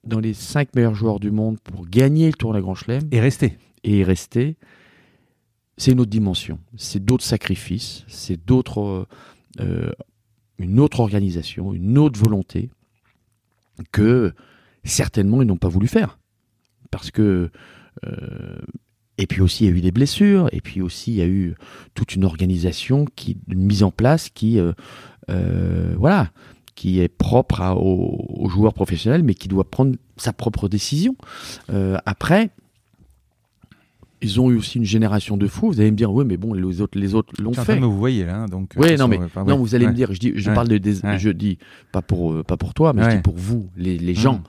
dans 0.03 0.19
les 0.19 0.35
cinq 0.35 0.75
meilleurs 0.75 0.93
joueurs 0.93 1.19
du 1.19 1.31
monde 1.31 1.57
pour 1.63 1.87
gagner 1.87 2.27
le 2.27 2.33
tournoi 2.33 2.61
Grand 2.61 2.75
Chelem 2.75 3.01
Et 3.11 3.19
rester. 3.19 3.57
et 3.83 4.03
rester, 4.03 4.55
c'est 5.77 5.93
une 5.93 5.99
autre 6.01 6.11
dimension. 6.11 6.59
C'est 6.77 7.03
d'autres 7.03 7.23
sacrifices, 7.25 8.03
c'est 8.07 8.37
d'autres, 8.45 9.07
euh, 9.59 9.91
une 10.59 10.79
autre 10.79 10.99
organisation, 10.99 11.73
une 11.73 11.97
autre 11.97 12.19
volonté 12.19 12.69
que 13.91 14.33
certainement 14.83 15.41
ils 15.41 15.47
n'ont 15.47 15.57
pas 15.57 15.69
voulu 15.69 15.87
faire. 15.87 16.19
Parce 16.91 17.11
que. 17.11 17.49
euh, 18.05 18.57
et 19.17 19.27
puis 19.27 19.39
aussi, 19.39 19.63
il 19.63 19.69
y 19.69 19.73
a 19.73 19.77
eu 19.77 19.81
des 19.81 19.91
blessures, 19.91 20.49
et 20.51 20.59
puis 20.59 20.81
aussi, 20.81 21.11
il 21.11 21.17
y 21.17 21.21
a 21.21 21.25
eu 21.27 21.55
toute 21.93 22.15
une 22.15 22.25
organisation, 22.25 23.05
qui, 23.15 23.37
une 23.49 23.65
mise 23.65 23.83
en 23.83 23.91
place 23.91 24.29
qui. 24.29 24.59
euh, 24.59 24.73
euh, 25.29 25.95
voilà 25.97 26.31
qui 26.75 26.99
est 26.99 27.07
propre 27.07 27.61
aux, 27.77 28.49
joueurs 28.49 28.73
professionnels, 28.73 29.23
mais 29.23 29.33
qui 29.33 29.47
doit 29.47 29.63
prendre 29.63 29.95
sa 30.17 30.33
propre 30.33 30.67
décision. 30.67 31.15
Après, 32.05 32.49
ils 34.21 34.39
ont 34.39 34.49
eu 34.51 34.57
aussi 34.57 34.77
une 34.77 34.85
génération 34.85 35.37
de 35.37 35.47
fous. 35.47 35.67
Vous 35.71 35.79
allez 35.81 35.91
me 35.91 35.97
dire, 35.97 36.11
oui, 36.11 36.25
mais 36.25 36.37
bon, 36.37 36.53
les 36.53 36.81
autres, 36.81 36.97
les 36.97 37.13
autres 37.15 37.33
l'ont 37.41 37.53
fait. 37.53 37.75
de 37.75 37.81
me 37.81 37.85
vous 37.85 37.97
voyez 37.97 38.25
là, 38.25 38.41
hein, 38.41 38.45
donc. 38.47 38.75
euh, 38.77 38.81
Oui, 38.81 38.91
de 38.91 38.97
non, 38.97 39.07
mais 39.07 39.17
pas- 39.19 39.43
non, 39.43 39.53
ouais, 39.53 39.57
vous 39.59 39.75
allez 39.75 39.85
ouais. 39.85 39.91
me 39.91 39.95
dire, 39.95 40.13
je 40.13 40.19
dis, 40.19 40.31
je 40.35 40.49
Ouais. 40.49 40.55
parle 40.55 40.67
de, 40.69 40.77
des, 40.77 40.95
je 41.17 41.29
dis 41.29 41.57
pas 41.91 42.01
pour 42.01 42.33
euh, 42.33 42.43
pas 42.43 42.57
pour 42.57 42.73
toi, 42.73 42.93
mais 42.93 43.03
je 43.09 43.15
dis 43.17 43.21
pour 43.21 43.35
vous, 43.37 43.69
les, 43.77 43.97
les 43.97 44.13
gens. 44.15 44.35
Mm. 44.35 44.43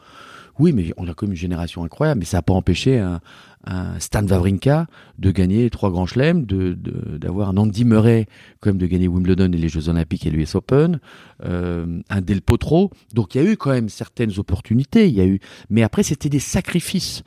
Oui, 0.59 0.73
mais 0.73 0.91
on 0.97 1.07
a 1.07 1.13
comme 1.13 1.33
une 1.33 1.37
génération 1.37 1.85
incroyable, 1.85 2.21
mais 2.21 2.25
ça 2.25 2.39
n'a 2.39 2.43
pas 2.43 2.55
empêché 2.55 2.99
un, 2.99 3.21
un 3.67 4.01
Stan 4.01 4.27
Wawrinka 4.27 4.87
de 5.19 5.31
gagner 5.31 5.69
trois 5.69 5.91
grands 5.91 6.07
chelems, 6.07 6.47
de 6.47 6.73
de- 6.73 7.19
d'avoir 7.19 7.51
un 7.51 7.59
Andy 7.59 7.85
Murray 7.85 8.25
quand 8.61 8.71
même 8.71 8.79
de 8.79 8.87
gagner 8.87 9.07
Wimbledon 9.07 9.53
et 9.53 9.59
les 9.59 9.69
Jeux 9.69 9.91
Olympiques 9.91 10.27
et 10.27 10.31
l'US 10.31 10.55
Open, 10.55 10.99
euh, 11.45 12.01
un 12.09 12.21
Del 12.23 12.41
Potro. 12.41 12.91
Donc 13.13 13.35
il 13.35 13.43
y 13.43 13.47
a 13.47 13.51
eu 13.51 13.59
quand 13.59 13.71
même 13.73 13.91
certaines 13.91 14.39
opportunités. 14.39 15.09
Il 15.09 15.15
y 15.15 15.21
a 15.21 15.27
eu, 15.27 15.41
mais 15.69 15.83
après 15.83 16.03
c'était 16.05 16.31
des 16.31 16.39
sacrifices. 16.39 17.23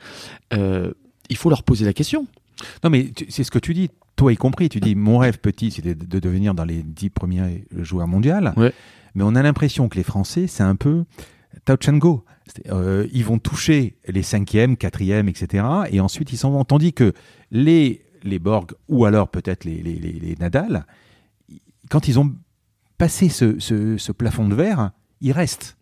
Euh, 0.52 0.90
il 1.30 1.36
faut 1.36 1.48
leur 1.50 1.62
poser 1.62 1.84
la 1.86 1.92
question. 1.94 2.26
Non, 2.84 2.90
mais 2.90 3.12
c'est 3.30 3.42
ce 3.44 3.50
que 3.50 3.58
tu 3.58 3.72
dis, 3.72 3.88
toi 4.16 4.32
y 4.32 4.36
compris. 4.36 4.68
Tu 4.68 4.80
dis, 4.80 4.94
mon 4.94 5.16
rêve 5.18 5.38
petit, 5.38 5.70
c'était 5.70 5.94
de 5.94 6.04
de 6.04 6.18
devenir 6.18 6.52
dans 6.54 6.64
les 6.66 6.82
dix 6.82 7.08
premiers 7.10 7.64
joueurs 7.78 8.06
mondiaux. 8.06 8.34
Ouais. 8.56 8.72
Mais 9.14 9.24
on 9.24 9.34
a 9.34 9.42
l'impression 9.42 9.88
que 9.88 9.96
les 9.96 10.02
Français, 10.04 10.46
c'est 10.46 10.62
un 10.62 10.76
peu 10.76 11.04
touch 11.64 11.88
and 11.88 11.96
go. 11.98 12.24
C'est- 12.46 12.70
euh, 12.70 13.06
ils 13.12 13.24
vont 13.24 13.38
toucher 13.38 13.96
les 14.06 14.22
cinquièmes, 14.22 14.76
quatrièmes, 14.76 15.28
etc. 15.28 15.64
Et 15.90 16.00
ensuite, 16.00 16.32
ils 16.32 16.36
s'en 16.36 16.50
vont. 16.50 16.64
Tandis 16.64 16.92
que 16.92 17.12
les, 17.50 18.04
les 18.22 18.38
Borg, 18.38 18.72
ou 18.88 19.04
alors 19.06 19.28
peut-être 19.28 19.64
les, 19.64 19.82
les, 19.82 19.94
les- 19.94 20.12
les 20.20 20.36
Nadal, 20.36 20.84
quand 21.90 22.08
ils 22.08 22.18
ont 22.18 22.32
passé 22.98 23.28
ce, 23.30 23.58
ce- 23.58 23.96
ce 23.96 24.12
plafond 24.12 24.46
de 24.46 24.54
verre, 24.54 24.90
ils 25.22 25.32
restent. 25.32 25.76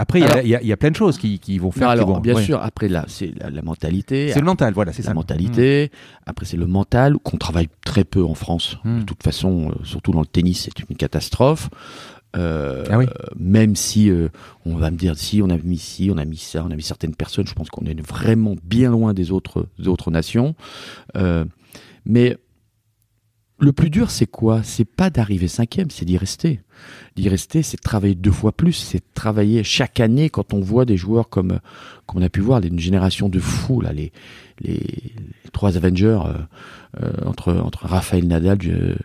Après, 0.00 0.20
il 0.20 0.48
y 0.48 0.54
a- 0.54 0.62
y, 0.62 0.68
y 0.70 0.76
plein 0.76 0.90
de 0.90 0.96
choses 0.96 1.18
qui, 1.18 1.38
qui 1.38 1.58
vont 1.58 1.70
faire. 1.70 1.88
Non, 1.88 1.92
alors 1.92 2.08
vont- 2.14 2.20
bien 2.20 2.34
ouais. 2.34 2.42
sûr, 2.42 2.60
après 2.62 2.88
là, 2.88 3.04
c'est 3.06 3.32
la, 3.38 3.50
la 3.50 3.62
mentalité. 3.62 4.30
C'est 4.32 4.38
le 4.40 4.46
mental, 4.46 4.72
voilà, 4.72 4.92
c'est 4.92 5.02
la 5.02 5.08
ça. 5.08 5.14
mentalité. 5.14 5.90
Après, 6.26 6.46
c'est 6.46 6.56
le 6.56 6.66
mental 6.66 7.16
qu'on 7.22 7.36
travaille 7.36 7.68
très 7.84 8.04
peu 8.04 8.24
en 8.24 8.34
France. 8.34 8.78
Mm. 8.84 9.00
De 9.00 9.04
toute 9.04 9.22
façon, 9.22 9.70
euh, 9.70 9.84
surtout 9.84 10.12
dans 10.12 10.20
le 10.20 10.26
tennis, 10.26 10.62
c'est 10.64 10.78
une 10.88 10.96
catastrophe. 10.96 11.68
Euh, 12.36 12.84
Ah 12.88 12.98
oui. 12.98 13.06
Même 13.38 13.74
si 13.74 14.08
euh, 14.08 14.28
on 14.64 14.76
va 14.76 14.90
me 14.92 14.96
dire 14.96 15.18
si 15.18 15.42
on 15.42 15.50
a 15.50 15.58
mis 15.58 15.78
ci, 15.78 16.10
on 16.14 16.16
a 16.18 16.24
mis 16.24 16.36
ça, 16.36 16.64
on 16.64 16.70
a 16.70 16.76
mis 16.76 16.82
certaines 16.82 17.14
personnes, 17.16 17.46
je 17.48 17.54
pense 17.54 17.70
qu'on 17.70 17.84
est 17.86 18.00
vraiment 18.00 18.54
bien 18.62 18.90
loin 18.92 19.14
des 19.14 19.32
autres, 19.32 19.66
des 19.80 19.88
autres 19.88 20.10
nations. 20.12 20.54
Euh, 21.16 21.44
mais 22.06 22.38
le 23.60 23.72
plus 23.72 23.90
dur, 23.90 24.10
c'est 24.10 24.26
quoi? 24.26 24.62
C'est 24.62 24.86
pas 24.86 25.10
d'arriver 25.10 25.46
cinquième, 25.46 25.90
c'est 25.90 26.04
d'y 26.04 26.16
rester. 26.16 26.60
D'y 27.14 27.28
rester, 27.28 27.62
c'est 27.62 27.76
de 27.76 27.82
travailler 27.82 28.14
deux 28.14 28.32
fois 28.32 28.52
plus, 28.52 28.72
c'est 28.72 28.98
de 28.98 29.04
travailler 29.14 29.62
chaque 29.62 30.00
année 30.00 30.30
quand 30.30 30.54
on 30.54 30.60
voit 30.60 30.86
des 30.86 30.96
joueurs 30.96 31.28
comme, 31.28 31.60
comme 32.06 32.22
on 32.22 32.24
a 32.24 32.30
pu 32.30 32.40
voir, 32.40 32.62
une 32.62 32.78
génération 32.78 33.28
de 33.28 33.38
fous, 33.38 33.82
là, 33.82 33.92
les, 33.92 34.12
les, 34.60 34.80
trois 35.52 35.76
Avengers 35.76 36.20
euh, 36.24 37.02
euh, 37.02 37.12
entre, 37.26 37.52
entre 37.52 37.86
Rafael 37.86 38.26
Nadal, 38.26 38.58
euh, 38.64 38.96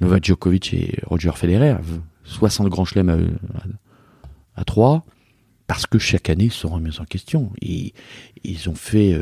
Novak 0.00 0.24
Djokovic 0.24 0.74
et 0.74 0.98
Roger 1.04 1.32
Federer, 1.34 1.76
60 2.24 2.68
grands 2.68 2.84
chelems 2.84 3.10
à, 3.10 3.14
à, 3.14 4.60
à 4.60 4.64
3, 4.64 5.04
parce 5.68 5.86
que 5.86 5.98
chaque 5.98 6.30
année 6.30 6.46
ils 6.46 6.52
se 6.52 6.66
en 6.66 7.04
question. 7.04 7.52
Et, 7.62 7.94
ils 8.42 8.68
ont 8.68 8.74
fait. 8.74 9.16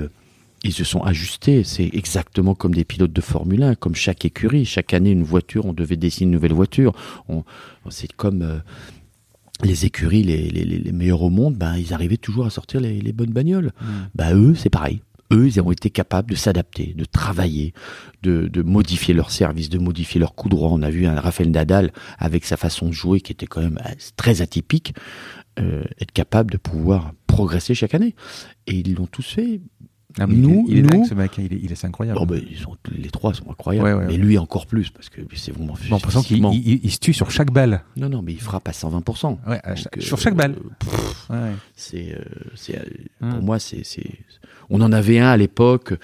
Ils 0.65 0.73
se 0.73 0.85
sont 0.85 1.03
ajustés. 1.03 1.65
C'est 1.65 1.91
exactement 1.93 2.55
comme 2.55 2.75
des 2.75 2.85
pilotes 2.85 3.13
de 3.13 3.21
Formule 3.21 3.63
1, 3.63 3.75
comme 3.77 3.95
chaque 3.95 4.25
écurie. 4.25 4.65
Chaque 4.65 4.93
année, 4.95 5.11
une 5.11 5.23
voiture, 5.23 5.67
on 5.67 5.73
devait 5.73 5.97
dessiner 5.97 6.25
une 6.25 6.33
nouvelle 6.33 6.53
voiture. 6.53 6.93
C'est 7.91 8.13
comme 8.13 8.43
euh, 8.43 8.59
les 9.65 9.85
écuries, 9.85 10.23
les, 10.23 10.49
les, 10.51 10.65
les 10.65 10.93
meilleurs 10.93 11.23
au 11.23 11.31
monde, 11.31 11.57
ben, 11.57 11.77
ils 11.77 11.93
arrivaient 11.93 12.17
toujours 12.17 12.47
à 12.47 12.51
sortir 12.51 12.81
les, 12.81 13.01
les 13.01 13.13
bonnes 13.13 13.33
bagnoles. 13.33 13.73
Mm. 13.81 13.87
Ben, 14.15 14.37
eux, 14.37 14.55
c'est 14.55 14.71
pareil. 14.71 15.01
Eux, 15.31 15.47
ils 15.47 15.61
ont 15.61 15.71
été 15.71 15.91
capables 15.91 16.31
de 16.31 16.37
s'adapter, 16.37 16.95
de 16.97 17.05
travailler, 17.05 17.75
de, 18.23 18.49
de 18.49 18.63
modifier 18.63 19.13
leur 19.13 19.31
service, 19.31 19.69
de 19.69 19.79
modifier 19.79 20.19
leur 20.19 20.35
coup 20.35 20.49
droit. 20.49 20.71
On 20.73 20.83
a 20.83 20.91
vu 20.91 21.07
un 21.07 21.21
Rafael 21.21 21.51
Nadal 21.51 21.93
avec 22.19 22.47
sa 22.47 22.57
façon 22.57 22.87
de 22.87 22.93
jouer 22.93 23.21
qui 23.21 23.33
était 23.33 23.47
quand 23.47 23.61
même 23.61 23.79
euh, 23.85 23.91
très 24.17 24.41
atypique, 24.41 24.95
euh, 25.59 25.85
être 26.01 26.13
capable 26.13 26.51
de 26.51 26.57
pouvoir 26.57 27.13
progresser 27.27 27.75
chaque 27.75 27.95
année. 27.95 28.15
Et 28.67 28.77
ils 28.77 28.95
l'ont 28.95 29.07
tous 29.07 29.27
fait. 29.27 29.61
Ah, 30.21 30.27
Nous- 30.27 30.67
il 30.69 30.75
est, 30.77 30.79
il 30.79 30.79
est 30.79 30.83
nous- 30.83 30.89
dingue, 30.89 31.07
ce 31.07 31.15
mec, 31.15 31.33
il 31.39 31.53
est, 31.53 31.59
il 31.63 31.71
est 31.73 31.85
incroyable. 31.85 32.19
Oh, 32.23 32.27
ben, 32.27 32.41
ils 32.51 32.57
sont, 32.59 32.77
les 32.97 33.11
trois 33.11 33.35
sont 33.35 33.51
incroyables. 33.51 33.87
Ouais, 33.87 33.95
ouais, 33.95 34.07
mais 34.09 34.17
lui 34.17 34.37
encore 34.39 34.67
plus, 34.67 34.91
parce 34.91 35.09
que 35.09 35.21
c'est 35.35 35.53
vraiment 35.53 35.75
J'ai 35.81 35.91
l'impression 35.91 36.23
qu'il 36.23 36.45
il- 36.53 36.91
se 36.91 36.99
tue 36.99 37.13
sur 37.13 37.31
chaque 37.31 37.51
balle. 37.53 37.83
Non, 37.97 38.09
non, 38.09 38.23
mais 38.23 38.33
il 38.33 38.41
frappe 38.41 38.67
à 38.69 38.73
120%. 38.73 39.39
Ouais, 39.47 39.61
à 39.63 39.69
Donc, 39.71 39.77
chaque- 39.79 39.99
euh, 39.99 40.01
sur 40.01 40.19
chaque 40.19 40.35
balle. 40.35 40.57
euh, 41.31 41.53
c'est, 41.77 42.15
euh, 42.15 42.81
Hum. 43.23 43.31
pour 43.35 43.43
moi, 43.43 43.59
c'est. 43.59 43.83
On 44.71 44.81
en 44.83 44.93
avait 44.93 45.19
un 45.19 45.29
à 45.29 45.37
l'époque 45.37 45.95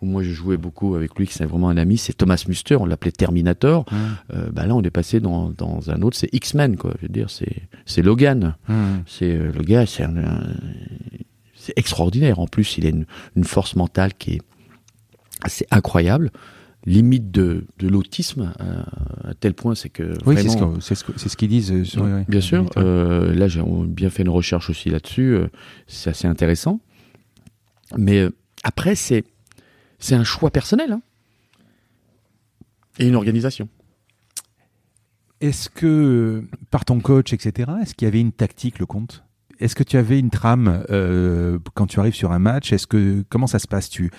où 0.00 0.06
moi 0.06 0.22
je 0.22 0.30
jouais 0.30 0.56
beaucoup 0.56 0.94
avec 0.94 1.18
lui, 1.18 1.26
qui 1.26 1.34
c'est 1.34 1.44
vraiment 1.44 1.68
un 1.70 1.76
ami. 1.76 1.96
C'est 1.98 2.12
Thomas 2.12 2.44
Muster, 2.46 2.76
on 2.76 2.86
l'appelait 2.86 3.10
Terminator. 3.10 3.84
Hum, 3.90 3.98
Euh, 4.34 4.50
bah 4.52 4.66
là, 4.66 4.74
on 4.76 4.82
est 4.82 4.90
passé 4.90 5.18
dans, 5.20 5.50
dans 5.50 5.90
un 5.90 6.02
autre, 6.02 6.16
c'est 6.16 6.32
X-Men, 6.32 6.76
quoi. 6.76 6.94
Je 7.00 7.06
veux 7.06 7.12
dire, 7.12 7.30
c'est, 7.30 7.62
c'est 7.84 8.02
Logan. 8.02 8.54
hum. 8.68 9.02
C'est 9.06 9.32
euh, 9.34 9.50
le 9.52 9.62
gars, 9.64 9.86
c'est 9.86 10.04
un- 10.04 10.16
un- 10.16 10.54
c'est 11.64 11.72
extraordinaire. 11.76 12.38
En 12.40 12.46
plus, 12.48 12.76
il 12.78 12.86
a 12.86 12.88
une, 12.90 13.06
une 13.36 13.44
force 13.44 13.76
mentale 13.76 14.14
qui 14.14 14.32
est 14.34 14.40
assez 15.42 15.66
incroyable, 15.70 16.30
limite 16.84 17.30
de, 17.30 17.66
de 17.78 17.88
l'autisme 17.88 18.52
euh, 18.60 18.82
à 19.24 19.34
tel 19.34 19.54
point, 19.54 19.74
c'est 19.76 19.88
que 19.88 20.14
Oui, 20.26 20.34
c'est 20.36 20.94
ce 20.96 21.04
que- 21.04 21.36
qu'ils 21.36 21.48
disent. 21.48 21.70
euh, 21.72 21.84
sur- 21.84 22.02
ouais, 22.02 22.24
bien 22.28 22.40
sûr. 22.40 22.68
Euh, 22.76 23.32
là, 23.34 23.46
j'ai 23.46 23.62
bien 23.86 24.10
fait 24.10 24.22
une 24.22 24.28
recherche 24.28 24.70
aussi 24.70 24.90
là-dessus. 24.90 25.34
euh, 25.34 25.48
c'est 25.86 26.10
assez 26.10 26.26
intéressant. 26.26 26.80
Mais 27.96 28.18
euh, 28.18 28.30
après, 28.64 28.94
c'est 28.96 29.24
c'est 30.00 30.16
un 30.16 30.24
choix 30.24 30.50
personnel 30.50 30.90
hein. 30.92 31.02
et 32.98 33.06
une 33.06 33.14
organisation. 33.14 33.68
Est-ce 35.40 35.68
que, 35.70 36.44
par 36.70 36.84
ton 36.84 37.00
coach, 37.00 37.32
etc., 37.32 37.70
est-ce 37.82 37.94
qu'il 37.94 38.06
y 38.06 38.08
avait 38.08 38.20
une 38.20 38.32
tactique, 38.32 38.78
le 38.78 38.86
compte? 38.86 39.24
Est-ce 39.62 39.74
que 39.74 39.82
tu 39.82 39.96
avais 39.96 40.18
une 40.18 40.30
trame 40.30 40.84
euh, 40.90 41.58
quand 41.74 41.86
tu 41.86 42.00
arrives 42.00 42.14
sur 42.14 42.32
un 42.32 42.38
match 42.38 42.72
Est-ce 42.72 42.86
que 42.86 43.24
comment 43.28 43.46
ça 43.46 43.58
se 43.58 43.68
passe? 43.68 43.88
Tu 43.88 44.10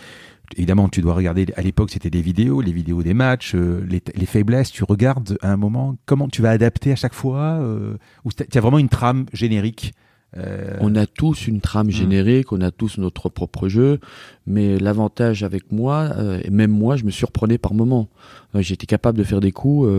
évidemment, 0.58 0.90
tu 0.90 1.02
dois 1.02 1.14
regarder. 1.14 1.48
À 1.56 1.62
l'époque, 1.62 1.92
c'était 1.92 2.10
des 2.10 2.22
vidéos, 2.22 2.62
les 2.62 2.72
vidéos 2.72 3.04
des 3.04 3.14
matchs, 3.14 3.56
euh, 3.56 3.86
les, 3.88 4.02
les 4.16 4.26
faiblesses. 4.26 4.72
Tu 4.72 4.84
regardes 4.84 5.38
à 5.42 5.52
un 5.52 5.58
moment. 5.58 5.96
Comment 6.06 6.28
tu 6.28 6.42
vas 6.42 6.52
adapter 6.52 6.92
à 6.92 6.96
chaque 6.96 7.14
fois 7.14 7.60
euh, 7.60 7.98
Ou 8.26 8.32
tu 8.32 8.58
as 8.58 8.62
vraiment 8.62 8.80
une 8.80 8.90
trame 8.90 9.26
générique 9.34 9.94
euh, 10.38 10.78
On 10.80 10.96
a 10.96 11.06
tous 11.06 11.48
une 11.48 11.62
trame 11.62 11.90
générique, 11.90 12.52
on 12.52 12.62
a 12.62 12.72
tous 12.72 12.98
notre 12.98 13.30
propre 13.30 13.68
jeu, 13.68 14.00
mais 14.48 14.78
l'avantage 14.80 15.44
avec 15.44 15.72
moi, 15.72 16.10
euh, 16.18 16.42
et 16.44 16.50
même 16.50 16.72
moi, 16.72 16.96
je 16.96 17.04
me 17.04 17.12
surprenais 17.12 17.58
par 17.58 17.74
moments. 17.74 18.10
Euh, 18.56 18.62
J'étais 18.62 18.88
capable 18.88 19.18
de 19.18 19.24
faire 19.24 19.42
des 19.42 19.52
coups 19.52 19.90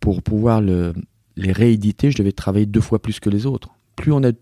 pour 0.00 0.22
pouvoir 0.22 0.60
le, 0.60 0.94
les 1.36 1.52
rééditer. 1.52 2.10
Je 2.10 2.18
devais 2.18 2.32
travailler 2.32 2.66
deux 2.66 2.80
fois 2.80 3.00
plus 3.00 3.20
que 3.20 3.30
les 3.30 3.46
autres. 3.46 3.70
Plus 3.96 4.12
on 4.12 4.22
a, 4.24 4.32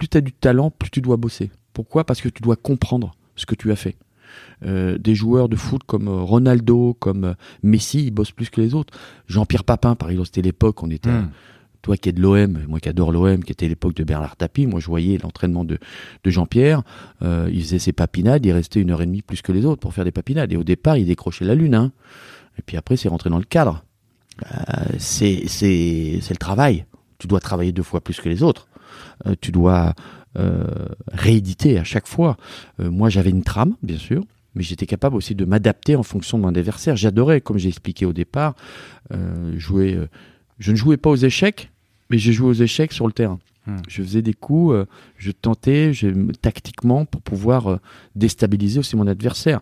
plus 0.00 0.08
t'as 0.08 0.22
du 0.22 0.32
talent, 0.32 0.70
plus 0.70 0.90
tu 0.90 1.02
dois 1.02 1.18
bosser. 1.18 1.50
Pourquoi? 1.74 2.04
Parce 2.04 2.22
que 2.22 2.30
tu 2.30 2.42
dois 2.42 2.56
comprendre 2.56 3.14
ce 3.36 3.44
que 3.44 3.54
tu 3.54 3.70
as 3.70 3.76
fait. 3.76 3.96
Euh, 4.64 4.96
des 4.96 5.14
joueurs 5.14 5.50
de 5.50 5.56
foot 5.56 5.82
comme 5.86 6.08
euh, 6.08 6.22
Ronaldo, 6.22 6.96
comme 6.98 7.24
euh, 7.24 7.34
Messi, 7.62 8.06
ils 8.06 8.10
bossent 8.10 8.30
plus 8.30 8.48
que 8.48 8.62
les 8.62 8.74
autres. 8.74 8.98
Jean-Pierre 9.26 9.64
Papin, 9.64 9.96
par 9.96 10.08
exemple, 10.08 10.28
c'était 10.28 10.40
l'époque, 10.40 10.82
on 10.82 10.90
était 10.90 11.10
hum. 11.10 11.28
toi 11.82 11.98
qui 11.98 12.08
es 12.08 12.12
de 12.12 12.20
l'OM, 12.22 12.60
moi 12.66 12.80
qui 12.80 12.88
adore 12.88 13.12
l'OM, 13.12 13.44
qui 13.44 13.52
était 13.52 13.68
l'époque 13.68 13.94
de 13.94 14.04
Bernard 14.04 14.36
Tapie, 14.36 14.66
moi 14.66 14.80
je 14.80 14.86
voyais 14.86 15.18
l'entraînement 15.18 15.64
de, 15.64 15.78
de 16.24 16.30
Jean-Pierre, 16.30 16.82
euh, 17.20 17.50
il 17.52 17.62
faisait 17.62 17.78
ses 17.78 17.92
papinades, 17.92 18.46
il 18.46 18.52
restait 18.52 18.80
une 18.80 18.90
heure 18.90 19.02
et 19.02 19.06
demie 19.06 19.22
plus 19.22 19.42
que 19.42 19.52
les 19.52 19.66
autres 19.66 19.80
pour 19.80 19.92
faire 19.92 20.04
des 20.04 20.12
papinades. 20.12 20.50
Et 20.50 20.56
au 20.56 20.64
départ, 20.64 20.96
il 20.96 21.04
décrochait 21.04 21.44
la 21.44 21.54
lune. 21.54 21.74
Hein. 21.74 21.92
Et 22.58 22.62
puis 22.62 22.78
après, 22.78 22.96
c'est 22.96 23.10
rentré 23.10 23.28
dans 23.28 23.38
le 23.38 23.44
cadre. 23.44 23.84
Euh, 24.50 24.84
c'est, 24.98 25.42
c'est, 25.46 26.20
c'est 26.22 26.32
le 26.32 26.38
travail. 26.38 26.86
Tu 27.18 27.26
dois 27.26 27.40
travailler 27.40 27.72
deux 27.72 27.82
fois 27.82 28.00
plus 28.00 28.18
que 28.18 28.30
les 28.30 28.42
autres. 28.42 28.66
Euh, 29.26 29.34
tu 29.40 29.52
dois 29.52 29.94
euh, 30.38 30.64
rééditer 31.08 31.78
à 31.78 31.84
chaque 31.84 32.06
fois. 32.06 32.36
Euh, 32.80 32.90
moi, 32.90 33.08
j'avais 33.10 33.30
une 33.30 33.42
trame, 33.42 33.74
bien 33.82 33.98
sûr. 33.98 34.22
Mais 34.54 34.62
j'étais 34.62 34.86
capable 34.86 35.16
aussi 35.16 35.34
de 35.34 35.44
m'adapter 35.44 35.96
en 35.96 36.02
fonction 36.02 36.38
de 36.38 36.42
mon 36.42 36.48
adversaire. 36.48 36.96
J'adorais, 36.96 37.40
comme 37.40 37.58
j'ai 37.58 37.68
expliqué 37.68 38.04
au 38.06 38.12
départ, 38.12 38.54
euh, 39.12 39.58
jouer. 39.58 39.94
euh, 39.94 40.08
je 40.58 40.72
ne 40.72 40.76
jouais 40.76 40.96
pas 40.96 41.10
aux 41.10 41.16
échecs, 41.16 41.70
mais 42.10 42.18
j'ai 42.18 42.32
joué 42.32 42.48
aux 42.48 42.54
échecs 42.54 42.92
sur 42.92 43.06
le 43.06 43.12
terrain. 43.12 43.38
Hmm. 43.66 43.76
Je 43.88 44.02
faisais 44.02 44.22
des 44.22 44.34
coups, 44.34 44.74
euh, 44.74 44.86
je 45.16 45.30
tentais 45.30 45.92
je, 45.92 46.08
tactiquement 46.32 47.04
pour 47.04 47.22
pouvoir 47.22 47.78
déstabiliser 48.14 48.80
aussi 48.80 48.96
mon 48.96 49.06
adversaire. 49.06 49.60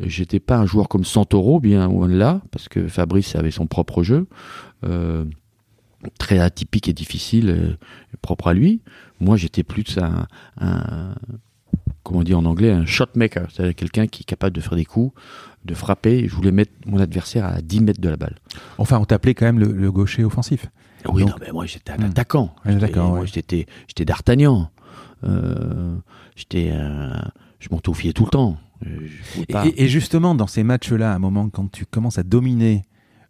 J'étais 0.00 0.40
pas 0.40 0.58
un 0.58 0.66
joueur 0.66 0.88
comme 0.88 1.04
Santoro, 1.04 1.58
bien 1.58 1.86
loin 1.86 2.08
de 2.08 2.16
là, 2.16 2.42
parce 2.50 2.68
que 2.68 2.86
Fabrice 2.86 3.34
avait 3.34 3.50
son 3.50 3.66
propre 3.66 4.02
jeu, 4.02 4.26
très 6.18 6.38
atypique 6.38 6.88
et 6.88 6.92
difficile, 6.92 7.50
euh, 7.50 7.76
propre 8.22 8.48
à 8.48 8.54
lui. 8.54 8.80
Moi, 9.20 9.36
j'étais 9.36 9.62
plus 9.62 9.98
un, 9.98 10.26
un, 10.60 11.14
comment 12.02 12.20
on 12.20 12.22
dit 12.22 12.34
en 12.34 12.44
anglais, 12.44 12.70
un 12.70 12.86
shot 12.86 13.06
maker, 13.14 13.48
c'est-à-dire 13.50 13.74
quelqu'un 13.74 14.06
qui 14.06 14.22
est 14.22 14.24
capable 14.24 14.54
de 14.54 14.60
faire 14.60 14.76
des 14.76 14.84
coups, 14.84 15.12
de 15.64 15.74
frapper. 15.74 16.28
Je 16.28 16.34
voulais 16.34 16.52
mettre 16.52 16.72
mon 16.86 16.98
adversaire 16.98 17.44
à 17.44 17.60
10 17.62 17.80
mètres 17.80 18.00
de 18.00 18.08
la 18.08 18.16
balle. 18.16 18.36
Enfin, 18.78 18.98
on 18.98 19.04
t'appelait 19.04 19.34
quand 19.34 19.46
même 19.46 19.58
le, 19.58 19.72
le 19.72 19.92
gaucher 19.92 20.22
offensif. 20.24 20.66
Oui, 21.08 21.22
Donc- 21.22 21.30
non, 21.30 21.36
mais 21.40 21.52
moi 21.52 21.66
j'étais 21.66 21.92
un 21.92 21.98
Hmm. 21.98 22.04
attaquant. 22.10 22.54
J'étais- 22.64 22.76
attaquant, 22.84 23.08
moi, 23.08 23.20
ouais. 23.20 23.26
j'étais, 23.26 23.66
j'étais 23.88 24.04
d'Artagnan. 24.04 24.70
Euh, 25.24 25.96
j'étais, 26.34 26.70
euh, 26.72 27.12
je 27.58 27.68
m'en 27.70 27.80
fier 27.94 28.12
tout 28.12 28.24
le 28.24 28.30
temps. 28.30 28.58
Euh, 28.86 28.98
je 29.36 29.42
et- 29.68 29.84
et 29.84 29.88
justement, 29.88 30.34
dans 30.34 30.46
ces 30.46 30.62
matchs-là, 30.62 31.12
à 31.12 31.14
un 31.14 31.18
moment, 31.18 31.48
quand 31.48 31.70
tu 31.70 31.86
commences 31.86 32.18
à 32.18 32.22
dominer 32.22 32.82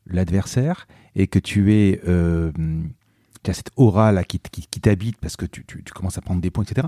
l'adversaire 0.06 0.86
et 1.16 1.26
que 1.26 1.38
tu 1.40 1.72
es, 1.74 2.00
euh, 2.06 2.52
tu 3.42 3.50
as 3.50 3.54
cette 3.54 3.70
aura 3.76 4.12
là 4.12 4.22
qui, 4.22 4.38
t- 4.38 4.50
qui, 4.52 4.66
qui 4.70 4.80
t'habite 4.80 5.16
parce 5.20 5.36
que 5.36 5.46
tu, 5.46 5.64
tu- 5.66 5.82
tu 5.82 5.92
commences 5.92 6.18
à 6.18 6.20
prendre 6.20 6.40
des 6.40 6.50
points, 6.50 6.62
etc. 6.64 6.86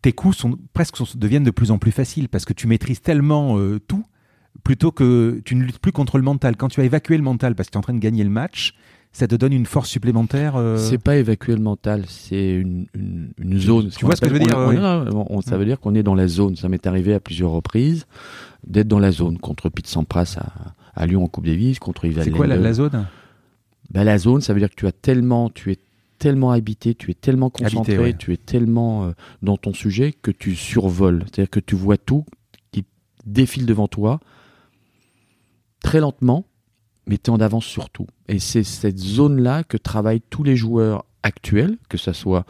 Tes 0.00 0.12
coups 0.12 0.36
sont 0.36 0.58
presque 0.72 0.96
sont- 0.96 1.06
deviennent 1.16 1.44
de 1.44 1.50
plus 1.50 1.70
en 1.70 1.78
plus 1.78 1.92
faciles 1.92 2.28
parce 2.28 2.44
que 2.44 2.52
tu 2.52 2.66
maîtrises 2.66 3.00
tellement 3.02 3.58
euh, 3.58 3.78
tout 3.86 4.04
plutôt 4.64 4.90
que 4.92 5.40
tu 5.44 5.54
ne 5.56 5.62
luttes 5.64 5.78
plus 5.78 5.92
contre 5.92 6.18
le 6.18 6.24
mental. 6.24 6.56
Quand 6.56 6.68
tu 6.68 6.80
as 6.80 6.84
évacué 6.84 7.16
le 7.16 7.22
mental 7.22 7.54
parce 7.54 7.68
que 7.68 7.72
tu 7.72 7.76
es 7.76 7.78
en 7.78 7.82
train 7.82 7.94
de 7.94 7.98
gagner 8.00 8.22
le 8.24 8.30
match, 8.30 8.74
ça 9.12 9.26
te 9.28 9.34
donne 9.34 9.52
une 9.52 9.66
force 9.66 9.88
supplémentaire. 9.88 10.56
euh, 10.56 10.76
C'est 10.76 10.98
pas 11.02 11.16
évacuer 11.16 11.54
le 11.54 11.60
mental, 11.62 12.04
c'est 12.08 12.50
une, 12.54 12.86
une, 12.94 13.32
une 13.38 13.58
zone. 13.58 13.90
tu 13.90 14.04
vois 14.04 14.16
ce 14.16 14.20
que 14.20 14.28
je 14.28 14.32
veux 14.34 14.38
dire, 14.40 14.56
On- 14.56 14.68
oui. 14.68 14.76
on- 14.78 15.16
on- 15.16 15.26
on- 15.38 15.40
Ça 15.40 15.56
Mm. 15.56 15.58
veut 15.60 15.64
dire 15.66 15.80
qu'on 15.80 15.94
est 15.94 16.02
dans 16.02 16.14
la 16.14 16.28
zone. 16.28 16.56
Ça 16.56 16.68
m'est 16.68 16.86
arrivé 16.86 17.14
à 17.14 17.20
plusieurs 17.20 17.50
reprises 17.50 18.06
d'être 18.66 18.88
dans 18.88 18.98
la 18.98 19.10
zone 19.12 19.38
contre 19.38 19.68
Pete 19.68 19.86
Sampras 19.86 20.36
à, 20.38 20.74
à 21.00 21.06
Lyon 21.06 21.24
en 21.24 21.28
Coupe 21.28 21.46
Davis, 21.46 21.78
contre 21.78 22.04
Yves 22.04 22.20
C'est 22.22 22.30
quoi 22.30 22.46
la 22.46 22.72
zone? 22.72 23.06
Bah, 23.92 24.04
la 24.04 24.18
zone, 24.18 24.40
ça 24.40 24.52
veut 24.54 24.58
dire 24.60 24.70
que 24.70 24.74
tu 24.74 24.86
as 24.86 24.92
tellement, 24.92 25.50
tu 25.50 25.70
es 25.70 25.78
tellement 26.18 26.50
habité, 26.50 26.94
tu 26.94 27.10
es 27.10 27.14
tellement 27.14 27.50
concentré, 27.50 27.92
ouais. 27.98 28.16
tu 28.16 28.32
es 28.32 28.36
tellement 28.36 29.04
euh, 29.04 29.12
dans 29.42 29.56
ton 29.56 29.72
sujet 29.74 30.12
que 30.12 30.30
tu 30.30 30.54
survoles. 30.56 31.24
C'est-à-dire 31.26 31.50
que 31.50 31.60
tu 31.60 31.74
vois 31.76 31.96
tout 31.98 32.24
qui 32.70 32.84
défile 33.26 33.66
devant 33.66 33.88
toi 33.88 34.20
très 35.82 36.00
lentement, 36.00 36.46
mais 37.06 37.18
tu 37.18 37.30
es 37.30 37.34
en 37.34 37.40
avance 37.40 37.64
sur 37.66 37.90
tout. 37.90 38.06
Et 38.28 38.38
c'est 38.38 38.62
cette 38.62 38.98
zone-là 38.98 39.64
que 39.64 39.76
travaillent 39.76 40.22
tous 40.30 40.44
les 40.44 40.56
joueurs 40.56 41.04
actuels, 41.22 41.76
que 41.88 41.98
ce 41.98 42.12
soit 42.12 42.44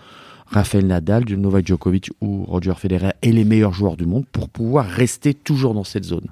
Rafael 0.46 0.86
Nadal, 0.86 1.24
Novak 1.24 1.66
Djokovic 1.66 2.10
ou 2.20 2.44
Roger 2.44 2.74
Federer 2.76 3.12
et 3.22 3.32
les 3.32 3.44
meilleurs 3.44 3.72
joueurs 3.72 3.96
du 3.96 4.04
monde 4.04 4.26
pour 4.30 4.48
pouvoir 4.50 4.86
rester 4.86 5.32
toujours 5.32 5.72
dans 5.74 5.84
cette 5.84 6.04
zone. 6.04 6.26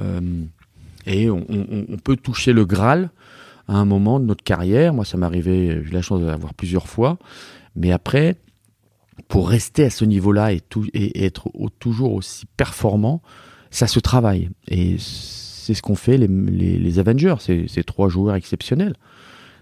Euh, 0.00 0.20
et 1.06 1.30
on, 1.30 1.46
on- 1.48 1.86
on 1.88 1.96
peut 1.96 2.16
toucher 2.16 2.52
le 2.52 2.66
Graal 2.66 3.10
à 3.68 3.76
un 3.76 3.84
moment 3.84 4.18
de 4.18 4.24
notre 4.24 4.42
carrière. 4.42 4.94
Moi, 4.94 5.04
ça 5.04 5.16
m'est 5.16 5.26
arrivé, 5.26 5.80
j'ai 5.82 5.90
eu 5.90 5.92
la 5.92 6.02
chance 6.02 6.20
de 6.20 6.26
l'avoir 6.26 6.54
plusieurs 6.54 6.88
fois. 6.88 7.18
Mais 7.76 7.92
après, 7.92 8.36
pour 9.28 9.48
rester 9.48 9.84
à 9.84 9.90
ce 9.90 10.04
niveau-là 10.04 10.52
et, 10.52 10.62
être 11.24 11.50
toujours 11.78 12.14
aussi 12.14 12.46
performant, 12.56 13.22
ça 13.70 13.86
se 13.86 14.00
travaille. 14.00 14.50
Et 14.68 14.96
c'est 14.98 15.74
ce 15.74 15.82
qu'ont 15.82 15.94
fait 15.94 16.16
les, 16.16 16.98
Avengers, 16.98 17.36
ces, 17.38 17.84
trois 17.84 18.08
joueurs 18.08 18.34
exceptionnels. 18.34 18.94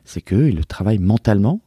C'est 0.04 0.22
qu'eux, 0.22 0.48
ils 0.48 0.56
le 0.56 0.64
travaillent 0.64 0.98
mentalement. 0.98 1.60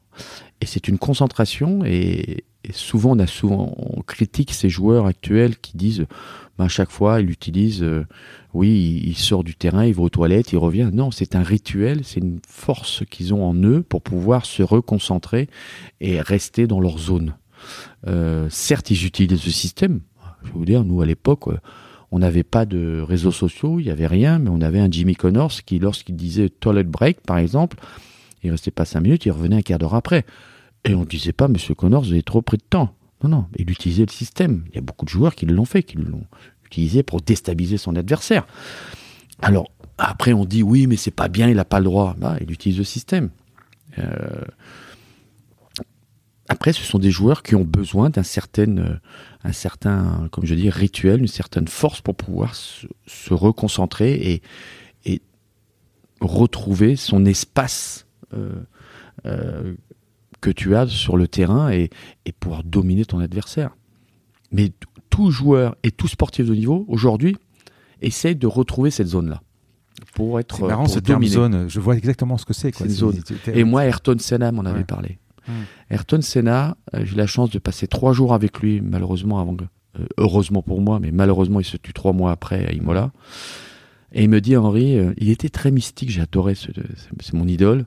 Et 0.61 0.65
c'est 0.65 0.87
une 0.87 0.97
concentration. 0.97 1.83
Et, 1.85 2.45
et 2.63 2.71
souvent, 2.71 3.11
on 3.11 3.19
a 3.19 3.27
souvent, 3.27 3.75
on 3.77 4.01
critique 4.01 4.53
ces 4.53 4.69
joueurs 4.69 5.05
actuels 5.05 5.57
qui 5.57 5.75
disent, 5.75 6.05
ben, 6.60 6.66
à 6.66 6.68
chaque 6.68 6.91
fois, 6.91 7.22
ils 7.22 7.32
utilisent, 7.32 7.84
euh, 7.84 8.05
oui, 8.53 8.68
il, 9.01 9.07
il 9.12 9.18
sort 9.18 9.45
du 9.45 9.55
terrain, 9.55 9.86
il 9.86 9.93
va 9.93 10.03
aux 10.03 10.10
toilettes, 10.10 10.51
il 10.51 10.57
revient. 10.57 10.89
Non, 10.91 11.10
c'est 11.10 11.36
un 11.36 11.41
rituel, 11.41 12.01
c'est 12.03 12.20
une 12.20 12.39
force 12.45 13.03
qu'ils 13.10 13.34
ont 13.34 13.45
en 13.45 13.55
eux 13.55 13.82
pour 13.82 14.01
pouvoir 14.01 14.45
se 14.45 14.62
reconcentrer 14.62 15.47
et 16.01 16.20
rester 16.20 16.68
dans 16.68 16.82
leur 16.82 16.97
zone. 16.97 17.36
Euh, 18.07 18.47
certes, 18.49 18.91
ils 18.91 19.05
utilisent 19.05 19.39
ce 19.39 19.51
système. 19.51 20.01
Je 20.43 20.47
vais 20.47 20.53
vous 20.53 20.66
dire, 20.66 20.84
nous, 20.84 21.01
à 21.01 21.05
l'époque, 21.05 21.47
euh, 21.47 21.57
on 22.12 22.20
n'avait 22.20 22.43
pas 22.43 22.66
de 22.66 23.01
réseaux 23.07 23.32
sociaux, 23.32 23.80
il 23.80 23.86
n'y 23.86 23.91
avait 23.91 24.07
rien, 24.07 24.38
mais 24.38 24.49
on 24.49 24.60
avait 24.60 24.80
un 24.80 24.91
Jimmy 24.91 25.16
Connors 25.16 25.53
qui, 25.66 25.80
lorsqu'il 25.80 26.18
disait 26.18 26.49
toilet 26.49 26.84
break, 26.84 27.22
par 27.22 27.38
exemple, 27.38 27.78
il 28.43 28.51
restait 28.51 28.72
pas 28.72 28.84
cinq 28.84 28.99
minutes, 28.99 29.26
il 29.26 29.32
revenait 29.32 29.55
un 29.55 29.62
quart 29.62 29.80
d'heure 29.80 29.95
après. 29.95 30.26
Et 30.84 30.93
on 30.93 31.01
ne 31.01 31.05
disait 31.05 31.32
pas, 31.32 31.47
Monsieur 31.47 31.74
Connors, 31.74 32.03
vous 32.03 32.12
avez 32.12 32.24
trop 32.24 32.41
pris 32.41 32.57
de 32.57 32.64
temps. 32.70 32.93
Non, 33.24 33.30
non, 33.30 33.45
il 33.57 33.70
utilisait 33.70 34.05
le 34.05 34.11
système. 34.11 34.63
Il 34.70 34.76
y 34.76 34.78
a 34.78 34.82
beaucoup 34.82 35.05
de 35.05 35.09
joueurs 35.09 35.36
qui 35.36 35.45
l'ont 35.45 35.65
fait, 35.65 35.84
qui 35.84 35.97
l'ont 35.97 36.26
utilisé 36.65 37.03
pour 37.03 37.22
déstabiliser 37.22 37.78
son 37.78 37.95
adversaire. 37.95 38.45
Alors, 39.41 39.72
après, 39.97 40.34
on 40.34 40.45
dit, 40.45 40.63
oui, 40.63 40.88
mais 40.88 40.95
c'est 40.95 41.11
pas 41.11 41.28
bien, 41.28 41.49
il 41.49 41.55
n'a 41.55 41.65
pas 41.65 41.80
le 41.80 41.86
droit. 41.86 42.15
Bah, 42.17 42.38
il 42.41 42.51
utilise 42.51 42.78
le 42.78 42.84
système. 42.84 43.30
Euh, 43.97 44.45
Après, 46.47 46.74
ce 46.74 46.84
sont 46.84 46.99
des 46.99 47.11
joueurs 47.11 47.43
qui 47.43 47.55
ont 47.55 47.65
besoin 47.65 48.09
d'un 48.09 48.24
certain, 48.24 48.78
euh, 48.78 48.95
un 49.43 49.51
certain, 49.51 50.30
comme 50.32 50.45
je 50.45 50.55
dis, 50.55 50.70
rituel, 50.70 51.20
une 51.22 51.28
certaine 51.28 51.67
force 51.67 52.01
pour 52.01 52.15
pouvoir 52.15 52.55
se, 52.55 52.88
reconcentrer 53.34 54.13
et, 54.13 54.41
et 55.05 55.22
retrouver 56.22 56.95
son 56.95 57.26
espace 57.26 58.07
euh, 58.34 59.76
que 60.41 60.49
tu 60.49 60.75
as 60.75 60.87
sur 60.87 61.17
le 61.17 61.27
terrain 61.27 61.71
et, 61.71 61.89
et 62.25 62.31
pouvoir 62.31 62.63
dominer 62.63 63.05
ton 63.05 63.19
adversaire. 63.19 63.71
Mais 64.51 64.71
tout 65.09 65.31
joueur 65.31 65.75
et 65.83 65.91
tout 65.91 66.07
sportif 66.07 66.45
de 66.47 66.55
niveau, 66.55 66.85
aujourd'hui, 66.87 67.35
essaye 68.01 68.35
de 68.35 68.47
retrouver 68.47 68.89
cette 68.91 69.07
zone-là. 69.07 69.41
Pour 70.13 70.39
être 70.39 70.55
C'est 70.55 70.63
marrant 70.67 70.85
pour 70.85 70.93
ce 70.93 70.99
terme 70.99 71.19
dominer. 71.21 71.33
zone. 71.33 71.69
Je 71.69 71.79
vois 71.79 71.95
exactement 71.97 72.37
ce 72.37 72.45
que 72.45 72.53
c'est. 72.53 72.73
C'est 72.73 72.85
une 72.85 72.89
zone. 72.89 73.19
Et 73.53 73.63
moi, 73.63 73.85
Ayrton 73.85 74.15
Senna 74.19 74.51
m'en 74.51 74.63
avait 74.65 74.85
parlé. 74.85 75.19
Hmm. 75.47 75.51
Ayrton 75.89 76.21
Senna, 76.21 76.77
euh, 76.93 77.01
j'ai 77.05 77.13
eu 77.13 77.17
la 77.17 77.27
chance 77.27 77.49
de 77.49 77.59
passer 77.59 77.87
trois 77.87 78.13
jours 78.13 78.33
avec 78.33 78.59
lui, 78.59 78.81
malheureusement, 78.81 79.39
avant 79.39 79.55
que- 79.55 79.65
euh, 79.99 80.05
heureusement 80.17 80.61
pour 80.61 80.79
moi, 80.81 80.99
mais 80.99 81.11
malheureusement, 81.11 81.59
il 81.59 81.65
se 81.65 81.75
tue 81.77 81.93
trois 81.93 82.13
mois 82.13 82.31
après 82.31 82.65
à 82.67 82.71
Imola. 82.71 83.11
Et 84.13 84.23
il 84.23 84.29
me 84.29 84.41
dit, 84.41 84.55
Henri, 84.57 84.97
euh, 84.97 85.13
il 85.17 85.29
était 85.29 85.49
très 85.49 85.71
mystique, 85.71 86.09
j'ai 86.11 86.21
adoré, 86.21 86.55
ce- 86.55 86.67
c'est 86.73 87.09
c'est 87.21 87.33
mon 87.33 87.47
idole, 87.47 87.85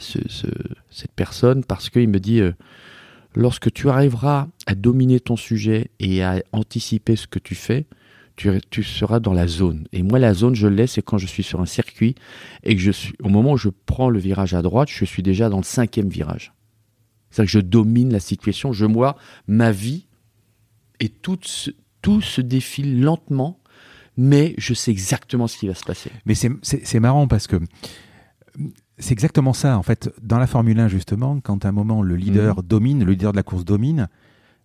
ce- 0.00 0.28
ce- 0.28 0.46
cette 0.90 1.12
personne, 1.12 1.64
parce 1.64 1.90
qu'il 1.90 2.08
me 2.08 2.20
dit, 2.20 2.40
euh, 2.40 2.52
lorsque 3.34 3.72
tu 3.72 3.88
arriveras 3.88 4.48
à 4.66 4.74
dominer 4.74 5.20
ton 5.20 5.36
sujet 5.36 5.90
et 6.00 6.22
à 6.22 6.42
anticiper 6.52 7.16
ce 7.16 7.26
que 7.26 7.38
tu 7.38 7.54
fais, 7.54 7.86
tu, 8.36 8.50
tu 8.70 8.82
seras 8.82 9.18
dans 9.18 9.32
la 9.32 9.46
zone. 9.46 9.86
Et 9.92 10.02
moi, 10.02 10.18
la 10.18 10.34
zone, 10.34 10.54
je 10.54 10.66
l'ai, 10.66 10.86
c'est 10.86 11.00
quand 11.02 11.16
je 11.16 11.26
suis 11.26 11.42
sur 11.42 11.60
un 11.60 11.66
circuit 11.66 12.14
et 12.64 12.74
que 12.76 12.80
je 12.82 12.90
suis, 12.90 13.14
au 13.22 13.28
moment 13.30 13.52
où 13.52 13.56
je 13.56 13.70
prends 13.86 14.10
le 14.10 14.18
virage 14.18 14.52
à 14.52 14.60
droite, 14.62 14.88
je 14.90 15.04
suis 15.06 15.22
déjà 15.22 15.48
dans 15.48 15.56
le 15.58 15.62
cinquième 15.64 16.08
virage. 16.10 16.52
C'est-à-dire 17.30 17.48
que 17.52 17.58
je 17.58 17.64
domine 17.64 18.12
la 18.12 18.20
situation, 18.20 18.72
je 18.72 18.84
vois 18.84 19.16
ma 19.46 19.72
vie 19.72 20.06
et 21.00 21.08
tout 21.08 21.38
se, 21.42 21.70
tout 22.02 22.20
se 22.20 22.40
défile 22.42 23.00
lentement, 23.02 23.58
mais 24.18 24.54
je 24.58 24.72
sais 24.74 24.90
exactement 24.90 25.46
ce 25.46 25.56
qui 25.58 25.66
va 25.66 25.74
se 25.74 25.84
passer. 25.84 26.10
Mais 26.26 26.34
c'est 26.34 27.00
marrant 27.00 27.26
parce 27.28 27.46
que 27.46 27.56
c'est 28.98 29.12
exactement 29.12 29.52
ça. 29.52 29.78
En 29.78 29.82
fait, 29.82 30.10
dans 30.22 30.38
la 30.38 30.46
Formule 30.46 30.78
1, 30.80 30.88
justement, 30.88 31.38
quand 31.40 31.64
à 31.64 31.68
un 31.68 31.72
moment 31.72 32.02
le 32.02 32.16
leader 32.16 32.62
domine, 32.62 33.04
le 33.04 33.12
leader 33.12 33.32
de 33.32 33.36
la 33.36 33.42
course 33.42 33.64
domine, 33.64 34.08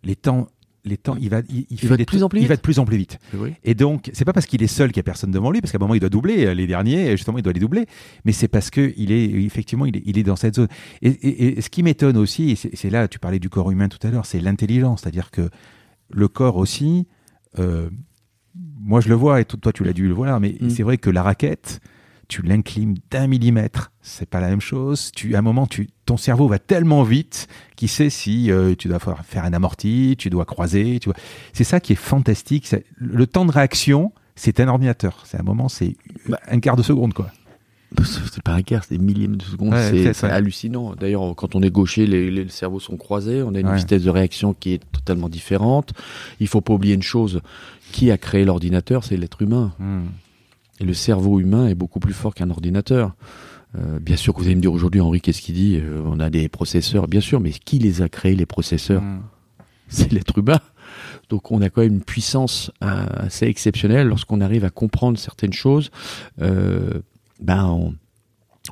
les 0.03 0.15
temps, 0.15 0.47
les 0.83 0.97
temps 0.97 1.15
il, 1.19 1.29
va, 1.29 1.41
il, 1.49 1.65
il 1.69 1.77
fait 1.77 1.87
va 1.87 1.97
de 1.97 2.03
plus 2.05 2.23
en 2.23 2.29
plus 2.29 2.39
il 2.39 2.41
vite. 2.43 2.49
va 2.49 2.55
de 2.55 2.61
plus 2.61 2.79
en 2.79 2.85
plus 2.85 2.97
vite. 2.97 3.19
Oui. 3.35 3.53
Et 3.63 3.75
donc, 3.75 4.09
c'est 4.13 4.25
pas 4.25 4.33
parce 4.33 4.45
qu'il 4.47 4.63
est 4.63 4.67
seul 4.67 4.89
qu'il 4.89 4.97
y 4.97 5.01
a 5.01 5.03
personne 5.03 5.29
devant 5.31 5.51
lui, 5.51 5.61
parce 5.61 5.71
qu'à 5.71 5.77
un 5.77 5.81
moment 5.81 5.93
il 5.95 5.99
doit 5.99 6.09
doubler 6.09 6.45
euh, 6.47 6.53
les 6.53 6.65
derniers, 6.65 7.11
justement 7.17 7.37
il 7.37 7.41
doit 7.43 7.53
les 7.53 7.59
doubler, 7.59 7.85
mais 8.25 8.31
c'est 8.31 8.47
parce 8.47 8.69
que 8.71 8.93
il 8.97 9.11
est 9.11 9.25
effectivement 9.43 9.85
il 9.85 9.97
est, 9.97 10.03
il 10.05 10.17
est 10.17 10.23
dans 10.23 10.35
cette 10.37 10.55
zone. 10.55 10.69
Et, 11.01 11.09
et- 11.09 11.57
et 11.57 11.61
ce 11.61 11.69
qui 11.69 11.83
m'étonne 11.83 12.17
aussi, 12.17 12.55
c'est 12.55 12.89
là, 12.89 13.07
tu 13.07 13.19
parlais 13.19 13.37
du 13.39 13.49
corps 13.49 13.69
humain 13.69 13.89
tout 13.89 13.99
à 14.07 14.09
l'heure, 14.11 14.25
c'est 14.25 14.39
l'intelligence, 14.39 15.01
c'est-à-dire 15.01 15.29
que 15.29 15.49
le 16.09 16.27
corps 16.27 16.55
aussi, 16.57 17.07
euh, 17.59 17.89
moi 18.79 19.01
je 19.01 19.09
le 19.09 19.15
vois 19.15 19.39
et 19.41 19.45
toi 19.45 19.59
toi, 19.61 19.73
tu 19.73 19.83
l'as 19.83 19.93
dû 19.93 20.07
le 20.07 20.13
voir, 20.13 20.39
mais 20.39 20.55
Mm. 20.59 20.69
c'est 20.71 20.83
vrai 20.83 20.97
que 20.97 21.09
la 21.11 21.21
raquette, 21.21 21.79
tu 22.27 22.41
l'inclines 22.41 22.95
d'un 23.11 23.27
millimètre, 23.27 23.90
c'est 24.01 24.27
pas 24.29 24.39
la 24.39 24.49
même 24.49 24.61
chose. 24.61 25.11
Tu, 25.15 25.35
à 25.35 25.39
un 25.39 25.41
moment, 25.41 25.67
tu, 25.67 25.89
ton 26.05 26.17
cerveau 26.17 26.47
va 26.47 26.59
tellement 26.59 27.03
vite 27.03 27.47
qu'il 27.75 27.89
sait 27.89 28.09
si 28.09 28.51
euh, 28.51 28.73
tu 28.75 28.87
dois 28.87 28.99
faire 28.99 29.45
un 29.45 29.53
amorti, 29.53 30.15
tu 30.17 30.29
dois 30.29 30.45
croiser. 30.45 30.99
Tu 30.99 31.09
vois. 31.09 31.15
C'est 31.53 31.63
ça 31.63 31.79
qui 31.79 31.93
est 31.93 31.97
fantastique. 31.97 32.65
c'est- 32.67 32.85
Le 32.95 33.27
temps 33.27 33.45
de 33.45 33.51
réaction, 33.51 34.11
c'est 34.35 34.59
un 34.59 34.67
ordinateur. 34.67 35.21
C'est 35.25 35.39
un 35.39 35.43
moment, 35.43 35.69
c'est 35.69 35.95
Bah. 36.27 36.39
un 36.49 36.59
quart 36.59 36.75
de 36.75 36.83
seconde, 36.83 37.13
quoi. 37.13 37.31
C'est 38.05 38.41
pas 38.41 38.53
un 38.53 38.61
quart, 38.61 38.85
c'est 38.85 38.97
des 38.97 39.03
millièmes 39.03 39.35
de 39.35 39.43
seconde. 39.43 39.73
Ouais, 39.73 40.13
c'est 40.13 40.23
hallucinant. 40.23 40.95
D'ailleurs, 40.95 41.35
quand 41.35 41.55
on 41.55 41.61
est 41.61 41.69
gaucher, 41.69 42.07
les, 42.07 42.31
les 42.31 42.47
cerveaux 42.47 42.79
sont 42.79 42.95
croisés. 42.95 43.43
On 43.43 43.53
a 43.53 43.59
une 43.59 43.67
Ouais. 43.67 43.75
vitesse 43.75 44.03
de 44.03 44.09
réaction 44.09 44.53
qui 44.53 44.71
est 44.75 44.81
totalement 44.93 45.27
différente. 45.27 45.91
Il 46.39 46.47
faut 46.47 46.61
pas 46.61 46.73
oublier 46.73 46.95
une 46.95 47.03
chose. 47.03 47.41
Qui 47.91 48.09
a 48.09 48.17
créé 48.17 48.45
l'ordinateur 48.45 49.03
C'est 49.03 49.17
l'être 49.17 49.41
humain. 49.41 49.73
Hmm. 49.79 50.03
Et 50.79 50.85
le 50.85 50.93
cerveau 50.93 51.41
humain 51.41 51.67
est 51.67 51.75
beaucoup 51.75 51.99
plus 51.99 52.13
fort 52.13 52.33
qu'un 52.33 52.49
ordinateur. 52.49 53.13
Euh, 53.77 53.99
bien 53.99 54.15
sûr 54.17 54.33
que 54.33 54.39
vous 54.39 54.45
allez 54.45 54.55
me 54.55 54.61
dire 54.61 54.73
aujourd'hui, 54.73 55.01
Henri, 55.01 55.21
qu'est-ce 55.21 55.41
qu'il 55.41 55.55
dit 55.55 55.77
euh, 55.81 56.01
On 56.05 56.19
a 56.19 56.29
des 56.29 56.49
processeurs, 56.49 57.07
bien 57.07 57.21
sûr, 57.21 57.39
mais 57.39 57.51
qui 57.51 57.79
les 57.79 58.01
a 58.01 58.09
créés, 58.09 58.35
les 58.35 58.45
processeurs 58.45 59.01
Mm. 59.01 59.21
C'est 59.87 60.11
l'être 60.13 60.37
humain. 60.37 60.59
Donc 61.29 61.51
on 61.51 61.61
a 61.61 61.69
quand 61.69 61.81
même 61.81 61.95
une 61.95 62.01
puissance 62.03 62.71
euh, 62.81 63.05
assez 63.17 63.45
exceptionnelle 63.45 64.07
lorsqu'on 64.07 64.39
arrive 64.39 64.63
à 64.63 64.69
comprendre 64.69 65.17
certaines 65.19 65.53
choses. 65.53 65.91
euh, 66.41 67.01
ben 67.41 67.65
on, 67.65 67.95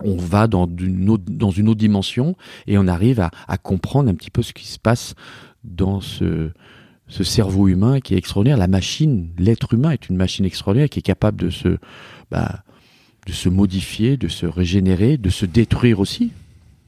on 0.01 0.15
va 0.15 0.47
dans 0.47 0.65
une, 0.67 1.09
autre, 1.09 1.23
dans 1.27 1.51
une 1.51 1.67
autre 1.67 1.79
dimension 1.79 2.35
et 2.67 2.77
on 2.77 2.87
arrive 2.87 3.19
à, 3.19 3.31
à 3.47 3.57
comprendre 3.57 4.09
un 4.09 4.13
petit 4.13 4.29
peu 4.31 4.43
ce 4.43 4.53
qui 4.53 4.67
se 4.67 4.79
passe 4.79 5.15
dans 5.63 5.99
ce, 5.99 6.51
ce 7.07 7.23
cerveau 7.23 7.67
humain 7.67 7.99
qui 7.99 8.13
est 8.13 8.17
extraordinaire. 8.17 8.57
La 8.57 8.67
machine, 8.67 9.29
l'être 9.37 9.73
humain 9.73 9.91
est 9.91 10.07
une 10.07 10.15
machine 10.15 10.45
extraordinaire 10.45 10.89
qui 10.89 10.99
est 10.99 11.03
capable 11.03 11.41
de 11.41 11.49
se, 11.49 11.77
bah, 12.31 12.63
de 13.29 13.33
se 13.33 13.47
modifier, 13.47 14.17
de 14.17 14.27
se 14.27 14.47
régénérer, 14.47 15.17
de 15.17 15.29
se 15.29 15.45
détruire 15.45 15.99
aussi. 15.99 16.31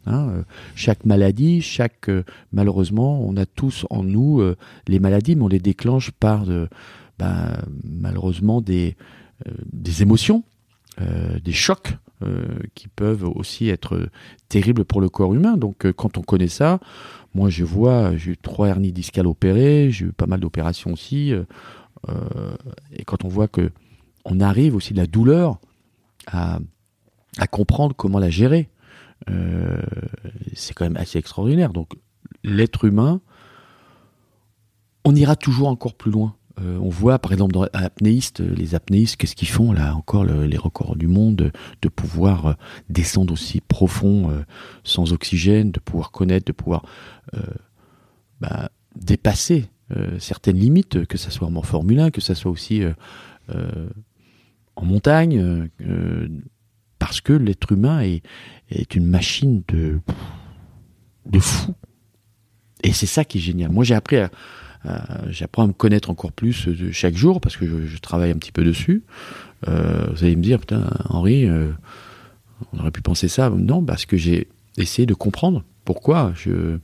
Hein, 0.08 0.30
euh, 0.30 0.44
chaque 0.74 1.06
maladie, 1.06 1.62
chaque 1.62 2.10
euh, 2.10 2.24
malheureusement, 2.52 3.22
on 3.22 3.38
a 3.38 3.46
tous 3.46 3.86
en 3.92 4.02
nous 4.04 4.42
euh, 4.42 4.58
les 4.88 4.98
maladies, 4.98 5.36
mais 5.36 5.44
on 5.44 5.48
les 5.48 5.60
déclenche 5.60 6.10
par 6.10 6.46
bah, 7.20 7.62
malheureusement 7.84 8.62
des, 8.62 8.96
des 9.72 10.02
émotions, 10.02 10.44
des 11.44 11.52
chocs 11.52 11.94
qui 12.74 12.88
peuvent 12.88 13.24
aussi 13.24 13.70
être 13.70 14.10
terribles 14.50 14.86
pour 14.86 15.02
le 15.02 15.10
corps 15.10 15.34
humain. 15.36 15.58
Donc 15.58 15.92
quand 15.92 16.18
on 16.18 16.22
connaît 16.22 16.48
ça, 16.48 16.80
moi 17.36 17.50
je 17.50 17.64
vois, 17.64 18.16
j'ai 18.18 18.32
eu 18.32 18.38
trois 18.38 18.68
hernies 18.70 18.92
discales 18.92 19.28
opérées, 19.28 19.90
j'ai 19.92 20.06
eu 20.06 20.12
pas 20.12 20.26
mal 20.26 20.40
d'opérations 20.40 20.94
aussi, 20.94 21.34
et 22.92 23.06
quand 23.06 23.24
on 23.24 23.28
voit 23.28 23.48
que 23.48 23.72
on 24.26 24.40
arrive 24.40 24.76
aussi 24.76 24.94
de 24.94 25.00
la 25.00 25.08
douleur 25.08 25.60
à, 26.28 26.60
comprendre 27.50 27.96
comment 27.96 28.20
la 28.20 28.30
gérer, 28.30 28.70
euh, 29.30 29.82
c'est 30.54 30.74
quand 30.74 30.86
même 30.86 30.98
assez 30.98 31.18
extraordinaire. 31.18 31.72
Donc 31.74 31.94
l'être 32.44 32.86
humain, 32.86 33.22
on 35.06 35.16
ira 35.16 35.36
toujours 35.36 35.68
encore 35.68 35.96
plus 35.96 36.12
loin. 36.12 36.36
Euh, 36.60 36.78
on 36.82 36.90
voit 36.90 37.18
par 37.18 37.32
exemple 37.32 37.54
dans 37.54 37.64
apnéistes, 37.74 38.42
les 38.42 38.76
apnéistes, 38.76 39.16
qu'est-ce 39.16 39.36
qu'ils 39.36 39.48
font 39.48 39.72
là 39.72 39.96
encore 39.96 40.26
le- 40.26 40.46
les 40.46 40.58
records 40.58 40.98
du 40.98 41.08
monde 41.08 41.52
de, 41.82 41.90
pouvoir 41.90 42.46
euh, 42.46 42.54
descendre 42.90 43.32
aussi 43.34 43.62
profond 43.62 44.44
sans 44.84 45.14
oxygène, 45.14 45.72
de 45.72 45.80
pouvoir 45.80 46.12
connaître, 46.12 46.46
de 46.46 46.52
pouvoir 46.52 46.84
bah, 48.42 48.70
dépasser 48.96 49.70
certaines 50.20 50.58
limites, 50.58 51.06
que 51.06 51.18
ça 51.18 51.32
soit 51.32 51.48
en 51.48 51.62
Formule 51.62 52.00
1, 52.00 52.12
que 52.12 52.22
ça 52.22 52.36
soit 52.36 52.52
aussi 52.52 52.82
montagne, 54.86 55.40
euh, 55.40 55.68
euh, 55.82 56.28
parce 57.00 57.22
que 57.22 57.34
l'être 57.34 57.72
humain 57.72 58.02
est, 58.02 58.24
est 58.70 58.96
une 58.96 59.06
machine 59.06 59.64
de, 59.68 60.00
de 61.26 61.40
fou. 61.40 61.74
Et 62.84 62.94
c'est 62.94 63.06
ça 63.06 63.26
qui 63.26 63.38
est 63.38 63.42
génial. 63.42 63.72
Moi, 63.72 63.84
j'ai 63.84 63.96
appris 63.96 64.18
à, 64.18 64.32
j'apprends 65.30 65.64
à 65.64 65.68
me 65.68 65.74
connaître 65.74 66.10
encore 66.10 66.32
plus 66.32 66.68
euh, 66.68 66.92
chaque 66.92 67.16
jour 67.16 67.40
parce 67.42 67.58
que 67.58 67.86
je, 67.86 67.98
travaille 68.00 68.32
un 68.32 68.38
petit 68.38 68.52
peu 68.52 68.64
dessus. 68.64 69.04
Vous 69.68 70.24
allez 70.24 70.36
me 70.36 70.42
dire, 70.42 70.60
putain, 70.60 70.90
Henri, 71.10 71.48
on 71.48 72.80
aurait 72.80 72.90
pu 72.90 73.02
penser 73.02 73.28
ça. 73.28 73.52
Non, 73.52 73.84
parce 73.84 74.08
que 74.08 74.18
j'ai 74.18 74.48
essayé 74.78 75.06
de 75.06 75.14
comprendre 75.14 75.64
pourquoi 75.86 76.34
je, 76.36 76.80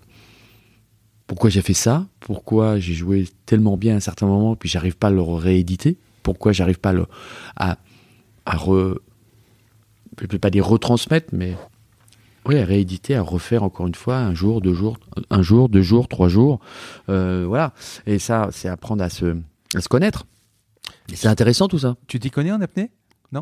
pourquoi 1.27 1.49
j'ai 1.49 1.61
fait 1.61 1.73
ça, 1.73 2.07
pourquoi 2.21 2.79
j'ai 2.79 2.93
joué 2.93 3.27
tellement 3.45 3.77
bien 3.77 3.93
à 3.93 3.97
un 3.97 4.01
certain 4.01 4.25
moment, 4.25 4.55
puis 4.55 4.69
j'arrive 4.69 4.97
pas 4.97 5.07
à 5.07 5.11
le 5.11 5.21
rééditer, 5.21 5.97
pourquoi 6.23 6.53
j'arrive 6.53 6.79
pas 6.79 6.89
à, 6.89 6.93
le, 6.93 7.05
à, 7.57 7.77
à 8.47 8.57
re, 8.57 8.99
je 10.17 10.23
ne 10.23 10.27
peux 10.27 10.39
pas 10.39 10.49
dire 10.49 10.65
retransmettre, 10.67 11.27
mais 11.33 11.55
oui, 12.45 12.57
à 12.57 12.65
rééditer, 12.65 13.15
à 13.15 13.21
refaire 13.21 13.63
encore 13.63 13.87
une 13.87 13.95
fois, 13.95 14.17
un 14.17 14.33
jour, 14.33 14.61
deux 14.61 14.73
jours, 14.73 14.97
un 15.29 15.41
jour, 15.41 15.67
deux 15.69 15.81
jours, 15.81 16.07
trois 16.07 16.29
jours, 16.29 16.59
euh, 17.09 17.45
voilà. 17.47 17.73
Et 18.05 18.19
ça, 18.19 18.47
c'est 18.51 18.69
apprendre 18.69 19.03
à 19.03 19.09
se, 19.09 19.37
à 19.75 19.81
se 19.81 19.89
connaître. 19.89 20.25
Et 21.11 21.15
c'est 21.15 21.27
intéressant 21.27 21.67
tout 21.67 21.79
ça. 21.79 21.97
Tu 22.07 22.19
t'y 22.19 22.31
connais 22.31 22.51
en 22.51 22.61
apnée? 22.61 22.89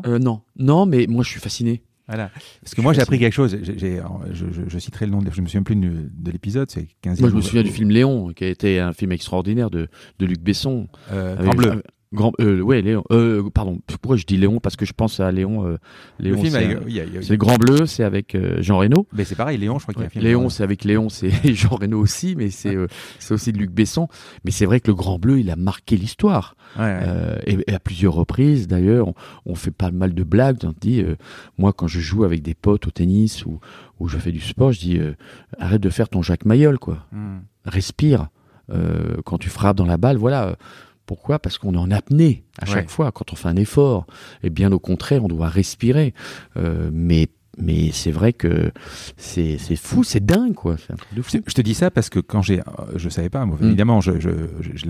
Euh, 0.06 0.18
non, 0.18 0.42
non, 0.56 0.84
mais 0.86 1.06
moi 1.06 1.22
je 1.22 1.30
suis 1.30 1.40
fasciné. 1.40 1.82
Voilà. 2.08 2.30
Parce 2.62 2.74
que 2.74 2.80
moi, 2.82 2.92
j'ai 2.92 3.00
appris 3.00 3.18
quelque 3.18 3.32
chose. 3.32 3.56
Je, 3.62 3.72
je, 4.32 4.46
je 4.68 4.78
citerai 4.78 5.06
le 5.06 5.12
nom, 5.12 5.18
de, 5.22 5.30
je 5.30 5.40
me 5.40 5.46
souviens 5.46 5.62
plus 5.64 5.74
de, 5.76 6.08
de 6.12 6.30
l'épisode, 6.30 6.70
c'est 6.70 6.86
15 7.02 7.20
Moi 7.20 7.30
je 7.30 7.34
me 7.34 7.40
souviens 7.40 7.62
du 7.64 7.70
film 7.70 7.90
Léon, 7.90 8.28
qui 8.32 8.44
a 8.44 8.48
été 8.48 8.78
un 8.80 8.92
film 8.92 9.10
extraordinaire 9.12 9.70
de, 9.70 9.88
de 10.20 10.26
Luc 10.26 10.40
Besson. 10.40 10.86
Euh, 11.12 11.36
Avec- 11.38 11.56
Bleu. 11.56 11.82
Grand, 12.16 12.32
euh, 12.40 12.60
ouais, 12.60 12.82
Léon. 12.82 13.04
Euh, 13.12 13.48
pardon. 13.50 13.78
Pourquoi 13.86 14.16
je 14.16 14.24
dis 14.24 14.36
Léon? 14.36 14.58
Parce 14.58 14.74
que 14.74 14.84
je 14.84 14.92
pense 14.92 15.20
à 15.20 15.30
Léon. 15.30 15.64
euh, 15.66 15.76
Le 16.18 16.30
Léon, 16.30 16.40
film, 16.42 16.52
c'est 17.22 17.32
a- 17.32 17.36
Grand 17.36 17.56
Bleu, 17.56 17.86
c'est 17.86 18.02
avec 18.02 18.34
euh, 18.34 18.60
Jean 18.62 18.78
Reno. 18.78 19.06
Mais 19.12 19.24
c'est 19.24 19.34
pareil, 19.36 19.58
Léon, 19.58 19.78
je 19.78 19.84
crois 19.84 19.94
qu'il 19.94 20.02
y 20.02 20.04
a 20.04 20.06
un 20.06 20.10
film. 20.10 20.24
Léon, 20.24 20.48
c'est 20.48 20.62
avec 20.64 20.82
Léon, 20.84 21.08
c'est 21.08 21.30
Jean 21.54 21.76
Reno 21.76 22.00
aussi, 22.00 22.34
mais 22.36 22.50
c'est 22.50 22.76
c'est 23.20 23.34
aussi 23.34 23.52
de 23.52 23.58
Luc 23.58 23.70
Besson. 23.70 24.08
Mais 24.44 24.50
c'est 24.50 24.66
vrai 24.66 24.80
que 24.80 24.88
le 24.88 24.94
Grand 24.94 25.18
Bleu, 25.18 25.38
il 25.38 25.50
a 25.50 25.56
marqué 25.56 25.96
l'histoire. 25.96 26.56
Ouais, 26.78 26.84
ouais. 26.84 27.42
Et, 27.46 27.58
et 27.70 27.74
à 27.74 27.78
plusieurs 27.78 28.14
reprises, 28.14 28.66
d'ailleurs, 28.66 29.08
on, 29.08 29.14
on 29.44 29.54
fait 29.54 29.70
pas 29.70 29.90
mal 29.92 30.14
de 30.14 30.24
blagues. 30.24 30.58
On 30.64 30.72
dit, 30.80 31.04
moi, 31.58 31.72
quand 31.72 31.86
je 31.86 32.00
joue 32.00 32.24
avec 32.24 32.42
des 32.42 32.54
potes 32.54 32.86
au 32.86 32.90
tennis 32.90 33.44
ou, 33.46 33.60
ou 34.00 34.08
je 34.08 34.18
fais 34.18 34.32
du 34.32 34.40
sport, 34.40 34.72
je 34.72 34.80
dis, 34.80 35.00
arrête 35.58 35.80
de 35.82 35.90
faire 35.90 36.08
ton 36.08 36.22
Jacques 36.22 36.44
Mayol, 36.46 36.78
quoi. 36.78 37.06
Hmm. 37.12 37.40
Respire. 37.66 38.28
Euh, 38.72 39.18
quand 39.24 39.38
tu 39.38 39.48
frappes 39.48 39.76
dans 39.76 39.86
la 39.86 39.96
balle, 39.96 40.16
voilà. 40.16 40.56
Pourquoi? 41.06 41.38
Parce 41.38 41.58
qu'on 41.58 41.74
est 41.74 41.78
en 41.78 41.90
apnée 41.90 42.44
à 42.60 42.66
chaque 42.66 42.76
Ouais. 42.86 42.88
fois 42.88 43.12
quand 43.12 43.32
on 43.32 43.36
fait 43.36 43.48
un 43.48 43.56
effort. 43.56 44.06
Et 44.42 44.50
bien 44.50 44.72
au 44.72 44.78
contraire, 44.78 45.24
on 45.24 45.28
doit 45.28 45.48
respirer. 45.48 46.14
Euh, 46.56 46.90
mais 46.92 47.28
mais 47.58 47.90
c'est 47.92 48.10
vrai 48.10 48.34
que 48.34 48.70
c'est 49.16 49.56
c'est 49.58 49.76
fou, 49.76 50.04
c'est 50.04 50.24
dingue, 50.24 50.52
quoi. 50.54 50.74
Un 50.90 50.96
truc 50.96 51.14
de 51.14 51.22
fou. 51.22 51.38
Je, 51.46 51.54
te 51.54 51.60
dis 51.62 51.72
ça 51.74 51.90
parce 51.90 52.10
que 52.10 52.18
quand 52.20 52.42
j'ai, 52.42 52.60
euh, 52.60 52.62
je 52.96 53.08
savais 53.08 53.30
pas, 53.30 53.46
moi, 53.46 53.56
Mm. 53.60 53.66
évidemment, 53.66 54.00
je, 54.02 54.20
je, 54.20 54.28
je, 54.60 54.70
je 54.74 54.86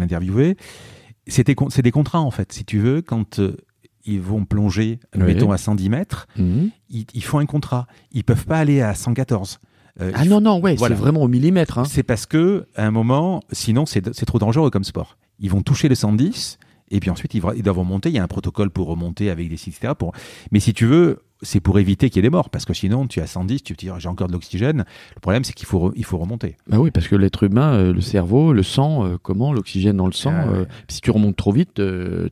con- 1.55 1.71
c'est 1.71 1.83
des 1.83 1.93
contrats 1.93 2.21
en 2.21 2.31
fait, 2.33 2.53
si 2.53 2.65
tu 2.65 2.79
veux, 2.79 3.03
quand 3.03 3.39
euh, 3.39 3.57
ils 4.05 4.21
vont 4.21 4.45
plonger, 4.45 4.99
Oui. 5.15 5.23
mettons 5.25 5.53
à 5.53 5.59
110 5.59 5.91
mètres, 5.91 6.27
Mhm. 6.39 6.71
ils, 6.91 7.07
ils 7.15 7.23
font 7.25 7.39
un 7.39 7.47
contrat. 7.47 7.87
Ils 8.13 8.25
peuvent 8.25 8.47
pas 8.47 8.59
aller 8.59 8.81
à 8.81 8.95
114. 8.95 9.59
Euh, 10.01 10.11
Ah 10.15 10.25
non, 10.25 10.41
non, 10.41 10.61
ouais, 10.61 10.75
Voilà. 10.77 10.95
c'est 10.97 11.01
vraiment 11.01 11.23
au 11.23 11.29
millimètre. 11.29 11.79
Hein. 11.79 11.85
C'est 11.85 12.03
parce 12.03 12.27
que 12.27 12.67
à 12.77 12.87
un 12.87 12.91
moment, 12.91 13.43
sinon 13.53 13.87
c'est 13.87 14.03
trop 14.27 14.39
dangereux 14.39 14.71
comme 14.71 14.85
sport. 14.85 15.17
Ils 15.39 15.51
vont 15.51 15.63
toucher 15.63 15.89
le 15.89 15.95
110 15.95 16.59
et 16.91 17.01
puis 17.01 17.11
ensuite 17.11 17.35
ils, 17.35 17.41
doivent 17.41 17.79
remonter. 17.79 18.11
Il 18.11 18.15
y 18.15 18.19
a 18.19 18.23
un 18.23 18.29
protocole 18.29 18.71
pour 18.71 18.87
remonter 18.87 19.31
avec 19.31 19.49
des 19.49 19.57
sites, 19.57 19.77
etc. 19.77 19.95
Pour... 19.99 20.13
Mais 20.53 20.61
si 20.61 20.73
tu 20.73 20.87
veux, 20.87 21.23
c'est 21.43 21.61
pour 21.61 21.79
éviter 21.79 22.09
qu'il 22.09 22.17
y 22.17 22.21
ait 22.21 22.29
des 22.29 22.31
morts 22.31 22.49
parce 22.51 22.65
que 22.65 22.73
sinon 22.75 23.07
tu 23.07 23.21
à 23.21 23.27
110, 23.27 23.63
tu 23.63 23.77
te 23.77 23.85
dis 23.85 23.91
j'ai 23.99 24.09
encore 24.09 24.29
de 24.29 24.33
l'oxygène. 24.33 24.85
Le 25.15 25.21
problème 25.21 25.45
c'est 25.45 25.53
qu'il 25.53 25.67
faut 25.67 25.93
il 25.97 26.05
faut 26.05 26.19
remonter. 26.19 26.57
Bah 26.69 26.79
oui, 26.79 26.91
parce 26.91 27.09
que 27.09 27.17
l'être 27.17 27.43
humain, 27.43 27.75
euh, 27.75 27.93
le 27.93 28.01
cerveau, 28.01 28.53
le 28.53 28.63
sang, 28.63 29.05
euh, 29.05 29.17
comment 29.21 29.53
l'oxygène 29.53 29.97
dans 29.97 30.07
le 30.07 30.13
sang, 30.13 30.33
Ah 30.35 30.47
ouais. 30.47 30.59
euh, 30.59 30.65
si 30.89 31.01
tu 31.01 31.11
remontes 31.11 31.37
trop 31.37 31.53
vite, 31.53 31.81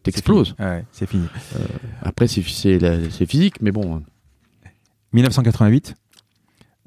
t'exploses. 0.03 0.55
C'est 0.93 1.07
fini. 1.07 1.25
Ouais, 1.25 1.29
fini. 1.29 1.61
Après, 2.03 2.27
c'est 2.27 2.43
physique, 3.27 3.61
mais 3.61 3.73
bon. 3.73 4.03
1988, 5.13 5.95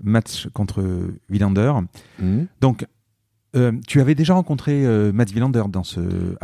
match 0.03 0.47
contre 0.53 0.83
Villander. 1.29 1.71
Mhm. 2.19 2.47
Donc 2.59 2.85
euh, 3.57 3.71
tu 3.87 3.99
avais 3.99 4.15
déjà 4.15 4.33
rencontré 4.33 4.85
euh, 4.85 5.11
Mats 5.11 5.25
Villander 5.25 5.63
dans 5.69 5.83
ce 5.83 5.99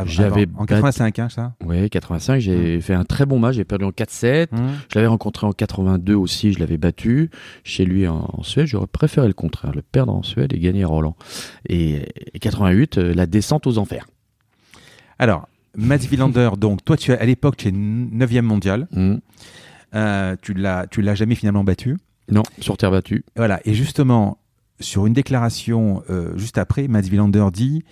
J'avais 0.06 0.48
en 0.56 0.66
85 0.66 1.20
hein, 1.20 1.30
ça? 1.30 1.54
Ouais, 1.64 1.90
85, 1.90 2.40
j'ai 2.40 2.82
fait 2.82 2.94
un 2.94 3.06
très 3.06 3.26
bon 3.26 3.40
match, 3.40 3.56
j'ai 3.56 3.64
perdu 3.64 3.86
en 3.86 3.92
4-7. 3.92 4.48
Hum. 4.52 4.60
Je 4.90 4.96
l'avais 4.96 5.08
rencontré 5.08 5.48
en 5.48 5.52
82 5.52 6.14
aussi, 6.16 6.54
je 6.54 6.60
l'avais 6.60 6.78
battu 6.78 7.30
chez 7.64 7.86
lui 7.86 8.08
en, 8.08 8.30
en 8.34 8.44
Suède. 8.44 8.68
J'aurais 8.68 8.88
préféré 8.88 9.28
le 9.28 9.34
contraire, 9.34 9.72
le 9.74 9.82
perdre 9.82 10.14
en 10.14 10.24
Suède 10.24 10.54
et 10.54 10.60
gagner 10.60 10.84
à 10.84 10.88
Roland. 10.88 11.16
Et, 11.68 12.08
et 12.34 12.40
88, 12.40 12.98
euh, 12.98 13.14
la 13.14 13.26
descente 13.26 13.68
aux 13.68 13.78
enfers. 13.78 14.08
Alors 15.20 15.48
Mats 15.76 15.98
Villander, 15.98 16.52
donc 16.58 16.84
toi 16.84 16.98
tu 16.98 17.14
as 17.14 17.22
à 17.22 17.26
l'époque 17.26 17.58
tu 17.58 17.68
es 17.68 17.72
9e 17.72 18.42
mondial. 18.42 18.88
Mhm. 18.92 19.22
Euh, 19.96 20.36
tu 20.42 20.54
l'as, 20.54 20.88
tu 20.88 21.02
l'as 21.02 21.16
jamais 21.16 21.36
finalement 21.36 21.64
battu. 21.64 21.98
Non, 22.32 22.44
sur 22.60 22.78
terre 22.78 22.92
battue. 22.92 23.26
Voilà. 23.36 23.60
Et 23.66 23.74
justement, 23.74 24.38
sur 24.80 25.06
une 25.06 25.14
déclaration 25.14 26.04
euh, 26.10 26.38
juste 26.38 26.58
après, 26.58 26.88
Mats 26.88 27.02
Villander 27.02 27.46
dit 27.54 27.84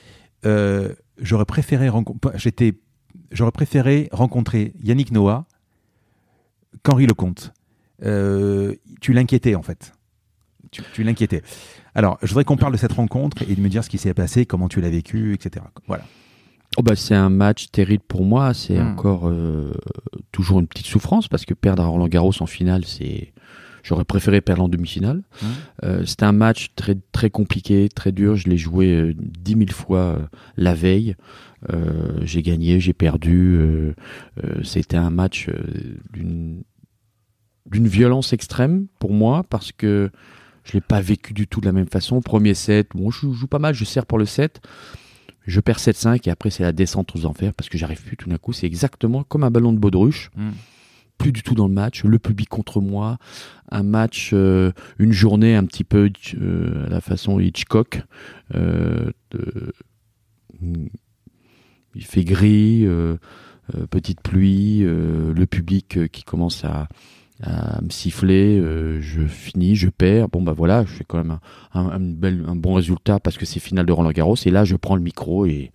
euh, 0.45 0.93
J'aurais 1.17 1.45
préféré, 1.45 1.89
j'étais, 2.35 2.73
j'aurais 3.31 3.51
préféré 3.51 4.09
rencontrer 4.11 4.73
Yannick 4.83 5.11
Noah 5.11 5.45
qu'Henri 6.83 7.05
Lecomte. 7.05 7.53
Euh, 8.03 8.75
tu 9.01 9.13
l'inquiétais 9.13 9.55
en 9.55 9.61
fait. 9.61 9.93
Tu, 10.71 10.81
tu 10.93 11.03
l'inquiétais. 11.03 11.43
Alors, 11.93 12.17
je 12.21 12.27
voudrais 12.29 12.45
qu'on 12.45 12.57
parle 12.57 12.73
de 12.73 12.77
cette 12.77 12.93
rencontre 12.93 13.43
et 13.47 13.53
de 13.55 13.61
me 13.61 13.69
dire 13.69 13.83
ce 13.83 13.89
qui 13.89 13.97
s'est 13.97 14.13
passé, 14.13 14.45
comment 14.45 14.69
tu 14.69 14.79
l'as 14.81 14.89
vécu, 14.89 15.33
etc. 15.33 15.65
Voilà. 15.87 16.05
Oh 16.77 16.81
bah, 16.81 16.95
c'est 16.95 17.15
un 17.15 17.29
match 17.29 17.67
terrible 17.71 18.03
pour 18.07 18.23
moi. 18.23 18.53
C'est 18.53 18.79
Mm. 18.79 18.87
encore 18.93 19.31
toujours 20.31 20.61
une 20.61 20.67
petite 20.67 20.85
souffrance 20.87 21.27
parce 21.27 21.45
que 21.45 21.53
perdre 21.53 21.83
à 21.83 21.87
Roland 21.87 22.07
Garros 22.07 22.33
en 22.39 22.45
finale, 22.47 22.85
c'est. 22.85 23.33
J'aurais 23.83 24.05
préféré 24.05 24.41
perdre 24.41 24.63
en 24.63 24.69
demi-finale. 24.69 25.17
Mm. 25.41 25.45
Euh, 25.83 26.05
C'était 26.05 26.25
un 26.25 26.31
match 26.31 26.71
très 26.75 26.95
très 27.11 27.29
compliqué, 27.29 27.89
très 27.89 28.11
dur. 28.11 28.35
Je 28.35 28.47
l'ai 28.49 28.57
joué 28.57 28.93
euh, 28.95 29.13
dix 29.17 29.55
mille 29.55 29.71
fois 29.71 29.99
euh, 29.99 30.19
la 30.57 30.73
veille. 30.73 31.15
Euh, 31.71 32.19
j'ai 32.23 32.41
gagné, 32.41 32.79
j'ai 32.79 32.93
perdu. 32.93 33.55
euh, 33.55 33.93
euh, 34.43 34.63
C'était 34.63 34.97
un 34.97 35.09
match 35.09 35.47
euh, 35.49 35.61
d'une 36.13 36.63
d'une 37.69 37.87
violence 37.87 38.33
extrême 38.33 38.87
pour 38.99 39.13
moi 39.13 39.43
parce 39.49 39.71
que 39.71 40.09
je 40.63 40.73
l'ai 40.73 40.81
pas 40.81 40.99
vécu 40.99 41.33
du 41.33 41.47
tout 41.47 41.61
de 41.61 41.65
la 41.65 41.71
même 41.71 41.87
façon. 41.87 42.19
Premier 42.21 42.53
set, 42.53 42.89
bon, 42.93 43.11
je 43.11 43.31
joue 43.31 43.47
pas 43.47 43.59
mal, 43.59 43.73
je 43.73 43.85
sers 43.85 44.05
pour 44.05 44.17
le 44.17 44.25
set. 44.25 44.61
Je 45.47 45.59
perds 45.59 45.79
7-5 45.79 46.27
et 46.27 46.31
après 46.31 46.49
c'est 46.51 46.63
la 46.63 46.71
descente 46.71 47.15
aux 47.15 47.25
enfers 47.25 47.53
parce 47.53 47.67
que 47.69 47.77
j'arrive 47.77 48.03
plus 48.03 48.17
tout 48.17 48.29
d'un 48.29 48.37
coup. 48.37 48.53
C'est 48.53 48.67
exactement 48.67 49.23
comme 49.23 49.43
un 49.43 49.49
ballon 49.51 49.73
de 49.73 49.79
baudruche. 49.79 50.29
Mm. 50.35 50.49
Plus 51.21 51.31
du 51.31 51.43
tout 51.43 51.53
dans 51.53 51.67
le 51.67 51.73
match, 51.73 52.03
le 52.03 52.17
public 52.17 52.49
contre 52.49 52.81
moi, 52.81 53.19
un 53.69 53.83
match, 53.83 54.31
euh, 54.33 54.71
une 54.97 55.11
journée 55.11 55.55
un 55.55 55.65
petit 55.65 55.83
peu 55.83 56.09
euh, 56.33 56.87
à 56.87 56.89
la 56.89 56.99
façon 56.99 57.39
Hitchcock. 57.39 58.01
euh, 58.55 59.11
de- 59.29 59.71
il 61.93 62.03
fait 62.03 62.23
gris, 62.23 62.87
petite 63.91 64.21
pluie, 64.21 64.79
le 64.79 65.45
public 65.45 66.09
qui 66.11 66.23
commence 66.23 66.63
à, 66.63 66.87
me 67.81 67.89
siffler, 67.89 68.59
je 69.01 69.25
finis, 69.25 69.75
je 69.75 69.89
perds. 69.89 70.29
Bon 70.29 70.41
bah 70.41 70.53
voilà, 70.53 70.85
je 70.85 70.91
fais 70.91 71.03
quand 71.03 71.17
même 71.17 71.37
un, 71.73 72.55
bon 72.55 72.73
résultat 72.73 73.19
parce 73.19 73.37
que 73.37 73.45
c'est 73.45 73.59
finale 73.59 73.85
de 73.85 73.91
Roland 73.91 74.11
Garros. 74.11 74.37
Et 74.45 74.51
là, 74.51 74.63
je 74.63 74.75
prends 74.75 74.95
le 74.95 75.01
micro 75.01 75.45
et 75.45 75.71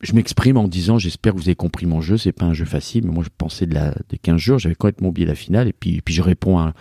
je 0.00 0.12
m'exprime 0.12 0.56
en 0.56 0.68
disant 0.68 0.98
j'espère 0.98 1.32
que 1.34 1.38
vous 1.38 1.48
avez 1.48 1.56
compris 1.56 1.86
mon 1.86 2.00
jeu. 2.00 2.16
C'est 2.16 2.32
pas 2.32 2.46
un 2.46 2.54
jeu 2.54 2.64
facile, 2.64 3.04
mais 3.06 3.12
moi 3.12 3.24
je 3.24 3.30
pensais 3.36 3.66
de 3.66 3.74
la 3.74 3.94
des 4.08 4.18
15 4.18 4.36
jours, 4.38 4.58
j'avais 4.58 4.74
complètement 4.74 5.08
oublié 5.08 5.26
la 5.26 5.34
finale. 5.34 5.68
Et 5.68 5.72
puis, 5.72 6.00
puis 6.02 6.14
je 6.14 6.22
réponds 6.22 6.58
à, 6.58 6.72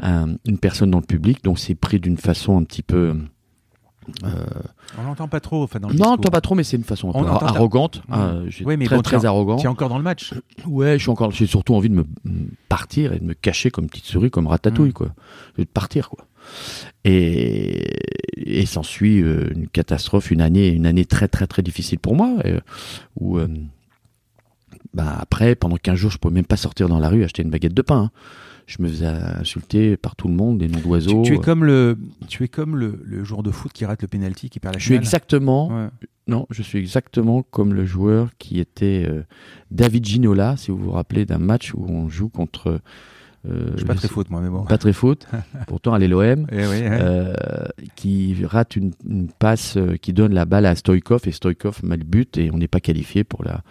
à 0.00 0.24
une 0.46 0.58
personne 0.58 0.90
dans 0.90 1.00
le 1.00 1.06
public, 1.06 1.44
donc 1.44 1.58
c'est 1.58 1.74
pris 1.74 2.00
d'une 2.00 2.16
façon 2.18 2.58
un 2.58 2.64
petit 2.64 2.82
peu 2.82 3.16
euh, 4.24 4.46
On 4.98 5.02
l'entend 5.02 5.26
pas 5.28 5.40
trop. 5.40 5.64
Enfin, 5.64 5.80
dans 5.80 5.88
le 5.88 5.94
non, 5.94 5.98
discours. 6.04 6.20
t'en 6.20 6.30
pas 6.30 6.40
trop, 6.40 6.54
mais 6.54 6.62
c'est 6.64 6.76
une 6.76 6.84
façon 6.84 7.08
un 7.10 7.12
On 7.14 7.22
peu 7.24 7.28
arrogante. 7.44 8.02
Mmh. 8.08 8.14
Euh, 8.14 8.50
Oui, 8.64 8.76
mais 8.76 8.84
très 8.86 8.96
bon, 8.96 9.02
très 9.02 9.24
arrogant. 9.24 9.56
Tu 9.56 9.64
es 9.64 9.68
encore 9.68 9.88
dans 9.88 9.98
le 9.98 10.04
match. 10.04 10.32
Ouais, 10.66 10.96
je 10.96 11.02
suis 11.02 11.10
encore. 11.10 11.32
J'ai 11.32 11.46
surtout 11.46 11.74
envie 11.74 11.88
de 11.88 11.94
me 11.94 12.04
partir 12.68 13.12
et 13.12 13.18
de 13.18 13.24
me 13.24 13.34
cacher 13.34 13.70
comme 13.70 13.88
petite 13.88 14.04
souris, 14.04 14.30
comme 14.30 14.46
ratatouille, 14.46 14.90
Mm. 14.90 14.92
quoi. 14.92 15.08
De 15.58 15.64
partir, 15.64 16.08
quoi. 16.08 16.24
Et, 17.08 17.84
et 18.36 18.66
s'ensuit 18.66 19.22
euh, 19.22 19.50
une 19.54 19.68
catastrophe, 19.68 20.30
une 20.30 20.40
année, 20.40 20.68
une 20.68 20.86
année 20.86 21.04
très 21.04 21.28
très 21.28 21.46
très 21.46 21.62
difficile 21.62 21.98
pour 21.98 22.16
moi, 22.16 22.36
euh, 22.44 22.58
où 23.20 23.38
euh, 23.38 23.46
bah, 24.94 25.16
après, 25.20 25.54
pendant 25.54 25.76
15 25.76 25.94
jours, 25.96 26.10
je 26.10 26.18
pouvais 26.18 26.34
même 26.34 26.44
pas 26.46 26.56
sortir 26.56 26.88
dans 26.88 26.98
la 26.98 27.08
rue 27.08 27.22
acheter 27.24 27.42
une 27.42 27.50
baguette 27.50 27.74
de 27.74 27.82
pain. 27.82 28.04
hein. 28.04 28.10
Je 28.66 28.82
me 28.82 28.88
faisais 28.88 29.06
insulter 29.06 29.96
par 29.96 30.16
tout 30.16 30.26
le 30.26 30.34
monde, 30.34 30.58
des 30.58 30.66
noms 30.66 30.80
d'oiseaux. 30.80 31.22
tu 31.22 31.34
es 31.34 31.38
comme 31.38 31.64
le, 31.64 31.96
tu 32.26 32.42
es 32.42 32.48
comme 32.48 32.74
le, 32.76 32.98
le 33.04 33.22
joueur 33.22 33.44
de 33.44 33.52
foot 33.52 33.72
qui 33.72 33.84
rate 33.84 34.02
le 34.02 34.08
penalty, 34.08 34.50
qui 34.50 34.58
perd 34.58 34.74
la 34.74 34.78
Je 34.80 34.84
suis 34.84 34.88
finale. 34.94 35.04
exactement 35.04 35.68
Ouais. 35.68 35.88
Non, 36.26 36.46
je 36.50 36.62
suis 36.62 36.78
exactement 36.80 37.42
comme 37.44 37.72
le 37.74 37.86
joueur 37.86 38.30
qui 38.38 38.58
était 38.58 39.06
euh, 39.08 39.22
David 39.70 40.04
Ginola, 40.04 40.56
si 40.56 40.72
vous 40.72 40.78
vous 40.78 40.90
rappelez 40.90 41.24
d'un 41.24 41.38
match 41.38 41.72
où 41.74 41.86
on 41.88 42.08
joue 42.08 42.28
contre. 42.28 42.80
Euh, 43.48 43.70
Je 43.72 43.78
suis 43.78 43.86
pas 43.86 43.94
très 43.94 44.08
foot, 44.08 44.30
moi, 44.30 44.40
mais 44.40 44.48
bon. 44.50 44.64
Pas 44.64 44.78
très 44.78 44.92
foot. 44.92 45.26
pourtant, 45.66 45.96
l'OM. 45.98 46.46
Oui, 46.50 46.56
ouais. 46.58 46.88
Euh, 46.90 47.34
qui 47.94 48.36
rate 48.44 48.76
une, 48.76 48.92
une 49.08 49.28
passe 49.28 49.76
euh, 49.76 49.96
qui 49.96 50.12
donne 50.12 50.34
la 50.34 50.44
balle 50.44 50.66
à 50.66 50.74
Stoïkov 50.74 51.22
et 51.26 51.32
Stoïkov 51.32 51.80
met 51.84 51.96
le 51.96 52.04
but 52.04 52.36
et 52.38 52.50
on 52.52 52.58
n'est 52.58 52.68
pas 52.68 52.80
qualifié 52.80 53.24
pour 53.24 53.44
la, 53.44 53.62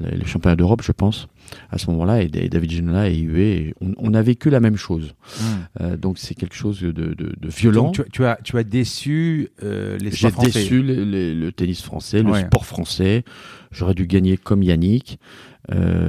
la- 0.00 0.10
le 0.10 0.24
championnat 0.24 0.56
d'Europe, 0.56 0.82
je 0.82 0.92
pense, 0.92 1.28
à 1.70 1.78
ce 1.78 1.90
moment-là. 1.90 2.22
Et, 2.22 2.30
et 2.34 2.48
David 2.48 2.70
Ginola 2.70 3.08
est 3.10 3.18
hué. 3.18 3.74
On, 3.80 3.92
on 3.98 4.14
a 4.14 4.22
vécu 4.22 4.48
la 4.50 4.60
même 4.60 4.76
chose. 4.76 5.14
Mm. 5.40 5.44
Euh, 5.82 5.96
donc 5.96 6.18
c'est 6.18 6.34
quelque 6.34 6.54
chose 6.54 6.80
de, 6.80 6.90
de, 6.92 7.14
de 7.14 7.48
violent. 7.48 7.84
Donc, 7.84 7.94
tu, 7.96 8.02
tu 8.12 8.24
as, 8.24 8.38
tu 8.42 8.56
as 8.58 8.64
déçu 8.64 9.48
les 9.62 10.10
J'ai 10.10 10.30
déçu 10.30 10.82
le, 10.82 11.04
le- 11.04 11.34
le 11.34 11.52
tennis 11.52 11.82
français, 11.82 12.22
le 12.22 12.30
Ouais. 12.30 12.42
sport 12.46 12.64
français. 12.66 13.24
J'aurais 13.70 13.94
dû 13.94 14.06
gagner 14.06 14.36
comme 14.38 14.62
Yannick, 14.62 15.18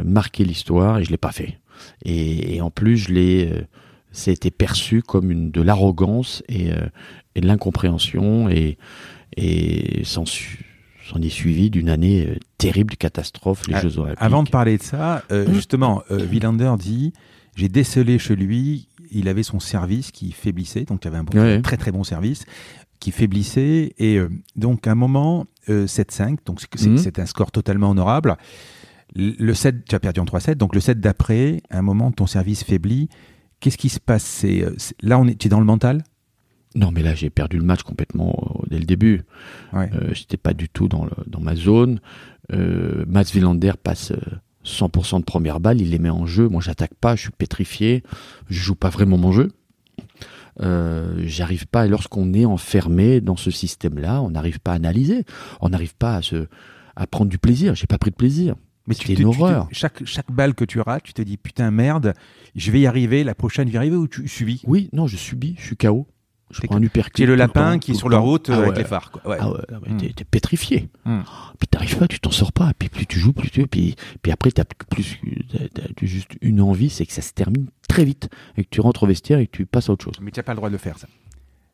marquer 0.05 0.45
l'histoire 0.45 0.99
et 0.99 1.03
je 1.03 1.11
l'ai 1.11 1.17
pas 1.17 1.31
fait. 1.33 1.58
Et, 2.03 2.55
et 2.55 2.61
en 2.61 2.69
plus, 2.71 2.97
je 2.97 3.11
l'ai, 3.11 3.49
euh, 3.51 3.61
ça 4.11 4.31
a 4.31 4.33
été 4.33 4.51
perçu 4.51 5.01
comme 5.01 5.31
une 5.31 5.51
de 5.51 5.61
l'arrogance 5.61 6.43
et, 6.49 6.71
euh, 6.71 6.77
et 7.35 7.41
de 7.41 7.47
l'incompréhension 7.47 8.49
et, 8.49 8.77
et 9.37 10.03
s'en, 10.03 10.23
est 10.23 11.29
suivi 11.29 11.69
d'une 11.69 11.89
année 11.89 12.25
euh, 12.27 12.35
terrible 12.57 12.91
de 12.91 12.97
catastrophe, 12.97 13.67
les 13.67 13.75
Ah, 13.75 13.81
Jeux 13.81 13.97
Olympiques. 13.99 14.17
Avant 14.21 14.43
de 14.43 14.49
parler 14.49 14.77
de 14.77 14.83
ça, 14.83 15.23
euh, 15.31 15.51
justement, 15.53 16.03
euh, 16.11 16.25
Wilander 16.27 16.73
dit 16.77 17.13
j'ai 17.55 17.67
décelé 17.69 18.19
chez 18.19 18.35
lui, 18.35 18.87
il 19.11 19.27
avait 19.27 19.43
son 19.43 19.59
service 19.59 20.11
qui 20.11 20.31
faiblissait, 20.31 20.83
donc 20.85 21.03
il 21.03 21.07
avait 21.07 21.17
un 21.17 21.23
bon- 21.23 21.37
Ouais. 21.39 21.61
très 21.61 21.77
très 21.77 21.91
bon 21.91 22.03
service 22.03 22.45
qui 22.99 23.11
faiblissait 23.11 23.93
et 23.97 24.17
euh, 24.17 24.29
donc 24.55 24.85
à 24.87 24.91
un 24.91 24.95
moment 24.95 25.45
euh, 25.69 25.87
7-5, 25.87 26.37
donc 26.45 26.59
c'est, 26.75 26.89
Mhm. 26.89 26.97
c'est 26.97 27.17
un 27.19 27.25
score 27.25 27.51
totalement 27.51 27.89
honorable. 27.89 28.37
Le 29.15 29.53
7, 29.53 29.85
tu 29.85 29.95
as 29.95 29.99
perdu 29.99 30.19
en 30.19 30.25
3-7, 30.25 30.55
donc 30.55 30.75
le 30.75 30.81
7 30.81 30.99
d'après, 30.99 31.61
à 31.69 31.79
un 31.79 31.81
moment 31.81 32.11
ton 32.11 32.27
service 32.27 32.63
faiblit. 32.63 33.09
Qu'est-ce 33.59 33.77
qui 33.77 33.89
se 33.89 33.99
passe? 33.99 34.23
C'est, 34.23 34.63
euh, 34.63 34.75
Là, 35.01 35.19
on 35.19 35.27
est, 35.27 35.35
tu 35.35 35.47
es 35.47 35.49
dans 35.49 35.59
le 35.59 35.65
mental? 35.65 36.03
Non, 36.75 36.91
mais 36.91 37.01
là, 37.01 37.15
j'ai 37.15 37.29
perdu 37.31 37.57
le 37.57 37.63
match 37.63 37.81
complètement 37.83 38.59
euh, 38.61 38.67
dès 38.69 38.77
le 38.79 38.85
début. 38.85 39.23
Ouais. 39.73 39.89
Euh, 39.95 40.13
J'étais 40.13 40.37
pas 40.37 40.53
du 40.53 40.69
tout 40.69 40.87
dans, 40.87 41.05
le- 41.05 41.11
dans 41.27 41.41
ma 41.41 41.55
zone. 41.55 41.99
Euh, 42.53 43.03
Mats 43.07 43.23
Wilander 43.33 43.73
passe 43.81 44.11
euh, 44.11 44.17
100% 44.63 45.19
de 45.19 45.23
première 45.25 45.59
balle, 45.59 45.81
il 45.81 45.89
les 45.89 45.99
met 45.99 46.09
en 46.11 46.25
jeu. 46.27 46.47
Moi, 46.47 46.61
j'attaque 46.61 46.93
pas, 46.93 47.15
je 47.15 47.21
suis 47.23 47.31
pétrifié, 47.31 48.03
je 48.49 48.59
joue 48.59 48.75
pas 48.75 48.89
vraiment 48.89 49.17
mon 49.17 49.31
jeu. 49.31 49.51
Euh, 50.61 51.15
J'arrive 51.25 51.67
pas. 51.67 51.85
Et 51.85 51.89
lorsqu'on 51.89 52.33
est 52.33 52.45
enfermé 52.45 53.21
dans 53.21 53.35
ce 53.37 53.51
système-là, 53.51 54.21
on 54.21 54.29
n'arrive 54.31 54.59
pas 54.59 54.71
à 54.73 54.75
analyser, 54.75 55.25
on 55.61 55.69
n'arrive 55.69 55.95
pas 55.95 56.15
à 56.17 56.21
se 56.21 56.47
à 56.95 57.07
prendre 57.07 57.29
du 57.31 57.37
plaisir. 57.37 57.75
J'ai 57.75 57.87
pas 57.87 57.97
pris 57.97 58.11
de 58.11 58.15
plaisir. 58.15 58.55
Mais 58.89 58.95
C'était 58.95 59.15
te- 59.15 59.21
une 59.21 59.27
horreur. 59.27 59.67
chaque, 59.71 60.03
chaque 60.05 60.29
balle 60.31 60.53
que 60.55 60.65
tu 60.65 60.81
rates, 60.81 61.03
tu 61.03 61.13
te 61.13 61.21
dis 61.21 61.37
putain 61.37 61.71
merde, 61.71 62.13
je 62.55 62.71
vais 62.71 62.81
y 62.81 62.87
arriver, 62.87 63.23
la 63.23 63.35
prochaine 63.35 63.67
je 63.67 63.71
vais 63.71 63.75
y 63.75 63.77
arriver 63.77 63.95
ou 63.95 64.07
tu 64.07 64.27
subis? 64.27 64.61
Oui, 64.65 64.89
non, 64.91 65.07
je 65.07 65.15
subis, 65.15 65.55
je 65.59 65.63
suis 65.67 65.77
KO. 65.77 66.07
Je 66.51 66.61
prends 66.61 66.77
un 66.77 66.81
uppercut. 66.81 67.13
Tu 67.13 67.21
es 67.21 67.25
le 67.27 67.35
lapin 67.35 67.77
qui 67.77 67.91
est 67.91 67.93
sur 67.93 68.09
la 68.09 68.17
route 68.17 68.49
euh, 68.49 68.53
Ah 68.55 68.57
avec 68.57 68.71
ouais. 68.71 68.77
les 68.79 68.83
phares. 68.83 69.11
Quoi. 69.11 69.21
Ouais. 69.29 69.37
Ah 69.39 69.51
ouais, 69.51 69.59
ouais, 69.69 69.93
Mm. 69.93 69.97
t'es- 70.15 70.23
pétrifié. 70.23 70.89
Mm. 71.05 71.19
Puis 71.59 71.67
t'arrives 71.67 71.97
pas, 71.99 72.07
tu 72.07 72.19
t'en 72.19 72.31
sors 72.31 72.51
pas. 72.51 72.71
Puis 72.79 72.89
plus 72.89 73.05
tu 73.05 73.19
joues, 73.19 73.33
plus 73.33 73.51
tu. 73.51 73.67
Puis, 73.67 73.95
puis 74.23 74.31
après, 74.31 74.49
t'as 74.49 74.63
plus 74.89 75.21
t'as- 75.51 75.67
t'as 75.95 76.05
juste 76.07 76.31
une 76.41 76.59
envie, 76.59 76.89
c'est 76.89 77.05
que 77.05 77.13
ça 77.13 77.21
se 77.21 77.33
termine 77.33 77.67
très 77.87 78.03
vite 78.03 78.29
et 78.57 78.63
que 78.63 78.69
tu 78.71 78.81
rentres 78.81 79.03
au 79.03 79.05
vestiaire 79.05 79.37
et 79.37 79.45
que 79.45 79.55
tu 79.57 79.67
passes 79.67 79.89
à 79.89 79.93
autre 79.93 80.03
chose. 80.05 80.15
Mais 80.21 80.31
tu 80.31 80.39
n'as 80.39 80.43
pas 80.43 80.53
le 80.53 80.57
droit 80.57 80.69
de 80.69 80.73
le 80.73 80.79
faire, 80.79 80.97
ça. 80.97 81.07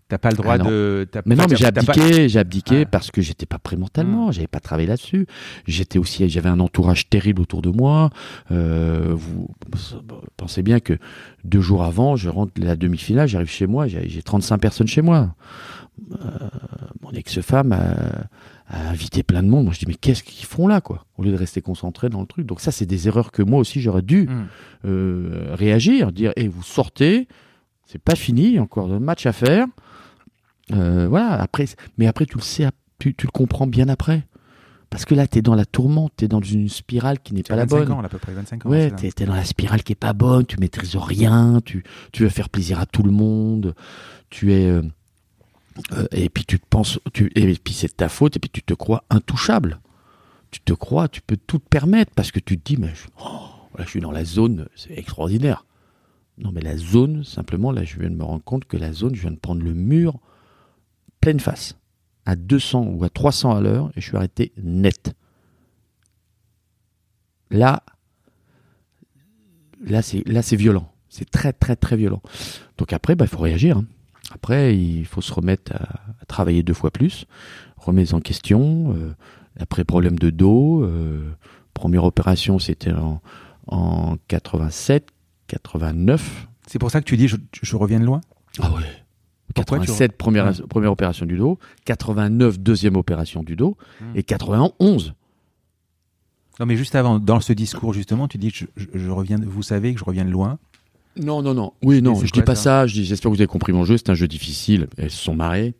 T'as 0.08 0.20
pas 0.20 0.30
le 0.30 0.36
droit 0.38 0.54
Ah 0.54 0.58
non. 0.60 0.66
de. 0.70 1.08
t'as- 1.12 1.24
Mais 1.26 1.34
non, 1.36 1.46
mais 1.50 1.56
j'ai 1.56 1.72
pas- 1.72 1.80
abdiqué, 1.82 2.30
j'ai 2.30 2.38
abdiqué 2.40 2.84
Ah. 2.86 2.90
parce 2.92 3.10
que 3.10 3.22
j'étais 3.24 3.48
pas 3.48 3.58
prêt 3.58 3.76
mentalement, 3.76 4.32
j'avais 4.32 4.46
pas 4.46 4.60
travaillé 4.60 4.88
là-dessus. 4.88 5.26
J'étais 5.68 5.98
aussi, 5.98 6.30
j'avais 6.30 6.50
un 6.50 6.60
entourage 6.60 7.10
terrible 7.10 7.42
autour 7.42 7.64
de 7.64 7.70
moi. 7.70 8.12
Euh, 8.52 9.14
vous 9.16 9.48
pensez 10.38 10.62
bien 10.62 10.80
que 10.80 10.94
deux 11.44 11.62
jours 11.62 11.84
avant, 11.84 12.16
je 12.16 12.30
rentre 12.30 12.54
la 12.62 12.76
demi-finale, 12.76 13.28
j'arrive 13.28 13.50
chez 13.50 13.66
moi, 13.66 13.88
j'ai 13.88 14.08
j'ai 14.08 14.22
35 14.22 14.60
personnes 14.60 14.88
chez 14.88 15.02
moi. 15.02 15.34
Euh, 16.12 16.28
mon 17.02 17.10
ex-femme 17.12 17.72
a, 17.72 18.28
a 18.68 18.90
invité 18.90 19.24
plein 19.24 19.42
de 19.42 19.48
monde. 19.48 19.64
Moi, 19.66 19.74
je 19.74 19.80
dis 19.80 19.86
mais 19.88 19.96
qu'est-ce 19.96 20.22
qu'ils 20.24 20.46
font 20.46 20.68
là, 20.68 20.82
quoi 20.82 21.06
Au 21.18 21.24
lieu 21.24 21.32
de 21.32 21.38
rester 21.38 21.62
concentré 21.62 22.10
dans 22.10 22.22
le 22.22 22.28
truc. 22.28 22.46
Donc 22.46 22.60
ça, 22.62 22.72
c'est 22.72 22.86
des 22.86 23.08
erreurs 23.08 23.32
que 23.32 23.42
moi 23.42 23.60
aussi 23.60 23.82
j'aurais 23.82 24.02
dû 24.04 24.28
Mm. 24.28 24.48
euh, 24.86 25.56
réagir, 25.56 26.12
dire 26.12 26.32
et 26.36 26.48
vous 26.48 26.62
sortez, 26.64 27.28
c'est 27.88 28.02
pas 28.02 28.16
fini, 28.16 28.44
il 28.50 28.54
y 28.54 28.58
a 28.58 28.62
encore 28.62 28.92
un 28.94 29.00
match 29.00 29.26
à 29.26 29.32
faire. 29.32 29.66
Euh, 30.74 31.08
voilà, 31.08 31.34
après, 31.42 31.66
mais 31.98 32.08
après 32.08 32.26
tu 32.26 32.38
le 32.38 32.44
sais, 32.44 32.68
tu, 33.00 33.14
tu 33.14 33.26
le 33.28 33.32
comprends 33.32 33.68
bien 33.68 33.88
après. 33.90 34.28
Parce 34.90 35.04
que 35.04 35.16
là, 35.16 35.28
tu 35.28 35.40
es 35.40 35.42
dans 35.42 35.56
la 35.56 35.66
tourmente, 35.66 36.14
tu 36.16 36.26
es 36.26 36.28
dans 36.28 36.40
une 36.42 36.70
spirale 36.70 37.20
qui 37.20 37.34
n'est 37.34 37.44
Tu 37.44 37.50
pas 37.50 37.56
as 37.56 37.58
la 37.58 37.66
25 37.66 37.78
bonne. 37.88 37.92
ans, 37.92 38.04
à 38.04 38.08
peu 38.10 38.18
près 38.20 38.32
25 38.34 38.66
ans. 38.66 38.70
Ouais, 38.70 38.92
t'es 38.92 39.10
es 39.20 39.26
dans 39.26 39.34
la 39.36 39.44
spirale 39.44 39.84
qui 39.84 39.92
est 39.92 39.96
pas 39.96 40.14
bonne, 40.14 40.46
tu 40.46 40.58
maîtrises 40.60 40.96
rien, 40.96 41.60
tu, 41.66 41.84
tu 42.14 42.24
veux 42.24 42.30
faire 42.30 42.50
plaisir 42.50 42.80
à 42.80 42.86
tout 42.86 43.04
le 43.04 43.12
monde, 43.12 43.76
tu 44.30 44.54
es. 44.54 44.66
euh, 44.68 44.84
euh, 45.92 46.06
et 46.12 46.30
puis 46.30 46.46
tu 46.46 46.60
te 46.60 46.66
penses, 46.70 47.00
tu, 47.14 47.32
et 47.36 47.54
puis 47.56 47.74
c'est 47.74 47.88
de 47.88 47.94
ta 47.94 48.08
faute, 48.10 48.38
et 48.38 48.40
puis 48.40 48.50
tu 48.50 48.64
te 48.64 48.74
crois 48.74 49.04
intouchable. 49.10 49.82
Tu 50.52 50.62
te 50.62 50.72
crois, 50.72 51.10
tu 51.10 51.22
peux 51.22 51.36
tout 51.36 51.58
te 51.60 51.68
permettre 51.68 52.14
parce 52.16 52.32
que 52.32 52.40
tu 52.40 52.58
te 52.58 52.64
dis, 52.64 52.78
mais 52.80 52.94
je, 52.96 53.08
oh, 53.22 53.50
là, 53.78 53.84
je 53.84 53.90
suis 53.90 54.00
dans 54.00 54.12
la 54.12 54.24
zone, 54.24 54.68
c'est 54.76 54.98
extraordinaire. 54.98 55.66
Non, 56.38 56.52
mais 56.54 56.62
la 56.62 56.78
zone, 56.78 57.24
simplement, 57.26 57.72
là, 57.74 57.84
je 57.84 58.00
viens 58.00 58.10
de 58.10 58.16
me 58.16 58.24
rendre 58.24 58.44
compte 58.44 58.64
que 58.66 58.78
la 58.78 58.94
zone, 58.94 59.16
je 59.16 59.22
viens 59.24 59.32
de 59.32 59.38
prendre 59.40 59.64
le 59.64 59.74
mur 59.74 60.20
pleine 61.26 61.40
face, 61.40 61.76
à 62.28 62.36
200 62.36 62.84
ou 62.86 63.04
à 63.04 63.10
300 63.10 63.56
à 63.56 63.60
l'heure, 63.60 63.90
et 63.96 64.00
je 64.02 64.08
suis 64.08 64.16
arrêté 64.16 64.52
net. 64.62 65.16
Là, 67.50 67.82
là 69.84 70.04
c'est 70.04 70.22
là 70.28 70.44
c'est 70.44 70.56
violent. 70.56 70.92
C'est 71.10 71.28
très 71.32 71.52
très 71.52 71.76
très 71.76 71.96
violent. 71.98 72.22
Donc 72.78 72.94
après, 72.94 73.16
bah, 73.16 73.26
il 73.26 73.30
faut 73.30 73.40
réagir. 73.40 73.78
hein. 73.78 73.86
Après, 74.32 74.78
il 74.78 75.06
faut 75.06 75.22
se 75.22 75.34
remettre 75.34 75.72
à, 75.74 76.00
à 76.22 76.26
travailler 76.28 76.62
deux 76.62 76.74
fois 76.76 76.92
plus, 76.92 77.26
remise 77.78 78.14
en 78.14 78.20
question. 78.20 78.94
euh, 78.96 79.16
après, 79.60 79.84
problème 79.84 80.20
de 80.20 80.30
dos. 80.30 80.84
euh, 80.84 81.32
première 81.74 82.04
opération, 82.04 82.60
c'était 82.60 82.94
en, 82.94 83.20
en 83.66 84.18
87, 84.28 85.10
89. 85.48 86.48
C'est 86.68 86.78
pour 86.80 86.92
ça 86.92 87.00
que 87.00 87.06
tu 87.06 87.18
dis 87.18 87.28
je, 87.28 87.38
je 87.64 87.76
reviens 87.76 88.00
de 88.00 88.06
loin? 88.06 88.22
Ah 88.60 88.72
ouais. 88.74 89.05
Pourquoi 89.54 89.80
tu 89.80 89.86
87, 89.86 90.18
première, 90.18 90.48
Ouais. 90.48 90.68
première 90.70 90.92
opération 90.92 91.26
du 91.26 91.38
dos. 91.38 91.60
89, 91.86 92.60
deuxième 92.60 92.96
opération 92.96 93.44
du 93.44 93.56
dos. 93.56 93.78
Hmm. 94.02 94.06
Et 94.16 94.24
91, 94.24 95.14
Non, 96.60 96.66
mais 96.66 96.78
juste 96.78 96.96
avant, 96.96 97.20
dans 97.20 97.42
ce 97.42 97.52
discours, 97.54 97.94
justement, 97.94 98.28
tu 98.30 98.38
dis, 98.38 98.50
je, 98.54 98.66
je- 98.78 98.88
je 98.94 99.10
reviens, 99.10 99.38
vous 99.46 99.62
savez 99.64 99.94
que 99.94 100.00
je 100.00 100.06
reviens 100.06 100.24
de 100.26 100.30
loin. 100.30 100.58
Non, 101.22 101.42
non, 101.42 101.54
non. 101.54 101.74
Oui, 101.84 102.02
non, 102.02 102.16
je 102.16 102.32
dis 102.32 102.42
pas 102.42 102.56
ça? 102.56 102.62
ça. 102.82 102.88
Je 102.88 102.94
dis, 102.94 103.06
j'espère 103.06 103.30
que 103.30 103.36
vous 103.36 103.42
avez 103.42 103.48
compris 103.48 103.72
mon 103.74 103.84
jeu. 103.86 103.98
C'est 103.98 104.10
un 104.10 104.16
jeu 104.16 104.28
difficile. 104.28 104.88
Elles 104.98 105.12
se 105.12 105.22
sont 105.24 105.36
marrées. 105.36 105.74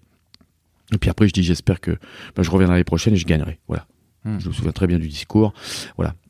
Et 0.94 0.98
puis 0.98 1.10
après, 1.10 1.28
je 1.28 1.34
dis, 1.34 1.44
j'espère 1.44 1.80
que 1.82 1.92
ben, 2.36 2.44
je 2.44 2.52
reviendrai 2.52 2.76
l'année 2.76 2.84
prochaine 2.84 3.14
et 3.14 3.18
je 3.18 3.26
gagnerai. 3.26 3.60
Voilà. 3.68 3.86
Hmm. 4.26 4.40
Je 4.40 4.48
me 4.50 4.54
souviens 4.54 4.72
très 4.72 4.88
bien 4.88 4.98
du 4.98 5.08
discours. 5.08 5.54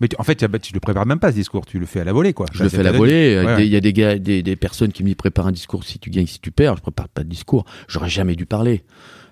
Mais 0.01 0.07
tu- 0.09 0.15
en 0.19 0.23
fait, 0.23 0.35
tu, 0.35 0.47
tu 0.59 0.73
le 0.73 0.79
prépares 0.81 1.05
même 1.05 1.19
pas 1.19 1.31
ce 1.31 1.35
discours, 1.37 1.65
tu 1.65 1.79
le 1.79 1.85
fais 1.85 2.01
à 2.01 2.03
la 2.03 2.11
volée, 2.13 2.33
quoi. 2.33 2.45
Je 2.51 2.61
le 2.61 2.67
fais 2.69 2.79
à 2.79 2.83
la 2.83 2.91
volée. 2.91 3.41
Ouais, 3.43 3.55
Des- 3.55 3.63
Il 3.63 3.67
ouais. 3.67 3.67
y 3.69 3.75
a 3.77 3.79
des 3.81 3.93
gars, 3.93 4.19
des, 4.19 4.43
des 4.43 4.55
personnes 4.57 4.91
qui 4.91 5.01
me 5.03 5.07
disent 5.07 5.15
prépare 5.15 5.47
un 5.47 5.51
discours 5.53 5.83
si 5.85 5.97
tu 5.97 6.09
gagnes, 6.09 6.27
si 6.27 6.39
tu 6.39 6.51
perds. 6.51 6.75
Je 6.75 6.81
prépare 6.81 7.07
pas 7.07 7.23
de 7.23 7.29
discours. 7.29 7.65
J'aurais 7.87 8.09
jamais 8.09 8.35
dû 8.35 8.45
parler. 8.45 8.83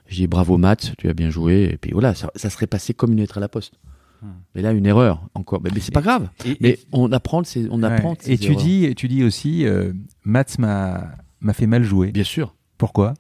Je 0.07 0.15
dis 0.15 0.27
bravo 0.27 0.57
Matt, 0.57 0.93
tu 0.97 1.09
as 1.09 1.13
bien 1.13 1.29
joué. 1.29 1.69
Et 1.73 1.77
puis 1.77 1.91
voilà, 1.91 2.13
ça, 2.15 2.29
ça 2.35 2.49
serait 2.49 2.67
passé 2.67 2.93
comme 2.93 3.11
une 3.13 3.19
lettre 3.19 3.37
à 3.37 3.41
la 3.41 3.49
poste. 3.49 3.73
Hmm. 4.21 4.27
Mais 4.55 4.61
là, 4.61 4.71
une 4.71 4.85
erreur 4.85 5.27
encore. 5.33 5.59
Mais, 5.61 5.69
mais 5.73 5.81
c'est 5.81 5.91
pas 5.93 6.01
grave. 6.01 6.29
Et, 6.45 6.55
Mais 6.61 6.79
on 6.93 7.11
apprend 7.11 7.41
on 7.69 7.81
ouais. 7.81 7.87
apprend 7.89 8.15
ces 8.19 8.31
Et 8.31 8.37
tu 8.37 8.51
erreurs. 8.53 8.63
dis, 8.63 8.95
tu 8.95 9.07
dis 9.09 9.23
aussi, 9.25 9.65
euh, 9.65 9.91
Mats 10.23 10.45
m'a 10.59 11.09
m'a 11.41 11.51
fait 11.53 11.67
mal 11.67 11.83
jouer. 11.83 12.11
bien 12.13 12.23
sûr. 12.23 12.55
Pourquoi? 12.77 13.13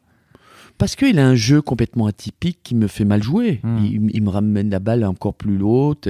Parce 0.77 0.95
qu'il 0.95 1.17
a 1.19 1.25
un 1.27 1.35
jeu 1.35 1.61
complètement 1.61 2.07
atypique 2.07 2.59
qui 2.63 2.75
me 2.75 2.87
fait 2.87 3.05
mal 3.05 3.23
jouer. 3.23 3.61
Hmm. 3.63 3.77
Il, 3.85 4.09
il 4.15 4.21
me 4.23 4.29
ramène 4.29 4.69
la 4.69 4.79
balle 4.79 5.05
encore 5.05 5.33
plus 5.35 5.61
haute, 5.61 6.09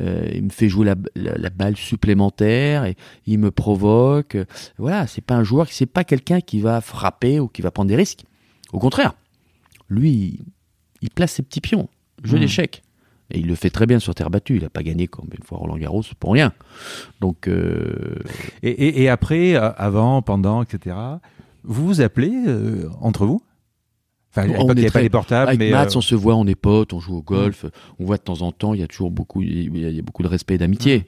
euh, 0.00 0.28
il 0.34 0.44
me 0.44 0.50
fait 0.50 0.68
jouer 0.68 0.84
la, 0.86 0.94
la- 1.14 1.38
la 1.38 1.50
balle 1.50 1.76
supplémentaire, 1.76 2.84
et 2.84 2.96
il 3.26 3.38
me 3.38 3.50
provoque. 3.50 4.36
Voilà, 4.78 5.06
c'est 5.06 5.20
pas 5.24 5.36
un 5.36 5.44
joueur, 5.44 5.68
c'est 5.70 5.86
pas 5.86 6.04
quelqu'un 6.04 6.40
qui 6.40 6.60
va 6.60 6.80
frapper 6.80 7.40
ou 7.40 7.48
qui 7.48 7.62
va 7.62 7.70
prendre 7.70 7.88
des 7.88 7.96
risques. 7.96 8.24
Au 8.72 8.78
contraire, 8.78 9.14
lui, 9.88 10.40
il, 11.00 11.10
place 11.10 11.32
ses 11.32 11.42
petits 11.42 11.60
pions, 11.62 11.88
jeu 12.22 12.36
Hmm. 12.36 12.40
d'échecs. 12.40 12.82
Et 13.32 13.38
il 13.38 13.46
le 13.46 13.54
fait 13.54 13.70
très 13.70 13.86
bien 13.86 14.00
sur 14.00 14.12
terre 14.14 14.28
battue. 14.28 14.56
Il 14.56 14.62
n'a 14.64 14.70
pas 14.70 14.82
gagné 14.82 15.06
comme 15.06 15.28
une 15.38 15.44
fois 15.44 15.58
Roland 15.58 15.78
Garros 15.78 16.02
pour 16.18 16.32
rien. 16.32 16.52
Donc, 17.20 17.46
euh, 17.46 18.16
et, 18.64 18.70
et- 18.70 19.02
et 19.02 19.08
après, 19.08 19.54
euh, 19.54 19.70
avant, 19.76 20.20
pendant, 20.20 20.62
etc., 20.64 20.96
vous 21.62 21.86
vous 21.86 22.00
appelez 22.00 22.32
euh, 22.48 22.88
entre 23.00 23.24
vous? 23.26 23.40
Enfin, 24.30 24.42
à 24.42 24.44
On 24.44 24.48
l'époque, 24.52 24.68
il 24.68 24.74
n'y 24.74 24.80
est 24.82 24.84
avait 24.84 24.90
pas 24.92 25.00
les 25.02 25.10
portables, 25.10 25.48
Avec 25.48 25.58
mais... 25.58 25.70
Mats, 25.70 25.86
euh, 25.86 25.96
on 25.96 26.00
se 26.00 26.14
voit, 26.14 26.36
on 26.36 26.46
est 26.46 26.54
potes, 26.54 26.92
on 26.92 27.00
joue 27.00 27.16
au 27.16 27.22
golf, 27.22 27.66
on 27.98 28.04
voit 28.04 28.16
de 28.16 28.22
temps 28.22 28.42
en 28.42 28.52
temps, 28.52 28.74
il 28.74 28.80
y 28.80 28.82
a 28.82 28.86
toujours 28.86 29.10
beaucoup, 29.10 29.42
il 29.42 29.76
y 29.76 29.84
a, 29.84 29.88
il 29.88 29.96
y 29.96 29.98
a 29.98 30.02
beaucoup 30.02 30.22
de 30.22 30.28
respect 30.28 30.54
et 30.54 30.58
d'amitié. 30.58 31.06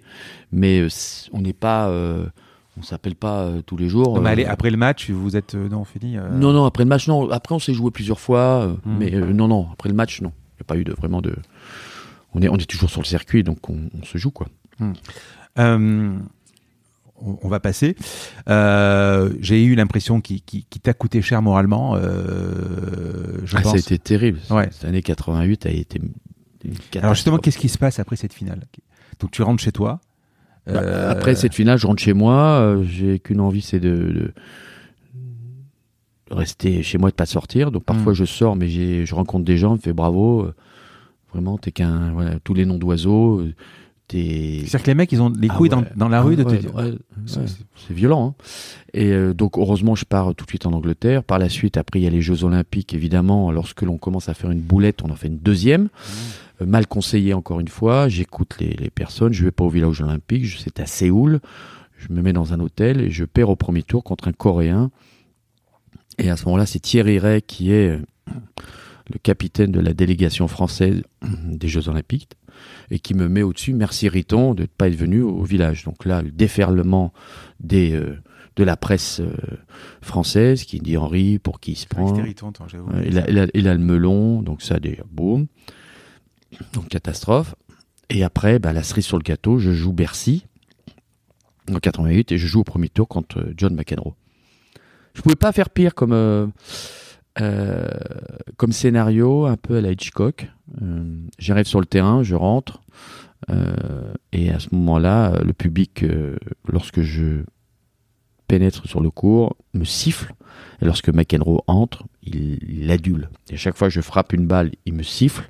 Mais 0.50 0.80
euh, 0.80 0.88
on 1.32 1.40
n'est 1.40 1.52
pas, 1.52 1.88
euh, 1.88 2.26
on 2.78 2.82
s'appelle 2.82 3.14
pas 3.14 3.42
euh, 3.42 3.62
tous 3.62 3.76
les 3.76 3.88
jours. 3.88 4.16
non, 4.16 4.22
mais 4.22 4.30
allez, 4.30 4.44
après 4.44 4.70
le 4.70 4.76
match, 4.76 5.08
vous 5.10 5.36
êtes... 5.36 5.54
non, 5.54 5.84
fini. 5.84 6.18
euh, 6.18 6.28
non, 6.30 6.52
non, 6.52 6.64
après 6.64 6.82
le 6.82 6.88
match, 6.88 7.06
non. 7.06 7.30
Après, 7.30 7.54
on 7.54 7.60
s'est 7.60 7.74
joué 7.74 7.90
plusieurs 7.92 8.18
fois, 8.18 8.66
Hmm. 8.84 8.96
mais 8.98 9.10
non, 9.10 9.46
non, 9.46 9.68
après 9.72 9.88
le 9.88 9.94
match, 9.94 10.20
non. 10.20 10.32
Il 10.54 10.62
n'y 10.62 10.62
a 10.62 10.64
pas 10.66 10.76
eu 10.76 10.84
de 10.84 10.92
vraiment 10.92 11.20
de. 11.22 11.36
On 12.34 12.42
est, 12.42 12.48
on 12.48 12.56
est 12.56 12.68
toujours 12.68 12.90
sur 12.90 13.02
le 13.02 13.06
circuit, 13.06 13.44
donc 13.44 13.68
on, 13.70 13.76
on 14.00 14.04
se 14.04 14.18
joue 14.18 14.30
quoi. 14.32 14.48
On, 17.24 17.38
on 17.42 17.48
va 17.48 17.60
passer. 17.60 17.94
Euh, 18.48 19.32
J'ai 19.40 19.62
eu 19.64 19.74
l'impression 19.74 20.20
qu'il 20.20 20.42
qu'il- 20.42 20.64
qu'il 20.64 20.82
t'a 20.82 20.92
coûté 20.94 21.22
cher 21.22 21.40
moralement. 21.42 21.94
euh, 21.96 23.38
je 23.44 23.56
Ah, 23.56 23.62
pense. 23.62 23.72
ça 23.72 23.76
a 23.76 23.80
été 23.80 23.98
terrible. 23.98 24.40
Ouais. 24.50 24.68
Cette 24.72 24.84
année 24.84 25.02
88 25.02 25.66
a 25.66 25.70
été. 25.70 26.00
Alors 27.00 27.14
justement, 27.14 27.38
qu'est-ce 27.38 27.58
qui 27.58 27.68
se 27.68 27.78
passe 27.78 27.98
après 27.98 28.16
cette 28.16 28.32
finale? 28.32 28.60
Donc 29.20 29.30
tu 29.30 29.42
rentres 29.42 29.62
chez 29.62 29.72
toi. 29.72 30.00
Bah, 30.66 30.74
euh, 30.82 31.10
Après 31.10 31.34
cette 31.34 31.54
finale, 31.54 31.76
je 31.78 31.86
rentre 31.86 32.02
chez 32.02 32.12
moi. 32.12 32.34
euh, 32.60 32.82
J'ai 32.84 33.18
qu'une 33.18 33.40
envie, 33.40 33.62
c'est 33.62 33.80
de, 33.80 34.32
rester 36.30 36.82
chez 36.82 36.98
moi 36.98 37.10
de 37.10 37.14
pas 37.14 37.26
sortir. 37.26 37.70
Donc 37.70 37.84
parfois 37.84 38.12
Mm. 38.12 38.16
je 38.16 38.24
sors, 38.24 38.56
mais 38.56 38.68
je 38.68 39.14
rencontre 39.14 39.44
des 39.44 39.58
gens, 39.58 39.72
me 39.74 39.78
fait 39.78 39.92
bravo. 39.92 40.42
euh, 40.42 40.54
Vraiment, 41.32 41.56
t'es 41.56 41.72
qu'un 41.72 42.12
voilà, 42.12 42.38
tous 42.44 42.52
les 42.52 42.66
noms 42.66 42.76
d'oiseaux. 42.76 43.42
T'es 44.12 44.58
C'est-à-dire 44.66 44.82
que 44.82 44.86
les 44.88 44.94
mecs, 44.94 45.12
ils 45.12 45.22
ont 45.22 45.30
les 45.30 45.48
Ah 45.50 45.54
couilles 45.54 45.70
ouais. 45.70 45.76
dans, 45.76 45.84
dans 45.96 46.08
la 46.08 46.20
rue 46.22 46.36
de 46.36 46.42
te 46.44 46.54
dire. 46.54 46.74
ouais, 46.74 46.82
ouais, 46.84 46.96
C'est- 47.26 47.92
violent. 47.94 48.36
hein. 48.38 48.42
Et 48.94 49.10
euh, 49.12 49.32
donc 49.32 49.56
heureusement, 49.58 49.94
je 49.94 50.04
pars 50.04 50.34
tout 50.34 50.44
de 50.44 50.50
suite 50.50 50.66
en 50.66 50.72
Angleterre. 50.72 51.24
Par 51.24 51.38
la 51.38 51.48
suite, 51.48 51.76
après, 51.76 52.00
il 52.00 52.02
y 52.02 52.06
a 52.06 52.10
les 52.10 52.20
Jeux 52.22 52.44
Olympiques. 52.44 52.92
Évidemment, 52.94 53.50
lorsque 53.50 53.82
l'on 53.82 53.96
commence 53.98 54.28
à 54.28 54.34
faire 54.34 54.50
une 54.50 54.60
boulette, 54.60 55.02
on 55.02 55.10
en 55.10 55.16
fait 55.16 55.28
une 55.28 55.38
deuxième. 55.38 55.88
Euh, 56.60 56.66
mal 56.66 56.86
conseillé 56.86 57.32
encore 57.34 57.60
une 57.60 57.68
fois. 57.68 58.08
J'écoute 58.08 58.56
les, 58.60 58.70
les 58.74 58.90
personnes. 58.90 59.32
Je 59.32 59.44
vais 59.44 59.50
pas 59.50 59.64
au 59.64 59.70
village 59.70 60.00
olympique. 60.02 60.44
Je- 60.44 60.58
C'est 60.58 60.78
à 60.80 60.86
Séoul. 60.86 61.40
Je 61.96 62.12
me 62.12 62.20
mets 62.20 62.32
dans 62.34 62.52
un 62.52 62.60
hôtel 62.60 63.00
et 63.00 63.10
je 63.10 63.24
perds 63.24 63.48
au 63.48 63.56
premier 63.56 63.82
tour 63.82 64.04
contre 64.04 64.28
un 64.28 64.32
Coréen. 64.32 64.90
Et 66.18 66.28
à 66.30 66.36
ce 66.36 66.44
moment-là, 66.46 66.66
c'est 66.66 66.80
Thierry 66.80 67.18
Ray 67.18 67.40
qui 67.42 67.72
est 67.72 67.88
euh, 67.90 67.98
le 69.12 69.18
capitaine 69.22 69.72
de 69.72 69.80
la 69.80 69.94
délégation 69.94 70.46
française 70.48 71.02
des 71.46 71.68
Jeux 71.68 71.88
Olympiques 71.88 72.28
et 72.90 72.98
qui 72.98 73.14
me 73.14 73.28
met 73.28 73.42
au-dessus. 73.42 73.72
Merci 73.74 74.08
Riton 74.08 74.54
de 74.54 74.62
ne 74.62 74.66
pas 74.66 74.88
être 74.88 74.94
venu 74.96 75.22
au 75.22 75.42
village. 75.42 75.84
Donc 75.84 76.04
là, 76.04 76.22
le 76.22 76.30
déferlement 76.30 77.12
des, 77.60 77.92
euh, 77.92 78.18
de 78.56 78.64
la 78.64 78.76
presse 78.76 79.20
euh, 79.20 79.32
française 80.02 80.64
qui 80.64 80.78
dit 80.80 80.96
Henri 80.96 81.38
pour 81.38 81.60
qui 81.60 81.72
il 81.72 81.76
se 81.76 81.86
Ah, 81.90 81.94
prend. 81.94 82.12
toi. 82.12 82.66
Ouais, 82.92 83.04
il, 83.06 83.18
a, 83.18 83.30
il, 83.30 83.38
a, 83.38 83.46
il 83.54 83.68
a 83.68 83.74
le 83.74 83.80
melon, 83.80 84.42
donc 84.42 84.62
ça 84.62 84.78
déjà, 84.78 85.02
boum. 85.10 85.46
Donc 86.74 86.88
catastrophe. 86.88 87.54
Et 88.10 88.22
après, 88.24 88.58
bah, 88.58 88.72
la 88.74 88.82
cerise 88.82 89.06
sur 89.06 89.16
le 89.16 89.22
gâteau, 89.22 89.58
je 89.58 89.72
joue 89.72 89.92
Bercy 89.92 90.44
en 91.72 91.78
88 91.78 92.32
et 92.32 92.38
je 92.38 92.46
joue 92.46 92.60
au 92.60 92.64
premier 92.64 92.88
tour 92.90 93.08
contre 93.08 93.38
euh, 93.38 93.54
John 93.56 93.74
McEnroe. 93.74 94.14
Je 95.14 95.22
pouvais 95.22 95.36
pas 95.36 95.52
faire 95.52 95.70
pire 95.70 95.94
comme, 95.94 96.12
euh, 96.12 96.46
euh, 97.40 97.88
comme 98.56 98.72
scénario, 98.72 99.46
un 99.46 99.56
peu 99.56 99.76
à 99.76 99.80
la 99.80 99.92
Hitchcock. 99.92 100.48
Euh, 100.82 101.04
J'arrive 101.38 101.66
sur 101.66 101.80
le 101.80 101.86
terrain, 101.86 102.22
je 102.22 102.34
rentre. 102.34 102.82
euh, 103.50 104.12
et 104.32 104.50
à 104.50 104.58
ce 104.58 104.68
moment-là, 104.72 105.40
le 105.42 105.52
public, 105.52 106.04
lorsque 106.68 107.00
je 107.00 107.42
pénètre 108.48 108.86
sur 108.86 109.00
le 109.00 109.10
court, 109.10 109.56
me 109.74 109.84
siffle. 109.84 110.34
Et 110.80 110.84
lorsque 110.84 111.08
McEnroe 111.08 111.62
entre, 111.66 112.04
il, 112.22 112.58
il 112.68 112.86
l'adule. 112.86 113.30
Et 113.50 113.54
à 113.54 113.56
chaque 113.56 113.76
fois 113.76 113.88
que 113.88 113.94
je 113.94 114.00
frappe 114.00 114.32
une 114.32 114.46
balle, 114.46 114.70
il 114.84 114.94
me 114.94 115.02
siffle, 115.02 115.48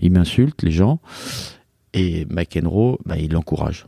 il 0.00 0.12
m'insulte, 0.12 0.62
les 0.62 0.70
gens. 0.70 1.00
Et 1.92 2.26
McEnroe, 2.26 2.98
bah, 3.04 3.18
il 3.18 3.32
l'encourage. 3.32 3.86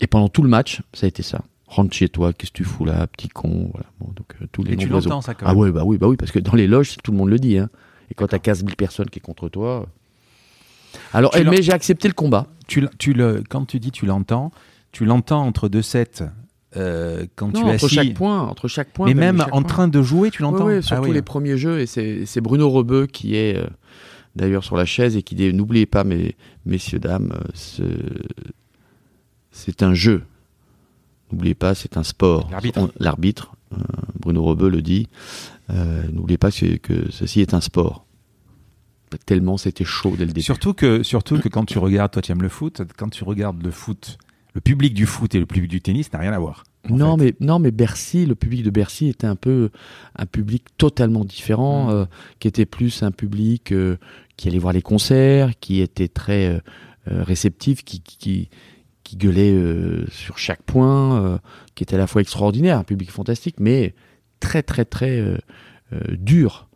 Et 0.00 0.06
pendant 0.06 0.28
tout 0.28 0.42
le 0.42 0.48
match, 0.48 0.82
ça 0.92 1.06
a 1.06 1.08
été 1.08 1.22
ça. 1.22 1.42
Rentre 1.66 1.94
chez 1.94 2.08
toi, 2.08 2.32
qu'est-ce 2.32 2.50
que 2.52 2.56
tu 2.58 2.64
fous 2.64 2.84
là, 2.84 3.06
petit 3.06 3.28
con. 3.28 3.70
Voilà. 3.72 3.86
Bon, 3.98 4.06
donc, 4.14 4.26
euh, 4.40 4.46
tous 4.52 4.62
les 4.62 4.74
Et 4.74 4.76
tu 4.76 4.88
l'entends, 4.88 5.20
ça, 5.22 5.34
quand 5.34 5.46
Ah 5.46 5.52
même. 5.54 5.58
ouais, 5.58 5.72
bah 5.72 5.82
oui, 5.84 5.96
bah 5.98 6.06
oui, 6.08 6.16
parce 6.16 6.30
que 6.30 6.38
dans 6.38 6.54
les 6.54 6.66
loges, 6.66 6.96
tout 7.02 7.10
le 7.10 7.16
monde 7.16 7.30
le 7.30 7.38
dit. 7.38 7.58
Hein. 7.58 7.70
Et 8.10 8.14
quand 8.14 8.26
t'as 8.26 8.38
15 8.38 8.60
000 8.60 8.72
personnes 8.76 9.08
qui 9.08 9.18
est 9.18 9.22
contre 9.22 9.48
toi. 9.48 9.82
euh. 9.82 10.98
Alors, 11.12 11.30
Tu 11.32 11.40
eh, 11.40 11.44
mais 11.44 11.62
j'ai 11.62 11.72
accepté 11.72 12.06
le 12.06 12.14
combat. 12.14 12.46
Tu, 12.66 12.80
le, 13.14 13.42
quand 13.48 13.64
tu 13.66 13.80
dis 13.80 13.90
tu 13.90 14.06
l'entends, 14.06 14.52
tu 14.92 15.04
l'entends 15.04 15.42
entre 15.46 15.68
deux 15.68 15.82
sets 15.82 16.22
euh, 16.76 17.24
quand 17.36 17.46
Non, 17.48 17.52
tu 17.52 17.58
es 17.66 17.72
entre 17.74 17.84
assis. 17.86 17.94
chaque 17.94 18.14
point, 18.14 18.40
entre 18.42 18.68
chaque 18.68 18.90
point. 18.92 19.06
mais 19.06 19.14
même 19.14 19.40
en 19.40 19.46
point. 19.46 19.62
train 19.62 19.88
de 19.88 20.02
jouer, 20.02 20.30
tu 20.30 20.42
l'entends? 20.42 20.66
Oui, 20.66 20.74
Ah 20.78 20.82
surtout 20.82 21.04
oui. 21.08 21.12
les 21.12 21.22
premiers 21.22 21.56
jeux. 21.56 21.80
Et 21.80 21.86
c'est 21.86 22.40
Bruno 22.40 22.68
Rebeu 22.70 23.06
qui 23.06 23.36
est 23.36 23.56
euh, 23.56 23.66
d'ailleurs 24.36 24.64
sur 24.64 24.76
la 24.76 24.84
chaise 24.84 25.16
et 25.16 25.22
qui 25.22 25.34
dit 25.34 25.52
N'oubliez 25.52 25.86
pas, 25.86 26.04
mes, 26.04 26.36
messieurs, 26.66 26.98
dames, 26.98 27.32
euh, 27.34 27.48
ce- 27.54 27.82
c'est 29.50 29.82
un 29.82 29.94
jeu. 29.94 30.22
N'oubliez 31.34 31.54
pas, 31.54 31.74
c'est 31.74 31.96
un 31.96 32.04
sport. 32.04 32.48
L'arbitre. 33.00 33.56
Euh, 33.72 33.76
Bruno 34.20 34.42
Rebeu 34.44 34.68
le 34.70 34.82
dit. 34.82 35.08
Euh, 35.70 36.02
N'oubliez 36.12 36.38
pas 36.38 36.50
que, 36.52 36.76
que 36.76 37.10
ceci 37.10 37.40
est 37.40 37.54
un 37.54 37.60
sport. 37.60 38.06
Tellement 39.26 39.56
c'était 39.56 39.84
chaud 39.84 40.14
dès 40.16 40.24
le 40.24 40.32
début. 40.32 40.42
Surtout 40.42 40.74
que, 40.74 41.02
surtout 41.02 41.38
que 41.40 41.48
quand 41.48 41.64
tu 41.64 41.78
regardes, 41.78 42.12
toi 42.12 42.22
tu 42.22 42.32
aimes 42.32 42.42
le 42.42 42.48
foot, 42.48 42.82
quand 42.96 43.08
tu 43.10 43.22
regardes 43.24 43.62
le 43.62 43.70
foot, 43.70 44.18
le 44.54 44.60
public 44.60 44.92
du 44.94 45.06
foot 45.06 45.34
et 45.34 45.38
le 45.40 45.46
public 45.46 45.70
du 45.70 45.80
tennis 45.80 46.12
n'a 46.12 46.18
rien 46.18 46.32
à 46.32 46.38
voir. 46.38 46.64
Non 46.88 47.16
fait. 47.16 47.24
mais, 47.40 47.46
non, 47.46 47.58
mais 47.60 47.70
Bercy, 47.70 48.26
le 48.26 48.34
public 48.34 48.62
de 48.64 48.70
Bercy 48.70 49.08
était 49.08 49.26
un 49.26 49.36
peu 49.36 49.70
un 50.16 50.26
public 50.26 50.64
totalement 50.78 51.24
différent, 51.24 51.86
Mm. 51.86 51.90
euh, 51.90 52.04
qui 52.40 52.48
était 52.48 52.66
plus 52.66 53.02
un 53.04 53.10
public 53.12 53.72
qui 54.36 54.48
allait 54.48 54.58
voir 54.58 54.72
les 54.72 54.82
concerts, 54.82 55.52
qui 55.60 55.80
était 55.80 56.08
très 56.08 56.60
réceptif, 57.06 57.84
qui, 57.84 58.00
qui, 58.00 58.18
qui 58.18 58.48
gueulait 59.12 59.52
euh, 59.52 60.06
sur 60.10 60.38
chaque 60.38 60.62
point, 60.62 61.22
euh, 61.22 61.38
qui 61.74 61.82
était 61.82 61.94
à 61.94 61.98
la 61.98 62.06
fois 62.06 62.20
extraordinaire, 62.20 62.78
un 62.78 62.84
public 62.84 63.10
fantastique, 63.10 63.56
mais 63.60 63.94
très 64.40 64.62
très 64.62 64.84
très 64.84 65.20
euh, 65.20 65.38
dur. 66.12 66.68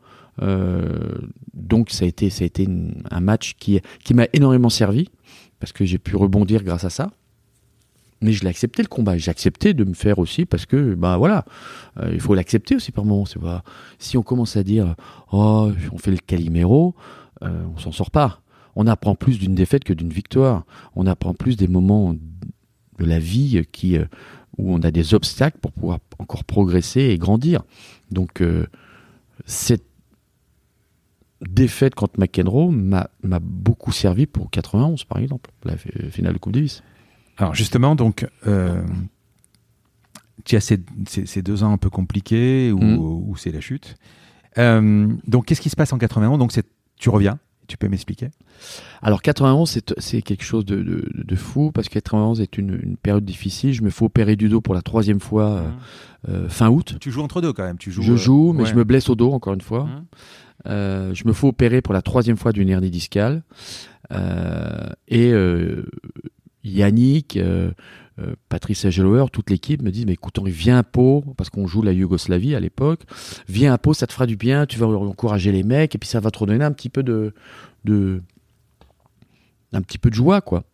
Donc 1.53 1.91
ça 1.91 2.05
a 2.05 2.09
été, 2.09 2.31
ça 2.31 2.45
a 2.45 2.47
été 2.47 2.68
un 3.11 3.20
match 3.20 3.55
qui, 3.59 3.81
qui 4.05 4.14
m'a 4.14 4.26
énormément 4.33 4.70
servi, 4.70 5.09
parce 5.59 5.72
que 5.72 5.85
j'ai 5.85 5.99
pu 5.99 6.14
rebondir 6.14 6.62
grâce 6.62 6.85
à 6.85 6.91
ça. 6.91 7.11
Mais 8.20 8.33
je 8.33 8.43
l'ai 8.43 8.51
accepté 8.51 8.83
le 8.83 8.89
combat. 8.89 9.16
J'ai 9.16 9.31
accepté 9.31 9.74
de 9.74 9.85
me 9.85 9.95
faire 9.95 10.18
aussi 10.18 10.45
parce 10.45 10.66
que, 10.66 10.95
bah 10.95 11.16
voilà, 11.16 11.45
il 12.12 12.20
faut 12.20 12.35
l'accepter 12.35 12.76
aussi 12.76 12.93
par 12.93 13.05
moment. 13.05 13.26
C'est 13.26 13.41
pas 13.41 13.62
si 13.99 14.16
on 14.16 14.22
commence 14.22 14.57
à 14.57 14.62
dire, 14.62 14.95
oh, 15.33 15.70
on 15.93 15.99
fait 15.99 16.11
le 16.11 16.18
Calimero, 16.18 16.95
euh, 17.43 17.64
on 17.74 17.79
s'en 17.79 17.93
sort 17.93 18.11
pas. 18.11 18.41
On 18.79 18.87
apprend 18.87 19.14
plus 19.14 19.39
d'une 19.39 19.55
défaite 19.55 19.85
que 19.85 19.93
d'une 19.93 20.09
victoire. 20.11 20.64
On 20.97 21.07
apprend 21.07 21.35
plus 21.35 21.57
des 21.57 21.68
moments 21.68 22.14
de 22.14 23.05
la 23.05 23.18
vie 23.18 23.66
qui 23.70 23.99
euh, 23.99 24.07
où 24.57 24.74
on 24.74 24.83
a 24.83 24.91
des 24.91 25.14
obstacles 25.14 25.59
pour 25.59 25.72
pouvoir 25.72 25.99
encore 26.18 26.45
progresser 26.45 27.01
et 27.03 27.18
grandir. 27.18 27.62
Donc, 28.11 28.41
euh, 28.41 28.66
cette 29.47 29.85
défaite 31.41 31.95
contre 31.95 32.18
McEnroe 32.18 32.70
m'a 32.70 33.09
beaucoup 33.41 33.93
servi 33.93 34.26
pour 34.26 34.51
91, 34.51 35.05
par 35.05 35.18
exemple, 35.18 35.51
la 35.64 35.76
finale 35.76 36.35
de 36.35 36.39
Coupe 36.39 36.53
Davis. 36.53 36.83
Alors 37.37 37.55
justement, 37.55 37.95
donc, 37.95 38.26
euh, 38.49 38.83
tu 40.45 40.57
as 40.57 40.61
ces, 40.61 40.81
ces, 41.07 41.43
deux 41.43 41.62
ans 41.62 41.72
un 41.72 41.79
peu 41.79 41.91
compliqués 41.91 42.72
où, 42.72 43.33
mm. 43.33 43.37
c'est 43.37 43.53
la 43.53 43.61
chute. 43.61 43.95
Euh, 44.59 45.09
donc, 45.29 45.47
qu'est-ce 45.47 45.61
qui 45.61 45.70
se 45.70 45.76
passe 45.76 45.93
en 45.93 45.99
91 45.99 46.39
Donc, 46.41 46.53
tu 46.97 47.11
reviens 47.11 47.39
tu 47.69 47.77
peux 47.77 47.89
m'expliquer? 47.89 48.31
Alors 49.03 49.23
91, 49.23 49.81
c'est 49.99 50.23
quelque 50.23 50.43
chose 50.43 50.64
de, 50.64 50.83
de, 50.83 51.37
fou 51.37 51.71
parce 51.71 51.89
que 51.89 51.95
91 51.95 52.41
est 52.41 52.59
une, 52.59 52.79
une, 52.83 52.97
période 52.97 53.25
difficile. 53.25 53.73
Je 53.73 53.83
me 53.83 53.91
fais 53.91 54.05
opérer 54.05 54.35
du 54.35 54.49
dos 54.49 54.61
pour 54.61 54.75
la 54.75 54.83
troisième 54.83 55.21
fois 55.21 55.61
mmh. 55.61 55.73
euh, 56.31 56.49
fin 56.49 56.69
août. 56.71 56.97
Tu 57.01 57.12
joues 57.12 57.23
entre 57.23 57.41
deux 57.41 57.53
quand 57.53 57.62
même. 57.62 57.79
Tu 57.79 57.93
joues, 57.93 58.03
je 58.03 58.16
joue, 58.16 58.53
mais 58.53 58.64
je 58.64 58.75
me 58.75 58.85
blesse 58.85 59.09
au 59.09 59.14
dos 59.14 59.33
encore 59.33 59.53
une 59.53 59.61
fois. 59.61 59.85
Mmh. 59.85 60.05
Euh, 60.66 61.14
je 61.14 61.29
me 61.29 61.33
fais 61.33 61.47
opérer 61.47 61.83
pour 61.83 61.95
la 61.95 62.03
troisième 62.03 62.37
fois 62.37 62.53
d'une 62.53 62.69
hernie 62.69 62.91
discale. 62.91 63.43
Euh, 64.11 64.89
et 65.07 65.33
Yannick, 66.64 67.39
euh, 68.21 68.35
Patrice 68.49 68.85
Agelower, 68.85 69.27
toute 69.33 69.51
l'équipe 69.51 69.83
me 69.83 69.91
dit 69.91 70.05
mais 70.07 70.14
écoute 70.14 70.39
Henri, 70.39 70.51
viens 70.51 70.79
à 70.79 70.83
Pau 70.83 71.25
parce 71.37 71.51
qu'on 71.51 71.66
joue 71.66 71.83
la 71.83 71.93
Yougoslavie 71.93 72.55
à 72.55 72.61
l'époque. 72.61 73.03
Viens 73.49 73.73
à 73.73 73.79
Pau, 73.79 73.95
ça 73.95 74.07
te 74.07 74.12
fera 74.12 74.27
du 74.27 74.37
bien, 74.37 74.66
tu 74.66 74.79
vas 74.79 74.87
encourager 74.87 75.53
les 75.53 75.62
mecs 75.62 75.95
et 75.95 75.99
puis 75.99 76.09
ça 76.09 76.21
va 76.21 76.31
te 76.31 76.39
redonner 76.39 76.64
un 76.64 76.73
petit 76.73 76.89
peu 76.89 77.03
de, 77.03 77.33
de 77.85 78.23
un 79.73 79.83
petit 79.83 79.99
peu 79.99 80.11
de 80.11 80.14
joie 80.14 80.41
quoi. 80.41 80.64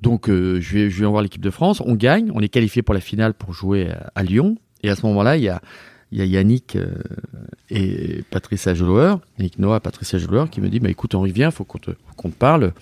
Donc 0.00 0.28
euh, 0.28 0.60
je 0.60 0.74
vais 0.74 0.90
je 0.90 1.00
vais 1.00 1.06
voir 1.06 1.22
l'équipe 1.22 1.42
de 1.42 1.50
France, 1.50 1.82
on 1.84 1.94
gagne, 1.94 2.30
on 2.32 2.40
est 2.40 2.48
qualifié 2.48 2.82
pour 2.82 2.94
la 2.94 3.00
finale 3.00 3.34
pour 3.34 3.52
jouer 3.52 3.90
à, 4.14 4.22
Lyon 4.22 4.56
et 4.82 4.90
à 4.90 4.96
ce 4.96 5.04
moment-là 5.06 5.36
il 5.36 5.42
y 5.42 5.48
a 5.48 5.60
il 6.12 6.18
y 6.18 6.22
a 6.22 6.24
Yannick 6.24 6.76
euh, 6.76 6.94
et 7.70 8.22
Patrice 8.30 8.66
Agelower, 8.66 9.16
Yannick 9.38 9.58
Noah, 9.58 9.80
Patrice 9.80 10.14
Agelower 10.14 10.46
qui 10.50 10.60
me 10.60 10.68
dit 10.68 10.78
bah 10.78 10.90
écoute 10.90 11.14
Henri 11.14 11.32
viens, 11.32 11.50
faut 11.50 11.64
qu'on 11.64 11.78
te, 11.78 11.90
qu'on 12.16 12.30
te 12.30 12.36
parle 12.36 12.72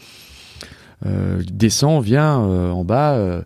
euh, 1.05 1.43
descend, 1.51 2.03
vient 2.03 2.41
euh, 2.41 2.71
en 2.71 2.85
bas 2.85 3.15
euh, 3.15 3.43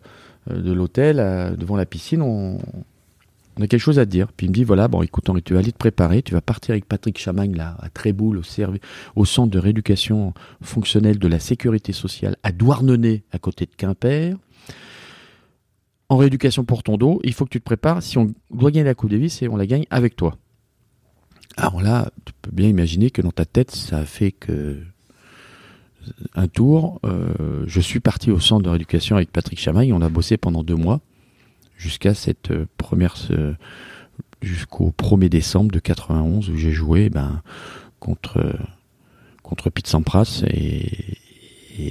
de 0.48 0.72
l'hôtel, 0.72 1.16
devant 1.58 1.76
la 1.76 1.86
piscine, 1.86 2.22
on, 2.22 2.58
a 3.60 3.66
quelque 3.66 3.78
chose 3.78 3.98
à 3.98 4.06
te 4.06 4.10
dire. 4.10 4.28
Puis 4.32 4.46
il 4.46 4.50
me 4.50 4.54
dit 4.54 4.64
voilà, 4.64 4.88
bon, 4.88 5.02
écoute, 5.02 5.28
Henri, 5.28 5.42
tu 5.42 5.52
vas 5.52 5.60
aller 5.60 5.72
te 5.72 5.78
préparer, 5.78 6.22
tu 6.22 6.32
vas 6.32 6.40
partir 6.40 6.72
avec 6.72 6.86
Patrick 6.86 7.18
Chamagne 7.18 7.54
là, 7.54 7.76
à 7.80 7.90
Tréboul, 7.90 8.38
au, 8.38 8.42
au 9.16 9.24
centre 9.24 9.50
de 9.50 9.58
rééducation 9.58 10.32
fonctionnelle 10.62 11.18
de 11.18 11.28
la 11.28 11.38
sécurité 11.38 11.92
sociale 11.92 12.36
à 12.42 12.52
Douarnenez, 12.52 13.22
à 13.32 13.38
côté 13.38 13.66
de 13.66 13.74
Quimper. 13.76 14.34
En 16.08 16.16
rééducation 16.16 16.64
pour 16.64 16.82
ton 16.82 16.96
dos, 16.96 17.20
il 17.22 17.32
faut 17.34 17.44
que 17.44 17.50
tu 17.50 17.60
te 17.60 17.64
prépares. 17.64 18.02
Si 18.02 18.18
on 18.18 18.32
doit 18.50 18.70
gagner 18.70 18.84
la 18.84 18.94
Coupe 18.94 19.10
Davis, 19.10 19.42
et 19.42 19.48
on 19.48 19.56
la 19.56 19.66
gagne 19.66 19.84
avec 19.90 20.16
toi. 20.16 20.36
Alors 21.56 21.82
là, 21.82 22.10
tu 22.24 22.32
peux 22.40 22.50
bien 22.50 22.68
imaginer 22.68 23.10
que 23.10 23.22
dans 23.22 23.30
ta 23.30 23.44
tête, 23.44 23.70
ça 23.70 23.98
a 23.98 24.04
fait 24.04 24.32
que 24.32 24.82
un 26.34 26.48
tour, 26.48 27.00
euh, 27.04 27.64
je 27.66 27.80
suis 27.80 28.00
parti 28.00 28.30
au 28.30 28.40
centre 28.40 28.62
de 28.62 28.68
rééducation 28.68 29.16
avec 29.16 29.30
Patrick 29.30 29.58
Chamaille. 29.58 29.92
On 29.92 30.02
a 30.02 30.08
bossé 30.08 30.36
pendant 30.36 30.62
deux 30.62 30.76
mois 30.76 31.00
jusqu'à 31.76 32.14
cette 32.14 32.50
euh, 32.50 32.66
première, 32.76 33.16
jusqu'au 34.42 34.92
1er 34.96 35.28
décembre 35.28 35.70
de 35.70 35.78
91 35.78 36.50
où 36.50 36.56
j'ai 36.56 36.72
joué 36.72 37.10
ben, 37.10 37.42
contre 37.98 38.56
contre 39.42 39.68
Pete 39.70 39.88
Sampras 39.88 40.44
et, 40.46 41.16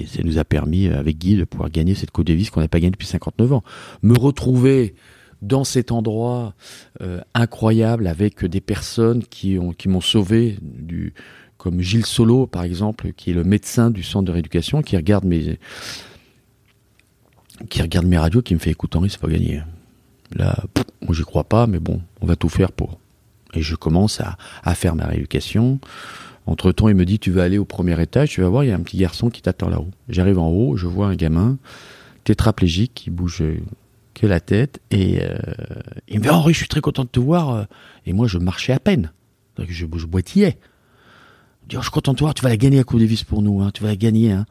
ça 0.05 0.21
nous 0.23 0.37
a 0.37 0.43
permis 0.43 0.87
avec 0.87 1.17
Guy 1.17 1.35
de 1.35 1.45
pouvoir 1.45 1.71
gagner 1.71 1.95
cette 1.95 2.11
Coupe 2.11 2.25
Davis 2.25 2.51
qu'on 2.51 2.59
n'a 2.59 2.67
pas 2.67 2.79
gagnée 2.79 2.91
depuis 2.91 3.07
59 3.07 3.53
ans. 3.53 3.63
Me 4.03 4.15
retrouver 4.15 4.93
dans 5.41 5.63
cet 5.63 5.91
endroit 5.91 6.53
euh, 7.01 7.21
incroyable 7.33 8.05
avec 8.05 8.45
des 8.45 8.61
personnes 8.61 9.23
qui 9.23 9.57
ont 9.57 9.71
qui 9.71 9.87
m'ont 9.87 10.01
sauvé 10.01 10.57
du 10.61 11.13
comme 11.59 11.81
Gilles 11.81 12.05
Solo, 12.05 12.47
par 12.47 12.63
exemple, 12.63 13.11
qui 13.11 13.31
est 13.31 13.33
le 13.33 13.43
médecin 13.43 13.91
du 13.91 14.01
centre 14.01 14.25
de 14.25 14.31
rééducation, 14.31 14.81
qui 14.81 14.95
regarde 14.95 15.25
mes, 15.25 15.59
qui 17.69 17.81
regarde 17.81 18.07
mes 18.07 18.17
radios, 18.17 18.41
qui 18.41 18.53
me 18.53 18.59
fait 18.59 18.71
écoute 18.71 18.95
Henri, 18.95 19.09
c'est 19.09 19.19
pas 19.19 19.27
gagné. 19.27 19.61
Là, 20.33 20.63
moi 21.01 21.13
j'y 21.13 21.23
crois 21.23 21.43
pas, 21.43 21.67
mais 21.67 21.79
bon, 21.79 22.01
on 22.21 22.25
va 22.25 22.37
tout 22.37 22.47
faire 22.47 22.71
pour. 22.71 22.97
Et 23.53 23.61
je 23.61 23.75
commence 23.75 24.21
à, 24.21 24.37
à 24.63 24.73
faire 24.73 24.95
ma 24.95 25.05
rééducation. 25.05 25.79
Entre 26.45 26.71
temps, 26.71 26.87
il 26.87 26.95
me 26.95 27.03
dit 27.03 27.19
tu 27.19 27.29
vas 27.29 27.43
aller 27.43 27.57
au 27.57 27.65
premier 27.65 28.01
étage, 28.01 28.29
tu 28.29 28.41
vas 28.41 28.47
voir, 28.47 28.63
il 28.63 28.69
y 28.69 28.71
a 28.71 28.75
un 28.75 28.81
petit 28.81 28.97
garçon 28.97 29.29
qui 29.29 29.41
t'attend 29.41 29.67
là-haut. 29.67 29.89
J'arrive 30.07 30.39
en 30.39 30.47
haut, 30.47 30.77
je 30.77 30.87
vois 30.87 31.07
un 31.07 31.15
gamin 31.15 31.57
tétraplégique 32.23 32.93
qui 32.95 33.09
bouge 33.09 33.43
que 34.13 34.25
la 34.25 34.39
tête 34.39 34.79
et 34.91 35.19
euh, 35.21 35.37
il 36.07 36.19
me 36.19 36.23
dit 36.23 36.29
Henri, 36.29 36.53
je 36.53 36.59
suis 36.59 36.67
très 36.69 36.79
content 36.79 37.03
de 37.03 37.09
te 37.09 37.19
voir. 37.19 37.67
Et 38.05 38.13
moi, 38.13 38.27
je 38.27 38.37
marchais 38.37 38.71
à 38.71 38.79
peine. 38.79 39.11
Je, 39.67 39.85
je 39.93 40.05
boitillais. 40.05 40.57
Je 41.69 41.77
je 41.77 41.81
suis 41.83 41.91
content 41.91 42.13
de 42.13 42.17
toi, 42.17 42.33
tu 42.33 42.41
vas 42.41 42.49
la 42.49 42.57
gagner 42.57 42.79
à 42.79 42.83
Coupe 42.83 42.99
Davis 42.99 43.23
pour 43.23 43.43
nous, 43.43 43.61
hein, 43.61 43.69
tu 43.71 43.83
vas 43.83 43.89
la 43.89 43.95
gagner. 43.95 44.31
Hein. 44.31 44.45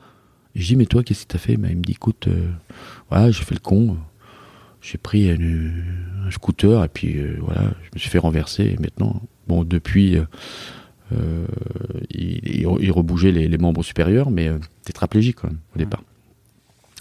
Et 0.55 0.61
je 0.61 0.67
dis, 0.69 0.77
mais 0.77 0.87
toi, 0.87 1.03
qu'est-ce 1.03 1.23
que 1.23 1.33
t'as 1.33 1.39
fait? 1.39 1.55
Il 1.55 1.59
me 1.59 1.75
dit, 1.75 1.93
écoute, 1.93 2.29
euh, 2.29 2.49
voilà, 3.11 3.31
j'ai 3.33 3.43
fait 3.43 3.55
le 3.55 3.61
con, 3.61 3.97
j'ai 4.81 4.99
pris 4.99 5.29
un 5.31 6.31
scooter 6.31 6.85
et 6.85 6.89
puis 6.89 7.19
euh, 7.19 7.37
voilà, 7.41 7.63
je 7.63 7.89
me 7.95 7.99
suis 7.99 8.09
fait 8.09 8.19
renverser. 8.19 8.65
Et 8.65 8.77
maintenant, 8.81 9.21
bon, 9.49 9.65
depuis, 9.65 10.17
euh, 10.17 11.47
il, 12.11 12.67
il, 12.81 12.93
rebougeait 12.93 13.33
les, 13.33 13.59
membres 13.59 13.83
supérieurs, 13.83 14.31
mais 14.31 14.51
tétraplégique 14.85 15.39
quand 15.41 15.49
même, 15.49 15.59
au 15.75 15.79
départ. 15.79 16.05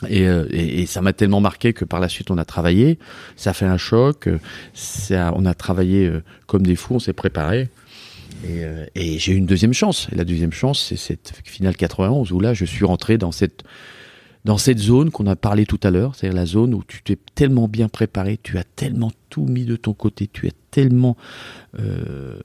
Et, 0.10 0.24
et, 0.52 0.86
ça 0.86 1.02
m'a 1.02 1.14
tellement 1.14 1.42
marqué 1.42 1.74
que 1.74 1.84
par 1.84 2.00
la 2.00 2.08
suite 2.08 2.30
on 2.30 2.38
a 2.38 2.46
travaillé, 2.46 3.00
ça 3.36 3.50
a 3.50 3.54
fait 3.54 3.66
un 3.66 3.78
choc, 3.78 4.30
ça, 4.74 5.32
on 5.36 5.46
a 5.46 5.56
travaillé 5.56 6.12
comme 6.46 6.64
des 6.64 6.76
fous, 6.76 6.96
on 6.96 7.00
s'est 7.00 7.14
préparé. 7.14 7.70
Euh, 8.46 8.86
et, 8.96 9.20
j'ai 9.20 9.34
eu 9.34 9.36
une 9.36 9.46
deuxième 9.46 9.74
chance. 9.74 10.08
Et 10.12 10.16
la 10.16 10.26
deuxième 10.26 10.52
chance, 10.52 10.86
c'est 10.88 10.98
cette 10.98 11.34
finale 11.44 11.76
91 11.76 12.32
où 12.32 12.40
là, 12.40 12.54
je 12.54 12.66
suis 12.66 12.86
rentré 12.86 13.18
dans 13.18 13.32
cette 13.32 13.64
dans 14.46 14.58
cette 14.58 14.80
zone 14.80 15.12
qu'on 15.12 15.28
a 15.28 15.36
parlé 15.36 15.66
tout 15.66 15.80
à 15.84 15.92
l'heure, 15.92 16.16
c'est-à-dire 16.16 16.38
la 16.38 16.46
zone 16.46 16.74
où 16.74 16.82
tu 16.88 17.02
t'es 17.02 17.18
tellement 17.36 17.68
bien 17.68 17.90
préparé, 17.90 18.40
tu 18.42 18.58
as 18.58 18.64
tellement 18.64 19.12
tout 19.30 19.46
mis 19.46 19.66
de 19.66 19.76
ton 19.76 19.94
côté, 19.94 20.30
tu 20.32 20.48
es 20.48 20.54
tellement 20.72 21.18
euh, 21.78 22.40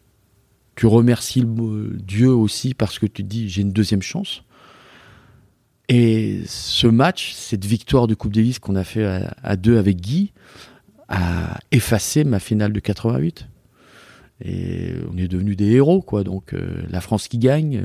tu 0.74 0.86
remercies 0.86 1.44
Dieu 1.46 2.30
aussi 2.30 2.74
parce 2.74 2.98
que 2.98 3.06
tu 3.06 3.22
te 3.22 3.28
dis 3.28 3.48
j'ai 3.48 3.62
une 3.62 3.72
deuxième 3.72 4.02
chance. 4.02 4.42
Et 5.88 6.40
ce 6.46 6.88
match, 6.88 7.34
cette 7.34 7.64
victoire 7.64 8.06
de 8.08 8.14
Coupe 8.14 8.32
Davis 8.32 8.58
qu'on 8.58 8.76
a 8.76 8.84
fait 8.84 9.04
à, 9.42 9.56
deux 9.56 9.78
avec 9.78 10.00
Guy, 10.00 10.32
a 11.08 11.60
effacé 11.70 12.24
ma 12.24 12.40
finale 12.40 12.72
de 12.72 12.80
88 12.80 13.46
et 14.44 14.94
on 15.12 15.16
est 15.16 15.28
devenus 15.28 15.56
des 15.56 15.70
héros, 15.70 16.02
quoi. 16.02 16.24
Donc 16.24 16.52
euh, 16.52 16.82
la 16.90 17.00
France 17.00 17.28
qui 17.28 17.38
gagne. 17.38 17.82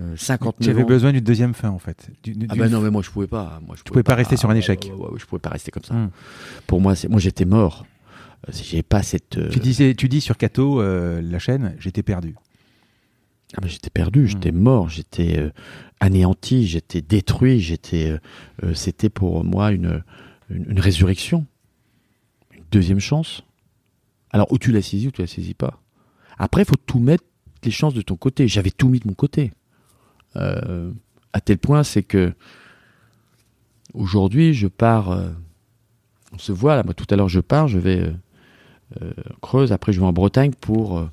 Euh, 0.00 0.14
59 0.16 0.54
Tu 0.64 0.70
avais 0.70 0.84
besoin 0.84 1.12
d'une 1.12 1.24
deuxième 1.24 1.54
fin 1.54 1.70
en 1.70 1.80
fait. 1.80 2.08
ah 2.48 2.54
ben 2.54 2.70
non 2.70 2.80
mais 2.80 2.90
moi 2.90 3.02
je 3.02 3.10
pouvais 3.10 3.26
pas. 3.26 3.60
Moi, 3.66 3.74
je 3.76 3.82
pouvais, 3.82 3.94
pouvais 3.94 4.02
pas, 4.04 4.14
rester 4.14 4.36
sur 4.36 4.48
un 4.48 4.54
échec. 4.54 4.92
je 5.16 5.24
pouvais 5.24 5.40
pas 5.40 5.50
rester 5.50 5.72
comme 5.72 5.82
ça. 5.82 5.94
Hmm. 5.94 6.10
Pour 6.68 6.80
moi, 6.80 6.94
moi 7.08 7.18
j'étais 7.18 7.44
mort. 7.44 7.84
Euh, 8.46 8.52
si 8.52 8.62
j'ai 8.62 8.84
pas 8.84 9.02
cette. 9.02 9.38
Euh, 9.38 9.48
tu 9.48 9.58
disais, 9.58 9.94
tu 9.94 10.08
dis 10.08 10.20
sur 10.20 10.36
Cato, 10.36 10.80
la 10.82 11.38
chaîne, 11.40 11.74
j'étais 11.80 12.04
perdu. 12.04 12.36
Ah 13.56 13.60
ben 13.60 13.68
j'étais 13.68 13.90
perdu, 13.90 14.22
hmm. 14.22 14.26
j'étais 14.26 14.52
mort, 14.52 14.88
j'étais 14.88 15.50
anéanti, 15.98 16.66
j'étais 16.66 17.00
détruit, 17.00 17.58
j'étais. 17.60 18.16
C'était 18.74 19.10
pour 19.10 19.42
moi 19.42 19.72
une, 19.72 20.04
une 20.50 20.78
résurrection, 20.78 21.44
une 22.52 22.64
deuxième 22.70 23.00
chance. 23.00 23.42
Alors, 24.30 24.52
ou 24.52 24.58
tu 24.58 24.72
l'as 24.72 24.82
saisi 24.82 25.08
ou 25.08 25.10
tu 25.10 25.20
la 25.20 25.26
saisis 25.26 25.54
pas. 25.54 25.80
Après, 26.38 26.62
il 26.62 26.64
faut 26.64 26.76
tout 26.76 26.98
mettre 26.98 27.24
les 27.64 27.70
chances 27.70 27.94
de 27.94 28.02
ton 28.02 28.16
côté. 28.16 28.48
J'avais 28.48 28.70
tout 28.70 28.88
mis 28.88 29.00
de 29.00 29.08
mon 29.08 29.14
côté. 29.14 29.52
Euh, 30.36 30.92
à 31.32 31.40
tel 31.40 31.58
point, 31.58 31.82
c'est 31.82 32.02
que 32.02 32.32
aujourd'hui, 33.94 34.54
je 34.54 34.68
pars. 34.68 35.10
Euh, 35.10 35.30
on 36.32 36.38
se 36.38 36.52
voit 36.52 36.76
là. 36.76 36.82
Moi, 36.82 36.94
tout 36.94 37.06
à 37.10 37.16
l'heure, 37.16 37.28
je 37.28 37.40
pars. 37.40 37.68
Je 37.68 37.78
vais 37.78 38.12
euh, 39.02 39.12
Creuse. 39.40 39.72
Après, 39.72 39.92
je 39.92 40.00
vais 40.00 40.06
en 40.06 40.12
Bretagne 40.12 40.52
pour 40.52 41.08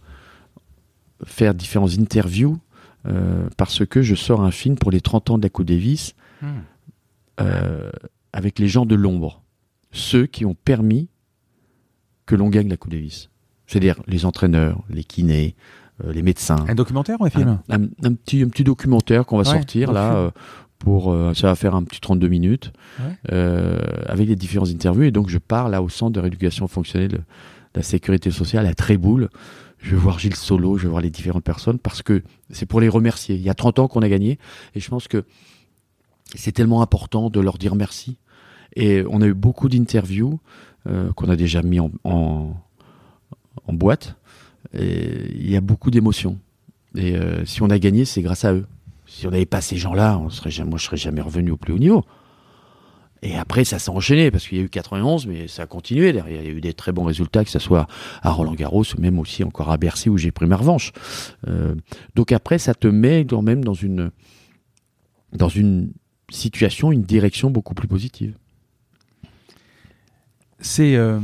faire 1.23 1.55
différentes 1.55 1.97
interviews 1.97 2.59
parce 3.55 3.85
que 3.85 4.01
je 4.01 4.15
sors 4.15 4.41
un 4.41 4.49
film 4.49 4.77
pour 4.77 4.89
les 4.89 4.99
30 4.99 5.29
ans 5.29 5.37
de 5.37 5.43
la 5.43 5.49
Coupe 5.49 5.67
Davis 5.67 6.15
hmm. 6.41 7.45
avec 8.33 8.57
les 8.57 8.67
gens 8.67 8.87
de 8.87 8.95
l'ombre, 8.95 9.43
ceux 9.91 10.25
qui 10.25 10.43
ont 10.43 10.55
permis 10.55 11.07
que 12.25 12.35
l'on 12.35 12.49
gagne 12.49 12.69
la 12.69 12.77
Coupe 12.77 12.91
Davis. 12.91 13.29
C'est-à-dire 13.67 14.01
les 14.07 14.25
entraîneurs, 14.25 14.83
les 14.89 15.03
kinés, 15.03 15.55
euh, 16.03 16.11
les 16.11 16.21
médecins. 16.21 16.65
Un 16.67 16.75
documentaire 16.75 17.21
ou 17.21 17.25
un 17.25 17.29
film 17.29 17.59
un, 17.69 17.79
petit, 18.13 18.43
un 18.43 18.49
petit 18.49 18.63
documentaire 18.63 19.25
qu'on 19.25 19.37
va 19.37 19.43
sortir 19.43 19.91
là. 19.91 20.15
Euh, 20.15 20.31
pour, 20.77 21.11
euh, 21.11 21.33
ça 21.33 21.47
va 21.47 21.55
faire 21.55 21.73
un 21.73 21.83
petit 21.83 22.01
32 22.01 22.27
minutes 22.27 22.73
avec 23.29 24.27
les 24.27 24.35
différentes 24.35 24.69
interviews. 24.69 25.03
Et 25.03 25.11
donc 25.11 25.29
je 25.29 25.37
pars 25.37 25.69
là 25.69 25.81
au 25.81 25.89
centre 25.89 26.11
de 26.11 26.19
rééducation 26.19 26.67
fonctionnelle 26.67 27.11
de 27.11 27.21
la 27.73 27.81
sécurité 27.81 28.29
sociale 28.29 28.65
à 28.65 28.73
Tréboul. 28.73 29.29
Je 29.79 29.91
vais 29.91 29.97
voir 29.97 30.19
Gilles 30.19 30.35
Solo, 30.35 30.77
je 30.77 30.83
vais 30.83 30.89
voir 30.89 31.01
les 31.01 31.09
différentes 31.09 31.43
personnes 31.43 31.79
parce 31.79 32.01
que 32.01 32.23
c'est 32.49 32.65
pour 32.65 32.81
les 32.81 32.89
remercier. 32.89 33.35
Il 33.35 33.41
y 33.41 33.49
a 33.49 33.53
30 33.53 33.79
ans 33.79 33.87
qu'on 33.87 34.01
a 34.01 34.09
gagné 34.09 34.37
et 34.73 34.79
je 34.79 34.89
pense 34.89 35.07
que 35.07 35.23
c'est 36.35 36.51
tellement 36.51 36.81
important 36.81 37.29
de 37.29 37.39
leur 37.39 37.57
dire 37.57 37.75
merci. 37.75 38.17
Et 38.75 39.03
on 39.09 39.21
a 39.21 39.27
eu 39.27 39.33
beaucoup 39.33 39.69
d'interviews 39.69 40.39
qu'on 41.15 41.29
a 41.29 41.35
déjà 41.35 41.61
mis 41.61 41.79
en, 41.79 42.55
boîte. 43.67 44.15
Et 44.73 45.31
il 45.35 45.49
y 45.49 45.55
a 45.55 45.61
beaucoup 45.61 45.91
d'émotions. 45.91 46.37
Et 46.95 47.15
euh, 47.15 47.45
si 47.45 47.61
on 47.61 47.69
a 47.69 47.79
gagné, 47.79 48.05
c'est 48.05 48.21
grâce 48.21 48.45
à 48.45 48.53
eux. 48.53 48.65
Si 49.05 49.27
on 49.27 49.31
n'avait 49.31 49.45
pas 49.45 49.61
ces 49.61 49.77
gens-là, 49.77 50.17
on 50.17 50.29
serait 50.29 50.51
jamais, 50.51 50.69
moi, 50.71 50.79
je 50.79 50.85
serais 50.85 50.97
jamais 50.97 51.21
revenu 51.21 51.51
au 51.51 51.57
plus 51.57 51.73
haut 51.73 51.77
niveau. 51.77 52.05
Et 53.21 53.35
après, 53.35 53.63
ça 53.63 53.79
s'est 53.79 53.89
enchaîné 53.89 54.29
parce 54.29 54.47
qu'il 54.47 54.57
y 54.57 54.61
a 54.61 54.63
eu 54.63 54.69
91, 54.69 55.25
mais 55.27 55.47
ça 55.47 55.63
a 55.63 55.65
continué. 55.65 56.13
Derrière, 56.13 56.41
il 56.41 56.47
y 56.47 56.51
a 56.51 56.53
eu 56.53 56.61
des 56.61 56.73
très 56.73 56.91
bons 56.91 57.03
résultats, 57.03 57.43
que 57.43 57.49
ce 57.49 57.59
soit 57.59 57.87
à 58.21 58.31
Roland 58.31 58.53
Garros, 58.53 58.83
ou 58.95 59.01
même 59.01 59.19
aussi 59.19 59.43
encore 59.43 59.71
à 59.71 59.77
Bercy 59.77 60.09
où 60.09 60.17
j'ai 60.17 60.31
pris 60.31 60.45
ma 60.45 60.57
revanche. 60.57 60.91
Euh, 61.47 61.75
donc 62.15 62.31
après, 62.31 62.59
ça 62.59 62.73
te 62.73 62.87
met 62.87 63.25
quand 63.25 63.41
même 63.41 63.63
dans 63.63 63.73
une, 63.73 64.11
dans 65.33 65.49
une 65.49 65.91
situation, 66.29 66.91
une 66.91 67.03
direction 67.03 67.49
beaucoup 67.49 67.73
plus 67.73 67.87
positive. 67.87 68.35
C'est 70.59 70.95
euh, 70.95 71.19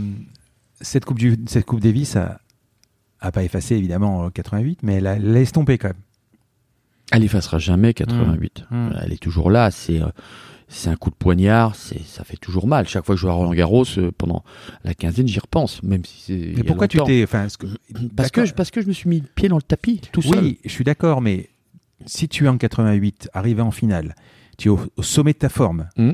cette 0.82 1.06
coupe 1.06 1.20
du, 1.20 1.38
cette 1.48 1.66
coupe 1.66 1.80
Davis 1.80 2.16
a, 2.16 2.40
a 3.20 3.32
pas 3.32 3.44
effacé 3.44 3.76
évidemment 3.76 4.30
88, 4.30 4.80
mais 4.84 4.96
elle 4.96 5.08
a, 5.08 5.14
elle 5.16 5.36
a 5.36 5.40
estompé 5.42 5.78
quand 5.78 5.90
même. 5.90 5.98
Elle 7.12 7.24
effacera 7.24 7.60
jamais 7.60 7.94
88. 7.94 8.64
Mmh. 8.70 8.76
Mmh. 8.78 8.94
Elle 9.04 9.14
est 9.14 9.22
toujours 9.22 9.52
là. 9.52 9.70
C'est 9.72 10.02
euh, 10.02 10.08
c'est 10.70 10.90
un 10.90 10.96
coup 10.96 11.10
de 11.10 11.16
poignard. 11.16 11.76
C'est 11.76 12.02
ça 12.04 12.24
fait 12.24 12.38
toujours 12.38 12.68
mal. 12.68 12.88
Chaque 12.88 13.06
fois 13.06 13.16
que 13.16 13.18
je 13.18 13.22
joue 13.24 13.30
à 13.30 13.34
Roland 13.34 13.54
Garros 13.54 13.84
euh, 13.98 14.12
pendant 14.18 14.44
la 14.86 14.94
quinzaine, 14.94 15.28
j'y 15.28 15.40
repense, 15.40 15.84
même 15.84 16.06
si 16.06 16.22
c'est. 16.26 16.54
Mais 16.58 16.64
pourquoi 16.64 16.88
tu 16.88 17.00
t'es, 17.04 17.24
enfin, 17.24 17.50
ce 17.50 17.58
que- 17.58 17.68
Parce 18.16 18.32
que 18.32 18.46
je- 18.46 18.54
parce 18.54 18.72
que 18.72 18.82
je 18.82 18.88
me 18.88 18.94
suis 18.94 19.10
mis 19.10 19.20
le 19.20 19.28
pied 19.36 19.50
dans 19.50 19.58
le 19.58 19.62
tapis 19.62 20.00
tout 20.14 20.22
seul. 20.22 20.40
Oui, 20.40 20.60
je 20.64 20.70
suis 20.70 20.84
d'accord, 20.86 21.22
mais 21.22 21.50
si 22.06 22.28
tu 22.30 22.46
es 22.46 22.48
en 22.48 22.58
88, 22.58 23.30
arrivé 23.34 23.62
en 23.62 23.72
finale, 23.72 24.16
tu 24.58 24.70
es 24.70 24.72
au, 24.72 24.80
au 24.96 25.04
sommet 25.04 25.34
de 25.34 25.38
ta 25.40 25.50
forme, 25.50 25.90
Mm. 25.98 26.12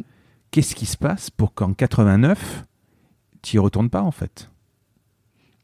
qu'est-ce 0.50 0.74
qui 0.76 0.88
se 0.88 0.98
passe 0.98 1.30
pour 1.30 1.54
qu'en 1.54 1.74
89, 1.74 2.66
tu 3.50 3.56
y 3.58 3.60
retournes 3.60 3.90
pas 3.90 4.02
en 4.02 4.12
fait 4.12 4.50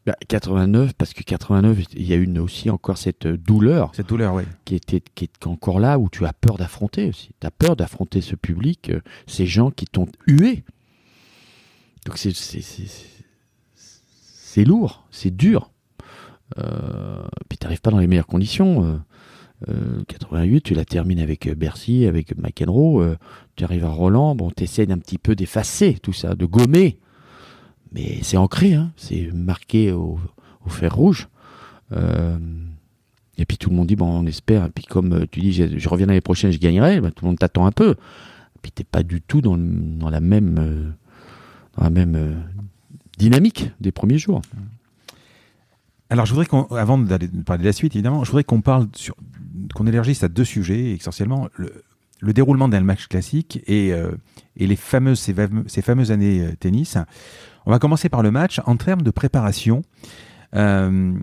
Bah, 0.06 0.16
89, 0.28 0.94
parce 0.94 1.14
que 1.14 1.24
89, 1.24 1.86
il 1.96 2.08
y 2.08 2.14
a 2.14 2.18
une 2.18 2.40
aussi 2.40 2.70
encore 2.70 2.98
cette 2.98 3.26
euh, 3.26 3.38
douleur 3.38 3.92
Cette 3.96 4.10
douleur, 4.10 4.34
oui. 4.36 4.44
qui 4.66 4.76
était 4.76 5.02
qui 5.16 5.26
est 5.26 5.48
encore 5.48 5.80
là 5.80 5.98
où 6.00 6.10
tu 6.10 6.26
as 6.26 6.34
peur 6.34 6.58
d'affronter 6.58 7.10
aussi. 7.10 7.30
Tu 7.40 7.48
as 7.48 7.52
peur 7.52 7.76
d'affronter 7.76 8.22
ce 8.22 8.36
public, 8.36 8.90
euh, 8.90 9.02
ces 9.28 9.46
gens 9.46 9.72
qui 9.72 9.86
t'ont 9.86 10.08
hué. 10.28 10.64
Donc 12.06 12.18
c'est 12.18 12.34
c'est- 12.36 12.62
c'est- 12.62 14.66
lourd, 14.66 15.06
c'est 15.10 15.36
dur. 15.36 15.72
Euh, 16.60 17.24
puis 17.50 17.58
tu 17.58 17.66
n'arrives 17.66 17.82
pas 17.82 17.90
dans 17.92 17.98
les 18.00 18.08
meilleures 18.08 18.28
conditions. 18.28 18.84
Euh, 18.86 18.98
euh, 19.70 20.04
88, 20.08 20.62
tu 20.62 20.74
la 20.76 20.86
termines 20.86 21.20
avec 21.20 21.50
Bercy, 21.58 22.06
avec 22.06 22.38
McEnroe. 22.38 23.16
tu 23.56 23.64
arrives 23.64 23.86
à 23.86 23.90
Roland, 23.90 24.36
bon, 24.36 24.52
tu 24.52 24.64
essaies 24.64 24.86
d'un 24.86 25.00
petit 25.00 25.18
peu 25.18 25.36
d'effacer 25.36 25.96
tout 26.04 26.14
ça, 26.14 26.36
de 26.36 26.46
gommer. 26.46 27.00
Mais 27.94 28.20
c'est 28.24 28.38
ancré, 28.38 28.74
hein, 28.74 28.92
c'est 28.98 29.32
marqué 29.34 29.92
au, 29.92 30.20
fer 30.68 30.94
rouge. 30.94 31.28
Euh, 31.92 32.38
et 33.38 33.46
puis 33.46 33.58
tout 33.58 33.70
le 33.70 33.76
monde 33.76 33.88
dit, 33.88 33.96
bon, 33.96 34.08
on 34.08 34.26
espère. 34.26 34.66
Et 34.66 34.70
puis 34.70 34.86
comme 34.86 35.14
euh, 35.14 35.26
tu 35.30 35.42
dis, 35.42 35.54
je, 35.54 35.90
reviens 35.90 36.08
l'année 36.08 36.22
prochaine, 36.22 36.52
je 36.52 36.58
gagnerai, 36.58 37.02
ben, 37.02 37.12
tout 37.12 37.26
le 37.26 37.30
monde 37.30 37.40
t'attend 37.40 37.66
un 37.66 37.72
peu. 37.72 37.92
Et 37.92 38.60
puis 38.62 38.72
t'es 38.72 38.84
pas 38.84 39.04
du 39.04 39.22
tout 39.22 39.42
dans, 39.42 39.58
dans 39.58 40.10
la 40.10 40.20
même, 40.20 40.58
euh, 40.60 40.90
dans 41.78 41.84
la 41.84 41.90
même 41.92 42.44
dynamique 43.18 43.70
des 43.80 43.92
premiers 43.92 44.18
jours. 44.18 44.42
Alors, 46.10 46.26
je 46.26 46.32
voudrais 46.32 46.46
qu'on, 46.46 46.64
avant 46.76 46.98
de 46.98 47.08
parler 47.44 47.62
de 47.62 47.68
la 47.68 47.74
suite, 47.74 47.96
évidemment, 47.96 48.24
je 48.24 48.30
voudrais 48.30 48.44
qu'on 48.44 48.62
parle 48.62 48.88
sur, 48.96 49.16
qu'on 49.74 49.88
élargisse 49.88 50.24
à 50.24 50.30
deux 50.30 50.46
sujets, 50.46 50.92
essentiellement 50.92 51.50
le, 51.56 51.84
le 52.22 52.34
déroulement 52.34 52.70
d'un 52.70 52.82
match 52.82 53.08
classique 53.08 53.62
et, 53.66 53.90
et 53.90 54.68
les 54.68 54.76
fameuses, 54.76 55.20
ces, 55.20 55.82
fameuses 55.82 56.12
années 56.12 56.48
tennis. 56.60 56.98
On 57.66 57.72
va 57.72 57.80
commencer 57.80 58.10
par 58.10 58.22
le 58.24 58.32
match 58.32 58.60
en 58.66 58.76
termes 58.78 59.02
de 59.02 59.12
préparation. 59.12 59.82
Euh, 60.56 61.14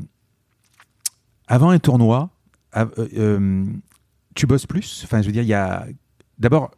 avant 1.46 1.70
un 1.70 1.78
tournoi, 1.78 2.30
euh, 2.76 2.86
euh, 3.16 3.64
tu 4.34 4.46
bosses 4.46 4.66
plus? 4.66 5.02
Enfin, 5.04 5.20
je 5.22 5.26
veux 5.26 5.32
dire, 5.32 5.42
il 5.42 5.48
y 5.48 5.54
a 5.54 5.86
d'abord 6.38 6.70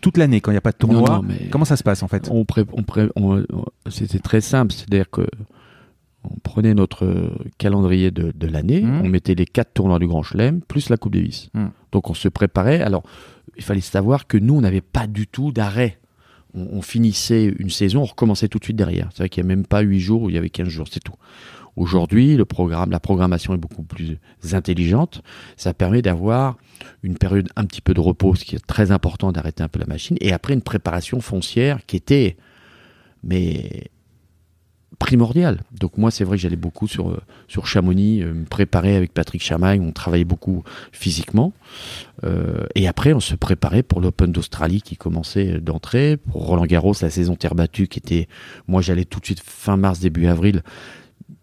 toute 0.00 0.18
l'année 0.18 0.40
quand 0.40 0.50
il 0.50 0.54
n'y 0.54 0.58
a 0.58 0.62
pas 0.62 0.72
de 0.72 0.76
tournoi. 0.76 1.08
Non, 1.08 1.16
non, 1.16 1.22
mais- 1.22 1.48
Comment 1.50 1.64
ça 1.64 1.76
se 1.76 1.82
passe 1.82 2.02
en 2.02 2.08
fait? 2.08 2.28
On 2.30 2.44
pré- 2.44 2.64
on 2.72 2.82
pré- 2.82 3.08
on- 3.16 3.38
on- 3.52 3.64
C'était 3.90 4.18
très 4.18 4.40
simple, 4.40 4.72
c'est-à-dire 4.72 5.10
que 5.10 5.26
on 6.28 6.38
prenait 6.42 6.74
notre 6.74 7.32
calendrier 7.56 8.10
de, 8.10 8.32
de 8.32 8.46
l'année, 8.48 8.82
Mhm. 8.82 9.02
on 9.04 9.08
mettait 9.08 9.36
les 9.36 9.46
quatre 9.46 9.72
tournois 9.74 10.00
du 10.00 10.08
Grand 10.08 10.24
Chelem 10.24 10.60
plus 10.60 10.88
la 10.90 10.96
Coupe 10.96 11.14
Davis. 11.14 11.50
Mhm. 11.54 11.70
Donc 11.92 12.10
on 12.10 12.14
se 12.14 12.28
préparait. 12.28 12.80
Alors 12.82 13.04
il 13.56 13.62
fallait 13.62 13.80
savoir 13.80 14.26
que 14.26 14.36
nous 14.36 14.54
on 14.54 14.60
n'avait 14.60 14.80
pas 14.80 15.06
du 15.06 15.26
tout 15.28 15.52
d'arrêt. 15.52 15.98
On, 16.56 16.80
finissait 16.82 17.54
une 17.58 17.70
saison, 17.70 18.02
on 18.02 18.06
recommençait 18.06 18.48
tout 18.48 18.58
de 18.58 18.64
suite 18.64 18.76
derrière. 18.76 19.08
C'est 19.12 19.18
vrai 19.18 19.28
qu'il 19.28 19.44
n'y 19.44 19.52
a 19.52 19.54
même 19.54 19.66
pas 19.66 19.80
8 19.80 20.00
jours 20.00 20.22
où 20.22 20.30
il 20.30 20.34
y 20.34 20.38
avait 20.38 20.50
15 20.50 20.68
jours, 20.68 20.86
c'est 20.90 21.02
tout. 21.02 21.14
Aujourd'hui, 21.76 22.36
le 22.36 22.46
programme, 22.46 22.90
la 22.90 23.00
programmation 23.00 23.52
est 23.52 23.58
beaucoup 23.58 23.82
plus 23.82 24.18
intelligente. 24.52 25.22
Ça 25.58 25.74
permet 25.74 26.00
d'avoir 26.00 26.56
une 27.02 27.18
période 27.18 27.48
un 27.56 27.66
petit 27.66 27.82
peu 27.82 27.92
de 27.92 28.00
repos, 28.00 28.34
ce 28.34 28.44
qui 28.44 28.56
est 28.56 28.66
très 28.66 28.90
important 28.90 29.30
d'arrêter 29.30 29.62
un 29.62 29.68
peu 29.68 29.78
la 29.78 29.86
machine, 29.86 30.16
et 30.20 30.32
après 30.32 30.54
une 30.54 30.62
préparation 30.62 31.20
foncière 31.20 31.84
qui 31.86 31.96
était, 31.96 32.38
mais 33.22 33.90
primordiale. 34.98 35.60
Donc 35.78 35.98
moi, 35.98 36.10
c'est 36.10 36.24
vrai 36.24 36.36
que 36.36 36.42
j'allais 36.42 36.56
beaucoup 36.56 36.88
sur 36.88 37.10
euh, 37.10 37.20
Chamonix, 37.64 38.22
euh, 38.22 38.32
me 38.32 38.44
préparer 38.44 38.96
avec 38.96 39.12
Patrick 39.12 39.42
Chamagne, 39.42 39.80
on 39.80 39.92
travaillait 39.92 40.24
beaucoup 40.24 40.64
physiquement, 40.92 41.52
Euh, 42.24 42.64
et 42.74 42.88
après 42.88 43.12
on 43.12 43.20
se 43.20 43.34
préparait 43.34 43.82
pour 43.82 44.00
l'Open 44.00 44.32
d'Australie 44.32 44.80
qui 44.80 44.96
commençait 44.96 45.60
d'entrée, 45.60 46.16
pour 46.16 46.46
Roland 46.46 46.64
Garros, 46.64 46.94
la 47.02 47.10
saison 47.10 47.36
terre 47.36 47.54
battue 47.54 47.88
qui 47.88 47.98
était, 47.98 48.26
moi 48.68 48.80
j'allais 48.80 49.04
tout 49.04 49.20
de 49.20 49.26
suite 49.26 49.42
fin 49.44 49.76
mars 49.76 50.00
début 50.00 50.26
avril. 50.26 50.62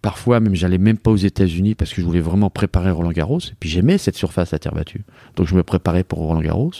Parfois, 0.01 0.39
même, 0.39 0.55
j'allais 0.55 0.77
même 0.77 0.97
pas 0.97 1.11
aux 1.11 1.17
États-Unis 1.17 1.75
parce 1.75 1.93
que 1.93 2.01
je 2.01 2.05
voulais 2.05 2.21
vraiment 2.21 2.49
préparer 2.49 2.91
Roland 2.91 3.11
Garros. 3.11 3.39
Et 3.39 3.55
puis, 3.59 3.69
j'aimais 3.69 3.97
cette 3.97 4.15
surface 4.15 4.53
à 4.53 4.59
terre 4.59 4.73
battue. 4.73 5.03
Donc, 5.35 5.47
je 5.47 5.55
me 5.55 5.63
préparais 5.63 6.03
pour 6.03 6.19
Roland 6.19 6.41
Garros 6.41 6.71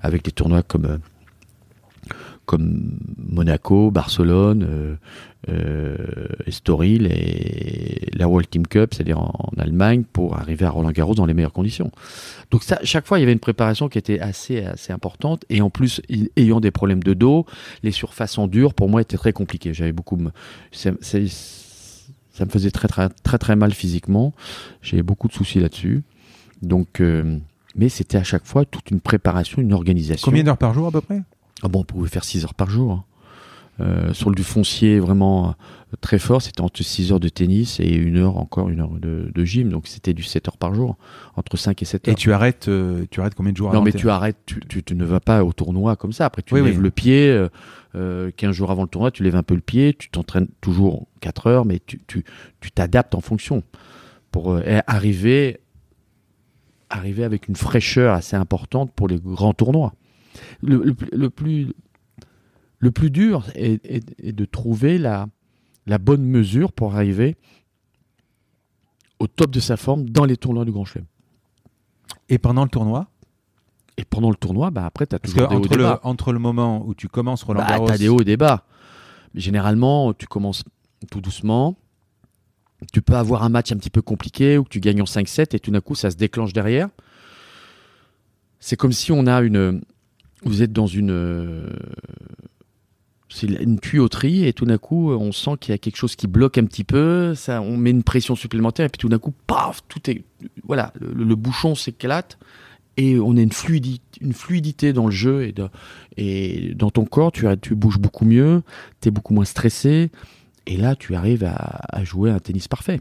avec 0.00 0.22
des 0.24 0.30
tournois 0.30 0.62
comme, 0.62 0.98
comme 2.46 2.98
Monaco, 3.18 3.90
Barcelone, 3.90 4.66
euh, 4.68 4.94
euh, 5.48 5.96
Estoril 6.46 7.06
et 7.10 8.08
la 8.14 8.28
World 8.28 8.48
Team 8.48 8.66
Cup, 8.66 8.94
c'est-à-dire 8.94 9.18
en, 9.18 9.50
Allemagne, 9.58 10.04
pour 10.10 10.36
arriver 10.36 10.64
à 10.64 10.70
Roland 10.70 10.90
Garros 10.90 11.14
dans 11.14 11.26
les 11.26 11.34
meilleures 11.34 11.52
conditions. 11.52 11.90
Donc, 12.50 12.62
ça, 12.62 12.78
chaque 12.82 13.06
fois, 13.06 13.18
il 13.18 13.22
y 13.22 13.24
avait 13.24 13.32
une 13.32 13.38
préparation 13.38 13.88
qui 13.88 13.98
était 13.98 14.20
assez, 14.20 14.64
assez 14.64 14.92
importante. 14.92 15.44
Et 15.50 15.60
en 15.60 15.70
plus, 15.70 16.00
ayant 16.36 16.60
des 16.60 16.70
problèmes 16.70 17.02
de 17.02 17.14
dos, 17.14 17.46
les 17.82 17.92
surfaces 17.92 18.38
en 18.38 18.46
dur, 18.46 18.74
pour 18.74 18.88
moi, 18.88 19.02
étaient 19.02 19.16
très 19.16 19.32
compliquées. 19.32 19.74
J'avais 19.74 19.92
beaucoup. 19.92 20.18
ça 20.72 20.90
me 20.92 22.50
faisait 22.50 22.70
très 22.70 22.88
très 22.88 23.08
très 23.08 23.38
très 23.38 23.56
mal 23.56 23.72
physiquement. 23.72 24.32
J'avais 24.82 25.02
beaucoup 25.02 25.28
de 25.28 25.32
soucis 25.32 25.60
là-dessus. 25.60 26.02
Donc, 26.62 27.00
euh, 27.00 27.38
mais 27.76 27.88
c'était 27.88 28.18
à 28.18 28.24
chaque 28.24 28.44
fois 28.44 28.64
toute 28.64 28.90
une 28.90 29.00
préparation, 29.00 29.60
une 29.60 29.72
organisation. 29.72 30.24
Combien 30.24 30.44
d'heures 30.44 30.58
par 30.58 30.74
jour 30.74 30.86
à 30.86 30.90
peu 30.90 31.00
près? 31.00 31.22
Ah 31.62 31.68
bon, 31.68 31.80
on 31.80 31.84
pouvait 31.84 32.08
faire 32.08 32.24
6 32.24 32.44
heures 32.44 32.54
par 32.54 32.70
jour. 32.70 32.92
hein. 32.92 33.04
Euh, 33.80 34.12
sur 34.14 34.30
le 34.30 34.36
du 34.36 34.44
foncier 34.44 35.00
vraiment 35.00 35.48
euh, 35.48 35.52
très 36.00 36.20
fort, 36.20 36.40
c'était 36.40 36.60
entre 36.60 36.80
6 36.84 37.10
heures 37.10 37.18
de 37.18 37.28
tennis 37.28 37.80
et 37.80 37.92
une 37.92 38.18
heure 38.18 38.36
encore, 38.36 38.68
une 38.68 38.78
heure 38.80 38.90
de, 39.00 39.32
de 39.34 39.44
gym. 39.44 39.68
Donc 39.70 39.88
c'était 39.88 40.14
du 40.14 40.22
7 40.22 40.46
heures 40.46 40.56
par 40.58 40.72
jour, 40.74 40.96
entre 41.34 41.56
5 41.56 41.82
et 41.82 41.84
7 41.84 42.06
heures. 42.06 42.12
Et 42.12 42.14
tu 42.14 42.32
arrêtes, 42.32 42.68
euh, 42.68 43.04
tu 43.10 43.20
arrêtes 43.20 43.34
combien 43.34 43.50
de 43.50 43.56
jours 43.56 43.68
Non, 43.70 43.74
avant 43.78 43.84
mais 43.84 43.90
tu 43.92 44.08
arrêtes, 44.10 44.36
tu, 44.46 44.60
tu- 44.68 44.84
tu 44.84 44.94
ne 44.94 45.04
vas 45.04 45.18
pas 45.18 45.42
au 45.42 45.52
tournoi 45.52 45.96
comme 45.96 46.12
ça. 46.12 46.24
Après, 46.26 46.42
tu 46.42 46.54
Oui, 46.54 46.62
lèves 46.62 46.76
oui. 46.76 46.82
le 46.84 46.90
pied. 46.92 47.28
euh, 47.30 47.48
euh, 47.96 48.30
15 48.36 48.52
jours 48.54 48.70
avant 48.70 48.82
le 48.82 48.88
tournoi, 48.88 49.10
tu 49.10 49.24
lèves 49.24 49.34
un 49.36 49.42
peu 49.42 49.54
le 49.56 49.60
pied. 49.60 49.92
Tu 49.98 50.08
t'entraînes 50.08 50.46
toujours 50.60 51.08
4 51.20 51.48
heures, 51.48 51.64
mais 51.64 51.80
tu 51.84 52.00
tu- 52.06 52.24
tu 52.60 52.70
t'adaptes 52.70 53.16
en 53.16 53.20
fonction 53.20 53.64
pour 54.30 54.56
arriver, 54.86 55.58
arriver 56.90 57.24
avec 57.24 57.48
une 57.48 57.56
fraîcheur 57.56 58.14
assez 58.14 58.36
importante 58.36 58.92
pour 58.92 59.08
les 59.08 59.18
grands 59.18 59.52
tournois. 59.54 59.94
Le, 60.66 60.82
le 60.82 60.94
plus- 60.94 61.10
le 61.12 61.30
plus, 61.30 61.72
le 62.78 62.90
plus 62.90 63.10
dur 63.10 63.46
est, 63.54 63.84
est- 63.84 64.14
est 64.22 64.32
de 64.32 64.44
trouver 64.44 64.98
la, 64.98 65.26
la 65.86 65.98
bonne 65.98 66.24
mesure 66.24 66.72
pour 66.72 66.94
arriver 66.94 67.36
au 69.18 69.26
top 69.26 69.50
de 69.50 69.60
sa 69.60 69.76
forme 69.76 70.08
dans 70.08 70.24
les 70.24 70.36
tournois 70.36 70.64
du 70.64 70.72
Grand 70.72 70.84
Chelem. 70.84 71.06
Et 72.28 72.38
pendant 72.38 72.64
le 72.64 72.70
tournoi? 72.70 73.08
Et 73.96 74.04
pendant 74.04 74.30
le 74.30 74.36
tournoi, 74.36 74.70
bah 74.70 74.86
après, 74.86 75.06
tu 75.06 75.14
as 75.14 75.18
Parce 75.20 75.32
toujours 75.32 75.48
des 75.48 75.56
hauts 75.56 75.64
et 75.64 75.68
des 75.68 75.76
bas. 75.76 76.00
entre 76.02 76.32
le 76.32 76.38
moment 76.40 76.84
où 76.86 76.94
tu 76.94 77.06
commences 77.08 77.42
Roland 77.44 77.60
Bah, 77.60 77.68
Garros, 77.68 77.86
t'as 77.86 77.98
des 77.98 78.08
hauts 78.08 78.20
et 78.20 78.24
des 78.24 78.36
bas. 78.36 78.64
Mais 79.34 79.40
généralement, 79.40 80.12
tu 80.14 80.26
commences 80.26 80.64
tout 81.10 81.20
doucement. 81.20 81.76
Tu 82.92 83.02
peux 83.02 83.14
avoir 83.14 83.44
un 83.44 83.48
match 83.50 83.70
un 83.72 83.76
petit 83.76 83.90
peu 83.90 84.02
compliqué 84.02 84.58
ou 84.58 84.64
que 84.64 84.68
tu 84.68 84.80
gagnes 84.80 85.00
en 85.02 85.06
5-7 85.06 85.54
et 85.54 85.60
tout 85.60 85.70
d'un 85.70 85.80
coup, 85.80 85.94
ça 85.94 86.10
se 86.10 86.16
déclenche 86.16 86.52
derrière. 86.52 86.88
C'est 88.58 88.76
comme 88.76 88.92
si 88.92 89.12
on 89.12 89.26
a 89.26 89.40
une. 89.42 89.82
Vous 90.44 90.62
êtes 90.62 90.72
dans 90.72 90.86
une. 90.86 91.10
euh, 91.10 91.68
C'est 93.28 93.46
une 93.48 93.80
tuyauterie 93.80 94.46
et 94.46 94.52
tout 94.52 94.64
d'un 94.66 94.78
coup, 94.78 95.10
on 95.10 95.32
sent 95.32 95.52
qu'il 95.60 95.72
y 95.72 95.74
a 95.74 95.78
quelque 95.78 95.96
chose 95.96 96.14
qui 96.14 96.26
bloque 96.26 96.56
un 96.58 96.64
petit 96.66 96.84
peu. 96.84 97.34
Ça, 97.34 97.60
on 97.62 97.76
met 97.76 97.90
une 97.90 98.02
pression 98.04 98.36
supplémentaire 98.36 98.86
et 98.86 98.88
puis 98.88 98.98
tout 98.98 99.08
d'un 99.08 99.18
coup, 99.18 99.32
paf, 99.46 99.80
tout 99.88 100.08
est. 100.10 100.22
Voilà, 100.64 100.92
le, 101.00 101.24
le 101.24 101.34
bouchon 101.34 101.74
s'éclate 101.74 102.38
et 102.96 103.18
on 103.18 103.36
a 103.36 103.40
une 103.40 103.50
fluidité, 103.52 104.20
une 104.20 104.34
fluidité 104.34 104.92
dans 104.92 105.06
le 105.06 105.10
jeu 105.12 105.42
et, 105.46 105.52
de- 105.52 105.68
et 106.16 106.74
dans 106.76 106.90
ton 106.90 107.04
corps, 107.04 107.32
tu, 107.32 107.46
tu 107.60 107.74
bouges 107.74 107.98
beaucoup 107.98 108.24
mieux, 108.24 108.62
tu 109.00 109.08
es 109.08 109.10
beaucoup 109.10 109.34
moins 109.34 109.44
stressé 109.46 110.10
Et 110.66 110.76
là, 110.76 110.94
tu 110.94 111.14
arrives 111.16 111.42
à, 111.44 111.80
à 111.88 112.04
jouer 112.04 112.30
un 112.30 112.38
tennis 112.38 112.68
parfait. 112.68 113.00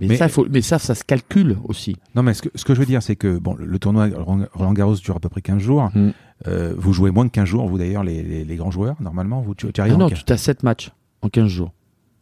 Mais, 0.00 0.06
Mais- 0.06 0.16
ça, 0.16 0.28
faut, 0.28 0.46
mais 0.48 0.62
ça, 0.62 0.78
ça 0.78 0.94
se 0.94 1.04
calcule 1.04 1.58
aussi. 1.64 1.96
Non, 2.14 2.22
mais 2.22 2.32
ce 2.34 2.42
que, 2.42 2.48
ce 2.54 2.64
que 2.64 2.72
je 2.74 2.80
veux 2.80 2.86
dire, 2.86 3.02
c'est 3.02 3.16
que 3.16 3.36
bon, 3.38 3.54
le, 3.56 3.66
le 3.66 3.78
tournoi 3.78 4.06
Roland 4.14 4.46
Roland 4.54 4.72
Garros 4.72 4.94
dure 4.94 5.16
à 5.16 5.20
peu 5.20 5.28
près 5.28 5.42
15 5.42 5.58
jours. 5.60 5.90
Mm. 5.94 6.10
Euh, 6.46 6.74
vous 6.76 6.92
jouez 6.92 7.10
moins 7.10 7.24
de 7.24 7.30
15 7.30 7.44
jours, 7.46 7.66
vous 7.68 7.78
d'ailleurs, 7.78 8.04
les, 8.04 8.22
les, 8.22 8.44
les 8.44 8.56
grands 8.56 8.70
joueurs, 8.70 8.96
normalement. 9.00 9.40
Vous, 9.40 9.54
tu, 9.54 9.72
tu 9.72 9.80
Ah 9.80 9.84
arrives 9.84 9.96
non, 9.96 10.06
en 10.06 10.10
tu 10.10 10.32
as 10.32 10.36
7 10.36 10.62
matchs 10.62 10.90
en 11.22 11.28
15 11.28 11.48
jours. 11.48 11.72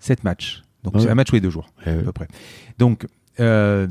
7 0.00 0.22
matchs. 0.24 0.62
Donc 0.84 0.94
Ouais. 0.94 1.00
c'est 1.00 1.10
un 1.10 1.14
match 1.14 1.28
tous 1.28 1.34
les 1.34 1.40
deux 1.40 1.50
jours, 1.50 1.68
à 1.84 1.92
peu 1.92 2.12
près. 2.12 2.28
Donc, 2.78 3.06
euh, 3.40 3.86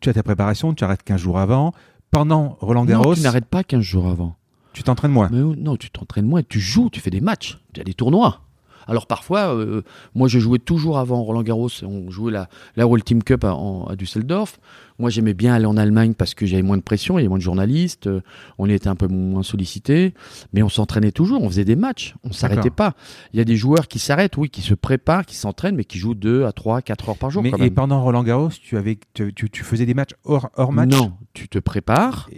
tu 0.00 0.08
as 0.08 0.14
ta 0.14 0.22
préparation, 0.22 0.74
tu 0.74 0.84
arrêtes 0.84 1.02
15 1.02 1.20
jours 1.20 1.38
avant. 1.38 1.72
Pendant 2.10 2.56
Roland 2.60 2.84
Garros, 2.84 3.10
Non, 3.10 3.14
tu 3.14 3.20
n'arrêtes 3.22 3.44
pas 3.46 3.62
15 3.64 3.80
jours 3.82 4.08
avant. 4.08 4.36
tu 4.72 4.82
t'entraînes 4.82 5.10
moins. 5.12 5.28
Mais 5.32 5.40
non, 5.40 5.76
tu 5.76 5.90
t'entraînes 5.90 6.26
moins, 6.26 6.42
tu 6.42 6.60
joues, 6.60 6.90
tu 6.90 7.00
fais 7.00 7.10
des 7.10 7.20
matchs, 7.20 7.58
tu 7.72 7.80
as 7.80 7.84
des 7.84 7.94
tournois. 7.94 8.40
Alors 8.86 9.06
parfois, 9.06 9.54
euh, 9.54 9.82
moi 10.14 10.26
je 10.26 10.38
jouais 10.40 10.58
toujours 10.58 10.98
avant 10.98 11.22
Roland 11.22 11.42
Garros, 11.42 11.68
on 11.84 12.10
jouait 12.10 12.32
la, 12.32 12.48
la 12.76 12.86
World 12.86 13.04
Team 13.04 13.22
Cup 13.22 13.44
à, 13.44 13.54
en- 13.54 13.84
à 13.86 13.94
Düsseldorf. 13.94 14.58
Moi 15.00 15.10
j'aimais 15.10 15.34
bien 15.34 15.54
aller 15.54 15.64
en 15.66 15.76
Allemagne 15.76 16.14
parce 16.14 16.34
que 16.34 16.46
j'avais 16.46 16.62
moins 16.62 16.76
de 16.76 16.82
pression, 16.82 17.18
il 17.18 17.22
y 17.22 17.24
avait 17.24 17.28
moins 17.28 17.38
de 17.38 17.42
journalistes, 17.42 18.06
euh, 18.06 18.20
on 18.58 18.68
était 18.68 18.88
un 18.88 18.94
peu 18.94 19.08
moins 19.08 19.42
sollicités, 19.42 20.14
mais 20.52 20.62
on 20.62 20.68
s'entraînait 20.68 21.10
toujours, 21.10 21.42
on 21.42 21.48
faisait 21.48 21.64
des 21.64 21.74
matchs, 21.76 22.14
on 22.22 22.32
s'arrêtait 22.32 22.68
pas. 22.70 22.94
Il 23.32 23.38
y 23.38 23.40
a 23.40 23.44
des 23.44 23.56
joueurs 23.56 23.88
qui 23.88 23.98
s'arrêtent, 23.98 24.36
oui, 24.36 24.50
qui 24.50 24.60
se 24.62 24.74
préparent, 24.74 25.24
qui 25.26 25.34
s'entraînent, 25.36 25.74
mais 25.76 25.84
qui 25.84 25.98
jouent 25.98 26.14
2 26.14 26.44
à 26.44 26.52
3, 26.52 26.82
4 26.82 27.08
heures 27.08 27.18
par 27.18 27.30
jour. 27.30 27.42
Mais, 27.42 27.50
quand 27.50 27.62
et 27.64 27.70
pendant 27.70 28.02
Roland 28.02 28.22
Garros, 28.22 28.50
tu, 28.50 28.76
avais, 28.76 28.98
tu, 29.14 29.32
tu- 29.34 29.50
tu 29.50 29.64
faisais 29.64 29.86
des 29.86 29.94
matchs 29.94 30.14
hors, 30.24 30.50
hors 30.56 30.72
match? 30.72 30.90
Non, 30.90 31.14
tu 31.32 31.48
te 31.48 31.58
prépares 31.58 32.28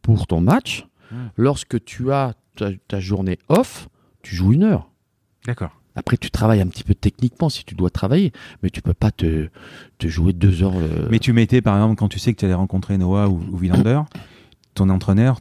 pour 0.00 0.26
ton 0.26 0.40
match. 0.40 0.86
Hmm. 1.10 1.26
Lorsque 1.36 1.84
tu 1.84 2.12
as 2.12 2.34
ta, 2.56 2.70
ta 2.88 3.00
journée 3.00 3.38
off, 3.48 3.88
tu 4.22 4.36
joues 4.36 4.52
une 4.52 4.62
heure. 4.62 4.90
D'accord. 5.46 5.70
Après, 5.96 6.16
tu 6.16 6.30
travailles 6.30 6.60
un 6.60 6.66
petit 6.66 6.82
peu 6.84 6.94
techniquement 6.94 7.48
si 7.48 7.64
tu 7.64 7.74
dois 7.76 7.90
travailler, 7.90 8.32
mais 8.62 8.70
tu 8.70 8.82
peux 8.82 8.94
pas 8.94 9.10
te, 9.12 9.48
te 9.98 10.08
jouer 10.08 10.32
deux 10.32 10.62
heures. 10.64 10.76
euh, 10.76 11.06
Mais 11.10 11.18
tu 11.20 11.32
mettais, 11.32 11.60
par 11.62 11.76
exemple, 11.76 11.94
quand 11.96 12.08
tu 12.08 12.18
sais 12.18 12.32
que 12.34 12.38
tu 12.40 12.44
allais 12.44 12.54
rencontrer 12.54 12.98
Noah 12.98 13.28
ou, 13.28 13.40
ou 13.52 13.58
Wilander, 13.58 14.00
ton 14.74 14.88
entraîneur, 14.88 15.38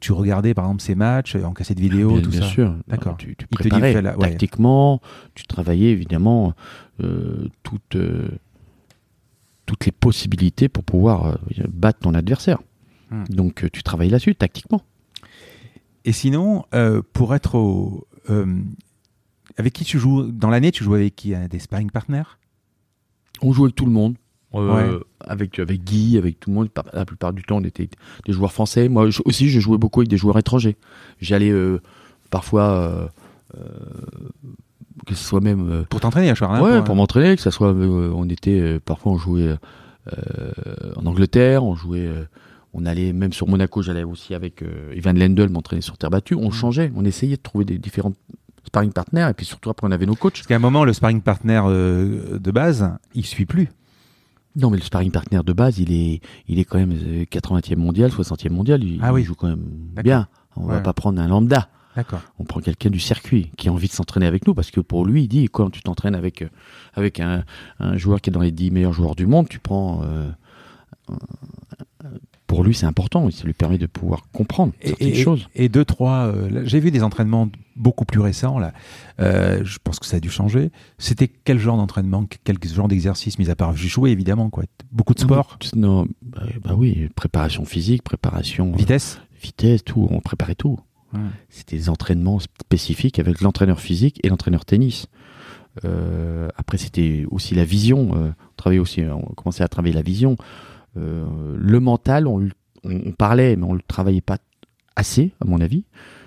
tu, 0.00 0.12
regardais, 0.12 0.52
par 0.52 0.66
exemple, 0.66 0.82
ses 0.82 0.94
matchs 0.94 1.36
en 1.36 1.54
cassette 1.54 1.80
vidéo, 1.80 2.12
bien, 2.12 2.20
tout 2.20 2.30
bien 2.30 2.40
ça. 2.42 2.46
sûr. 2.48 2.76
D'accord. 2.86 3.16
Tu, 3.16 3.34
tu 3.34 3.46
Il 3.50 3.56
te 3.56 3.62
dit, 3.62 3.68
préparais 3.70 3.92
fais 3.94 4.02
la- 4.02 4.18
ouais. 4.18 4.28
tactiquement, 4.28 5.00
tu 5.34 5.46
travaillais 5.46 5.90
évidemment 5.92 6.52
euh, 7.02 7.48
toutes, 7.62 7.96
euh, 7.96 8.28
toutes 9.64 9.86
les 9.86 9.92
possibilités 9.92 10.68
pour 10.68 10.84
pouvoir 10.84 11.24
euh, 11.26 11.34
battre 11.70 12.00
ton 12.00 12.12
adversaire. 12.12 12.58
Hmm. 13.10 13.24
Donc, 13.30 13.64
euh, 13.64 13.70
tu 13.72 13.82
travailles 13.82 14.10
là-dessus, 14.10 14.34
tactiquement. 14.34 14.82
Et 16.04 16.12
sinon, 16.12 16.66
euh, 16.74 17.00
pour 17.14 17.34
être 17.34 17.54
au. 17.54 18.06
euh, 18.28 18.58
avec 19.56 19.72
qui 19.72 19.84
tu 19.84 19.98
joues 19.98 20.30
Dans 20.32 20.50
l'année, 20.50 20.70
tu 20.72 20.84
joues 20.84 20.94
avec 20.94 21.14
qui? 21.16 21.34
Hein, 21.34 21.46
Des 21.50 21.58
sparring 21.58 21.90
partners? 21.90 22.24
On 23.42 23.52
jouait 23.52 23.66
avec 23.66 23.76
tout 23.76 23.86
le 23.86 23.92
monde. 23.92 24.14
Euh, 24.54 24.94
Ouais. 24.96 25.00
avec, 25.20 25.58
avec 25.58 25.82
Guy, 25.82 26.16
avec 26.16 26.38
tout 26.38 26.50
le 26.50 26.54
monde. 26.54 26.68
La 26.92 27.04
plupart 27.04 27.32
du 27.32 27.42
temps, 27.42 27.56
on 27.56 27.64
était 27.64 27.88
des 28.24 28.32
joueurs 28.32 28.52
français. 28.52 28.88
Moi 28.88 29.10
je- 29.10 29.20
aussi, 29.24 29.48
je 29.48 29.58
jouais 29.58 29.78
beaucoup 29.78 30.00
avec 30.00 30.08
des 30.08 30.16
joueurs 30.16 30.38
étrangers. 30.38 30.76
J'allais 31.20 31.50
euh, 31.50 31.80
parfois, 32.30 32.70
euh, 32.70 33.08
euh, 33.56 33.60
que 35.06 35.14
ce 35.14 35.24
soit 35.24 35.40
même. 35.40 35.68
euh, 35.70 35.82
Pour 35.90 35.98
t'entraîner 36.00 36.30
à 36.30 36.34
Charles 36.36 36.62
ouais, 36.62 36.84
pour 36.84 36.94
m'entraîner, 36.94 37.34
que 37.34 37.42
ce 37.42 37.50
soit. 37.50 37.72
euh, 37.72 38.12
on 38.14 38.28
était. 38.28 38.60
euh, 38.60 38.78
parfois, 38.84 39.12
on 39.12 39.18
jouait 39.18 39.56
euh, 40.12 40.92
en 40.96 41.06
Angleterre, 41.06 41.64
on 41.64 41.74
jouait. 41.74 42.06
euh, 42.06 42.24
on 42.76 42.86
allait 42.86 43.12
même 43.12 43.32
sur 43.32 43.46
Monaco, 43.48 43.82
j'allais 43.82 44.02
aussi 44.02 44.34
avec 44.34 44.62
euh, 44.62 44.92
Ivan 44.96 45.12
Lendl 45.12 45.48
m'entraîner 45.48 45.80
sur 45.82 45.96
terre 45.96 46.10
battue. 46.10 46.34
On 46.34 46.50
changeait, 46.50 46.90
on 46.96 47.04
essayait 47.04 47.36
de 47.36 47.42
trouver 47.42 47.64
des 47.64 47.78
différents 47.78 48.12
sparring 48.66 48.92
partners 48.92 49.28
et 49.30 49.34
puis 49.34 49.46
surtout 49.46 49.70
après 49.70 49.86
on 49.86 49.90
avait 49.90 50.06
nos 50.06 50.14
coachs. 50.14 50.34
Parce 50.34 50.46
qu'à 50.46 50.56
un 50.56 50.60
moment, 50.60 50.84
le 50.84 50.92
sparring 50.92 51.20
partner 51.22 51.60
euh, 51.66 52.38
de 52.38 52.50
base, 52.50 52.90
il 53.14 53.24
suit 53.26 53.46
plus. 53.46 53.68
Non, 54.56 54.70
mais 54.70 54.76
le 54.78 54.82
sparring 54.84 55.10
partner 55.10 55.40
de 55.44 55.52
base, 55.52 55.78
il 55.78 55.92
est, 55.92 56.20
il 56.48 56.58
est 56.60 56.64
quand 56.64 56.78
même 56.78 56.92
euh, 56.92 57.24
80e 57.24 57.76
mondial, 57.76 58.10
60e 58.10 58.50
mondial. 58.50 58.84
Il, 58.84 59.00
Ah 59.02 59.12
oui. 59.12 59.22
il 59.22 59.24
joue 59.24 59.34
quand 59.34 59.48
même 59.48 59.64
bien. 60.02 60.28
On 60.56 60.66
Ouais. 60.66 60.74
va 60.74 60.80
pas 60.80 60.92
prendre 60.92 61.20
un 61.20 61.26
lambda. 61.26 61.68
D'accord. 61.96 62.20
On 62.38 62.44
prend 62.44 62.60
quelqu'un 62.60 62.90
du 62.90 62.98
circuit 63.00 63.50
qui 63.56 63.68
a 63.68 63.72
envie 63.72 63.86
de 63.88 63.92
s'entraîner 63.92 64.26
avec 64.26 64.46
nous 64.46 64.54
parce 64.54 64.70
que 64.72 64.80
pour 64.80 65.04
lui, 65.06 65.24
il 65.24 65.28
dit 65.28 65.48
quand 65.48 65.70
tu 65.70 65.80
t'entraînes 65.82 66.14
avec, 66.16 66.42
euh, 66.42 66.48
avec 66.94 67.18
un, 67.20 67.44
un 67.80 67.96
joueur 67.96 68.20
qui 68.20 68.30
est 68.30 68.32
dans 68.32 68.40
les 68.40 68.50
10 68.52 68.70
meilleurs 68.72 68.92
joueurs 68.92 69.14
du 69.16 69.26
monde, 69.26 69.48
tu 69.48 69.58
prends. 69.60 70.02
euh, 70.04 70.30
pour 72.54 72.62
lui, 72.64 72.74
c'est 72.74 72.86
important. 72.86 73.28
Ça 73.30 73.44
lui 73.44 73.52
permet 73.52 73.78
de 73.78 73.86
pouvoir 73.86 74.22
comprendre 74.32 74.72
Et, 74.80 74.88
certaines 74.88 75.08
et- 75.08 75.14
choses. 75.14 75.48
et 75.56 75.68
deux, 75.68 75.84
trois. 75.84 76.26
euh, 76.26 76.62
J'ai 76.64 76.78
vu 76.80 76.90
des 76.92 77.02
entraînements 77.02 77.48
beaucoup 77.76 78.04
plus 78.04 78.20
récents, 78.20 78.58
là. 78.60 78.72
Euh, 79.20 79.60
je 79.64 79.78
pense 79.82 79.98
que 79.98 80.06
ça 80.06 80.18
a 80.18 80.20
dû 80.20 80.30
changer. 80.30 80.70
C'était 80.98 81.26
quel 81.28 81.58
genre 81.58 81.76
d'entraînement 81.76 82.24
Quel 82.44 82.56
genre 82.64 82.86
d'exercice, 82.86 83.38
mis 83.40 83.50
à 83.50 83.56
part. 83.56 83.76
Joué, 83.76 84.10
évidemment, 84.12 84.50
quoi? 84.50 84.62
Beaucoup 84.92 85.14
de 85.14 85.18
sport, 85.20 85.58
Non, 85.74 86.06
bah, 86.22 86.42
bah 86.62 86.74
oui, 86.76 87.08
préparation 87.16 87.64
physique, 87.64 88.02
préparation. 88.04 88.72
euh, 88.72 88.76
vitesse? 88.76 89.18
vitesse, 89.42 89.82
tout. 89.84 90.06
On 90.10 90.20
préparait 90.20 90.54
tout. 90.54 90.78
Ouais. 91.12 91.20
C'était 91.48 91.76
des 91.76 91.88
entraînements 91.90 92.38
spécifiques 92.38 93.18
avec 93.18 93.40
l'entraîneur 93.40 93.80
physique 93.80 94.20
et 94.22 94.28
l'entraîneur 94.28 94.64
tennis. 94.64 95.06
Après, 96.56 96.78
c'était 96.78 97.26
aussi 97.30 97.54
la 97.54 97.64
vision. 97.64 98.10
on 98.12 98.32
travaillait 98.56 98.80
aussi, 98.80 99.02
on 99.02 99.22
commençait 99.34 99.64
à 99.64 99.68
travailler 99.68 99.94
la 99.94 100.02
vision. 100.02 100.36
Euh, 100.96 101.56
le 101.58 101.80
mental, 101.80 102.26
on, 102.26 102.48
parlait, 103.16 103.56
mais 103.56 103.64
on 103.64 103.72
le 103.72 103.80
travaillait 103.86 104.20
pas 104.20 104.38
assez, 104.96 105.32
à 105.40 105.44
mon 105.44 105.60
avis. 105.60 105.84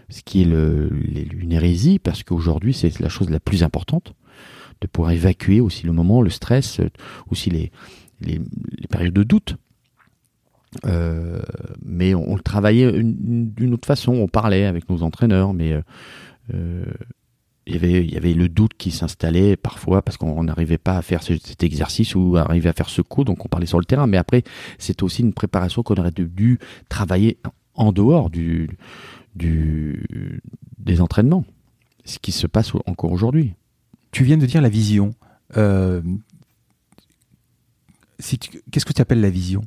Ce 0.10 0.22
qui 0.24 0.42
est 0.42 0.46
une 0.46 1.52
hérésie, 1.52 2.00
parce 2.00 2.24
qu'aujourd'hui, 2.24 2.74
c'est 2.74 3.00
la 3.00 3.10
chose 3.10 3.30
la 3.30 3.40
plus 3.40 3.64
importante 3.64 4.14
de 4.82 4.88
pouvoir 4.88 5.12
évacuer 5.12 5.60
aussi 5.60 5.86
le 5.86 5.92
moment, 5.92 6.22
le 6.22 6.30
stress, 6.30 6.80
euh, 6.80 6.90
aussi 7.30 7.50
les, 7.50 7.72
périodes 8.90 9.14
de 9.14 9.24
doute. 9.24 9.58
Euh, 10.86 11.42
mais 11.84 12.14
on, 12.14 12.36
le 12.36 12.42
travaillait 12.42 12.90
une- 12.90 13.52
d'une 13.52 13.74
autre 13.74 13.88
façon. 13.88 14.14
On 14.14 14.28
parlait 14.28 14.66
avec 14.66 14.90
nos 14.90 15.04
entraîneurs, 15.04 15.54
mais 15.54 15.82
il 17.68 17.74
y 17.74 17.76
avait, 17.78 18.04
il 18.06 18.12
y 18.14 18.18
avait 18.18 18.34
le 18.34 18.50
doute 18.50 18.72
qui 18.78 18.92
s'installait 18.92 19.56
parfois 19.58 20.02
parce 20.02 20.18
qu'on 20.18 20.44
n'arrivait 20.44 20.78
pas 20.78 20.98
à 20.98 21.02
faire 21.02 21.22
ce- 21.22 21.38
cet 21.38 21.64
exercice 21.64 22.16
ou 22.16 22.38
arriver 22.38 22.70
à 22.70 22.74
faire 22.74 22.90
ce 22.90 23.02
coup, 23.02 23.24
donc 23.24 23.46
on 23.46 23.50
parlait 23.50 23.66
sur 23.68 23.78
le 23.80 23.86
terrain. 23.86 24.08
Mais 24.08 24.18
après, 24.18 24.44
c'est 24.80 25.04
aussi 25.04 25.22
une 25.22 25.34
préparation 25.34 25.84
qu'on 25.84 25.96
aurait 25.96 26.12
dû 26.12 26.60
travailler 26.90 27.38
en 27.76 27.92
dehors 27.92 28.30
du, 28.30 28.70
du, 29.36 30.42
des 30.80 31.02
entraînements. 31.02 31.46
Ce 32.06 32.18
qui 32.20 32.32
se 32.32 32.48
passe 32.48 32.72
encore 32.86 33.12
aujourd'hui. 33.12 33.54
Tu 34.12 34.24
viens 34.24 34.38
de 34.38 34.46
dire 34.46 34.62
la 34.62 34.70
vision. 34.70 35.14
Euh, 35.58 36.02
Qu'est-ce 38.72 38.86
que 38.86 38.94
tu 38.94 39.02
appelles 39.02 39.22
la 39.22 39.30
vision? 39.30 39.62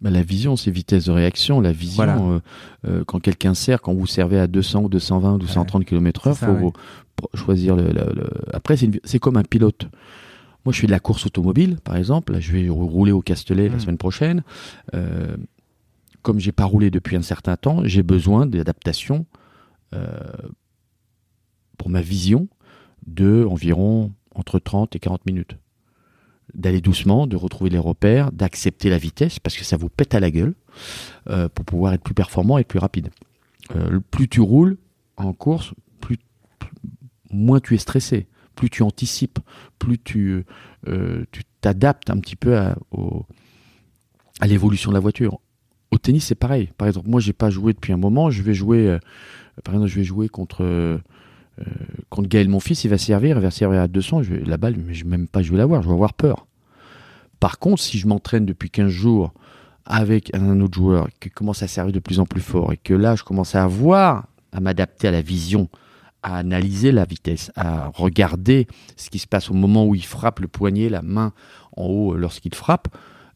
Bah, 0.00 0.10
la 0.10 0.22
vision, 0.22 0.54
c'est 0.56 0.70
vitesse 0.70 1.06
de 1.06 1.10
réaction. 1.12 1.60
La 1.60 1.72
vision, 1.72 1.96
Voilà. 2.04 2.18
euh, 2.18 2.40
euh, 2.86 3.04
quand 3.04 3.18
quelqu'un 3.20 3.54
sert, 3.54 3.80
quand 3.82 3.94
vous 3.94 4.06
servez 4.06 4.38
à 4.38 4.46
200 4.46 4.82
ou 4.84 4.88
220 4.88 5.34
ou 5.34 5.38
230 5.38 5.84
km/h, 5.84 6.34
faut 6.34 6.46
ouais. 6.52 6.72
choisir 7.34 7.74
le. 7.74 7.88
le- 7.88 8.12
le- 8.14 8.30
Après, 8.54 8.76
c'est 8.76 8.86
une- 8.86 9.18
comme 9.20 9.36
un 9.36 9.42
pilote. 9.42 9.88
Moi, 10.64 10.72
je 10.72 10.80
fais 10.80 10.86
de 10.86 10.92
la 10.92 11.00
course 11.00 11.26
automobile, 11.26 11.78
par 11.82 11.96
exemple. 11.96 12.32
Là, 12.32 12.40
je 12.40 12.52
vais 12.52 12.68
rouler 12.68 13.10
au 13.12 13.22
Castellet 13.22 13.68
la 13.68 13.76
Mm. 13.76 13.80
semaine 13.80 13.98
prochaine. 13.98 14.42
Euh, 14.94 15.36
comme 16.22 16.38
j'ai 16.38 16.52
pas 16.52 16.64
roulé 16.64 16.90
depuis 16.90 17.16
un 17.16 17.22
certain 17.22 17.56
temps, 17.56 17.80
j'ai 17.84 18.02
besoin 18.02 18.46
d'adaptation 18.46 19.26
euh, 19.94 20.10
pour 21.78 21.88
ma 21.90 22.02
vision 22.02 22.48
de 23.06 23.46
environ 23.50 24.12
entre 24.34 24.58
30 24.58 24.94
et 24.94 24.98
40 24.98 25.24
minutes. 25.26 25.56
D'aller 26.54 26.80
doucement, 26.80 27.26
de 27.26 27.36
retrouver 27.36 27.70
les 27.70 27.78
repères, 27.78 28.32
d'accepter 28.32 28.88
la 28.88 28.98
vitesse, 28.98 29.38
parce 29.38 29.56
que 29.56 29.64
ça 29.64 29.76
vous 29.76 29.88
pète 29.88 30.14
à 30.14 30.20
la 30.20 30.30
gueule, 30.30 30.54
euh, 31.28 31.48
pour 31.48 31.64
pouvoir 31.64 31.92
être 31.92 32.02
plus 32.02 32.14
performant 32.14 32.58
et 32.58 32.64
plus 32.64 32.78
rapide. 32.78 33.10
Euh, 33.76 34.00
plus 34.10 34.28
tu 34.28 34.40
roules 34.40 34.78
en 35.16 35.32
course, 35.34 35.74
plus, 36.00 36.16
moins 37.30 37.60
tu 37.60 37.74
es 37.74 37.78
stressé, 37.78 38.28
plus 38.54 38.70
tu 38.70 38.82
anticipes, 38.82 39.38
plus 39.78 39.98
tu 39.98 40.46
euh, 40.86 41.24
t'adaptes 41.60 42.08
un 42.08 42.18
petit 42.18 42.36
peu 42.36 42.56
à, 42.56 42.76
à 44.40 44.46
l'évolution 44.46 44.90
de 44.90 44.94
la 44.94 45.00
voiture. 45.00 45.40
Au 45.90 45.98
tennis, 45.98 46.26
c'est 46.26 46.34
pareil. 46.34 46.70
Par 46.78 46.88
exemple, 46.88 47.08
moi, 47.08 47.20
j'ai 47.20 47.32
pas 47.32 47.50
joué 47.50 47.72
depuis 47.72 47.92
un 47.92 47.96
moment. 47.98 48.30
Je 48.30 48.42
vais 48.42 48.54
jouer, 48.54 48.98
par 49.64 49.74
exemple, 49.74 49.90
je 49.90 49.96
vais 49.96 50.04
jouer 50.04 50.28
contre 50.28 51.00
contre 52.10 52.28
Gaël, 52.28 52.48
mon 52.48 52.60
fils. 52.60 52.84
Il 52.84 52.88
va 52.88 52.98
servir, 52.98 53.36
il 53.36 53.42
va 53.42 53.50
servir 53.50 53.80
à 53.80 53.88
200. 53.88 54.22
Je 54.22 54.34
la 54.34 54.56
balle, 54.56 54.76
mais 54.76 54.94
je 54.94 55.04
vais 55.04 55.10
même 55.10 55.28
pas, 55.28 55.42
je 55.42 55.50
vais 55.50 55.58
l'avoir. 55.58 55.82
Je 55.82 55.88
vais 55.88 55.94
avoir 55.94 56.14
peur. 56.14 56.46
Par 57.40 57.58
contre, 57.58 57.82
si 57.82 57.98
je 57.98 58.06
m'entraîne 58.06 58.46
depuis 58.46 58.70
15 58.70 58.88
jours 58.88 59.32
avec 59.86 60.34
un 60.34 60.60
autre 60.60 60.74
joueur 60.74 61.08
qui 61.20 61.30
commence 61.30 61.62
à 61.62 61.68
servir 61.68 61.92
de 61.92 61.98
plus 61.98 62.20
en 62.20 62.26
plus 62.26 62.42
fort 62.42 62.72
et 62.72 62.76
que 62.76 62.94
là, 62.94 63.16
je 63.16 63.22
commence 63.22 63.54
à 63.54 63.66
voir, 63.66 64.26
à 64.52 64.60
m'adapter 64.60 65.08
à 65.08 65.10
la 65.10 65.22
vision, 65.22 65.68
à 66.22 66.36
analyser 66.36 66.92
la 66.92 67.04
vitesse, 67.04 67.50
à 67.56 67.88
regarder 67.94 68.66
ce 68.96 69.08
qui 69.08 69.18
se 69.18 69.26
passe 69.26 69.50
au 69.50 69.54
moment 69.54 69.86
où 69.86 69.94
il 69.94 70.04
frappe 70.04 70.40
le 70.40 70.48
poignet, 70.48 70.88
la 70.88 71.02
main 71.02 71.32
en 71.76 71.84
haut 71.84 72.14
euh, 72.14 72.18
lorsqu'il 72.18 72.54
frappe, 72.54 72.88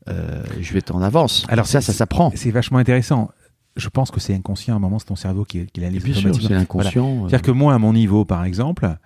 euh, 0.08 0.42
je 0.60 0.72
vais 0.72 0.80
être 0.80 0.94
en 0.94 1.00
avance. 1.00 1.46
Alors, 1.48 1.66
ça, 1.66 1.80
ça 1.80 1.92
s'apprend. 1.92 2.32
C'est 2.34 2.50
vachement 2.50 2.78
intéressant. 2.78 3.30
Je 3.76 3.88
pense 3.88 4.10
que 4.10 4.20
c'est 4.20 4.34
inconscient 4.34 4.74
à 4.74 4.76
un 4.76 4.80
moment, 4.80 4.98
c'est 4.98 5.06
ton 5.06 5.16
cerveau 5.16 5.44
qui, 5.44 5.66
qui 5.66 5.80
l'analyse 5.80 6.04
automatiquement. 6.18 6.48
c'est 6.48 6.54
inconscient. 6.54 7.08
euh, 7.08 7.20
C'est-à-dire 7.28 7.42
que 7.42 7.50
moi, 7.52 7.74
à 7.74 7.78
mon 7.78 7.92
niveau, 7.94 8.24
par 8.24 8.44
exemple, 8.44 8.96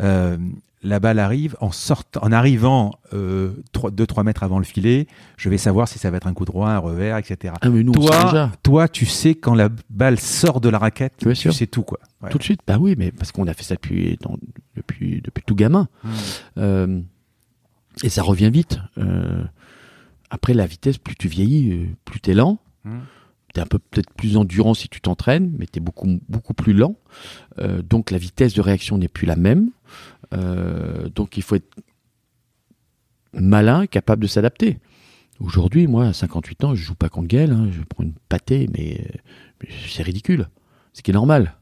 euh, 0.00 0.36
la 0.82 1.00
balle 1.00 1.18
arrive 1.18 1.56
en 1.60 1.72
sortant, 1.72 2.20
en 2.22 2.30
arrivant 2.30 2.92
2-3 3.12 4.22
mètres 4.22 4.44
avant 4.44 4.58
le 4.58 4.64
filet, 4.64 5.08
je 5.36 5.48
vais 5.48 5.58
savoir 5.58 5.88
si 5.88 5.98
ça 5.98 6.10
va 6.12 6.18
être 6.18 6.28
un 6.28 6.34
coup 6.34 6.44
droit, 6.44 6.68
un 6.68 6.78
revers, 6.78 7.16
etc. 7.16 7.54
Ah, 7.60 7.68
mais 7.70 7.82
nous, 7.82 7.90
toi, 7.92 8.24
déjà. 8.24 8.52
toi, 8.62 8.86
tu 8.86 9.06
sais 9.06 9.34
quand 9.34 9.54
la 9.54 9.68
balle 9.90 10.20
sort 10.20 10.60
de 10.60 10.68
la 10.68 10.78
raquette, 10.78 11.14
tu 11.18 11.34
sûr. 11.34 11.52
sais 11.52 11.66
tout 11.66 11.82
quoi. 11.82 11.98
Ouais. 12.22 12.30
Tout 12.30 12.38
de 12.38 12.42
suite, 12.44 12.60
bah 12.66 12.76
oui, 12.78 12.94
mais 12.96 13.10
parce 13.10 13.32
qu'on 13.32 13.48
a 13.48 13.54
fait 13.54 13.64
ça 13.64 13.74
depuis, 13.74 14.16
dans- 14.22 14.36
depuis, 14.76 15.20
depuis 15.24 15.42
tout 15.44 15.56
gamin. 15.56 15.88
Mm. 16.04 16.08
Euh, 16.58 17.00
et 18.04 18.08
ça 18.08 18.22
revient 18.22 18.50
vite. 18.50 18.78
Euh, 18.98 19.42
après, 20.30 20.54
la 20.54 20.66
vitesse, 20.66 20.98
plus 20.98 21.16
tu 21.16 21.26
vieillis, 21.26 21.72
euh, 21.72 21.86
plus 22.04 22.20
t'es 22.20 22.34
lent. 22.34 22.58
Mm. 23.56 23.60
T'es 23.60 23.60
un 23.62 23.66
peu 23.66 23.78
peut-être 23.78 24.12
plus 24.12 24.36
endurant 24.36 24.74
si 24.74 24.88
tu 24.88 25.00
t'entraînes, 25.00 25.52
mais 25.58 25.66
t'es 25.66 25.80
beaucoup, 25.80 26.20
beaucoup 26.28 26.54
plus 26.54 26.72
lent. 26.72 26.96
Euh, 27.58 27.82
donc 27.82 28.10
la 28.10 28.18
vitesse 28.18 28.54
de 28.54 28.60
réaction 28.60 28.98
n'est 28.98 29.08
plus 29.08 29.26
la 29.26 29.36
même. 29.36 29.70
Euh, 30.34 31.08
donc 31.08 31.36
il 31.36 31.42
faut 31.42 31.56
être 31.56 31.74
malin, 33.32 33.86
capable 33.86 34.22
de 34.22 34.28
s'adapter. 34.28 34.78
Aujourd'hui, 35.40 35.86
moi, 35.86 36.06
à 36.06 36.12
58 36.12 36.64
ans, 36.64 36.74
je 36.74 36.82
joue 36.82 36.94
pas 36.94 37.08
contre 37.10 37.28
Gaël, 37.28 37.52
hein, 37.52 37.68
je 37.70 37.82
prends 37.82 38.04
une 38.04 38.14
pâtée, 38.28 38.68
mais, 38.72 39.06
euh, 39.64 39.66
c'est 39.88 40.02
ridicule. 40.02 40.48
Ce 40.92 41.02
qui 41.02 41.10
est 41.10 41.14
normal. 41.14 41.56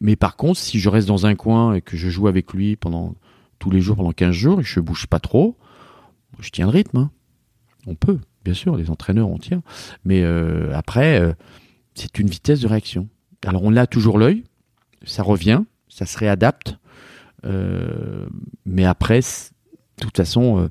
Mais 0.00 0.16
par 0.16 0.36
contre, 0.36 0.58
si 0.60 0.78
je 0.78 0.88
reste 0.88 1.08
dans 1.08 1.26
un 1.26 1.34
coin 1.34 1.74
et 1.74 1.82
que 1.82 1.96
je 1.96 2.08
joue 2.08 2.28
avec 2.28 2.52
lui 2.52 2.76
pendant 2.76 3.14
tous 3.58 3.70
les 3.70 3.80
jours, 3.80 3.96
pendant 3.96 4.12
15 4.12 4.30
jours, 4.32 4.60
et 4.60 4.62
que 4.62 4.68
je 4.68 4.80
bouge 4.80 5.06
pas 5.06 5.18
trop, 5.18 5.56
je 6.40 6.50
tiens 6.50 6.66
le 6.66 6.72
rythme. 6.72 6.98
hein. 6.98 7.10
On 7.86 7.94
peut, 7.94 8.18
bien 8.44 8.54
sûr, 8.54 8.76
les 8.76 8.90
entraîneurs, 8.90 9.28
on 9.28 9.38
tient. 9.38 9.62
Mais 10.04 10.22
euh, 10.22 10.74
après, 10.74 11.20
euh, 11.20 11.32
c'est 11.94 12.18
une 12.18 12.28
vitesse 12.28 12.60
de 12.60 12.68
réaction. 12.68 13.08
Alors 13.46 13.62
on 13.64 13.74
a 13.76 13.86
toujours 13.86 14.18
l'œil, 14.18 14.44
ça 15.04 15.22
revient, 15.22 15.62
ça 15.88 16.06
se 16.06 16.18
réadapte. 16.18 16.78
Euh, 17.44 18.26
mais 18.64 18.84
après, 18.84 19.20
de 19.20 20.04
toute 20.04 20.16
façon, 20.16 20.70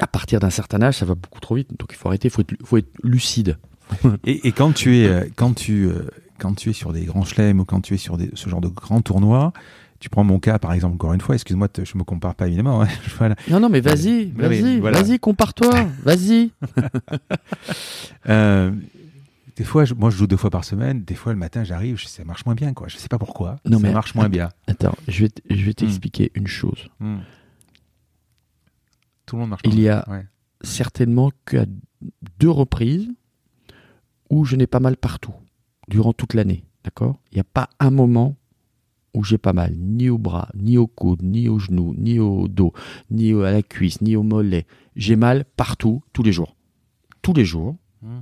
à 0.00 0.06
partir 0.06 0.40
d'un 0.40 0.50
certain 0.50 0.82
âge, 0.82 0.98
ça 0.98 1.04
va 1.04 1.14
beaucoup 1.14 1.40
trop 1.40 1.54
vite. 1.54 1.70
Donc 1.78 1.90
il 1.90 1.96
faut 1.96 2.08
arrêter, 2.08 2.28
il 2.28 2.66
faut 2.66 2.76
être, 2.76 2.90
lucide. 3.02 3.58
Et, 4.24 4.50
quand 4.52 4.72
tu 4.72 4.96
es 4.98 5.30
quand 5.36 5.54
tu 5.54 5.88
quand 6.38 6.58
sur 6.58 6.92
des 6.92 7.04
grands 7.04 7.24
chelems 7.24 7.60
ou 7.60 7.64
quand 7.64 7.80
tu 7.80 7.94
es 7.94 7.98
sur 7.98 8.18
ce 8.34 8.48
genre 8.48 8.60
de 8.60 8.68
grands 8.68 9.02
tournois, 9.02 9.52
tu 10.00 10.08
prends 10.10 10.24
mon 10.24 10.38
cas 10.38 10.58
par 10.58 10.72
exemple 10.72 10.94
encore 10.94 11.12
une 11.14 11.20
fois. 11.20 11.34
Excuse-moi, 11.34 11.68
je 11.82 11.98
me 11.98 12.04
compare 12.04 12.34
pas 12.34 12.46
évidemment. 12.46 12.82
hein, 12.82 12.88
voilà. 13.18 13.36
Non, 13.48 13.60
non, 13.60 13.68
mais 13.68 13.80
vas-y, 13.80 14.26
vas-y, 14.32 14.78
voilà. 14.80 15.02
vas-y, 15.02 15.18
compare-toi, 15.18 15.86
vas-y. 16.02 16.50
Euh, 18.28 18.72
des 19.56 19.64
fois, 19.64 19.84
je- 19.84 19.94
moi, 19.94 20.10
je 20.10 20.16
joue 20.16 20.26
deux 20.26 20.36
fois 20.36 20.50
par 20.50 20.64
semaine. 20.64 21.04
Des 21.04 21.14
fois, 21.14 21.32
le 21.32 21.38
matin, 21.38 21.62
j'arrive, 21.64 22.00
ça 22.02 22.24
marche 22.24 22.44
moins 22.46 22.54
bien, 22.54 22.72
quoi. 22.72 22.88
Je 22.88 22.96
sais 22.96 23.08
pas 23.08 23.18
pourquoi. 23.18 23.56
Non, 23.66 23.78
ça 23.78 23.86
mais- 23.86 23.92
marche 23.92 24.14
moins 24.14 24.28
bien. 24.28 24.48
Attends, 24.66 24.94
je 25.08 25.24
vais, 25.26 25.30
je 25.50 25.64
vais 25.64 25.74
t'expliquer 25.74 26.32
une 26.34 26.46
chose. 26.46 26.88
Hmm. 27.00 27.18
Tout 29.26 29.36
le 29.36 29.40
monde 29.40 29.50
marche. 29.50 29.62
Il 29.64 29.78
y 29.80 29.88
a. 29.88 30.04
Ouais. 30.08 30.26
certainement 30.62 31.30
qu'à 31.46 31.66
deux 32.38 32.50
reprises 32.50 33.08
où 34.30 34.44
je 34.44 34.56
n'ai 34.56 34.66
pas 34.66 34.80
mal 34.80 34.96
partout, 34.96 35.34
durant 35.88 36.12
toute 36.14 36.32
l'année. 36.34 36.64
D'accord? 36.82 37.18
Il 37.30 37.34
n'y 37.36 37.40
a 37.40 37.44
pas 37.44 37.68
un 37.80 37.90
moment 37.90 38.36
où 39.14 39.24
j'ai 39.24 39.38
pas 39.38 39.52
mal, 39.52 39.74
ni 39.78 40.10
au 40.10 40.18
bras, 40.18 40.48
ni 40.54 40.76
au 40.76 40.86
coude, 40.86 41.22
ni 41.22 41.48
au 41.48 41.58
genou, 41.58 41.94
ni 41.96 42.18
au 42.18 42.48
dos, 42.48 42.72
ni 43.10 43.32
à 43.32 43.50
la 43.52 43.62
cuisse, 43.62 44.00
ni 44.00 44.16
au 44.16 44.22
mollet. 44.22 44.66
J'ai 44.96 45.16
mal 45.16 45.44
partout, 45.56 46.02
tous 46.12 46.22
les 46.22 46.32
jours. 46.32 46.56
Tous 47.22 47.32
les 47.32 47.44
jours, 47.44 47.76
Hmm. 48.02 48.20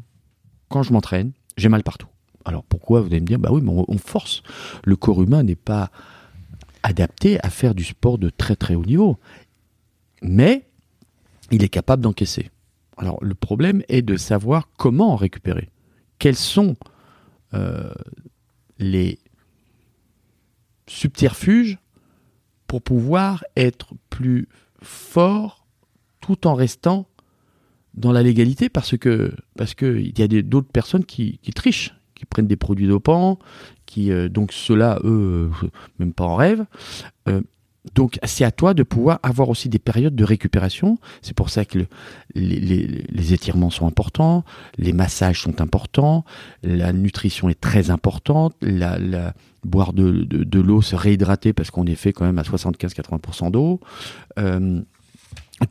quand 0.69 0.85
je 0.85 0.93
m'entraîne, 0.93 1.32
j'ai 1.56 1.69
mal 1.69 1.82
partout. 1.82 2.06
Alors 2.44 2.62
pourquoi 2.62 3.01
Vous 3.01 3.09
allez 3.09 3.20
me 3.20 3.27
dire, 3.27 3.40
bah 3.40 3.48
oui, 3.52 3.60
mais 3.62 3.70
on, 3.73 3.85
on 3.89 3.98
force. 3.98 4.44
Le 4.85 4.94
corps 4.94 5.20
humain 5.20 5.43
n'est 5.43 5.56
pas 5.56 5.90
adapté 6.85 7.44
à 7.44 7.51
faire 7.51 7.74
du 7.74 7.82
sport 7.82 8.16
de 8.19 8.31
très 8.31 8.55
très 8.55 8.77
haut 8.77 8.85
niveau. 8.85 9.19
Mais 10.23 10.69
il 11.51 11.64
est 11.64 11.69
capable 11.69 12.02
d'encaisser. 12.02 12.51
Alors 12.97 13.19
le 13.24 13.35
problème 13.35 13.82
est 13.89 14.02
de 14.02 14.16
savoir 14.16 14.69
comment 14.77 15.12
en 15.12 15.16
récupérer. 15.16 15.69
Quels 16.20 16.36
sont 16.36 16.77
euh, 17.55 17.93
les 18.78 19.19
subterfuges 20.93 21.78
pour 22.66 22.82
pouvoir 22.82 23.44
être 23.56 23.94
plus 24.10 24.48
fort 24.81 25.66
tout 26.20 26.47
en 26.47 26.55
restant 26.55 27.09
dans 27.94 28.12
la 28.12 28.23
légalité 28.23 28.69
parce 28.69 28.97
que 28.97 29.35
parce 29.56 29.74
que 29.74 29.98
il 29.98 30.19
y 30.19 30.23
a 30.23 30.43
d'autres 30.43 30.70
personnes 30.70 31.05
qui, 31.05 31.39
qui 31.39 31.51
trichent, 31.52 31.94
qui 32.14 32.24
prennent 32.24 32.47
des 32.47 32.56
produits 32.56 32.86
dopants, 32.86 33.39
qui 33.86 34.10
euh, 34.10 34.28
donc 34.28 34.52
ceux-là 34.52 35.01
eux 35.05 35.51
euh, 35.62 35.69
même 35.98 36.12
pas 36.12 36.24
en 36.24 36.36
rêve. 36.36 36.64
Euh, 37.28 37.43
donc 37.94 38.18
c'est 38.24 38.44
à 38.44 38.52
toi 38.52 38.74
de 38.74 38.84
pouvoir 38.84 39.18
avoir 39.24 39.48
aussi 39.48 39.68
des 39.68 39.80
périodes 39.80 40.14
de 40.14 40.24
récupération. 40.24 40.98
C'est 41.20 41.34
pour 41.34 41.50
ça 41.50 41.64
que 41.64 41.78
le- 41.78 41.86
les, 42.34 43.32
étirements 43.32 43.70
sont 43.70 43.86
importants, 43.86 44.44
les 44.78 44.92
massages 44.92 45.42
sont 45.42 45.60
importants, 45.60 46.24
la 46.62 46.92
nutrition 46.92 47.48
est 47.48 47.60
très 47.60 47.90
importante, 47.90 48.54
la, 48.60 49.34
boire 49.64 49.92
de 49.92 50.60
l'eau, 50.60 50.80
se 50.82 50.94
réhydrater 50.96 51.52
parce 51.52 51.70
qu'on 51.70 51.86
est 51.86 51.96
fait 51.96 52.12
quand 52.12 52.24
même 52.24 52.38
à 52.38 52.42
75-80% 52.42 53.50
d'eau. 53.50 53.80
Euh, 54.38 54.82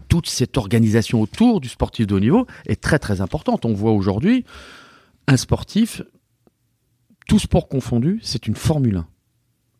toute 0.07 0.27
cette 0.27 0.57
organisation 0.57 1.21
autour 1.21 1.59
du 1.59 1.69
sportif 1.69 2.07
de 2.07 2.15
haut 2.15 2.19
niveau 2.19 2.45
est 2.65 2.79
très 2.79 2.99
très 2.99 3.21
importante. 3.21 3.65
On 3.65 3.73
voit 3.73 3.91
aujourd'hui 3.91 4.45
un 5.27 5.37
sportif, 5.37 6.01
tout 7.27 7.39
sport 7.39 7.67
confondu, 7.67 8.19
c'est 8.21 8.47
une 8.47 8.55
Formule 8.55 8.97
1 8.97 9.07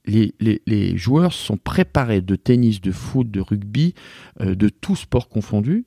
les, 0.06 0.98
joueurs 0.98 1.34
sont 1.34 1.58
préparés 1.58 2.22
de 2.22 2.36
tennis, 2.36 2.82
de 2.82 2.92
foot, 2.92 3.30
de 3.30 3.40
rugby, 3.40 3.94
euh, 4.42 4.56
de 4.56 4.70
tout 4.70 4.96
sport 4.96 5.30
confondu, 5.30 5.86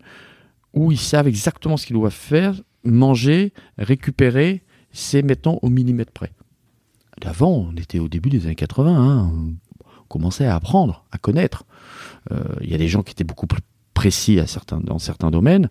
où 0.73 0.93
ils 0.93 0.99
savent 0.99 1.28
exactement 1.28 1.77
ce 1.77 1.86
qu'ils 1.86 1.97
doivent 1.97 2.12
faire, 2.12 2.55
manger, 2.85 3.53
récupérer, 3.78 4.62
c'est 4.93 5.23
maintenant 5.23 5.59
au 5.62 5.70
millimètre 5.70 6.12
près. 6.12 6.32
D'avant, 7.20 7.69
on 7.70 7.77
était 7.77 7.99
au 7.99 8.09
début 8.09 8.31
des 8.31 8.47
années 8.47 8.55
80, 8.55 8.97
hein, 8.97 9.32
on 9.85 10.05
commençait 10.09 10.47
à 10.47 10.57
apprendre, 10.57 11.05
à 11.12 11.19
connaître. 11.19 11.65
Euh, 12.32 12.43
Il 12.61 12.70
y 12.70 12.74
a 12.74 12.78
des 12.78 12.89
gens 12.89 13.03
qui 13.03 13.12
étaient 13.12 13.24
beaucoup 13.24 13.47
plus 13.47 13.62
précis 13.95 14.41
à 14.41 14.47
certains, 14.47 14.81
dans 14.81 14.99
certains 14.99 15.31
domaines, 15.31 15.69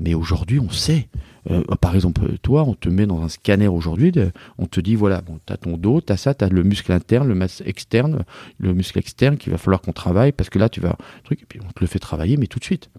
mais 0.00 0.14
aujourd'hui, 0.14 0.58
on 0.58 0.70
sait. 0.70 1.08
Euh, 1.50 1.62
par 1.80 1.94
exemple, 1.94 2.36
toi, 2.42 2.64
on 2.64 2.74
te 2.74 2.88
met 2.88 3.06
dans 3.06 3.22
un 3.22 3.28
scanner 3.28 3.68
aujourd'hui, 3.68 4.12
on 4.58 4.66
te 4.66 4.80
dit 4.80 4.94
voilà, 4.94 5.20
bon, 5.20 5.38
tu 5.46 5.52
as 5.52 5.56
ton 5.56 5.76
dos, 5.76 6.00
tu 6.00 6.16
ça, 6.16 6.34
tu 6.34 6.44
le 6.48 6.62
muscle 6.62 6.92
interne, 6.92 7.28
le 7.28 7.34
muscle 7.34 7.62
externe, 7.66 8.24
le 8.58 8.74
muscle 8.74 8.98
externe 8.98 9.36
qu'il 9.36 9.52
va 9.52 9.58
falloir 9.58 9.80
qu'on 9.80 9.92
travaille 9.92 10.32
parce 10.32 10.50
que 10.50 10.58
là, 10.58 10.68
tu 10.68 10.80
vas. 10.80 10.96
Truc, 11.24 11.42
et 11.42 11.46
puis 11.46 11.60
on 11.62 11.70
te 11.70 11.80
le 11.80 11.86
fait 11.86 11.98
travailler, 11.98 12.36
mais 12.36 12.46
tout 12.46 12.58
de 12.58 12.64
suite. 12.64 12.90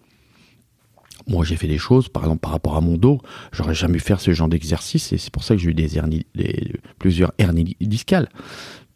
Moi, 1.27 1.43
j'ai 1.45 1.57
fait 1.57 1.67
des 1.67 1.77
choses, 1.77 2.09
par 2.09 2.23
exemple, 2.23 2.39
par 2.39 2.51
rapport 2.51 2.75
à 2.75 2.81
mon 2.81 2.97
dos, 2.97 3.21
j'aurais 3.51 3.75
jamais 3.75 3.99
faire 3.99 4.19
ce 4.19 4.31
genre 4.31 4.47
d'exercice 4.47 5.11
et 5.11 5.17
c'est 5.17 5.31
pour 5.31 5.43
ça 5.43 5.53
que 5.53 5.61
j'ai 5.61 5.69
eu 5.69 5.73
des 5.73 5.89
plusieurs 6.97 7.33
hernies 7.37 7.75
discales. 7.81 8.29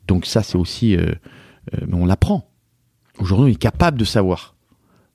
Donc, 0.08 0.26
ça, 0.26 0.42
c'est 0.42 0.58
aussi. 0.58 0.96
euh, 0.96 1.14
euh, 1.74 1.86
mais 1.88 1.96
on 1.96 2.06
l'apprend. 2.06 2.50
Aujourd'hui, 3.20 3.46
on 3.46 3.54
est 3.54 3.60
capable 3.60 3.98
de 3.98 4.06
savoir 4.06 4.56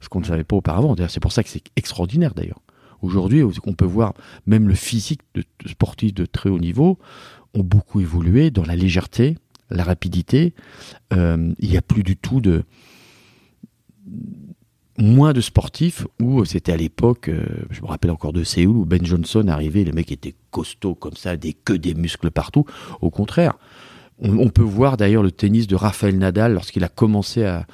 ce 0.00 0.08
qu'on 0.08 0.20
ne 0.20 0.24
savait 0.24 0.44
pas 0.44 0.56
auparavant. 0.56 0.94
C'est 1.08 1.20
pour 1.20 1.32
ça 1.32 1.42
que 1.42 1.48
c'est 1.48 1.62
extraordinaire, 1.76 2.34
d'ailleurs. 2.34 2.60
Aujourd'hui, 3.02 3.42
on 3.42 3.72
peut 3.72 3.84
voir 3.84 4.14
même 4.46 4.68
le 4.68 4.74
physique 4.74 5.20
de 5.34 5.44
sportifs 5.66 6.14
de 6.14 6.26
très 6.26 6.50
haut 6.50 6.58
niveau 6.58 6.98
ont 7.54 7.62
beaucoup 7.62 8.00
évolué 8.00 8.50
dans 8.50 8.64
la 8.64 8.76
légèreté, 8.76 9.36
la 9.70 9.84
rapidité. 9.84 10.54
Euh, 11.12 11.52
il 11.58 11.70
n'y 11.70 11.76
a 11.76 11.82
plus 11.82 12.02
du 12.02 12.16
tout 12.16 12.40
de 12.40 12.64
moins 14.98 15.32
de 15.32 15.40
sportifs 15.40 16.06
où 16.20 16.44
c'était 16.44 16.72
à 16.72 16.76
l'époque, 16.76 17.28
euh, 17.28 17.46
je 17.70 17.80
me 17.82 17.86
rappelle 17.86 18.10
encore 18.10 18.32
de 18.32 18.42
Séoul 18.42 18.76
où 18.76 18.84
Ben 18.84 19.04
Johnson 19.04 19.46
arrivait, 19.46 19.84
les 19.84 19.92
mecs 19.92 20.10
étaient 20.10 20.34
costauds 20.50 20.96
comme 20.96 21.14
ça, 21.14 21.36
des 21.36 21.52
que 21.52 21.72
des 21.72 21.94
muscles 21.94 22.30
partout. 22.30 22.64
Au 23.00 23.10
contraire, 23.10 23.54
on, 24.20 24.48
peut 24.48 24.62
voir 24.62 24.96
d'ailleurs 24.96 25.22
le 25.22 25.30
tennis 25.30 25.66
de 25.66 25.76
Rafael 25.76 26.16
Nadal 26.18 26.54
lorsqu'il 26.54 26.84
a 26.84 26.88
commencé 26.88 27.44
à, 27.44 27.66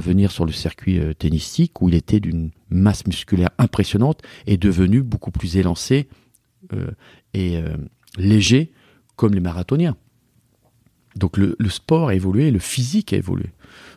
venir 0.00 0.32
sur 0.32 0.44
le 0.44 0.52
circuit 0.52 0.98
euh, 0.98 1.14
tennistique 1.14 1.80
où 1.80 1.88
il 1.88 1.94
était 1.94 2.18
d'une 2.18 2.50
masse 2.70 3.06
musculaire 3.06 3.50
impressionnante 3.56 4.20
et 4.48 4.56
devenu 4.56 5.00
beaucoup 5.00 5.30
plus 5.30 5.56
élancé 5.56 6.08
euh, 6.72 6.90
et 7.32 7.58
euh, 7.58 7.76
léger 8.18 8.72
comme 9.14 9.32
les 9.32 9.40
marathoniens. 9.40 9.96
Donc 11.14 11.36
le, 11.36 11.56
sport 11.68 12.08
a 12.08 12.14
évolué, 12.14 12.50
le 12.50 12.58
physique 12.58 13.12
a 13.12 13.16
évolué. 13.16 13.50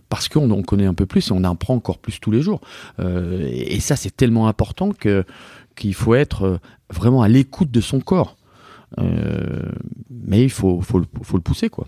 Parce 0.09 0.29
qu'on 0.29 0.49
on 0.51 0.61
connaît 0.61 0.85
un 0.85 0.93
peu 0.93 1.05
plus 1.07 1.27
et 1.27 1.31
on 1.31 1.37
en 1.37 1.43
apprend 1.43 1.73
encore 1.73 1.97
plus 1.97 2.19
tous 2.19 2.31
les 2.31 2.41
jours. 2.41 2.61
Et, 2.99 3.79
ça, 3.81 3.95
c'est 3.95 4.15
tellement 4.15 4.47
important 4.47 4.91
qu'il 4.91 5.93
faut 5.93 6.15
être 6.15 6.59
vraiment 6.89 7.21
à 7.21 7.27
l'écoute 7.27 7.71
de 7.71 7.81
son 7.81 7.99
corps. 7.99 8.38
Euh, 8.97 9.71
mais 10.09 10.43
il 10.43 10.49
faut, 10.49 10.81
faut, 10.81 10.99
le, 10.99 11.05
faut 11.21 11.37
le 11.37 11.43
pousser, 11.43 11.69
quoi. 11.69 11.87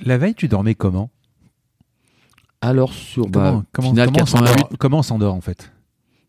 La 0.00 0.16
veille, 0.18 0.34
tu 0.34 0.46
dormais 0.48 0.74
comment? 0.74 1.10
Alors, 2.60 2.92
sur 2.92 3.24
Comment, 3.30 3.58
bah, 3.58 3.64
comment, 3.72 3.90
comment 3.90 3.90
on 3.90 3.94
88, 3.94 4.26
s'endort- 4.28 4.68
comment 4.78 4.98
on 4.98 5.02
s'endort 5.02 5.34
en 5.34 5.40
fait? 5.40 5.72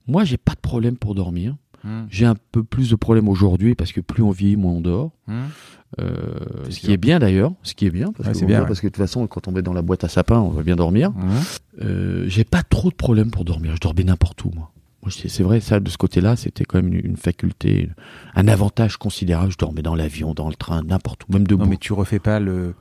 Moi, 0.07 0.23
j'ai 0.23 0.37
pas 0.37 0.53
de 0.53 0.59
problème 0.59 0.97
pour 0.97 1.15
dormir. 1.15 1.55
Mmh. 1.83 2.01
J'ai 2.09 2.25
un 2.25 2.35
peu 2.51 2.63
plus 2.63 2.89
de 2.89 2.95
problèmes 2.95 3.29
aujourd'hui 3.29 3.73
parce 3.75 3.91
que 3.93 4.01
plus 4.01 4.21
on 4.23 4.31
vieillit, 4.31 4.57
moins 4.57 4.73
on 4.73 4.81
dort. 4.81 5.11
Mmh. 5.27 5.33
Euh, 5.99 6.15
ce 6.65 6.71
sûr. 6.71 6.81
qui 6.81 6.91
est 6.93 6.97
bien 6.97 7.17
d'ailleurs, 7.19 7.53
ce 7.63 7.73
qui 7.73 7.85
est 7.87 7.89
bien 7.91 8.11
parce, 8.11 8.29
que 8.29 8.35
c'est 8.35 8.43
on 8.43 8.47
bien, 8.47 8.57
dort, 8.57 8.63
ouais. 8.65 8.67
parce 8.67 8.79
que 8.81 8.87
de 8.87 8.91
toute 8.91 9.01
façon, 9.01 9.25
quand 9.27 9.47
on 9.47 9.51
va 9.51 9.61
dans 9.61 9.73
la 9.73 9.81
boîte 9.81 10.03
à 10.03 10.07
sapin, 10.09 10.39
on 10.39 10.49
va 10.49 10.61
bien 10.61 10.75
dormir. 10.75 11.11
Mmh. 11.11 11.29
Euh, 11.81 12.25
j'ai 12.27 12.43
pas 12.43 12.63
trop 12.63 12.89
de 12.89 12.95
problèmes 12.95 13.31
pour 13.31 13.45
dormir. 13.45 13.73
Je 13.75 13.79
dormais 13.79 14.03
n'importe 14.03 14.43
où, 14.45 14.51
moi. 14.53 14.71
Moi, 15.01 15.11
c'est 15.11 15.43
vrai, 15.43 15.61
ça, 15.61 15.79
de 15.79 15.89
ce 15.89 15.97
côté-là, 15.97 16.35
c'était 16.35 16.65
quand 16.65 16.81
même 16.81 16.93
une, 16.93 17.15
faculté, 17.15 17.89
un 18.35 18.47
avantage 18.49 18.97
considérable. 18.97 19.51
Je 19.51 19.57
dormais 19.57 19.81
dans 19.81 19.95
l'avion, 19.95 20.33
dans 20.33 20.49
le 20.49 20.55
train, 20.55 20.83
n'importe 20.83 21.23
où, 21.23 21.33
même 21.33 21.47
debout. 21.47 21.61
Non, 21.63 21.65
mais 21.67 21.71
mais 21.75 21.77
tu 21.77 21.93
refais 21.93 22.19
pas 22.19 22.39
le. 22.41 22.73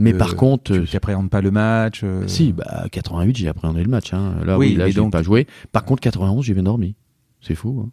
euh, 0.00 0.18
par 0.18 0.36
contre, 0.36 0.76
Tu 0.78 0.94
n'appréhendes 0.94 1.30
pas 1.30 1.40
le 1.40 1.50
match. 1.50 2.02
euh, 2.04 2.26
si, 2.28 2.52
bah, 2.52 2.86
88, 2.92 3.36
j'ai 3.36 3.48
appréhendé 3.48 3.82
le 3.82 3.88
match. 3.88 4.12
Hein. 4.12 4.34
Là, 4.44 4.58
Oui, 4.58 4.68
oui, 4.68 4.74
là, 4.76 4.84
mais 4.84 4.90
j'ai 4.92 4.96
donc- 5.00 5.12
pas 5.12 5.22
joué. 5.22 5.46
Par 5.72 5.84
contre, 5.86 6.00
91, 6.02 6.44
j'ai 6.44 6.52
bien 6.54 6.64
dormi. 6.64 6.94
C'est 7.40 7.54
fou. 7.54 7.84
Hein. 7.86 7.90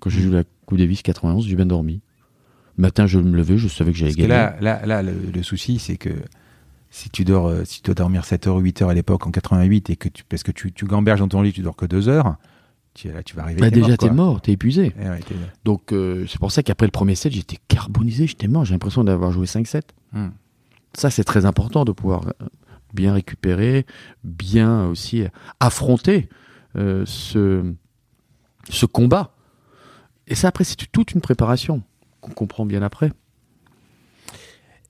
Quand 0.00 0.10
j'ai 0.10 0.22
joué 0.22 0.32
la 0.34 0.44
Coupe 0.66 0.78
Davis 0.78 1.02
91, 1.02 1.46
j'ai 1.46 1.54
bien 1.56 1.66
dormi. 1.66 2.00
Le 2.78 2.82
matin, 2.82 3.06
je 3.06 3.18
me 3.20 3.36
levais, 3.36 3.58
je 3.58 3.68
savais 3.68 3.92
que 3.92 3.98
j'allais 3.98 4.12
que 4.12 4.16
gagner. 4.16 4.28
là, 4.28 4.56
là, 4.60 4.84
là 4.86 5.02
le, 5.02 5.12
le 5.32 5.42
souci, 5.44 5.78
c'est 5.78 5.96
que 5.98 6.10
si 6.90 7.10
tu 7.10 7.24
dors, 7.24 7.46
euh, 7.46 7.62
si 7.64 7.80
tu 7.82 7.86
dois 7.86 7.94
dormir 7.94 8.24
7 8.24 8.48
heures 8.48 8.56
ou 8.56 8.60
8 8.60 8.82
heures 8.82 8.88
à 8.88 8.94
l'époque 8.94 9.24
en 9.26 9.30
88 9.30 9.90
et 9.90 9.96
que 9.96 10.08
tu, 10.08 10.24
parce 10.24 10.42
que 10.42 10.50
tu, 10.50 10.72
tu 10.72 10.84
gamberges 10.86 11.20
dans 11.20 11.28
ton 11.28 11.42
lit, 11.42 11.52
tu 11.52 11.60
dors 11.62 11.76
que 11.76 11.86
2 11.86 12.08
heures, 12.08 12.36
tu, 12.94 13.10
là, 13.12 13.22
tu 13.22 13.36
vas 13.36 13.42
arriver. 13.42 13.60
bah, 13.60 13.70
déjà, 13.70 13.88
mort, 13.88 13.96
t'es 13.98 14.10
mort, 14.10 14.40
t'es 14.40 14.52
épuisé. 14.52 14.92
Eh 15.00 15.08
ouais, 15.08 15.20
Donc, 15.64 15.92
euh, 15.92 16.26
c'est 16.28 16.38
pour 16.38 16.52
ça 16.52 16.62
qu'après 16.62 16.86
le 16.86 16.92
premier 16.92 17.14
set, 17.14 17.32
j'étais 17.32 17.58
carbonisé, 17.68 18.26
j'étais 18.26 18.48
mort. 18.48 18.64
J'ai 18.64 18.74
l'impression 18.74 19.04
d'avoir 19.04 19.32
joué 19.32 19.46
5-7. 19.46 19.82
Hmm. 20.12 20.28
Ça, 20.94 21.10
c'est 21.10 21.24
très 21.24 21.44
important 21.44 21.84
de 21.84 21.92
pouvoir 21.92 22.26
euh, 22.26 22.46
bien 22.92 23.12
récupérer, 23.14 23.86
bien 24.24 24.86
aussi 24.86 25.24
affronter 25.60 26.28
euh, 26.76 27.04
ce, 27.06 27.72
ce 28.68 28.86
combat. 28.86 29.34
Et 30.26 30.34
ça, 30.34 30.48
après, 30.48 30.64
c'est 30.64 30.76
toute 30.90 31.12
une 31.12 31.20
préparation 31.20 31.82
qu'on 32.20 32.32
comprend 32.32 32.66
bien 32.66 32.82
après. 32.82 33.12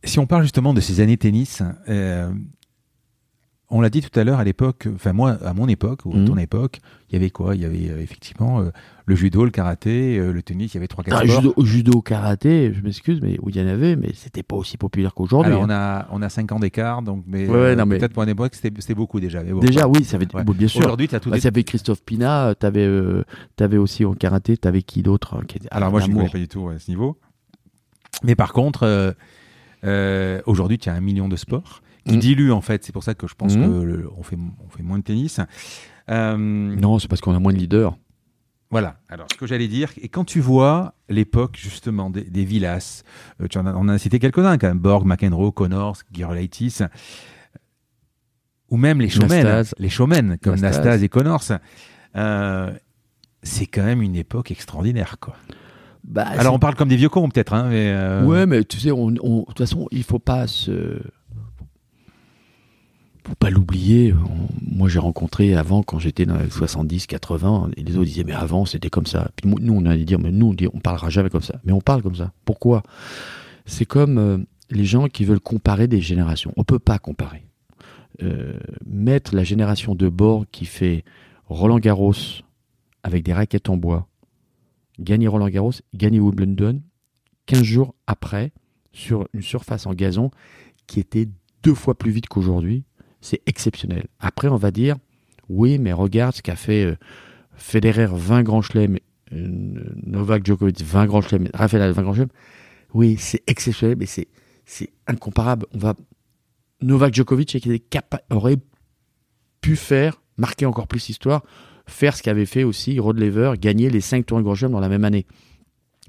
Si 0.05 0.19
on 0.19 0.27
parle 0.27 0.43
justement 0.43 0.73
de 0.73 0.81
ces 0.81 1.01
années 1.01 1.17
tennis, 1.17 1.63
euh, 1.89 2.33
on 3.73 3.81
l'a 3.81 3.91
dit 3.91 4.01
tout 4.03 4.19
à 4.19 4.25
l'heure 4.25 4.39
à 4.41 4.45
l'époque, 4.45 4.89
enfin 4.95 5.13
moi, 5.13 5.39
à 5.45 5.55
mon 5.55 5.69
époque, 5.69 6.01
ou 6.05 6.13
à 6.15 6.19
Mhm. 6.19 6.25
ton 6.27 6.37
époque, 6.39 6.81
il 7.09 7.15
y 7.15 7.17
avait 7.17 7.31
quoi? 7.31 7.55
Il 7.55 7.63
y 7.63 7.65
avait 7.65 7.89
euh, 7.91 8.01
effectivement 8.03 8.61
euh, 8.61 8.71
le 9.07 9.15
judo, 9.15 9.45
le 9.45 9.51
karaté, 9.51 10.19
euh, 10.19 10.33
le 10.33 10.43
tennis, 10.43 10.73
il 10.75 10.77
y 10.77 10.79
avait 10.79 10.89
trois 10.89 11.05
quatre 11.05 11.17
Ah, 11.21 11.25
sports. 11.27 11.41
judo, 11.43 11.55
judo, 11.65 12.03
karaté, 12.03 12.73
je 12.75 12.83
m'excuse, 12.83 13.21
mais 13.23 13.39
il 13.47 13.57
y 13.57 13.63
en 13.63 13.67
avait, 13.69 13.95
mais 13.97 14.11
c'était 14.15 14.43
pas 14.43 14.57
aussi 14.57 14.77
populaire 14.77 15.15
qu'aujourd'hui. 15.15 15.53
Alors 15.53 15.63
hein. 15.65 15.67
on 15.69 15.71
a 15.73 16.09
on 16.11 16.23
a 16.23 16.29
5 16.29 16.51
ans 16.53 16.59
d'écart, 16.59 17.03
donc 17.03 17.25
mais, 17.27 17.49
Ouais, 17.49 17.77
euh, 17.79 17.87
peut-être 17.87 18.13
pour 18.13 18.23
une 18.25 18.29
époque 18.31 18.55
c'était 18.55 18.73
c'était 18.81 18.95
beaucoup 18.95 19.21
déjà. 19.21 19.43
mais 19.45 19.53
bon. 19.53 19.61
Déjà, 19.61 19.87
oui, 19.87 20.03
ça 20.05 20.17
avait 20.17 20.27
Ouais. 20.35 20.43
bon, 20.45 20.53
bien 20.53 20.69
sûr. 20.69 20.81
Aujourd'hui, 20.81 21.07
tu 21.09 21.15
as 21.15 21.21
tout 21.21 21.31
Bah, 21.31 21.37
des- 21.37 21.43
ça 21.43 21.49
avait 21.49 21.63
Christophe 21.65 22.03
Pina, 22.03 22.55
t'avais 22.59 22.85
euh, 22.87 23.23
t'avais 23.57 23.77
aussi 23.77 24.05
en 24.05 24.15
karaté, 24.15 24.57
t'avais 24.57 24.83
qui 24.83 25.03
d'autre 25.03 25.41
était- 25.43 25.69
Alors 25.71 25.91
moi, 25.91 26.01
je 26.01 26.09
ne 26.09 26.15
connais 26.15 26.29
pas 26.29 26.39
du 26.39 26.49
tout 26.49 26.69
à 26.69 26.79
ce 26.79 26.91
niveau. 26.91 27.17
Mais 28.25 28.35
par 28.35 28.53
contre, 28.53 29.15
aujourd'hui, 30.47 30.79
tu 30.79 30.89
as 30.89 30.95
un 30.95 31.01
million 31.01 31.29
de 31.29 31.37
sports 31.37 31.83
qui 32.07 32.17
Mm. 32.17 32.21
diluent 32.21 32.53
en 32.53 32.61
fait. 32.61 32.85
C'est 32.85 32.93
pour 32.93 33.05
ça 33.05 33.15
que 33.15 33.27
je 33.27 33.35
pense 33.35 33.57
Mm. 33.57 33.63
que 33.63 33.83
le- 33.83 34.11
on 34.17 34.23
fait 34.23 34.37
on 34.65 34.69
fait 34.69 34.83
moins 34.83 34.99
de 34.99 35.05
tennis. 35.05 35.41
Euh, 36.09 36.37
Non, 36.37 36.99
c'est 36.99 37.09
parce 37.09 37.21
qu'on 37.21 37.35
a 37.35 37.39
moins 37.39 37.53
de 37.53 37.59
leaders. 37.59 37.97
Voilà. 38.73 39.01
Alors, 39.09 39.27
ce 39.33 39.37
que 39.37 39.47
j'allais 39.47 39.67
dire, 39.67 39.91
et 40.01 40.09
quand 40.09 40.25
tu 40.25 40.39
vois 40.41 40.95
l'époque 41.09 41.57
justement 41.61 42.09
des, 42.09 42.23
des 42.23 42.45
Villas, 42.45 43.03
euh, 43.43 43.49
tu 43.49 43.59
en 43.59 43.67
as, 43.67 43.75
on 43.75 43.81
en 43.81 43.89
a 43.89 43.99
cité 43.99 44.19
quelques-uns 44.21 44.59
quand 44.59 44.69
même, 44.69 44.79
Borg, 44.79 45.05
McEnroe, 45.07 45.51
Connors, 45.53 45.97
Girolaitis, 46.13 46.79
ou 48.71 48.77
même 48.77 49.01
les 49.01 49.09
showmen, 49.09 49.65
les 49.79 49.89
showmen 49.89 50.39
comme 50.43 50.53
Nastase. 50.55 50.77
Nastase 50.85 51.03
et 51.03 51.09
Connors. 51.09 51.43
euh, 52.17 52.73
c'est 53.43 53.67
quand 53.67 53.83
même 53.85 54.03
une 54.03 54.17
époque 54.17 54.51
extraordinaire, 54.51 55.17
quoi. 55.21 55.35
Bah, 56.05 56.23
Alors, 56.27 56.55
on 56.55 56.59
parle 56.59 56.75
comme 56.77 56.89
des 56.89 56.97
vieux 56.97 57.09
cons, 57.09 57.29
peut-être, 57.29 57.53
hein, 57.53 57.67
mais 57.69 57.91
euh, 57.93 58.25
Ouais, 58.25 58.47
mais 58.47 58.65
tu 58.65 58.79
sais, 58.79 58.91
on, 58.91 59.13
on- 59.23 59.41
de 59.41 59.45
toute 59.47 59.59
façon, 59.59 59.87
il 59.91 60.03
faut 60.05 60.19
pas 60.19 60.47
se. 60.47 61.01
Faut 63.25 63.35
pas 63.35 63.51
l'oublier. 63.51 64.15
Moi, 64.63 64.89
j'ai 64.89 64.99
rencontré 64.99 65.55
avant, 65.55 65.83
quand 65.83 65.99
j'étais 65.99 66.27
dans 66.27 66.39
les 66.39 66.51
70, 66.51 67.07
80, 67.07 67.71
et 67.77 67.83
les 67.83 67.97
autres 67.97 68.07
disaient, 68.07 68.25
mais 68.25 68.33
avant, 68.33 68.65
c'était 68.65 68.91
comme 68.91 69.07
ça. 69.07 69.31
Puis 69.37 69.49
nous, 69.61 69.75
on 69.75 69.85
allait 69.85 70.05
dire, 70.05 70.19
mais 70.19 70.31
nous, 70.31 70.49
on, 70.49 70.55
dit, 70.55 70.69
parlera 70.83 71.11
jamais 71.11 71.31
comme 71.31 71.43
ça. 71.43 71.61
Mais 71.65 71.73
on 71.73 71.81
parle 71.81 72.03
comme 72.03 72.17
ça. 72.17 72.33
Pourquoi? 72.45 72.83
C'est 73.67 73.85
comme 73.85 74.19
euh, 74.19 74.39
les 74.71 74.85
gens 74.85 75.09
qui 75.09 75.25
veulent 75.25 75.41
comparer 75.41 75.87
des 75.87 76.01
générations. 76.01 76.53
On 76.57 76.65
peut 76.65 76.79
pas 76.79 76.99
comparer. 76.99 77.45
Euh, 78.23 78.59
mettre 78.87 79.35
la 79.35 79.45
génération 79.45 79.95
de 79.95 80.09
Borg 80.09 80.47
qui 80.51 80.67
fait 80.67 81.05
Roland 81.47 81.79
Garros 81.79 82.15
avec 83.03 83.23
des 83.23 83.33
raquettes 83.33 83.69
en 83.69 83.77
bois, 83.77 84.09
gagner 84.99 85.27
Roland 85.27 85.49
Garros, 85.49 85.73
gagner 85.95 86.21
Wimbledon, 86.21 86.83
15 87.47 87.63
jours 87.63 87.95
après, 88.07 88.53
sur 88.93 89.27
une 89.33 89.43
surface 89.43 89.87
en 89.87 89.95
gazon 89.95 90.31
qui 90.87 91.01
était 91.01 91.29
deux 91.63 91.75
fois 91.75 91.97
plus 91.97 92.11
vite 92.11 92.29
qu'aujourd'hui, 92.29 92.85
c'est 93.21 93.41
exceptionnel. 93.47 94.07
Après, 94.19 94.49
on 94.49 94.57
va 94.57 94.71
dire, 94.71 94.97
oui, 95.49 95.79
mais 95.79 95.93
regarde 95.93 96.35
ce 96.35 96.43
qu'a 96.43 96.57
fait 96.57 96.85
euh, 96.85 96.97
Federer 97.55 98.09
20 98.11 98.43
grands 98.43 98.63
chelems, 98.63 98.99
euh, 99.33 99.85
Novak 100.07 100.47
Djokovic 100.47 100.83
20 100.83 101.07
grands 101.07 101.21
chelems, 101.21 101.49
Rafael 101.55 101.81
Nadal 101.81 101.95
20 101.95 102.03
grands 102.03 102.15
chelems. 102.15 102.29
Oui, 102.95 103.17
c'est 103.19 103.43
exceptionnel, 103.47 103.97
mais 103.99 104.07
c'est, 104.07 104.29
c'est 104.65 104.91
incomparable. 105.07 105.67
On 105.75 105.79
va... 105.79 105.95
Novak 106.83 107.15
Djokovic 107.15 107.57
aurait 108.31 108.57
pu 109.61 109.77
faire, 109.77 110.23
marquer 110.39 110.67
encore 110.67 110.89
plus 110.89 111.07
l'histoire, 111.09 111.45
faire 111.87 112.17
ce 112.17 112.23
qu'avait 112.23 112.47
fait 112.47 112.65
aussi 112.65 112.99
Rod 112.99 113.19
Laver, 113.19 113.53
gagner 113.61 113.91
les 113.91 114.01
5 114.01 114.25
tournois 114.25 114.43
Grand 114.43 114.55
Chelem 114.55 114.73
dans 114.73 114.81
la 114.81 114.89
même 114.89 115.05
année. 115.05 115.27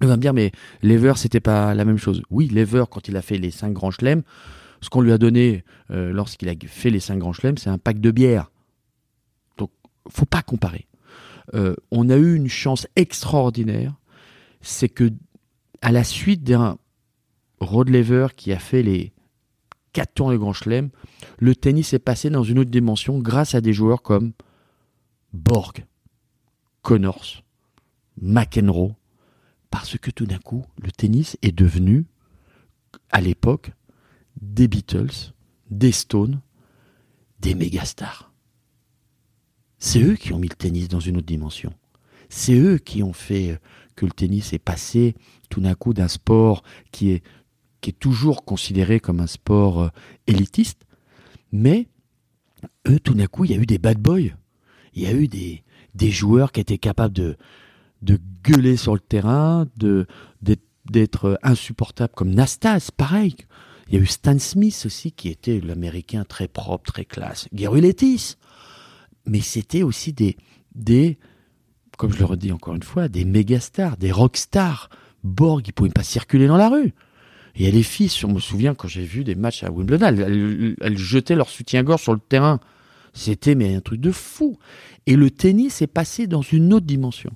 On 0.02 0.08
va 0.08 0.16
me 0.16 0.22
dire, 0.22 0.34
mais 0.34 0.52
Lever, 0.82 1.14
c'était 1.16 1.40
pas 1.40 1.76
la 1.76 1.86
même 1.86 1.98
chose. 1.98 2.24
Oui, 2.30 2.48
Lever, 2.48 2.86
quand 2.90 3.08
il 3.08 3.18
a 3.18 3.22
fait 3.22 3.38
les 3.38 3.52
5 3.52 3.74
grands 3.74 3.92
chelems, 3.92 4.24
ce 4.82 4.90
qu'on 4.90 5.02
lui 5.02 5.12
a 5.12 5.18
donné 5.18 5.64
euh, 5.92 6.12
lorsqu'il 6.12 6.50
a 6.50 6.54
fait 6.68 6.90
les 6.90 7.00
5 7.00 7.18
grands 7.18 7.34
chelems, 7.34 7.58
c'est 7.58 7.70
un 7.70 7.78
pack 7.78 8.00
de 8.00 8.12
bière. 8.12 8.52
Donc, 9.58 9.72
faut 10.10 10.26
pas 10.26 10.42
comparer. 10.42 10.88
Euh, 11.54 11.76
on 11.92 12.10
a 12.10 12.18
eu 12.18 12.36
une 12.36 12.48
chance 12.48 12.88
extraordinaire, 12.96 13.94
c'est 14.62 14.90
que 14.90 15.12
à 15.82 15.92
la 15.92 16.04
suite 16.04 16.44
d'un 16.44 16.78
Rod 17.60 17.90
Laver 17.90 18.28
qui 18.36 18.52
a 18.52 18.60
fait 18.60 18.84
les 18.84 19.14
4 19.94 20.14
tours 20.14 20.32
de 20.32 20.38
Grand 20.38 20.54
Chelem, 20.54 20.90
le 21.40 21.56
tennis 21.56 21.94
est 21.94 22.00
passé 22.00 22.30
dans 22.30 22.44
une 22.44 22.60
autre 22.60 22.72
dimension 22.72 23.20
grâce 23.20 23.56
à 23.56 23.62
des 23.62 23.74
joueurs 23.74 24.02
comme 24.02 24.34
Borg, 25.34 25.86
Connors, 26.82 27.44
McEnroe, 28.22 28.94
parce 29.70 29.98
que 29.98 30.12
tout 30.12 30.26
d'un 30.26 30.40
coup, 30.40 30.66
le 30.82 30.92
tennis 30.92 31.38
est 31.42 31.52
devenu, 31.52 32.06
à 33.12 33.22
l'époque, 33.22 33.72
des 34.40 34.68
Beatles, 34.68 35.34
des 35.70 35.92
Stones, 35.92 36.42
des 37.40 37.56
mégastars. 37.56 38.32
C'est 39.80 40.02
eux 40.02 40.16
qui 40.16 40.32
ont 40.32 40.40
mis 40.40 40.48
le 40.48 40.56
tennis 40.56 40.88
dans 40.88 41.00
une 41.00 41.18
autre 41.18 41.26
dimension. 41.26 41.74
C'est 42.30 42.56
eux 42.56 42.78
qui 42.78 43.02
ont 43.04 43.14
fait 43.14 43.60
que 43.96 44.06
le 44.06 44.12
tennis 44.12 44.54
est 44.54 44.60
passé 44.60 45.16
tout 45.50 45.60
d'un 45.60 45.74
coup 45.74 45.94
d'un 45.94 46.08
sport 46.08 46.64
qui 46.92 47.12
est, 47.12 47.24
qui 47.82 47.90
est 47.90 48.00
toujours 48.00 48.46
considéré 48.46 49.00
comme 49.00 49.20
un 49.20 49.28
sport 49.28 49.82
euh, 49.82 49.90
élitiste, 50.28 50.86
mais 51.52 51.88
eux, 52.88 53.00
tout 53.00 53.14
d'un 53.14 53.28
coup, 53.28 53.46
il 53.46 53.52
y 53.52 53.54
a 53.54 53.58
eu 53.58 53.66
des 53.66 53.80
bad 53.80 53.98
boys. 53.98 54.32
Il 54.94 55.02
y 55.02 55.08
a 55.08 55.14
eu 55.14 55.28
des, 55.28 55.64
des 55.96 56.12
joueurs 56.12 56.52
qui 56.52 56.60
étaient 56.60 56.78
capables 56.78 57.14
de, 57.14 57.38
de 58.02 58.20
gueuler 58.44 58.78
sur 58.78 58.94
le 58.94 59.00
terrain, 59.00 59.68
d'être, 59.76 60.64
d'être 60.90 61.40
insupportables 61.44 62.14
comme 62.14 62.34
Nastas, 62.34 62.90
pareil. 62.96 63.36
Il 63.88 63.96
y 63.96 63.98
a 63.98 64.02
eu 64.02 64.06
Stan 64.06 64.38
Smith 64.40 64.84
aussi, 64.86 65.12
qui 65.12 65.30
était 65.30 65.60
l'américain 65.60 66.24
très 66.24 66.48
propre, 66.48 66.92
très 66.92 67.06
classe. 67.06 67.48
Gary 67.54 67.82
Lettis. 67.82 68.36
Mais 69.26 69.42
c'était 69.42 69.84
aussi 69.84 70.14
des, 70.14 70.38
des, 70.74 71.20
comme 71.98 72.14
je 72.14 72.20
le 72.20 72.26
redis 72.26 72.52
encore 72.52 72.76
une 72.76 72.84
fois, 72.84 73.08
des 73.08 73.26
méga 73.26 73.60
stars, 73.60 73.98
des 73.98 74.12
rock 74.12 74.38
stars. 74.38 74.90
Borg, 75.24 75.62
ils 75.68 75.74
pouvaient 75.74 75.90
pas 75.90 76.04
circuler 76.04 76.48
dans 76.48 76.58
la 76.58 76.70
rue. 76.70 76.94
Il 77.56 77.66
y 77.66 77.68
a 77.68 77.72
les 77.72 77.84
filles, 77.84 78.10
je 78.10 78.26
me 78.28 78.40
souviens 78.40 78.74
quand 78.74 78.88
j'ai 78.88 79.04
vu 79.04 79.24
des 79.24 79.36
matchs 79.36 79.64
à 79.64 79.72
Wimbledon, 79.72 80.08
elles, 80.08 80.98
jetaient 80.98 81.36
leur 81.36 81.50
soutien-gorge 81.50 82.02
sur 82.02 82.14
le 82.14 82.20
terrain. 82.20 82.60
C'était 83.14 83.56
mais 83.56 83.76
un 83.76 83.82
truc 83.82 84.00
de 84.00 84.12
fou. 84.12 84.58
Et 85.06 85.16
le 85.16 85.30
tennis 85.30 85.82
est 85.82 85.88
passé 85.88 86.28
dans 86.28 86.42
une 86.42 86.74
autre 86.74 86.86
dimension. 86.86 87.32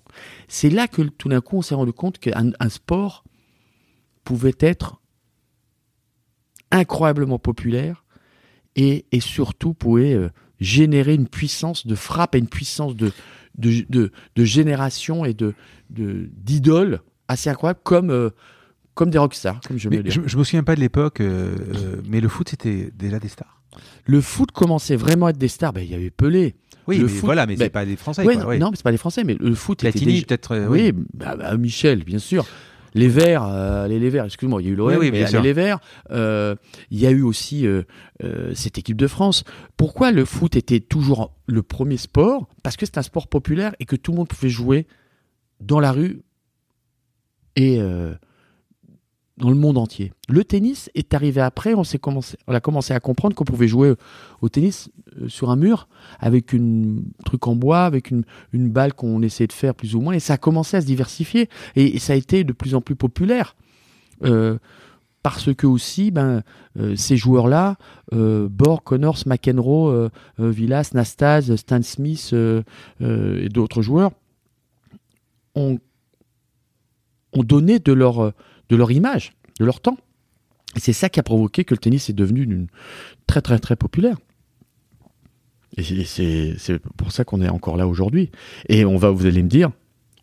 C'est 0.48 0.70
là 0.70 0.88
que 0.88 1.02
tout 1.02 1.28
d'un 1.30 1.42
coup 1.42 1.58
on 1.58 1.62
s'est 1.62 1.76
rendu 1.76 1.92
compte 1.92 2.18
qu'un 2.18 2.52
un 2.60 2.70
sport 2.70 3.26
pouvait 4.24 4.56
être 4.60 5.02
incroyablement 6.78 7.40
populaire 7.40 8.04
et, 8.76 9.06
et 9.12 9.20
surtout 9.20 9.74
pouvait 9.74 10.14
euh, 10.14 10.30
générer 10.60 11.14
une 11.16 11.28
puissance 11.28 11.86
de 11.88 11.96
frappe 11.96 12.36
et 12.36 12.40
une 12.40 12.48
puissance 12.48 12.96
de, 12.96 13.12
de, 13.58 13.86
de, 13.90 14.12
de 14.36 14.44
génération 14.44 15.26
et 15.26 15.34
de 15.34 15.54
de- 15.90 16.30
d'idoles 16.36 17.00
assez 17.28 17.50
incroyable 17.50 17.80
comme, 17.84 18.10
euh, 18.10 18.30
comme 18.96 19.10
des 19.10 19.18
rockstars, 19.18 19.60
comme 19.68 19.78
je 19.78 19.90
Mais 19.90 19.98
me 19.98 20.04
dire. 20.04 20.12
je, 20.12 20.22
je 20.28 20.38
me 20.38 20.44
souviens 20.44 20.64
pas 20.64 20.76
de 20.76 20.80
l'époque, 20.82 21.22
euh, 21.22 21.56
mais 22.08 22.22
le 22.22 22.28
foot 22.28 22.50
c'était 22.50 22.90
déjà 22.98 23.20
des 23.20 23.28
stars. 23.28 23.62
Le 24.06 24.22
foot 24.22 24.52
commençait 24.52 24.96
vraiment 24.96 25.26
à 25.28 25.30
être 25.32 25.38
des 25.38 25.48
stars. 25.50 25.74
Ben, 25.74 25.82
il 25.82 25.92
y 25.92 25.96
avait 25.96 26.10
Pelé. 26.10 26.56
Oui, 26.88 26.98
Le 26.98 27.04
mais 27.06 27.10
foot- 27.12 27.26
voilà, 27.26 27.46
mais 27.46 27.56
ben, 27.56 27.66
c'est 27.66 27.70
pas 27.72 27.86
des 27.86 27.96
Français. 27.98 28.24
Ouais, 28.26 28.36
quoi, 28.36 28.44
non, 28.44 28.50
ouais. 28.50 28.58
non, 28.60 28.70
mais 28.70 28.78
c'est 28.78 28.84
pas 28.84 28.92
les 28.92 28.98
Français, 28.98 29.24
mais 29.24 29.36
le 29.40 29.54
foot 29.56 29.84
était 29.84 29.92
Platini 29.92 30.14
déjà- 30.14 30.26
peut-être. 30.28 30.52
euh, 30.54 30.68
Oui, 30.70 30.92
bah, 31.14 31.36
bah, 31.36 31.58
Michel, 31.58 32.04
bien 32.04 32.20
sûr. 32.20 32.46
Les 32.96 33.10
Verts, 33.10 33.44
euh, 33.44 33.88
les, 33.88 34.00
les 34.00 34.10
Verts, 34.10 34.24
excuse-moi, 34.24 34.62
il 34.62 34.66
y 34.66 34.70
a 34.70 34.72
eu 34.72 34.76
l'OM, 34.76 34.88
Oui, 34.88 34.96
oui, 34.98 35.12
mais 35.12 35.30
les, 35.42 35.54
Verts, 35.54 35.80
euh, 36.12 36.56
il 36.90 36.98
y 36.98 37.06
a 37.06 37.12
eu 37.12 37.24
aussi 37.24 37.68
euh, 37.68 37.84
euh, 38.24 38.54
cette 38.56 38.78
équipe 38.78 38.96
de 38.96 39.08
France. 39.08 39.44
Pourquoi 39.76 40.14
le 40.14 40.24
foot 40.24 40.56
était 40.56 40.80
toujours 40.80 41.36
le 41.46 41.62
premier 41.62 41.98
sport? 41.98 42.48
Parce 42.64 42.78
que 42.78 42.86
c'est 42.86 42.98
un 42.98 43.02
sport 43.02 43.28
populaire 43.28 43.76
et 43.82 43.86
que 43.86 43.98
tout 43.98 44.12
le 44.12 44.18
monde 44.18 44.30
pouvait 44.30 44.50
jouer 44.50 44.88
dans 45.60 45.82
la 45.82 45.92
rue 45.92 46.22
et 47.58 47.82
euh, 47.82 48.14
dans 49.38 49.50
le 49.50 49.56
monde 49.56 49.78
entier. 49.78 50.14
Le 50.30 50.44
tennis 50.44 50.90
est 50.96 51.14
arrivé 51.14 51.42
après, 51.42 51.74
on, 51.74 51.84
commencé, 52.00 52.38
on 52.48 52.54
a 52.54 52.60
commencé 52.62 52.94
à 52.94 53.00
comprendre 53.00 53.36
qu'on 53.36 53.44
pouvait 53.44 53.68
jouer 53.68 53.94
au 54.42 54.50
tennis 54.50 54.90
euh, 55.22 55.28
sur 55.28 55.50
un 55.50 55.56
mur 55.56 55.88
avec 56.20 56.54
une 56.54 57.04
truc 57.26 57.46
en 57.48 57.56
bois, 57.56 57.84
avec 57.86 58.12
une, 58.12 58.24
une 58.54 58.70
balle 58.70 58.94
qu'on 58.94 59.22
essayait 59.22 59.48
de 59.48 59.54
faire 59.54 59.76
plus 59.76 59.96
ou 59.96 60.02
moins, 60.02 60.14
et 60.14 60.20
ça 60.20 60.34
a 60.34 60.38
commencé 60.38 60.78
à 60.78 60.82
se 60.82 60.86
diversifier, 60.86 61.50
et, 61.76 62.00
ça 62.00 62.14
a 62.14 62.16
été 62.16 62.44
de 62.44 62.54
plus 62.54 62.76
en 62.76 62.82
plus 62.82 62.96
populaire. 62.96 63.56
Euh, 64.24 64.58
parce 65.26 65.56
que 65.56 65.66
aussi, 65.66 66.12
ben, 66.12 66.44
euh, 66.78 66.96
ces 66.96 67.18
joueurs-là, 67.18 67.78
euh, 68.14 68.48
Borg, 68.48 68.84
Connors, 68.84 69.18
McEnroe, 69.26 69.90
euh, 69.90 70.10
euh, 70.40 70.52
Villas, 70.52 70.92
Nastase, 70.94 71.56
Stan 71.56 71.82
Smith 71.82 72.30
euh, 72.34 72.62
euh, 73.02 73.44
et 73.44 73.50
d'autres 73.50 73.82
joueurs, 73.82 74.12
ont, 75.56 75.80
ont 77.34 77.42
donné 77.42 77.80
de 77.80 77.92
leur, 77.92 78.24
euh, 78.24 78.32
de 78.70 78.76
leur 78.76 78.92
image, 78.92 79.34
de 79.60 79.66
leur 79.66 79.80
temps. 79.82 79.98
Et 80.76 80.80
c'est 80.80 80.94
ça 80.94 81.10
qui 81.10 81.20
a 81.20 81.24
provoqué 81.24 81.64
que 81.64 81.74
le 81.74 81.78
tennis 81.80 82.10
est 82.10 82.14
devenu 82.14 82.44
une- 82.44 82.68
très 83.28 83.42
très 83.42 83.60
très 83.60 83.76
populaire. 83.76 84.18
Et 85.78 85.84
c'est 86.06 86.80
pour 86.98 87.12
ça 87.12 87.26
qu'on 87.26 87.42
est 87.42 87.50
encore 87.50 87.76
là 87.78 87.88
aujourd'hui. 87.88 88.32
Et 88.70 88.86
on 88.86 88.96
va, 88.98 89.10
vous 89.10 89.26
allez 89.26 89.44
me 89.44 89.50
dire, 89.50 89.72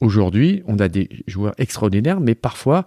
aujourd'hui, 0.01 0.63
on 0.67 0.79
a 0.79 0.89
des 0.89 1.09
joueurs 1.27 1.55
extraordinaires, 1.59 2.21
mais 2.21 2.35
parfois, 2.35 2.87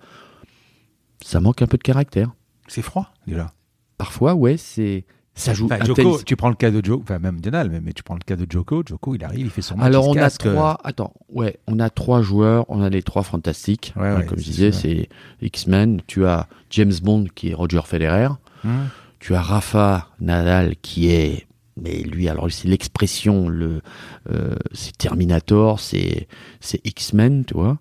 ça 1.23 1.40
manque 1.40 1.61
un 1.61 1.68
peu 1.68 1.77
de 1.77 1.84
caractère. 1.84 2.34
C'est 2.68 2.82
froid 2.82 3.14
déjà. 3.27 3.52
Parfois, 3.98 4.34
ouais, 4.34 4.57
c'est 4.57 5.06
ça 5.36 5.53
joue. 5.53 5.66
Enfin, 5.66 5.84
Joko, 5.84 6.20
tu 6.26 6.36
prends 6.36 6.49
le 6.49 6.56
cas 6.56 6.72
de 6.72 6.84
Joko, 6.84 7.03
enfin 7.03 7.20
même 7.20 7.40
Nadal, 7.44 7.70
mais, 7.70 7.82
mais 7.82 7.94
tu 7.94 8.02
prends 8.03 8.16
le 8.16 8.22
cas 8.26 8.36
de 8.38 8.48
Joko. 8.49 8.84
Joko, 8.88 9.16
il 9.16 9.24
arrive, 9.24 9.45
il 9.45 9.49
fait 9.49 9.62
son 9.62 9.76
match. 9.76 9.86
Alors 9.86 10.07
on 10.07 10.16
a 10.16 10.30
trois. 10.30 10.80
Attends, 10.84 11.14
ouais, 11.30 11.57
on 11.68 11.80
a 11.80 11.90
trois 11.90 12.22
joueurs. 12.22 12.66
On 12.70 12.82
a 12.82 12.90
les 12.90 13.03
trois 13.03 13.24
fantastiques. 13.24 13.94
Ouais, 13.95 14.07
Hein, 14.07 14.20
ouais, 14.20 14.26
comme 14.26 14.40
je 14.40 14.44
disais, 14.45 14.72
c'est 14.72 15.10
X-Men. 15.41 16.02
Tu 16.07 16.26
as 16.26 16.48
James 16.70 16.94
Bond 17.03 17.26
qui 17.36 17.49
est 17.49 17.53
Roger 17.53 17.82
Federer. 17.86 18.30
Hum. 18.64 18.88
Tu 19.20 19.36
as 19.36 19.41
Rafa 19.41 20.07
Nadal 20.22 20.76
qui 20.82 21.10
est, 21.10 21.48
mais 21.82 22.02
lui, 22.03 22.30
alors 22.30 22.49
c'est 22.52 22.68
l'expression, 22.68 23.49
le, 23.49 23.82
euh, 24.32 24.56
c'est 24.72 24.95
Terminator, 24.98 25.80
c'est, 25.80 26.28
c'est 26.60 26.80
X-Men, 26.86 27.44
tu 27.45 27.56
vois. 27.56 27.78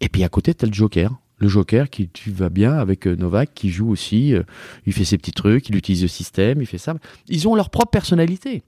Et 0.00 0.08
puis 0.08 0.22
à 0.24 0.28
côté, 0.28 0.54
tu 0.54 0.64
as 0.64 0.68
le 0.68 0.74
Joker. 0.74 1.10
Le 1.38 1.48
Joker 1.48 1.90
qui 1.90 2.08
tu 2.08 2.30
va 2.30 2.48
bien 2.48 2.74
avec 2.74 3.06
euh, 3.06 3.16
Novak 3.16 3.52
qui 3.54 3.70
joue 3.70 3.88
aussi. 3.90 4.34
euh, 4.34 4.42
il 4.86 4.92
fait 4.92 5.04
ses 5.04 5.18
petits 5.18 5.32
trucs, 5.32 5.68
il 5.68 5.76
utilise 5.76 6.02
le 6.02 6.08
système, 6.08 6.60
il 6.62 6.66
fait 6.66 6.78
ça. 6.78 6.94
Ils 7.28 7.48
ont 7.48 7.54
leur 7.54 7.70
propre 7.70 7.90
personnalité. 7.90 8.62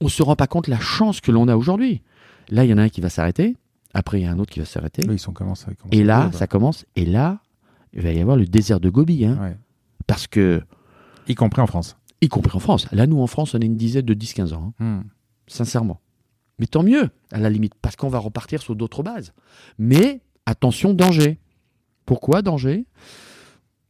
On 0.00 0.08
se 0.08 0.22
rend 0.22 0.34
pas 0.34 0.48
compte 0.48 0.66
la 0.68 0.80
chance 0.80 1.20
que 1.20 1.30
l'on 1.30 1.46
a 1.48 1.56
aujourd'hui. 1.56 2.02
Là, 2.50 2.64
il 2.64 2.70
y 2.70 2.74
en 2.74 2.78
a 2.78 2.82
un 2.82 2.88
qui 2.88 3.00
va 3.00 3.08
s'arrêter. 3.08 3.56
Après, 3.94 4.18
il 4.20 4.24
y 4.24 4.26
a 4.26 4.32
un 4.32 4.38
autre 4.38 4.50
qui 4.52 4.58
va 4.58 4.64
s'arrêter. 4.66 5.02
Là, 5.02 5.12
ils 5.12 5.18
sont 5.18 5.32
commence 5.32 5.66
Et 5.92 6.02
là, 6.02 6.30
ça 6.32 6.46
commence. 6.46 6.84
Et 6.96 7.04
là, 7.04 7.40
il 7.92 8.02
va 8.02 8.10
y 8.10 8.20
avoir 8.20 8.36
le 8.36 8.46
désert 8.46 8.80
de 8.80 8.88
Gobi. 8.90 9.24
Hein. 9.24 9.38
Ouais. 9.40 9.56
Parce 10.06 10.26
que, 10.26 10.62
Y 11.28 11.34
compris 11.36 11.62
en 11.62 11.66
France. 11.68 11.96
y 12.20 12.28
compris 12.28 12.56
en 12.56 12.60
France. 12.60 12.88
Là, 12.90 13.06
nous, 13.06 13.20
en 13.20 13.26
France, 13.28 13.54
on 13.54 13.60
a 13.60 13.64
une 13.64 13.76
dizaine 13.76 14.04
de 14.06 14.14
10-15 14.14 14.54
ans. 14.54 14.74
hein 14.80 14.84
Hum. 14.84 15.04
sincèrement. 15.46 16.00
Mais 16.58 16.66
tant 16.66 16.82
mieux, 16.82 17.10
à 17.30 17.38
la 17.38 17.48
limite, 17.50 17.74
parce 17.80 17.94
qu'on 17.96 18.08
va 18.08 18.18
repartir 18.18 18.60
sur 18.60 18.74
d'autres 18.74 19.02
bases. 19.02 19.32
Mais 19.78 20.20
attention, 20.46 20.94
danger. 20.94 21.38
Pourquoi 22.06 22.42
danger? 22.42 22.84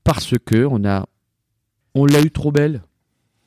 Parce 0.04 0.34
que 0.44 0.66
on 0.66 0.84
a, 0.84 1.06
on 1.94 2.06
l'a 2.06 2.20
eu 2.20 2.30
trop 2.30 2.52
belle. 2.52 2.82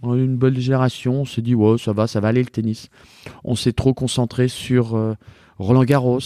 On 0.01 0.13
a 0.13 0.15
eu 0.17 0.23
une 0.23 0.37
belle 0.37 0.59
génération. 0.59 1.21
On 1.21 1.25
s'est 1.25 1.41
dit, 1.41 1.55
ça 1.79 1.93
va, 1.93 2.07
ça 2.07 2.19
va 2.19 2.27
aller 2.29 2.43
le 2.43 2.49
tennis. 2.49 2.89
On 3.43 3.55
s'est 3.55 3.73
trop 3.73 3.93
concentré 3.93 4.47
sur 4.47 4.95
euh, 4.95 5.15
Roland 5.57 5.83
Garros. 5.83 6.19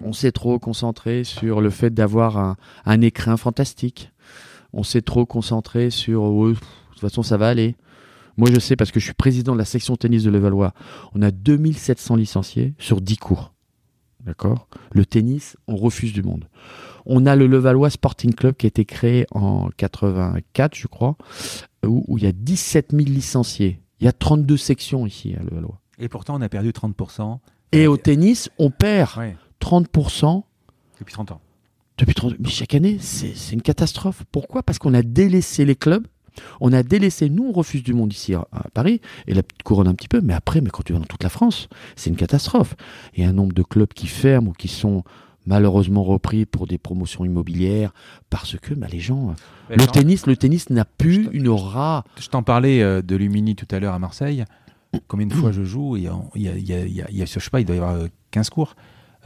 On 0.00 0.12
s'est 0.12 0.32
trop 0.32 0.58
concentré 0.58 1.24
sur 1.24 1.60
le 1.60 1.70
fait 1.70 1.90
d'avoir 1.90 2.56
un, 2.84 3.00
écrin 3.00 3.36
fantastique. 3.36 4.10
On 4.72 4.82
s'est 4.82 5.02
trop 5.02 5.24
concentré 5.24 5.90
sur, 5.90 6.22
pff, 6.22 6.60
de 6.60 6.90
toute 6.90 7.00
façon, 7.00 7.22
ça 7.22 7.36
va 7.36 7.48
aller. 7.48 7.76
Moi, 8.36 8.50
je 8.52 8.58
sais 8.58 8.74
parce 8.74 8.90
que 8.90 8.98
je 8.98 9.04
suis 9.04 9.14
président 9.14 9.52
de 9.52 9.58
la 9.58 9.64
section 9.64 9.96
tennis 9.96 10.24
de 10.24 10.30
Levallois. 10.30 10.74
On 11.14 11.22
a 11.22 11.30
2700 11.30 12.16
licenciés 12.16 12.74
sur 12.78 13.00
10 13.00 13.16
cours. 13.18 13.52
D'accord? 14.24 14.68
Le 14.92 15.06
tennis, 15.06 15.56
on 15.68 15.76
refuse 15.76 16.12
du 16.12 16.22
monde. 16.22 16.48
On 17.06 17.26
a 17.26 17.36
le 17.36 17.46
Levallois 17.46 17.90
Sporting 17.90 18.34
Club 18.34 18.54
qui 18.56 18.66
a 18.66 18.68
été 18.68 18.84
créé 18.84 19.26
en 19.32 19.68
84, 19.76 20.74
je 20.74 20.86
crois, 20.86 21.16
où, 21.86 22.04
où 22.08 22.18
il 22.18 22.24
y 22.24 22.26
a 22.26 22.32
17 22.32 22.90
000 22.92 23.02
licenciés. 23.04 23.80
Il 24.00 24.04
y 24.04 24.08
a 24.08 24.12
32 24.12 24.56
sections 24.56 25.06
ici 25.06 25.34
à 25.38 25.42
Levallois. 25.42 25.80
Et 25.98 26.08
pourtant, 26.08 26.36
on 26.36 26.40
a 26.40 26.48
perdu 26.48 26.70
30%. 26.70 27.38
Et 27.72 27.86
au 27.86 27.96
tennis, 27.96 28.50
on 28.58 28.70
perd 28.70 29.16
Ouais, 29.18 29.36
30% 29.60 30.42
depuis 31.00 31.12
30 31.12 31.32
ans. 31.32 31.40
depuis 31.98 32.14
30 32.14 32.34
Mais 32.40 32.48
chaque 32.48 32.74
année, 32.74 32.98
c'est 33.00 33.34
une 33.52 33.62
catastrophe. 33.62 34.22
Pourquoi? 34.32 34.62
Parce 34.62 34.78
qu'on 34.78 34.94
a 34.94 35.02
délaissé 35.02 35.64
les 35.64 35.76
clubs. 35.76 36.06
On 36.60 36.72
a 36.72 36.82
délaissé, 36.82 37.30
nous 37.30 37.44
on 37.44 37.52
refuse 37.52 37.84
du 37.84 37.94
monde 37.94 38.12
ici 38.12 38.34
à, 38.34 38.44
à 38.50 38.68
Paris, 38.70 39.00
et 39.28 39.34
la 39.34 39.44
petite 39.44 39.62
couronne 39.62 39.86
un 39.86 39.94
petit 39.94 40.08
peu, 40.08 40.20
mais 40.20 40.34
après, 40.34 40.60
mais 40.60 40.70
quand 40.70 40.82
tu 40.82 40.92
vas 40.92 40.98
dans 40.98 41.04
toute 41.04 41.22
la 41.22 41.28
France, 41.28 41.68
c'est 41.94 42.10
une 42.10 42.16
catastrophe. 42.16 42.74
Il 43.16 43.22
y 43.22 43.26
a 43.26 43.28
un 43.28 43.32
nombre 43.32 43.52
de 43.54 43.62
clubs 43.62 43.92
qui 43.94 44.08
ferment 44.08 44.48
ou 44.50 44.52
qui 44.52 44.66
sont 44.66 45.04
malheureusement 45.46 46.02
repris 46.02 46.46
pour 46.46 46.66
des 46.66 46.78
promotions 46.78 47.24
immobilières, 47.24 47.92
parce 48.30 48.56
que 48.58 48.74
bah, 48.74 48.86
les 48.90 49.00
gens... 49.00 49.34
Mais 49.70 49.76
le 49.76 49.82
genre, 49.82 49.92
tennis, 49.92 50.26
le 50.26 50.36
tennis 50.36 50.70
n'a 50.70 50.84
plus 50.84 51.28
une 51.32 51.48
aura. 51.48 52.04
Je 52.18 52.28
t'en 52.28 52.42
parlais 52.42 52.82
euh, 52.82 53.02
de 53.02 53.16
Lumini 53.16 53.54
tout 53.56 53.68
à 53.70 53.78
l'heure 53.80 53.94
à 53.94 53.98
Marseille. 53.98 54.44
Combien 55.08 55.26
de 55.26 55.34
fois 55.34 55.50
je 55.52 55.64
joue 55.64 55.96
Il 55.96 56.04
y 56.04 56.08
a, 56.08 56.14
il 56.34 56.42
y 56.42 56.48
a, 56.48 56.54
il 56.56 56.66
y 56.68 56.72
a, 56.74 56.80
il 56.84 56.92
y 56.94 57.02
a- 57.02 57.06
il 57.10 57.16
y 57.18 57.22
a- 57.22 57.24
je 57.26 57.38
sais 57.38 57.50
pas, 57.50 57.60
il 57.60 57.64
doit 57.66 57.74
y 57.76 57.78
avoir 57.78 57.94
euh, 57.94 58.06
15 58.30 58.48
cours. 58.50 58.76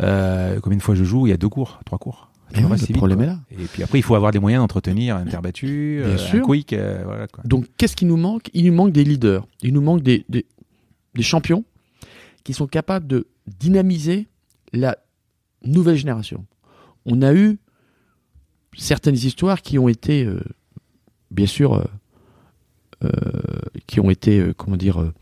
Euh, 0.01 0.61
combien 0.61 0.79
de 0.79 0.83
fois 0.83 0.95
je 0.95 1.05
joue 1.05 1.27
Il 1.27 1.31
y 1.31 1.33
a 1.33 1.37
deux 1.37 1.49
cours, 1.49 1.81
trois 1.85 1.99
cours. 1.99 2.31
C'est 2.55 2.63
le 2.63 2.75
vite, 2.77 2.97
problème 2.97 3.19
quoi. 3.19 3.27
est 3.27 3.29
là. 3.29 3.39
Et 3.51 3.67
puis 3.67 3.83
après, 3.83 3.99
il 3.99 4.03
faut 4.03 4.15
avoir 4.15 4.33
des 4.33 4.39
moyens 4.39 4.63
d'entretenir 4.63 5.17
un 5.17 5.25
terre 5.27 5.43
battue, 5.43 6.01
euh, 6.03 6.17
un 6.33 6.41
quick, 6.41 6.73
euh, 6.73 7.03
voilà 7.05 7.27
quoi. 7.29 7.45
Donc, 7.45 7.67
qu'est-ce 7.77 7.95
qui 7.95 8.07
nous 8.07 8.17
manque? 8.17 8.49
Il 8.55 8.65
nous 8.67 8.73
manque 8.73 8.93
des 8.93 9.05
leaders. 9.05 9.47
Il 9.63 9.75
nous 9.75 9.83
manque 9.83 10.01
des, 10.03 10.25
des, 10.31 10.47
des 11.15 11.23
champions 11.23 11.65
qui 12.45 12.55
sont 12.55 12.67
capables 12.67 13.07
de 13.07 13.27
dynamiser 13.47 14.29
la 14.73 14.97
nouvelle 15.65 15.97
génération. 15.97 16.47
On 17.07 17.23
a 17.23 17.35
eu 17.35 17.59
certaines 18.77 19.17
histoires 19.17 19.63
qui 19.63 19.79
ont 19.79 19.89
été, 19.89 20.25
euh, 20.25 20.41
bien 21.31 21.47
sûr, 21.47 21.75
euh, 21.75 21.85
euh, 23.05 23.11
qui 23.87 24.01
ont 24.01 24.11
été, 24.11 24.53
comment 24.57 24.77
dire, 24.77 25.13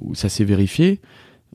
où 0.00 0.14
ça 0.14 0.28
s'est 0.28 0.44
vérifié. 0.44 1.00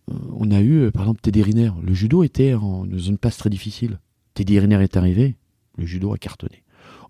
On 0.07 0.51
a 0.51 0.61
eu, 0.61 0.91
par 0.91 1.03
exemple, 1.03 1.21
Teddy 1.21 1.41
Riner. 1.41 1.71
Le 1.81 1.93
judo 1.93 2.23
était 2.23 2.53
en 2.53 2.85
une 2.85 3.17
passe 3.17 3.37
très 3.37 3.49
difficile. 3.49 3.99
Teddy 4.33 4.59
Riner 4.59 4.81
est 4.81 4.97
arrivé, 4.97 5.35
le 5.77 5.85
judo 5.85 6.13
a 6.13 6.17
cartonné. 6.17 6.63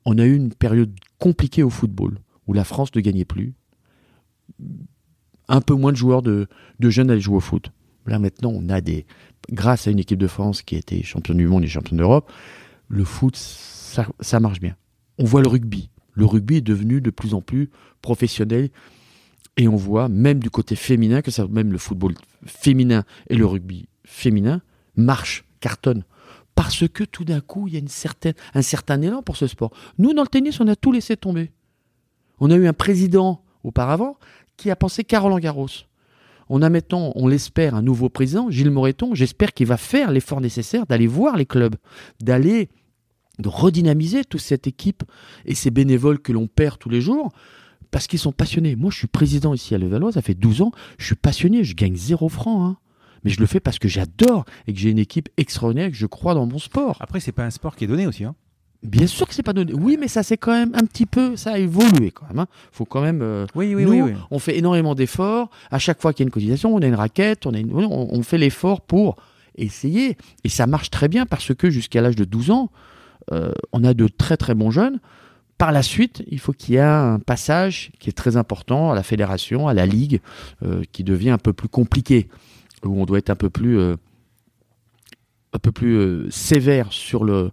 On 0.06 0.18
a 0.18 0.26
eu 0.26 0.36
une 0.36 0.54
période 0.54 0.94
compliquée 1.20 1.64
au 1.64 1.70
football, 1.70 2.20
où 2.48 2.54
la 2.54 2.64
France 2.64 2.90
ne 2.96 3.02
gagnait 3.02 3.26
plus. 3.26 3.54
Un 5.48 5.62
peu 5.62 5.74
moins 5.74 5.92
de 5.92 5.98
joueurs 5.98 6.22
de, 6.22 6.48
de 6.80 6.90
jeunes 6.90 7.12
allaient 7.12 7.20
jouer 7.20 7.38
au 7.38 7.42
foot. 7.42 7.72
Là 8.06 8.20
maintenant, 8.20 8.52
on 8.54 8.70
a 8.70 8.82
des, 8.82 9.06
grâce 9.50 9.88
à 9.88 9.92
une 9.92 10.00
équipe 10.00 10.20
de 10.20 10.28
France 10.28 10.62
qui 10.62 10.76
été 10.76 11.04
championne 11.04 11.38
du 11.38 11.48
monde 11.48 11.64
et 11.64 11.68
championne 11.68 11.98
d'Europe, 11.98 12.32
le 12.88 13.04
foot, 13.04 13.36
ça, 13.36 14.40
marche 14.40 14.60
bien. 14.60 14.76
On 15.18 15.26
voit 15.26 15.42
le 15.42 15.48
rugby. 15.48 15.90
Le 16.14 16.26
rugby 16.26 16.58
est 16.58 16.62
devenu 16.62 17.02
de 17.02 17.10
plus 17.10 17.34
en 17.34 17.42
plus 17.42 17.70
professionnel 18.02 18.70
et 19.58 19.68
on 19.68 19.76
voit 19.76 20.10
même 20.10 20.40
du 20.40 20.50
côté 20.50 20.76
féminin 20.76 21.22
que 21.22 21.32
ça, 21.32 21.48
même 21.48 21.72
le 21.72 21.78
football 21.78 22.16
féminin 22.46 23.04
et 23.30 23.36
le 23.36 23.46
rugby 23.46 23.88
féminin 24.04 24.62
marchent, 24.96 25.46
cartonnent. 25.60 26.04
Parce 26.56 26.88
que 26.88 27.04
tout 27.04 27.24
d'un 27.24 27.40
coup, 27.40 27.68
il 27.68 27.74
y 27.74 27.78
a 27.78 27.80
une 27.80 27.88
certaine, 27.88 28.34
un 28.54 28.62
certain 28.62 29.02
élan 29.02 29.22
pour 29.22 29.38
ce 29.38 29.48
sport. 29.48 29.72
Nous, 29.98 30.14
dans 30.14 30.24
le 30.24 30.28
tennis, 30.28 30.60
on 30.60 30.68
a 30.68 30.76
tout 30.76 30.92
laissé 30.92 31.16
tomber. 31.16 31.52
On 32.40 32.52
a 32.52 32.56
eu 32.56 32.68
un 32.68 32.74
président 32.74 33.44
auparavant 33.64 34.18
qui 34.58 34.70
a 34.70 34.76
pensé 34.76 35.06
Roland 35.14 35.40
Garros. 35.40 35.68
On 36.54 36.62
a 36.62 36.70
maintenant, 36.70 37.14
on 37.16 37.30
l'espère, 37.30 37.76
un 37.76 37.82
nouveau 37.82 38.10
président, 38.10 38.52
Gilles 38.52 38.72
Moreton. 38.72 39.16
J'espère 39.16 39.54
qu'il 39.54 39.68
va 39.68 39.78
faire 39.78 40.12
l'effort 40.12 40.42
nécessaire 40.42 40.86
d'aller 40.86 41.08
voir 41.08 41.38
les 41.38 41.46
clubs, 41.46 41.78
d'aller 42.20 42.68
redynamiser 43.42 44.26
toute 44.26 44.42
cette 44.42 44.68
équipe 44.68 45.04
et 45.46 45.56
ces 45.56 45.72
bénévoles 45.72 46.20
que 46.20 46.34
l'on 46.34 46.48
perd 46.48 46.78
tous 46.78 46.90
les 46.90 47.00
jours 47.00 47.32
parce 47.90 48.06
qu'ils 48.06 48.20
sont 48.20 48.34
passionnés. 48.34 48.76
Moi, 48.76 48.92
je 48.92 48.98
suis 48.98 49.08
président 49.08 49.54
ici 49.54 49.74
à 49.76 49.78
Levallois, 49.78 50.12
ça 50.12 50.22
fait 50.22 50.34
12 50.34 50.62
ans, 50.62 50.72
je 50.98 51.06
suis 51.06 51.16
passionné, 51.16 51.64
je 51.64 51.74
gagne 51.74 51.96
zéro 51.96 52.28
franc. 52.28 52.66
hein. 52.66 52.78
Mais 53.24 53.32
je 53.32 53.40
le 53.40 53.46
fais 53.46 53.62
parce 53.62 53.80
que 53.80 53.88
j'adore 53.88 54.44
et 54.68 54.74
que 54.74 54.80
j'ai 54.80 54.90
une 54.90 55.00
équipe 55.00 55.30
extraordinaire 55.38 55.90
que 55.90 55.96
je 55.96 56.06
crois 56.06 56.34
dans 56.34 56.48
mon 56.48 56.60
sport. 56.60 56.98
Après, 57.00 57.22
c'est 57.22 57.32
pas 57.32 57.46
un 57.46 57.50
sport 57.50 57.78
qui 57.78 57.86
est 57.86 57.88
donné 57.88 58.08
aussi. 58.08 58.26
Hein. 58.26 58.36
Bien 58.84 59.06
sûr 59.06 59.28
que 59.28 59.34
c'est 59.36 59.44
pas 59.44 59.54
donné. 59.54 59.74
Oui, 59.74 59.96
mais 60.00 60.08
ça 60.08 60.24
c'est 60.24 60.38
quand 60.38 60.52
même 60.54 60.72
un 60.74 60.86
petit 60.86 61.06
peu, 61.06 61.36
ça 61.36 61.54
a 61.54 61.58
évolué 61.60 62.10
quand 62.12 62.28
même. 62.30 62.40
Hein. 62.40 62.48
Faut 62.72 62.86
quand 62.86 63.02
même. 63.02 63.22
euh, 63.22 63.46
Oui, 63.54 63.76
oui, 63.76 63.84
nous, 63.86 63.92
oui, 63.92 64.02
oui. 64.02 64.14
on 64.32 64.40
fait 64.40 64.58
énormément 64.58 64.96
d'efforts. 64.96 65.50
À 65.70 65.78
chaque 65.78 66.02
fois 66.02 66.14
qu'il 66.14 66.24
y 66.24 66.26
a 66.26 66.28
une 66.28 66.32
cotisation, 66.32 66.74
on 66.74 66.80
a 66.80 66.88
une 66.88 66.96
raquette, 66.96 67.46
on 67.46 67.54
a 67.54 67.60
une- 67.60 67.74
on, 67.76 67.86
on 68.12 68.24
fait 68.24 68.40
l'effort 68.40 68.82
pour 68.82 69.18
essayer. 69.56 70.18
Et 70.44 70.50
ça 70.50 70.66
marche 70.66 70.90
très 70.90 71.08
bien 71.10 71.26
parce 71.28 71.54
que 71.54 71.70
jusqu'à 71.70 72.02
l'âge 72.02 72.16
de 72.16 72.24
12 72.26 72.50
ans, 72.50 72.72
euh, 73.32 73.52
on 73.72 73.84
a 73.84 73.94
de 73.94 74.08
très 74.08 74.36
très 74.36 74.56
bons 74.56 74.72
jeunes. 74.72 75.00
Par 75.60 75.72
la 75.72 75.84
suite, 75.84 76.24
il 76.28 76.40
faut 76.40 76.54
qu'il 76.54 76.74
y 76.74 76.78
ait 76.78 76.82
un 76.82 77.20
passage 77.20 77.92
qui 78.00 78.10
est 78.10 78.14
très 78.14 78.36
important 78.36 78.92
à 78.92 78.96
la 78.96 79.04
fédération, 79.04 79.68
à 79.68 79.76
la 79.76 79.86
ligue, 79.86 80.22
euh, 80.64 80.82
qui 80.92 81.04
devient 81.04 81.30
un 81.30 81.38
peu 81.38 81.54
plus 81.54 81.70
compliqué, 81.70 82.30
où 82.84 83.00
on 83.00 83.06
doit 83.06 83.20
être 83.20 83.30
un 83.30 83.36
peu 83.36 83.52
plus, 83.52 83.80
un 83.80 85.60
peu 85.62 85.72
plus 85.72 86.32
sévère 86.32 86.92
sur 86.92 87.24
le, 87.24 87.52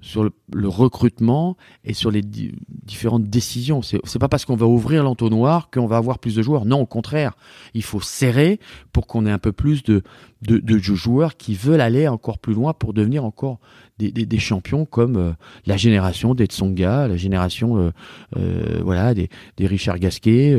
sur 0.00 0.24
le, 0.24 0.68
recrutement 0.68 1.56
et 1.84 1.94
sur 1.94 2.10
les 2.10 2.22
di- 2.22 2.52
différentes 2.68 3.24
décisions. 3.24 3.82
C'est 3.82 4.00
c'est 4.04 4.18
pas 4.18 4.28
parce 4.28 4.44
qu'on 4.44 4.56
va 4.56 4.66
ouvrir 4.66 5.02
l'entonnoir 5.02 5.70
qu'on 5.70 5.86
va 5.86 5.96
avoir 5.96 6.18
plus 6.18 6.34
de 6.34 6.42
joueurs. 6.42 6.64
Non, 6.64 6.80
au 6.80 6.86
contraire, 6.86 7.36
il 7.74 7.82
faut 7.82 8.00
serrer 8.00 8.60
pour 8.92 9.06
qu'on 9.06 9.26
ait 9.26 9.30
un 9.30 9.38
peu 9.38 9.52
plus 9.52 9.82
de, 9.82 10.02
de 10.42 10.78
joueurs 10.78 11.36
qui 11.36 11.54
veulent 11.54 11.80
aller 11.80 12.08
encore 12.08 12.38
plus 12.38 12.54
loin 12.54 12.72
pour 12.72 12.92
devenir 12.94 13.24
encore 13.24 13.60
des, 14.08 14.26
des, 14.26 14.38
champions 14.38 14.86
comme 14.86 15.16
euh, 15.16 15.32
la 15.66 15.76
génération 15.76 16.34
des 16.34 16.46
Tsonga, 16.46 17.06
la 17.06 17.16
génération 17.16 17.76
euh, 17.76 17.90
euh, 18.36 18.80
voilà 18.82 19.12
des, 19.12 19.28
des 19.56 19.66
Richard 19.66 19.98
Gasquet 19.98 20.56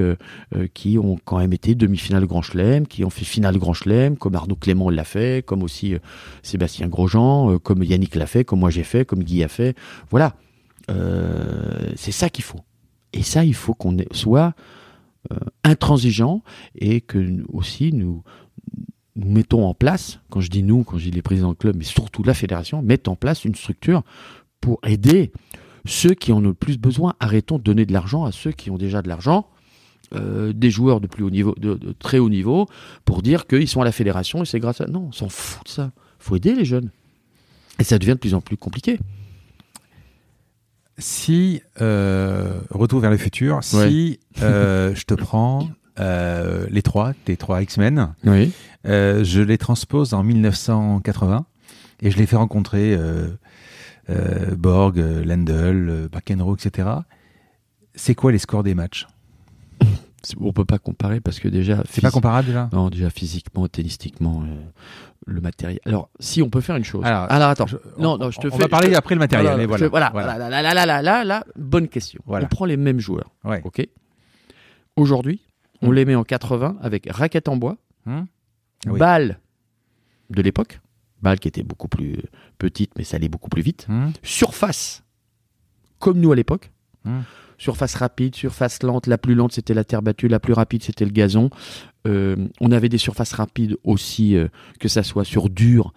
qui 0.74 0.98
ont 0.98 1.18
quand 1.24 1.40
même 1.40 1.54
été 1.54 1.76
demi-finale 1.76 2.26
Grand 2.26 2.42
Chelem, 2.42 2.86
qui 2.86 3.04
ont 3.04 3.10
fait 3.10 3.26
finale 3.26 3.58
Grand 3.58 3.74
Chelem, 3.74 4.18
comme 4.18 4.36
Arnaud 4.36 4.56
Clément 4.56 4.90
l'a 4.90 5.04
fait, 5.04 5.46
comme 5.46 5.64
aussi 5.64 5.96
Sébastien 6.44 6.88
Grosjean, 6.88 7.58
comme 7.60 7.84
Yannick 7.84 8.16
l'a 8.16 8.28
fait, 8.28 8.44
comme 8.44 8.60
moi 8.60 8.70
j'ai 8.70 8.84
fait, 8.84 9.06
comme 9.06 9.24
Guy 9.24 9.44
a 9.44 9.48
fait. 9.48 9.76
Voilà, 10.10 10.36
c'est 11.96 12.12
ça 12.12 12.30
qu'il 12.30 12.44
faut. 12.44 12.60
Et 13.14 13.24
ça, 13.24 13.44
il 13.44 13.56
faut 13.56 13.74
qu'on 13.74 13.98
soit 14.12 14.54
intransigeant 15.64 16.42
et 16.76 17.02
que 17.02 17.44
aussi 17.52 17.94
nous 17.94 18.24
nous 19.24 19.32
mettons 19.32 19.66
en 19.66 19.74
place, 19.74 20.20
quand 20.30 20.42
je 20.42 20.50
dis 20.50 20.64
nous, 20.64 20.84
quand 20.84 20.98
je 20.98 21.06
dis 21.06 21.12
les 21.12 21.22
présidents 21.22 21.52
de 21.52 21.58
club, 21.58 21.76
mais 21.78 21.84
surtout 21.84 22.24
la 22.24 22.34
fédération, 22.34 22.82
mettent 22.82 23.08
en 23.08 23.16
place 23.16 23.46
une 23.46 23.56
structure 23.56 24.04
pour 24.60 24.80
aider 24.86 25.32
ceux 25.86 26.14
qui 26.14 26.32
en 26.32 26.38
ont 26.38 26.50
le 26.50 26.54
plus 26.54 26.78
besoin. 26.78 27.14
Arrêtons 27.20 27.58
de 27.58 27.64
donner 27.64 27.86
de 27.86 27.94
l'argent 27.94 28.26
à 28.26 28.32
ceux 28.32 28.52
qui 28.52 28.70
ont 28.70 28.78
déjà 28.78 29.02
de 29.02 29.08
l'argent, 29.08 29.48
euh, 30.14 30.54
des 30.54 30.70
joueurs 30.70 31.02
de 31.02 31.08
plus 31.08 31.24
haut 31.24 31.30
niveau, 31.30 31.56
de, 31.58 31.76
de 31.76 31.92
très 31.94 32.20
haut 32.20 32.30
niveau, 32.30 32.68
pour 33.06 33.22
dire 33.22 33.48
qu'ils 33.48 33.68
sont 33.68 33.82
à 33.82 33.86
la 33.86 33.92
fédération 33.92 34.44
et 34.44 34.46
c'est 34.46 34.60
grâce 34.60 34.82
à. 34.82 34.88
Non, 34.88 35.08
on 35.10 35.12
s'en 35.12 35.30
fout 35.30 35.66
de 35.66 35.70
ça. 35.70 35.92
faut 36.20 36.36
aider 36.36 36.54
les 36.54 36.66
jeunes. 36.66 36.92
Et 37.80 37.84
ça 37.84 37.98
devient 37.98 38.14
de 38.14 38.20
plus 38.20 38.34
en 38.34 38.42
plus 38.42 38.58
compliqué. 38.58 39.00
Si, 40.98 41.62
euh, 41.82 42.60
retour 42.70 43.00
vers 43.00 43.10
le 43.10 43.18
futur, 43.18 43.64
si 43.64 44.20
euh, 44.42 44.94
je 44.94 45.06
te 45.06 45.16
prends 45.16 45.68
euh, 46.00 46.66
les 46.70 46.82
trois, 46.82 47.14
tes 47.26 47.38
trois 47.38 47.62
X-Men, 47.62 48.14
Oui. 48.26 48.52
euh, 48.88 49.24
je 49.24 49.42
les 49.42 49.58
transpose 49.58 50.14
en 50.14 50.24
1980 50.24 51.46
et 52.02 52.12
je 52.12 52.18
les 52.18 52.26
fais 52.26 52.36
rencontrer 52.38 52.94
euh, 52.96 53.28
euh, 54.10 54.56
Borg, 54.56 55.00
euh, 55.00 55.24
Lendl, 55.24 55.90
euh, 55.90 56.08
McEnroe, 56.14 56.56
etc. 56.56 56.88
C'est 57.94 58.16
quoi 58.16 58.32
les 58.32 58.40
scores 58.40 58.64
des 58.64 58.74
matchs 58.74 59.06
On 60.40 60.54
peut 60.54 60.66
pas 60.66 60.80
comparer 60.80 61.20
parce 61.20 61.40
que 61.40 61.48
déjà. 61.48 61.84
C'est 61.90 62.02
pas 62.02 62.12
comparable 62.12 62.48
déjà 62.48 62.70
Non, 62.72 62.90
déjà 62.90 63.10
physiquement, 63.10 63.68
tennistiquement, 63.68 64.44
euh, 64.44 64.56
le 65.28 65.42
matériel. 65.42 65.80
Alors, 65.86 66.10
si 66.20 66.42
on 66.42 66.50
peut 66.50 66.62
faire 66.62 66.76
une 66.78 66.84
chose. 66.86 67.04
Alors, 67.06 67.28
attends. 67.30 67.68
Je- 67.68 67.78
non, 68.00 68.14
on, 68.14 68.18
non, 68.18 68.32
je 68.32 68.40
te 68.40 68.48
on 68.48 68.52
fais. 68.52 68.58
va 68.58 68.68
parler 68.68 68.92
je 68.92 68.96
après 68.98 69.14
le 69.16 69.20
matériel. 69.20 69.66
voilà, 69.68 69.68
voilà, 69.68 69.86
je- 69.86 69.90
voilà, 69.90 70.10
voilà. 70.14 70.50
là, 70.50 70.62
là, 70.62 70.74
là, 70.74 70.86
là, 70.86 71.02
là, 71.02 71.24
là, 71.24 71.44
bonne 71.58 71.88
question. 71.88 72.22
Voilà. 72.26 72.46
On 72.46 72.50
prend 72.50 72.66
les 72.66 72.78
mêmes 72.78 73.00
joueurs. 73.00 73.30
Ouais. 73.44 73.62
Ok. 73.66 73.86
Aujourd'hui, 74.96 75.42
on 75.82 75.90
Hmm. 75.90 75.94
les 75.94 76.06
met 76.06 76.16
en 76.16 76.24
80 76.24 76.78
avec 76.82 77.08
raquette 77.10 77.48
en 77.48 77.58
bois, 77.58 77.78
Oui. 78.06 79.00
balle 79.00 79.40
de 80.30 80.42
l'époque, 80.42 80.80
balle 81.22 81.40
qui 81.40 81.48
était 81.48 81.64
beaucoup 81.64 81.88
plus 81.88 82.18
petite, 82.58 82.92
mais 82.98 83.04
ça 83.04 83.18
allait 83.18 83.30
beaucoup 83.30 83.50
plus 83.50 83.62
vite. 83.62 83.86
Hum 83.90 84.12
Surface, 84.24 85.04
comme 86.00 86.20
nous 86.20 86.32
à 86.32 86.36
l'époque. 86.36 86.72
Hmm. 87.06 87.22
Surface 87.58 87.94
rapide, 87.96 88.36
surface 88.36 88.82
lente. 88.82 89.06
La 89.08 89.18
plus 89.20 89.36
lente, 89.36 89.52
c'était 89.54 89.76
la 89.76 89.84
terre 89.84 90.02
battue. 90.02 90.28
La 90.28 90.40
plus 90.40 90.54
rapide, 90.54 90.82
c'était 90.84 91.06
le 91.06 91.12
gazon. 91.12 91.52
Euh, 92.08 92.48
on 92.60 92.72
avait 92.72 92.90
des 92.90 92.98
surfaces 92.98 93.34
rapides 93.34 93.78
aussi, 93.84 94.36
euh, 94.36 94.48
que 94.80 94.88
ça 94.88 95.04
soit 95.04 95.26
sur 95.26 95.48
dur 95.50 95.94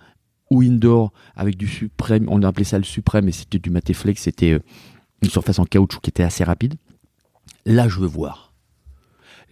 ou 0.51 0.61
indoor, 0.63 1.13
avec 1.35 1.57
du 1.57 1.67
suprême. 1.67 2.27
On 2.29 2.43
appelait 2.43 2.65
ça 2.65 2.77
le 2.77 2.85
suprême, 2.85 3.29
et 3.29 3.33
c'était 3.33 3.59
du 3.59 3.71
Matéflex. 3.71 4.21
C'était 4.21 4.53
euh, 4.53 4.59
une 5.23 5.31
surface 5.31 5.59
en 5.59 5.65
caoutchouc 5.65 6.01
qui 6.03 6.11
était 6.11 6.23
assez 6.23 6.45
rapide. 6.45 6.75
Là, 7.65 7.89
je 7.89 7.99
veux 7.99 8.07
voir. 8.07 8.53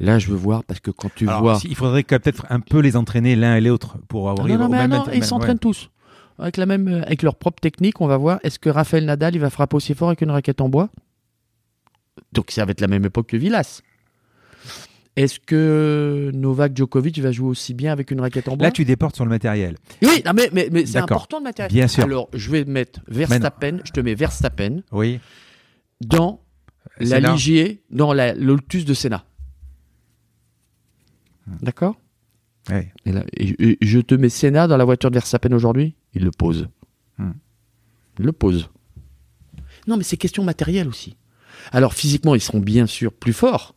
Là, 0.02 0.18
je 0.18 0.28
veux 0.28 0.36
voir 0.36 0.64
parce 0.64 0.80
que 0.80 0.90
quand 0.90 1.08
tu 1.14 1.26
Alors, 1.28 1.40
vois. 1.40 1.58
si- 1.58 1.68
il 1.68 1.76
faudrait 1.76 2.02
peut-être 2.02 2.44
un 2.50 2.60
peu 2.60 2.80
les 2.80 2.96
entraîner 2.96 3.36
l'un 3.36 3.56
et 3.56 3.60
l'autre 3.60 3.96
pour 4.08 4.28
Ah 4.28 4.32
avoir 4.32 4.46
non, 4.48 4.58
non, 4.58 4.66
au 4.66 4.68
mais 4.68 4.78
même 4.78 4.90
non, 4.90 5.04
ils 5.14 5.24
s'entraînent 5.24 5.58
tous. 5.60 5.90
Avec, 6.38 6.56
la 6.56 6.66
même, 6.66 6.88
euh, 6.88 7.02
avec 7.04 7.22
leur 7.22 7.36
propre 7.36 7.60
technique, 7.60 8.00
on 8.00 8.06
va 8.08 8.16
voir. 8.16 8.40
Est-ce 8.42 8.58
que 8.58 8.68
Raphaël 8.68 9.04
Nadal, 9.04 9.34
il 9.34 9.38
va 9.38 9.48
frapper 9.48 9.76
aussi 9.76 9.94
fort 9.94 10.08
avec 10.08 10.20
une 10.20 10.30
raquette 10.30 10.60
en 10.60 10.68
bois? 10.68 10.90
Donc 12.32 12.50
ça 12.50 12.64
va 12.64 12.72
être 12.72 12.80
la 12.80 12.88
même 12.88 13.04
époque 13.04 13.28
que 13.28 13.36
Villas. 13.36 13.80
Est-ce 15.14 15.38
que 15.40 16.30
Novak 16.34 16.74
Djokovic 16.76 17.18
va 17.20 17.32
jouer 17.32 17.48
aussi 17.48 17.74
bien 17.74 17.92
avec 17.92 18.10
une 18.10 18.20
raquette 18.20 18.48
en 18.48 18.56
bois? 18.56 18.66
Là, 18.68 18.70
tu 18.72 18.84
déportes 18.86 19.14
sur 19.14 19.24
le 19.24 19.30
matériel. 19.30 19.76
Oui, 20.02 20.22
non, 20.24 20.32
mais, 20.34 20.48
mais, 20.52 20.68
mais 20.72 20.86
c'est 20.86 20.98
important 20.98 21.38
de 21.38 21.44
matériel. 21.44 21.72
Bien 21.72 21.86
sûr. 21.86 22.04
Alors, 22.04 22.28
je 22.32 22.50
vais 22.50 22.64
mettre 22.64 23.00
Verstappen, 23.08 23.78
je 23.84 23.92
te 23.92 24.00
mets 24.00 24.14
Verstappen 24.14 24.80
Oui. 24.90 25.20
dans 26.00 26.40
la. 26.98 27.20
Ligier, 27.20 27.82
dans 27.90 28.14
la 28.14 28.32
Lotus 28.34 28.84
de 28.86 28.94
Senna. 28.94 29.24
D'accord 31.62 31.96
Ouais. 32.70 32.92
Et, 33.04 33.12
là, 33.12 33.24
et- 33.36 33.56
et 33.72 33.78
je 33.80 33.98
te 33.98 34.14
mets 34.14 34.28
Senna 34.28 34.68
dans 34.68 34.76
la 34.76 34.84
voiture 34.84 35.10
de 35.10 35.16
Verstappen 35.16 35.52
aujourd'hui, 35.52 35.96
il 36.14 36.22
le 36.22 36.30
pose. 36.30 36.68
Hmm. 37.18 37.32
Il 38.18 38.24
le 38.26 38.32
pose. 38.32 38.70
Non, 39.88 39.96
mais 39.96 40.04
c'est 40.04 40.16
question 40.16 40.44
matérielle 40.44 40.86
aussi. 40.88 41.16
Alors 41.72 41.92
physiquement, 41.94 42.34
ils 42.36 42.40
seront 42.40 42.60
bien 42.60 42.86
sûr 42.86 43.12
plus 43.12 43.32
forts, 43.32 43.74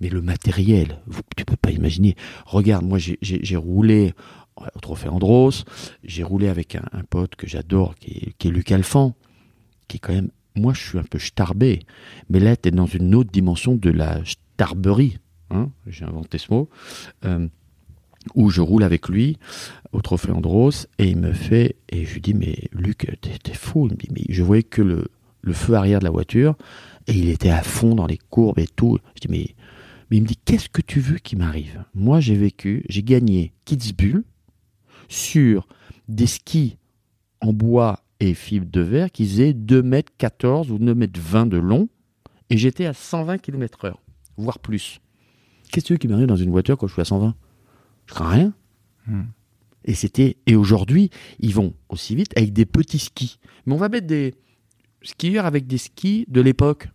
mais 0.00 0.08
le 0.08 0.22
matériel, 0.22 1.00
vous- 1.06 1.22
tu 1.36 1.44
peux 1.44 1.56
pas 1.56 1.70
imaginer. 1.72 2.14
Regarde, 2.46 2.84
moi 2.84 2.98
j'ai- 2.98 3.56
roulé 3.56 4.14
au 4.56 4.80
Trophée 4.80 5.08
Andros, 5.08 5.64
j'ai 6.04 6.22
roulé 6.22 6.48
avec 6.48 6.74
un, 6.76 6.84
un 6.92 7.02
pote 7.02 7.34
que 7.36 7.46
j'adore, 7.48 7.94
qui 7.96 8.10
est, 8.12 8.32
qui 8.38 8.48
est 8.48 8.50
Luc 8.50 8.70
Alphand, 8.72 9.16
qui 9.88 9.96
est 9.96 10.00
quand 10.00 10.12
même. 10.14 10.30
Moi, 10.56 10.74
je 10.74 10.80
suis 10.88 10.98
un 10.98 11.04
peu 11.04 11.18
starbé, 11.20 11.80
mais 12.28 12.40
là, 12.40 12.56
tu 12.56 12.68
es 12.68 12.72
dans 12.72 12.86
une 12.86 13.14
autre 13.14 13.30
dimension 13.30 13.76
de 13.76 13.90
la 13.90 14.20
starberie. 14.24 15.18
Hein 15.50 15.70
j'ai 15.86 16.04
inventé 16.04 16.38
ce 16.38 16.52
mot. 16.52 16.68
Euh, 17.24 17.48
où 18.34 18.50
je 18.50 18.60
roule 18.60 18.82
avec 18.82 19.08
lui 19.08 19.38
au 19.92 20.02
Trophée 20.02 20.32
Andros 20.32 20.86
et 20.98 21.08
il 21.08 21.18
me 21.18 21.32
fait 21.32 21.76
et 21.88 22.04
je 22.04 22.14
lui 22.14 22.20
dis 22.20 22.34
mais 22.34 22.68
Luc 22.72 23.06
t'es 23.20 23.54
fou. 23.54 23.86
Il 23.86 23.92
me 23.92 23.96
dit 23.96 24.08
mais 24.12 24.24
je 24.28 24.42
voyais 24.42 24.62
que 24.62 24.82
le, 24.82 25.04
feu 25.52 25.74
arrière 25.74 26.00
de 26.00 26.04
la 26.04 26.10
voiture 26.10 26.56
et 27.06 27.14
il 27.14 27.30
était 27.30 27.50
à 27.50 27.62
fond 27.62 27.94
dans 27.94 28.06
les 28.06 28.18
courbes 28.18 28.58
et 28.58 28.66
tout. 28.66 28.98
Je 29.14 29.26
dis 29.26 29.28
mais 29.28 29.54
mais 30.10 30.18
il 30.18 30.22
me 30.22 30.26
dit 30.26 30.36
qu'est-ce 30.36 30.68
que 30.68 30.82
tu 30.82 31.00
veux 31.00 31.18
qui 31.18 31.36
m'arrive? 31.36 31.84
Moi 31.94 32.20
j'ai 32.20 32.36
vécu 32.36 32.84
j'ai 32.88 33.02
gagné 33.02 33.52
Kitzbühel 33.64 34.24
sur 35.08 35.66
des 36.08 36.26
skis 36.26 36.76
en 37.40 37.52
bois 37.52 38.00
et 38.20 38.34
fibre 38.34 38.66
de 38.70 38.80
verre 38.80 39.10
qui 39.10 39.26
faisaient 39.26 39.52
2m14 39.52 40.70
ou 40.70 40.78
2m20 40.78 41.48
de 41.48 41.56
long 41.56 41.88
et 42.50 42.58
j'étais 42.58 42.86
à 42.86 42.92
120 42.92 43.38
km 43.38 43.86
heure 43.86 44.02
voire 44.36 44.58
plus 44.58 45.00
qu'est-ce 45.70 45.84
que 45.84 45.88
tu 45.88 45.92
veux 45.94 45.98
qui 45.98 46.08
m'arrive 46.08 46.26
dans 46.26 46.36
une 46.36 46.50
voiture 46.50 46.76
quand 46.78 46.86
je 46.86 46.92
suis 46.92 47.02
à 47.02 47.04
120 47.04 47.34
je 48.06 48.14
crains 48.14 48.28
rien. 48.28 48.52
Hmm. 49.06 49.24
Et 49.84 49.94
c'était 49.94 50.36
et 50.46 50.56
aujourd'hui, 50.56 51.10
ils 51.40 51.54
vont 51.54 51.74
aussi 51.88 52.14
vite 52.14 52.32
avec 52.36 52.52
des 52.52 52.64
petits 52.66 52.98
skis. 52.98 53.38
Mais 53.66 53.74
on 53.74 53.76
va 53.78 53.88
mettre 53.88 54.06
des 54.06 54.34
skieurs 55.02 55.44
avec 55.46 55.66
des 55.66 55.78
skis 55.78 56.24
de 56.28 56.40
l'époque. 56.40 56.88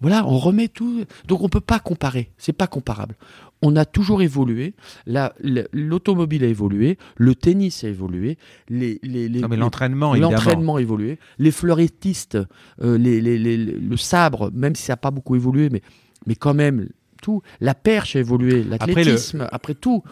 Voilà, 0.00 0.26
on 0.26 0.36
remet 0.38 0.68
tout. 0.68 1.04
Donc 1.28 1.42
on 1.42 1.48
peut 1.48 1.60
pas 1.60 1.78
comparer. 1.78 2.30
C'est 2.36 2.52
pas 2.52 2.66
comparable. 2.66 3.14
On 3.62 3.76
a 3.76 3.84
toujours 3.86 4.20
évolué. 4.20 4.74
La- 5.06 5.32
la- 5.40 5.62
L'automobile 5.72 6.44
a 6.44 6.48
évolué. 6.48 6.98
Le 7.16 7.34
tennis 7.34 7.84
a 7.84 7.88
évolué. 7.88 8.36
Les, 8.68 8.98
les, 9.02 9.28
les- 9.28 9.40
Non, 9.40 9.48
mais 9.48 9.56
les- 9.56 9.62
l'entraînement, 9.62 10.76
a 10.76 10.82
évolué. 10.82 11.18
Les 11.38 11.50
fleurettistes, 11.50 12.36
euh, 12.82 12.98
les- 12.98 13.20
le 13.56 13.96
sabre, 13.96 14.50
même 14.52 14.74
si 14.74 14.82
ça 14.82 14.92
n'a 14.94 14.96
pas 14.98 15.10
beaucoup 15.10 15.36
évolué, 15.36 15.70
mais, 15.70 15.80
mais 16.26 16.34
quand 16.34 16.52
même, 16.54 16.88
tout. 17.24 17.40
La 17.60 17.74
perche 17.74 18.16
a 18.16 18.20
évolué, 18.20 18.62
l'athlétisme, 18.62 19.48
après, 19.50 19.74
tout. 19.74 20.02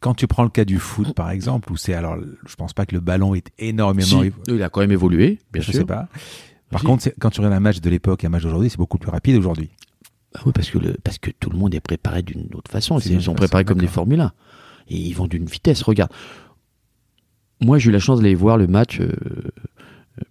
Quand 0.00 0.14
tu 0.14 0.26
prends 0.26 0.42
le 0.42 0.50
cas 0.50 0.64
du 0.64 0.78
foot, 0.78 1.14
par 1.14 1.30
exemple, 1.30 1.72
où 1.72 1.76
c'est 1.76 1.94
alors, 1.94 2.16
je 2.46 2.54
pense 2.56 2.72
pas 2.74 2.84
que 2.86 2.94
le 2.94 3.00
ballon 3.00 3.34
est 3.34 3.50
énormément. 3.58 4.22
Si, 4.22 4.32
il 4.48 4.62
a 4.62 4.68
quand 4.68 4.80
même 4.80 4.92
évolué, 4.92 5.38
bien 5.52 5.62
je 5.62 5.70
sûr. 5.70 5.80
sais 5.80 5.84
pas. 5.86 6.08
Par 6.70 6.80
Si. 6.80 6.86
contre, 6.86 7.08
quand 7.20 7.30
tu 7.30 7.40
regardes 7.40 7.54
un 7.54 7.60
match 7.60 7.80
de 7.80 7.88
l'époque 7.88 8.24
et 8.24 8.26
un 8.26 8.30
match 8.30 8.42
d'aujourd'hui, 8.42 8.68
c'est 8.68 8.76
beaucoup 8.78 8.98
plus 8.98 9.10
rapide 9.10 9.36
aujourd'hui. 9.36 9.70
Bah 10.34 10.40
oui, 10.44 10.52
parce 10.52 10.68
que, 10.70 10.78
le, 10.78 10.96
parce 11.04 11.18
que 11.18 11.30
tout 11.30 11.48
le 11.50 11.56
monde 11.56 11.74
est 11.74 11.80
préparé 11.80 12.22
d'une 12.22 12.48
autre 12.54 12.70
façon. 12.70 12.98
Ils 12.98 13.22
sont 13.22 13.34
préparés 13.34 13.64
comme 13.64 13.78
des. 13.78 13.86
Formule 13.86 14.20
1. 14.20 14.32
Et 14.88 14.96
ils 14.96 15.14
vont 15.14 15.28
d'une 15.28 15.46
vitesse. 15.46 15.82
Regarde. 15.82 16.10
Moi, 17.62 17.78
j'ai 17.78 17.88
eu 17.88 17.92
la 17.92 17.98
chance 18.00 18.20
d'aller 18.20 18.34
voir 18.34 18.58
le 18.58 18.66
match 18.66 19.00
euh, 19.00 19.12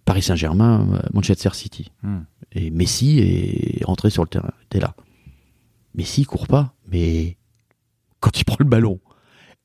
Paris 0.04 0.22
Saint-Germain, 0.22 0.86
euh, 0.92 0.98
Manchester 1.12 1.50
City. 1.54 1.90
Hmm. 2.02 2.20
Et 2.52 2.70
Messi 2.70 3.18
est 3.18 3.84
rentré 3.84 4.10
sur 4.10 4.22
le 4.22 4.28
terrain. 4.28 4.52
T'es 4.70 4.78
là. 4.78 4.94
Messi 5.96 6.22
il 6.22 6.26
court 6.26 6.46
pas, 6.46 6.74
mais 6.88 7.36
quand 8.20 8.38
il 8.38 8.44
prend 8.44 8.56
le 8.58 8.66
ballon 8.66 9.00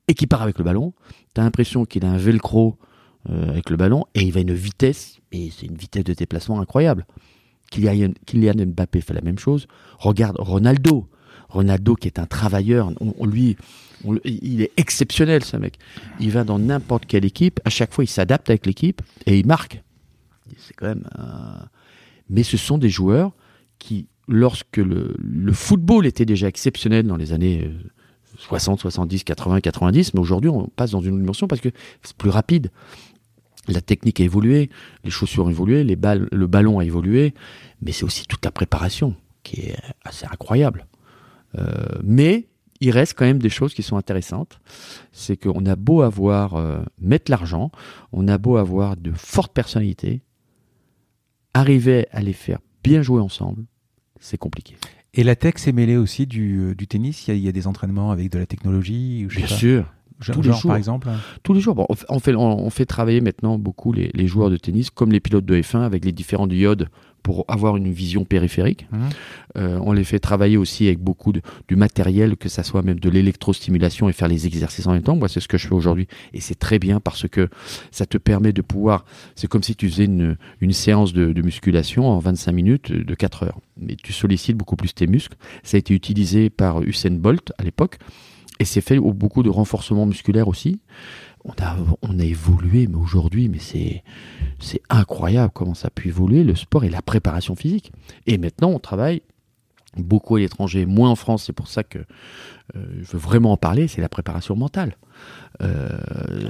et 0.08 0.14
qu'il 0.14 0.28
part 0.28 0.42
avec 0.42 0.58
le 0.58 0.64
ballon, 0.64 0.94
t'as 1.34 1.44
l'impression 1.44 1.86
qu'il 1.86 2.06
a 2.06 2.12
un 2.12 2.18
velcro 2.18 2.78
euh, 3.30 3.50
avec 3.50 3.70
le 3.70 3.78
ballon 3.78 4.06
et 4.16 4.22
il 4.22 4.32
va 4.32 4.40
à 4.40 4.42
une 4.42 4.54
vitesse, 4.54 5.20
et 5.32 5.52
c'est 5.52 5.68
une 5.68 5.76
vitesse 5.76 6.04
de 6.06 6.14
déplacement 6.14 6.60
incroyable. 6.60 7.06
Kylian, 7.70 8.14
Kylian 8.26 8.66
Mbappé 8.66 9.02
fait 9.02 9.14
la 9.14 9.22
même 9.22 9.40
chose. 9.40 9.68
Regarde 10.00 10.38
Ronaldo. 10.40 11.08
Ronaldo 11.50 11.96
qui 11.96 12.08
est 12.08 12.18
un 12.18 12.26
travailleur, 12.26 12.94
on, 13.02 13.26
lui, 13.26 13.58
il 14.24 14.62
est 14.62 14.72
exceptionnel 14.78 15.44
ce 15.44 15.58
mec. 15.58 15.78
Il 16.22 16.32
va 16.32 16.46
dans 16.46 16.58
n'importe 16.58 17.06
quelle 17.06 17.26
équipe, 17.26 17.60
à 17.66 17.70
chaque 17.70 17.94
fois 17.94 18.06
il 18.06 18.08
s'adapte 18.08 18.50
avec 18.50 18.66
l'équipe 18.66 19.02
et 19.26 19.38
il 19.38 19.46
marque. 19.46 19.84
C'est 20.58 20.74
quand 20.74 20.88
même. 20.88 21.04
Mais 22.30 22.44
ce 22.44 22.56
sont 22.56 22.78
des 22.78 22.90
joueurs 22.90 23.34
qui, 23.80 24.08
lorsque 24.32 24.78
le, 24.78 25.14
football 25.52 26.06
était 26.06 26.26
déjà 26.26 26.48
exceptionnel 26.48 27.06
dans 27.06 27.18
les 27.18 27.34
années 27.34 27.66
euh, 27.66 27.90
60, 28.38 28.80
70, 28.80 29.24
80, 29.24 29.62
90, 29.62 30.14
mais 30.14 30.20
aujourd'hui 30.20 30.50
on 30.50 30.68
passe 30.68 30.92
dans 30.92 31.02
une 31.02 31.20
dimension 31.20 31.48
parce 31.48 31.62
que 31.62 31.70
c'est 32.02 32.16
plus 32.16 32.30
rapide. 32.30 32.72
La 33.68 33.82
technique 33.82 34.20
a 34.20 34.24
évolué, 34.24 34.70
les 35.04 35.12
chaussures 35.12 35.46
ont 35.46 35.50
évolué, 35.50 35.84
le 35.84 36.48
ballon 36.48 36.80
a 36.80 36.86
évolué, 36.86 37.36
mais 37.82 37.92
c'est 37.92 38.06
aussi 38.06 38.26
toute 38.26 38.44
la 38.44 38.52
préparation 38.52 39.16
qui 39.44 39.62
est 39.62 39.78
assez 40.04 40.26
incroyable. 40.26 40.88
Euh, 41.60 42.00
mais 42.04 42.48
il 42.80 42.90
reste 42.90 43.14
quand 43.16 43.26
même 43.26 43.40
des 43.40 43.50
choses 43.50 43.76
qui 43.76 43.84
sont 43.84 43.98
intéressantes. 43.98 44.60
C'est 45.12 45.38
qu'on 45.38 45.66
a 45.68 45.76
beau 45.76 46.02
avoir, 46.02 46.56
euh, 46.56 46.82
mettre 47.00 47.30
l'argent, 47.30 47.70
on 48.12 48.28
a 48.28 48.40
beau 48.40 48.58
avoir 48.58 48.98
de 48.98 49.12
fortes 49.12 49.54
personnalités, 49.54 50.24
arriver 51.54 52.08
à 52.12 52.22
les 52.22 52.34
faire 52.34 52.60
bien 52.84 53.04
jouer 53.04 53.22
ensemble, 53.22 53.66
c'est 54.22 54.38
compliqué. 54.38 54.76
Et 55.14 55.24
la 55.26 55.36
tech 55.36 55.56
s'est 55.58 55.74
mêlée 55.74 55.98
aussi 55.98 56.26
du, 56.26 56.60
euh, 56.62 56.74
du 56.76 56.88
tennis. 56.88 57.28
Il 57.28 57.32
y, 57.32 57.34
a, 57.34 57.36
il 57.38 57.44
y 57.44 57.50
a 57.50 57.52
des 57.52 57.68
entraînements 57.68 58.12
avec 58.12 58.32
de 58.32 58.40
la 58.40 58.46
technologie. 58.46 59.26
sais 59.36 59.42
Bien 59.42 59.48
pas. 59.50 59.56
sûr, 59.56 59.94
Genre, 60.22 60.36
tous 60.36 60.42
les 60.44 60.52
jours. 60.54 60.62
par 60.70 60.78
exemple. 60.78 61.10
tous 61.44 61.54
les 61.54 61.60
jours. 61.60 61.76
Bon, 61.76 61.86
on 61.90 62.20
fait- 62.20 62.36
on 62.36 62.70
travailler 62.86 63.20
maintenant 63.20 63.58
beaucoup 63.58 63.92
les, 63.92 64.10
les 64.14 64.28
joueurs 64.28 64.50
de 64.50 64.56
tennis, 64.56 64.90
comme 64.90 65.12
les 65.12 65.20
pilotes 65.20 65.44
de 65.46 65.56
F1, 65.62 65.82
avec 65.82 66.06
les 66.06 66.12
différents 66.14 66.48
diodes 66.48 66.88
pour 67.24 67.46
avoir 67.48 67.78
une 67.78 67.92
vision 67.92 68.26
périphérique. 68.26 68.88
Mhm. 68.92 69.10
Euh, 69.58 69.80
on 69.82 69.92
les 69.92 70.04
fait 70.04 70.20
travailler 70.20 70.58
aussi 70.58 70.88
avec 70.88 71.00
beaucoup 71.00 71.32
de, 71.32 71.42
du 71.68 71.76
matériel, 71.76 72.38
que 72.38 72.50
ça 72.50 72.64
soit 72.64 72.82
même 72.82 73.00
de 73.00 73.10
l'électrostimulation 73.10 74.10
et 74.10 74.14
faire 74.14 74.28
les 74.28 74.48
exercices 74.48 74.88
en 74.88 74.94
même 74.94 75.04
temps. 75.04 75.16
Moi, 75.16 75.30
c'est 75.30 75.40
ce 75.40 75.48
que 75.48 75.58
je 75.58 75.68
fais 75.68 75.74
aujourd'hui. 75.74 76.08
Et 76.34 76.42
c'est 76.42 76.56
très 76.56 76.80
bien 76.80 77.00
parce 77.00 77.28
que 77.28 77.50
ça 77.92 78.06
te 78.06 78.18
permet 78.18 78.54
de 78.54 78.62
pouvoir. 78.62 79.06
C'est 79.36 79.48
comme 79.48 79.64
si 79.64 79.76
tu 79.76 79.90
faisais 79.90 80.06
une, 80.06 80.38
une 80.62 80.74
séance 80.74 81.14
de, 81.14 81.34
de 81.34 81.42
musculation 81.42 82.08
en 82.10 82.20
25 82.20 82.52
minutes 82.52 82.92
de 82.92 83.16
4 83.16 83.44
heures. 83.44 83.60
Mais 83.78 83.96
tu 83.96 84.14
sollicites 84.14 84.58
beaucoup 84.58 84.76
plus 84.76 84.94
tes 84.94 85.08
muscles. 85.08 85.38
Ça 85.64 85.78
a 85.78 85.80
été 85.80 85.94
utilisé 85.94 86.50
par 86.50 86.82
Usain 86.82 87.12
Bolt 87.12 87.54
à 87.58 87.64
l'époque. 87.64 87.98
Et 88.60 88.66
c'est 88.66 88.82
fait 88.82 89.00
au 89.00 89.12
beaucoup 89.12 89.42
de 89.42 89.50
renforcement 89.50 90.06
musculaire 90.06 90.48
aussi. 90.48 90.82
On 91.44 91.54
a, 91.60 91.76
on 92.04 92.20
a 92.20 92.24
évolué, 92.24 92.88
mais 92.88 92.98
aujourd'hui, 92.98 93.50
mais 93.50 93.60
c'est, 93.60 94.04
c'est 94.60 94.82
incroyable 94.90 95.52
comment 95.54 95.74
ça 95.74 95.88
a 95.88 95.90
pu 95.92 96.10
évoluer, 96.10 96.44
le 96.44 96.56
sport 96.56 96.84
et 96.84 96.90
la 96.90 97.02
préparation 97.02 97.56
physique. 97.56 97.92
Et 98.28 98.38
maintenant, 98.38 98.70
on 98.70 98.80
travaille 98.80 99.22
beaucoup 99.98 100.36
à 100.36 100.40
l'étranger, 100.40 100.86
moins 100.86 101.10
en 101.10 101.16
France. 101.16 101.44
C'est 101.46 101.54
pour 101.54 101.68
ça 101.68 101.84
que 101.84 101.98
euh, 101.98 102.86
je 103.02 103.12
veux 103.12 103.18
vraiment 103.18 103.52
en 103.54 103.58
parler. 103.58 103.88
C'est 103.88 104.02
la 104.02 104.10
préparation 104.10 104.56
mentale. 104.56 104.98
Euh, 105.62 106.00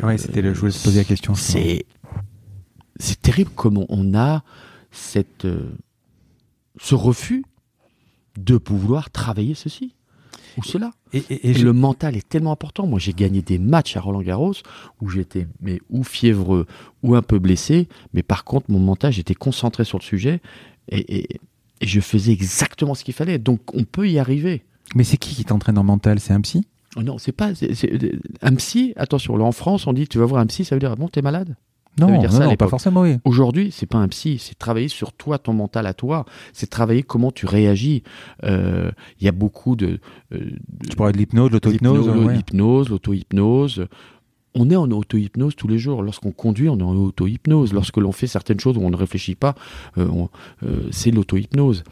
Ouais, 0.04 0.18
c'était 0.18 0.42
le. 0.42 0.54
Je 0.54 0.60
voulais 0.60 0.72
te 0.72 0.84
poser 0.84 1.00
la 1.00 1.06
question. 1.06 1.36
c'est 1.36 1.86
c'est 2.98 3.20
terrible 3.22 3.52
comment 3.56 3.86
on 3.90 4.14
a 4.14 4.44
cette 4.92 5.46
euh, 5.46 5.72
ce 6.80 6.94
refus 6.96 7.44
de 8.38 8.58
pouvoir 8.58 9.10
travailler 9.10 9.56
ceci 9.56 9.96
ou 10.58 10.64
cela. 10.64 10.92
Et, 11.14 11.18
et- 11.30 11.34
et 11.34 11.50
Et 11.50 11.54
je- 11.54 11.66
le 11.66 11.74
mental 11.74 12.16
est 12.18 12.28
tellement 12.28 12.52
important. 12.52 12.86
Moi, 12.88 13.00
j'ai 13.00 13.14
gagné 13.14 13.42
des 13.42 13.58
matchs 13.60 13.96
à 13.98 14.02
Roland 14.02 14.22
Garros 14.22 14.54
où 15.02 15.10
j'étais 15.10 15.48
mais 15.62 15.80
ou 15.90 16.04
fiévreux 16.04 16.66
ou 17.04 17.16
un 17.16 17.22
peu 17.22 17.40
blessé, 17.40 17.88
mais 18.14 18.24
par 18.24 18.44
contre, 18.44 18.70
mon 18.72 18.80
mental, 18.80 19.12
j'étais 19.14 19.36
concentré 19.36 19.84
sur 19.86 19.98
le 19.98 20.04
sujet 20.04 20.42
et, 20.90 21.28
je 21.82 22.00
faisais 22.00 22.32
exactement 22.32 22.94
ce 22.94 23.04
qu'il 23.04 23.14
fallait. 23.16 23.40
Donc, 23.40 23.60
on 23.74 23.86
peut 23.86 24.08
y 24.08 24.20
arriver. 24.20 24.64
Mais 24.94 25.04
c'est 25.04 25.18
qui 25.18 25.34
qui 25.34 25.46
t'entraîne 25.46 25.78
en 25.80 25.84
mental? 25.84 26.20
C'est 26.20 26.34
un 26.34 26.42
psy? 26.42 26.68
Oh 26.96 27.02
non, 27.02 27.18
c'est 27.18 27.32
pas 27.32 27.56
c'est- 27.56 27.74
c'est- 27.74 28.12
un 28.42 28.54
psy. 28.56 28.94
Attention, 28.98 29.36
là 29.38 29.46
en 29.46 29.52
France, 29.52 29.88
on 29.88 29.94
dit 29.94 30.08
tu 30.08 30.18
vas 30.20 30.26
voir 30.26 30.42
un 30.42 30.46
psy, 30.46 30.64
ça 30.66 30.76
veut 30.76 30.80
dire 30.80 30.92
ah 30.92 30.96
bon, 30.96 31.08
t'es 31.08 31.22
malade? 31.24 31.56
Non, 32.00 32.08
veut 32.08 32.18
dire 32.20 32.32
non, 32.32 32.38
ça 32.38 32.44
à 32.44 32.48
non, 32.48 32.56
pas 32.56 32.68
forcément, 32.68 33.02
oui. 33.02 33.18
Aujourd'hui, 33.26 33.70
c'est 33.72 33.86
pas 33.86 33.98
un 33.98 34.08
psy, 34.08 34.38
c'est 34.40 34.58
travailler 34.58 34.88
sur 34.88 35.12
toi, 35.14 35.38
ton 35.38 35.54
mental 35.54 35.86
à 35.86 35.94
toi. 35.94 36.26
C'est 36.54 36.70
travailler 36.70 37.04
comment 37.04 37.32
tu 37.32 37.46
réagis. 37.46 38.04
Euh, 38.44 38.92
Il 39.20 39.26
y 39.26 39.28
a 39.28 39.34
beaucoup 39.34 39.76
de, 39.76 40.00
euh, 40.34 40.52
Tu 40.90 40.96
parlais 40.96 41.14
de 41.14 41.18
l'hypnose, 41.18 41.52
l'auto-hypnose. 41.52 42.08
L'hypnose, 42.30 42.86
ouais. 42.86 42.92
l'auto-hypnose. 42.92 43.88
On 44.54 44.70
est 44.70 44.76
en 44.76 44.90
auto-hypnose 44.92 45.56
tous 45.56 45.68
les 45.68 45.78
jours. 45.78 46.02
Lorsqu'on 46.02 46.32
conduit, 46.32 46.70
on 46.70 46.78
est 46.78 46.84
en 46.84 46.96
auto-hypnose. 46.96 47.74
Lorsque 47.74 47.98
l'on 47.98 48.12
fait 48.12 48.28
certaines 48.28 48.60
choses 48.60 48.78
où 48.78 48.82
on 48.82 48.90
ne 48.90 48.98
réfléchit 48.98 49.36
pas, 49.36 49.56
euh, 49.98 50.08
euh, 50.64 50.88
c'est 50.92 51.12
l'auto-hypnose. 51.12 51.84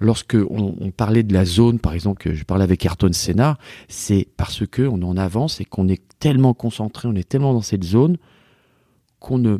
Lorsque 0.00 0.36
on, 0.50 0.74
on 0.80 0.90
parlait 0.90 1.22
de 1.22 1.32
la 1.32 1.44
zone, 1.44 1.78
par 1.78 1.92
exemple, 1.94 2.22
que 2.22 2.34
je 2.34 2.44
parlais 2.44 2.64
avec 2.64 2.84
Ayrton 2.84 3.12
Senna, 3.12 3.58
c'est 3.88 4.28
parce 4.36 4.66
que 4.66 4.82
on 4.82 5.02
en 5.02 5.16
avance 5.16 5.60
et 5.60 5.64
qu'on 5.64 5.88
est 5.88 6.02
tellement 6.18 6.54
concentré, 6.54 7.08
on 7.08 7.14
est 7.14 7.28
tellement 7.28 7.52
dans 7.52 7.62
cette 7.62 7.84
zone 7.84 8.16
qu'on 9.20 9.38
ne, 9.38 9.58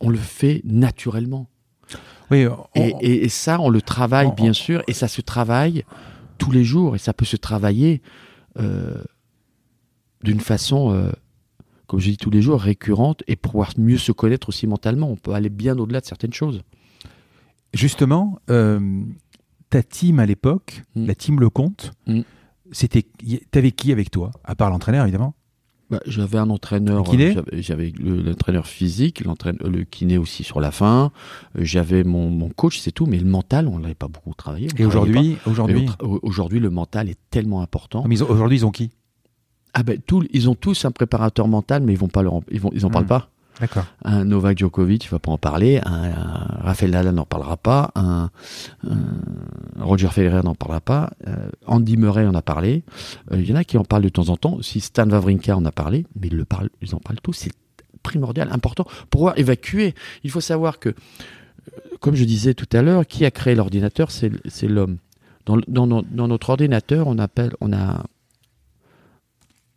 on 0.00 0.08
le 0.08 0.18
fait 0.18 0.60
naturellement. 0.64 1.48
Oui, 2.30 2.46
on- 2.46 2.66
Et, 2.74 2.94
et- 3.00 3.24
et 3.24 3.28
ça, 3.28 3.60
on 3.60 3.68
le 3.68 3.82
travaille 3.82 4.28
on- 4.28 4.34
bien 4.34 4.52
sûr, 4.52 4.82
et 4.88 4.92
ça 4.92 5.08
se 5.08 5.20
travaille 5.20 5.84
tous 6.38 6.50
les 6.50 6.64
jours, 6.64 6.94
et 6.96 6.98
ça 6.98 7.12
peut 7.12 7.24
se 7.26 7.36
travailler 7.36 8.02
euh, 8.58 9.02
d'une 10.22 10.40
façon, 10.40 10.92
euh, 10.92 11.10
comme 11.86 12.00
je 12.00 12.10
dis 12.10 12.16
tous 12.18 12.30
les 12.30 12.42
jours, 12.42 12.60
récurrente, 12.60 13.22
et 13.26 13.34
pouvoir 13.36 13.72
mieux 13.78 13.96
se 13.98 14.12
connaître 14.12 14.48
aussi 14.50 14.66
mentalement. 14.66 15.08
On 15.10 15.16
peut 15.16 15.32
aller 15.32 15.48
bien 15.50 15.78
au-delà 15.78 16.00
de 16.00 16.06
certaines 16.06 16.32
choses. 16.34 16.62
Justement, 17.74 18.38
euh, 18.50 19.02
ta 19.70 19.82
team 19.82 20.18
à 20.20 20.26
l'époque, 20.26 20.82
Mm. 20.94 21.06
la 21.06 21.14
team 21.14 21.40
Lecomte, 21.40 21.92
Mm. 22.06 22.20
c'était, 22.72 23.06
t'avais 23.50 23.72
qui 23.72 23.90
avec 23.92 24.10
toi 24.10 24.30
À 24.44 24.54
part 24.54 24.68
l'entraîneur, 24.70 25.04
évidemment? 25.04 25.34
Bah, 25.92 26.00
j'avais 26.06 26.38
un 26.38 26.48
entraîneur, 26.48 27.04
euh, 27.28 27.34
j'avais- 27.34 27.62
j'avais 27.62 27.92
le- 28.00 28.22
l'entraîneur 28.22 28.66
physique, 28.66 29.22
l'entraîneur, 29.26 29.68
le 29.68 29.84
kiné 29.84 30.16
aussi 30.16 30.42
sur 30.42 30.58
la 30.58 30.70
fin. 30.70 31.12
Euh, 31.58 31.60
J'avais 31.64 32.02
mon, 32.02 32.30
mon 32.30 32.48
coach, 32.48 32.78
c'est 32.78 32.92
tout, 32.92 33.04
mais 33.04 33.18
le 33.18 33.26
mental, 33.28 33.68
on 33.68 33.76
l'avait 33.76 33.94
pas 33.94 34.08
beaucoup 34.08 34.32
travaillé. 34.34 34.68
Et 34.78 34.84
aujourd'hui, 34.86 35.36
aujourd'hui, 35.46 35.86
Aujourd'hui, 36.22 36.60
le 36.60 36.70
mental 36.70 37.10
est 37.10 37.18
tellement 37.30 37.60
important. 37.60 38.04
Mais 38.08 38.22
ont- 38.22 38.30
aujourd'hui, 38.30 38.56
ils 38.58 38.64
ont 38.66 38.70
qui? 38.70 38.90
Ah 39.74 39.82
ben, 39.82 39.98
tout- 40.06 40.26
ils 40.32 40.48
ont 40.48 40.54
tous 40.54 40.84
un 40.86 40.90
préparateur 40.90 41.46
mental, 41.46 41.82
mais 41.82 41.92
ils 41.92 41.98
vont 41.98 42.08
pas 42.08 42.22
leur, 42.22 42.40
ils 42.50 42.60
vont, 42.60 42.70
ils 42.74 42.86
en 42.86 42.90
parlent 42.90 43.04
Hmm. 43.04 43.08
pas. 43.08 43.28
D'accord. 43.60 43.84
Un 44.04 44.24
Novak 44.24 44.58
Djokovic, 44.58 45.04
il 45.04 45.10
va 45.10 45.18
pas 45.18 45.30
en 45.30 45.38
parler. 45.38 45.80
Un, 45.84 46.04
un 46.04 46.62
Rafael 46.62 46.90
n'en 47.12 47.24
parlera 47.24 47.56
pas. 47.56 47.90
Un, 47.94 48.30
Roger 49.78 50.08
Federer 50.08 50.42
n'en 50.42 50.54
parlera 50.54 50.80
pas. 50.80 51.10
Euh, 51.26 51.48
Andy 51.66 51.96
Murray 51.96 52.26
en 52.26 52.34
a 52.34 52.42
parlé. 52.42 52.82
Euh, 53.30 53.36
Il 53.38 53.48
y 53.48 53.52
en 53.52 53.56
a 53.56 53.64
qui 53.64 53.78
en 53.78 53.84
parlent 53.84 54.02
de 54.02 54.08
temps 54.08 54.28
en 54.30 54.36
temps. 54.36 54.60
Si 54.62 54.80
Stan 54.80 55.08
Wawrinka 55.08 55.56
en 55.56 55.64
a 55.64 55.72
parlé, 55.72 56.06
mais 56.18 56.28
ils 56.28 56.36
le 56.36 56.44
parlent, 56.44 56.70
en 56.92 56.98
parlent 56.98 57.20
tous. 57.22 57.34
C'est 57.34 57.52
primordial, 58.02 58.48
important 58.50 58.84
pour 58.84 59.06
pouvoir 59.06 59.38
évacuer. 59.38 59.94
Il 60.24 60.30
faut 60.30 60.40
savoir 60.40 60.78
que, 60.78 60.88
euh, 60.88 60.92
comme 62.00 62.14
je 62.14 62.24
disais 62.24 62.54
tout 62.54 62.68
à 62.72 62.82
l'heure, 62.82 63.06
qui 63.06 63.24
a 63.24 63.30
créé 63.30 63.54
l'ordinateur, 63.54 64.10
c'est 64.10 64.68
l'homme. 64.68 64.96
Dans, 65.44 65.58
dans 65.66 66.28
notre 66.28 66.50
ordinateur, 66.50 67.08
on 67.08 67.18
appelle, 67.18 67.52
on 67.60 67.72
a 67.72 68.04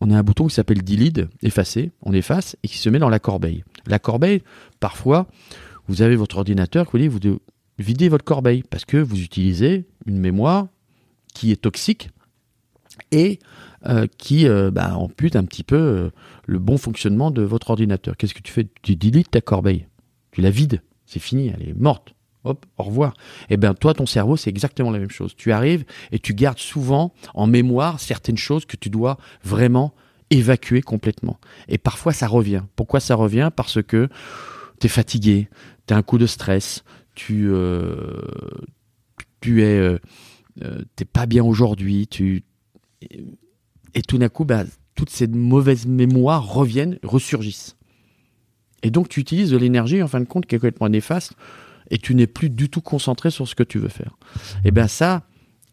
on 0.02 0.12
a 0.12 0.18
un 0.18 0.24
bouton 0.24 0.48
qui 0.48 0.56
s'appelle 0.56 0.84
delete, 0.84 1.22
effacer, 1.42 1.92
on 2.02 2.14
efface, 2.14 2.56
et 2.64 2.68
qui 2.68 2.78
se 2.78 2.90
met 2.90 3.00
dans 3.00 3.10
la 3.10 3.20
corbeille. 3.20 3.64
La 3.88 4.00
corbeille, 4.00 4.42
parfois, 4.80 5.28
vous 5.88 6.02
avez 6.02 6.16
votre 6.16 6.38
ordinateur, 6.38 6.88
vous 6.92 6.98
dites, 6.98 7.12
vous 7.12 7.40
vider 7.80 8.10
votre 8.10 8.26
corbeille, 8.26 8.64
parce 8.64 8.86
que 8.86 8.98
vous 8.98 9.22
utilisez 9.22 9.86
une 10.06 10.18
mémoire 10.18 10.68
qui 11.34 11.52
est 11.52 11.62
toxique 11.62 12.10
et 13.12 13.40
euh, 13.88 14.08
qui 14.18 14.48
euh, 14.48 14.72
bah, 14.72 14.98
ampute 14.98 15.36
un 15.36 15.44
petit 15.44 15.64
peu 15.64 15.76
euh, 15.76 16.10
le 16.46 16.60
bon 16.60 16.78
fonctionnement 16.78 17.30
de 17.30 17.44
votre 17.44 17.70
ordinateur. 17.70 18.18
Qu'est-ce 18.18 18.34
que 18.34 18.42
tu 18.42 18.52
fais? 18.52 18.68
Tu 18.82 18.96
deletes 18.96 19.30
ta 19.30 19.42
corbeille, 19.42 19.88
tu 20.32 20.42
la 20.42 20.50
vides, 20.50 20.82
c'est 21.06 21.20
fini, 21.20 21.54
elle 21.54 21.70
est 21.70 21.74
morte. 21.74 22.16
Hop, 22.46 22.66
au 22.78 22.84
revoir. 22.84 23.16
Eh 23.50 23.58
bien, 23.58 23.74
toi, 23.74 23.96
ton 23.96 24.06
cerveau, 24.06 24.38
c'est 24.38 24.52
exactement 24.52 24.92
la 24.92 25.00
même 25.00 25.10
chose. 25.10 25.36
Tu 25.36 25.52
arrives 25.52 25.84
et 26.12 26.20
tu 26.20 26.36
gardes 26.36 26.60
souvent 26.60 27.12
en 27.34 27.48
mémoire 27.48 28.00
certaines 28.00 28.38
choses 28.38 28.66
que 28.66 28.78
tu 28.78 28.90
dois 28.90 29.18
vraiment 29.44 29.96
évacuer 30.30 30.84
complètement. 30.84 31.40
Et 31.68 31.80
parfois, 31.80 32.14
ça 32.14 32.28
revient. 32.28 32.62
Pourquoi 32.76 33.00
ça 33.00 33.16
revient? 33.16 33.50
Parce 33.56 33.82
que 33.82 34.10
tu 34.80 34.86
es 34.86 34.90
fatigué, 34.90 35.50
tu 35.88 35.94
as 35.96 35.98
un 35.98 36.04
coup 36.04 36.20
de 36.20 36.28
stress, 36.28 36.84
tu, 37.16 37.48
euh, 37.50 38.22
tu 39.42 39.64
es 39.64 39.80
euh, 39.80 39.98
euh, 40.62 40.84
t'es 40.96 41.06
pas 41.06 41.26
bien 41.26 41.44
aujourd'hui, 41.44 42.08
tu 42.08 42.44
et, 43.02 44.02
tout 44.08 44.18
d'un 44.18 44.30
coup, 44.30 44.46
bah, 44.46 44.64
toutes 44.94 45.10
ces 45.10 45.28
mauvaises 45.28 45.86
mémoires 45.86 46.48
reviennent, 46.48 47.00
ressurgissent. 47.04 47.76
Et 48.84 48.92
donc 48.92 49.10
tu 49.10 49.20
utilises 49.20 49.52
de 49.52 49.58
l'énergie 49.58 50.04
en 50.04 50.08
fin 50.08 50.20
de 50.20 50.26
compte 50.26 50.46
qui 50.46 50.56
est 50.56 50.60
complètement 50.60 50.90
néfaste 50.90 51.34
et 51.90 51.98
tu 51.98 52.16
n'es 52.16 52.28
plus 52.28 52.49
du 52.49 52.70
tout 52.70 52.82
concentré 52.82 53.32
sur 53.32 53.48
ce 53.48 53.56
que 53.56 53.64
tu 53.64 53.80
veux 53.80 53.90
faire. 53.90 54.18
Et 54.64 54.72
bien 54.72 54.88
ça, 54.88 55.24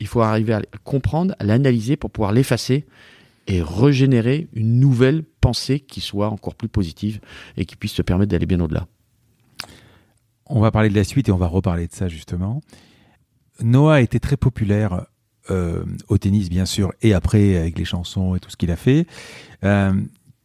il 0.00 0.06
faut 0.06 0.20
arriver 0.20 0.52
à 0.52 0.60
le 0.60 0.66
comprendre, 0.84 1.34
à 1.38 1.44
l'analyser 1.44 1.96
pour 1.96 2.10
pouvoir 2.10 2.32
l'effacer 2.32 2.86
et 3.46 3.62
régénérer 3.62 4.48
une 4.52 4.78
nouvelle 4.78 5.24
pensée 5.40 5.80
qui 5.80 6.00
soit 6.00 6.28
encore 6.28 6.54
plus 6.54 6.68
positive 6.68 7.20
et 7.56 7.64
qui 7.64 7.76
puisse 7.76 7.94
te 7.94 8.02
permettre 8.02 8.30
d'aller 8.30 8.46
bien 8.46 8.60
au-delà. 8.60 8.86
On 10.46 10.60
va 10.60 10.70
parler 10.70 10.88
de 10.88 10.94
la 10.94 11.04
suite 11.04 11.28
et 11.28 11.32
on 11.32 11.36
va 11.38 11.46
reparler 11.46 11.86
de 11.86 11.92
ça 11.92 12.08
justement. 12.08 12.60
Noah 13.60 13.94
a 13.94 14.00
été 14.00 14.20
très 14.20 14.36
populaire 14.36 15.06
euh, 15.50 15.84
au 16.08 16.18
tennis, 16.18 16.48
bien 16.48 16.66
sûr, 16.66 16.92
et 17.02 17.14
après 17.14 17.56
avec 17.56 17.78
les 17.78 17.84
chansons 17.84 18.34
et 18.36 18.40
tout 18.40 18.50
ce 18.50 18.56
qu'il 18.56 18.70
a 18.70 18.76
fait. 18.76 19.06
Euh, 19.64 19.92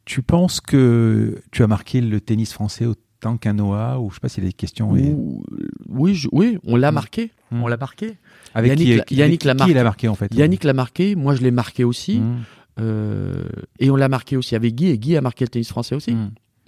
tu 0.05 0.21
penses 0.21 0.61
que 0.61 1.41
tu 1.51 1.63
as 1.63 1.67
marqué 1.67 2.01
le 2.01 2.21
tennis 2.21 2.53
français 2.53 2.85
autant 3.17 3.37
qu'un 3.37 3.53
Noah 3.53 3.99
ou 3.99 4.09
je 4.09 4.15
sais 4.15 4.19
pas 4.19 4.29
s'il 4.29 4.43
y 4.43 4.47
a 4.47 4.49
des 4.49 4.53
questions 4.53 4.91
Oui, 4.91 6.27
oui, 6.31 6.59
on 6.65 6.75
l'a 6.75 6.91
hmm. 6.91 6.95
marqué. 6.95 7.31
Hmm. 7.51 7.63
On 7.63 7.67
l'a 7.67 7.77
marqué. 7.77 8.17
Avec 8.53 8.69
Yannick, 8.69 9.05
qui, 9.05 9.15
Yannick 9.15 9.43
l'a 9.43 9.53
marqué. 9.53 9.83
marqué 9.83 10.07
en 10.07 10.15
fait 10.15 10.33
Yannick 10.33 10.63
l'a 10.63 10.73
marqué. 10.73 11.15
Moi, 11.15 11.35
je 11.35 11.41
l'ai 11.41 11.51
marqué 11.51 11.83
aussi. 11.83 12.19
Hmm. 12.19 12.37
Euh, 12.79 13.43
et 13.79 13.89
on 13.89 13.95
l'a 13.95 14.09
marqué 14.09 14.37
aussi 14.37 14.55
avec 14.55 14.75
Guy. 14.75 14.89
Et 14.89 14.97
Guy 14.97 15.17
a 15.17 15.21
marqué 15.21 15.45
le 15.45 15.49
tennis 15.49 15.69
français 15.69 15.95
aussi. 15.95 16.15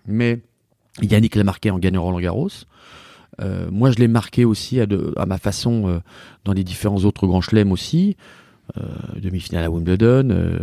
Mais 0.07 0.39
Yannick 1.01 1.35
l'a 1.35 1.43
marqué 1.43 1.69
en 1.71 1.79
gagnant 1.79 2.03
Roland 2.03 2.19
Garros. 2.19 2.49
Euh, 3.41 3.69
moi, 3.71 3.91
je 3.91 3.97
l'ai 3.97 4.07
marqué 4.07 4.43
aussi 4.43 4.81
à, 4.81 4.87
à 5.17 5.25
ma 5.25 5.37
façon 5.37 5.87
euh, 5.87 5.99
dans 6.45 6.53
les 6.53 6.63
différents 6.63 7.03
autres 7.05 7.27
grands 7.27 7.41
chelems 7.41 7.71
aussi. 7.71 8.17
Euh, 8.77 9.19
demi-finale 9.19 9.63
à 9.63 9.69
Wimbledon, 9.71 10.59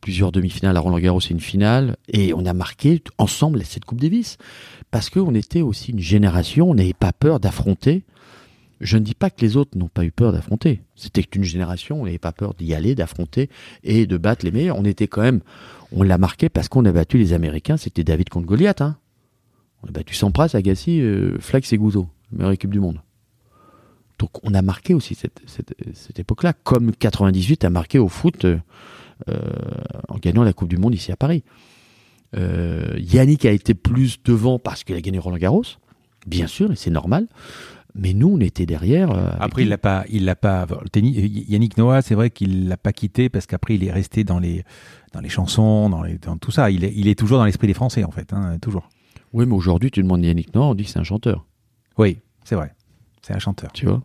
plusieurs 0.00 0.30
demi-finales 0.30 0.76
à 0.76 0.80
Roland 0.80 0.98
Garros 0.98 1.20
et 1.20 1.30
une 1.30 1.40
finale. 1.40 1.96
Et 2.08 2.34
on 2.34 2.44
a 2.44 2.52
marqué 2.52 3.02
ensemble 3.18 3.64
cette 3.64 3.84
Coupe 3.84 4.00
Davis. 4.00 4.38
Parce 4.90 5.10
qu'on 5.10 5.34
était 5.34 5.62
aussi 5.62 5.92
une 5.92 6.00
génération, 6.00 6.70
on 6.70 6.74
n'avait 6.74 6.92
pas 6.92 7.12
peur 7.12 7.40
d'affronter. 7.40 8.04
Je 8.80 8.98
ne 8.98 9.04
dis 9.04 9.14
pas 9.14 9.30
que 9.30 9.40
les 9.40 9.56
autres 9.56 9.76
n'ont 9.76 9.88
pas 9.88 10.04
eu 10.04 10.12
peur 10.12 10.32
d'affronter. 10.32 10.82
C'était 10.94 11.22
une 11.22 11.44
génération, 11.44 12.00
on 12.00 12.04
n'avait 12.04 12.18
pas 12.18 12.32
peur 12.32 12.54
d'y 12.54 12.74
aller, 12.74 12.94
d'affronter 12.94 13.48
et 13.84 14.06
de 14.06 14.16
battre 14.18 14.44
les 14.44 14.52
meilleurs. 14.52 14.78
On 14.78 14.84
était 14.84 15.08
quand 15.08 15.22
même, 15.22 15.40
on 15.92 16.02
l'a 16.02 16.18
marqué 16.18 16.48
parce 16.48 16.68
qu'on 16.68 16.84
a 16.84 16.92
battu 16.92 17.16
les 17.18 17.32
Américains, 17.32 17.78
c'était 17.78 18.04
David 18.04 18.28
contre 18.28 18.46
Goliath. 18.46 18.82
Hein. 18.82 18.98
On 19.82 19.88
a 19.88 19.92
battu 19.92 20.14
Sampras, 20.14 20.50
Agassi, 20.54 21.00
euh, 21.00 21.38
Flax 21.40 21.72
et 21.72 21.78
Gouzeau, 21.78 22.08
meilleure 22.32 22.52
équipe 22.52 22.70
du 22.70 22.80
monde. 22.80 23.00
Donc 24.18 24.30
on 24.42 24.54
a 24.54 24.62
marqué 24.62 24.94
aussi 24.94 25.14
cette, 25.14 25.42
cette, 25.46 26.18
époque-là, 26.18 26.52
comme 26.52 26.92
98 26.92 27.64
a 27.64 27.70
marqué 27.70 27.98
au 27.98 28.08
foot 28.08 28.44
euh, 28.44 28.58
euh, 29.28 29.38
en 30.08 30.16
gagnant 30.16 30.42
la 30.42 30.52
Coupe 30.52 30.68
du 30.68 30.78
Monde 30.78 30.94
ici 30.94 31.12
à 31.12 31.16
Paris. 31.16 31.44
Yannick 32.98 33.46
a 33.46 33.50
été 33.50 33.72
plus 33.72 34.22
devant 34.22 34.58
parce 34.58 34.84
qu'il 34.84 34.94
a 34.94 35.00
gagné 35.00 35.18
Roland 35.18 35.38
Garros, 35.38 35.62
bien 36.26 36.46
sûr, 36.46 36.70
et 36.70 36.76
c'est 36.76 36.90
normal. 36.90 37.28
Mais 37.94 38.12
nous, 38.12 38.28
on 38.28 38.40
était 38.40 38.66
derrière. 38.66 39.10
après, 39.40 39.62
il 39.62 39.70
l'a 39.70 39.78
pas, 39.78 40.04
il 40.10 40.26
l'a 40.26 40.36
pas. 40.36 40.66
Yannick 40.94 41.78
Noah, 41.78 42.02
c'est 42.02 42.14
vrai 42.14 42.28
qu'il 42.28 42.68
l'a 42.68 42.76
pas 42.76 42.92
quitté 42.92 43.30
parce 43.30 43.46
qu'après, 43.46 43.76
il 43.76 43.84
est 43.84 43.90
resté 43.90 44.22
dans 44.22 44.38
les, 44.38 44.64
dans 45.14 45.20
les 45.20 45.30
chansons, 45.30 45.88
dans, 45.88 46.02
les, 46.02 46.18
dans 46.18 46.36
tout 46.36 46.50
ça. 46.50 46.70
Il 46.70 46.84
est, 46.84 46.92
il 46.94 47.08
est 47.08 47.18
toujours 47.18 47.38
dans 47.38 47.46
l'esprit 47.46 47.68
des 47.68 47.74
Français, 47.74 48.04
en 48.04 48.10
fait, 48.10 48.34
hein, 48.34 48.58
toujours. 48.60 48.90
Oui, 49.32 49.46
mais 49.46 49.54
aujourd'hui, 49.54 49.90
tu 49.90 50.02
demandes 50.02 50.22
Yannick 50.22 50.54
Noah, 50.54 50.66
on 50.66 50.74
dit 50.74 50.84
que 50.84 50.90
c'est 50.90 50.98
un 50.98 51.04
chanteur. 51.04 51.46
Oui, 51.96 52.18
c'est 52.44 52.54
vrai. 52.54 52.75
C'est 53.26 53.34
un 53.34 53.40
chanteur. 53.40 53.72
Tu 53.72 53.86
vois 53.86 54.02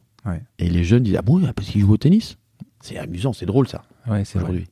Et 0.57 0.67
les 0.67 0.83
jeunes 0.83 1.03
disent 1.03 1.15
Ah 1.15 1.21
bon, 1.21 1.39
parce 1.53 1.67
qu'il 1.69 1.81
joue 1.81 1.93
au 1.93 1.97
tennis 1.97 2.37
C'est 2.79 2.97
amusant, 2.97 3.33
c'est 3.33 3.45
drôle 3.45 3.67
ça. 3.67 3.83
Ouais, 4.07 4.25
c'est 4.25 4.39
aujourd'hui. 4.39 4.67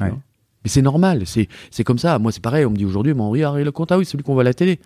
Ouais. 0.00 0.10
Mais 0.10 0.68
c'est 0.68 0.82
normal, 0.82 1.22
c'est, 1.26 1.48
comme 1.84 1.98
ça. 1.98 2.18
Moi, 2.18 2.32
c'est 2.32 2.42
pareil, 2.42 2.66
on 2.66 2.70
me 2.70 2.76
dit 2.76 2.84
aujourd'hui, 2.84 3.14
mais 3.14 3.44
Henri, 3.44 3.62
le 3.62 3.70
compte, 3.70 3.92
ah 3.92 3.98
oui, 3.98 4.04
celui 4.04 4.24
qu'on 4.24 4.34
voit 4.34 4.42
à 4.42 4.44
la 4.44 4.54
télé. 4.54 4.80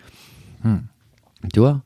Hmm. 0.63 0.77
Tu 1.55 1.61
vois 1.61 1.81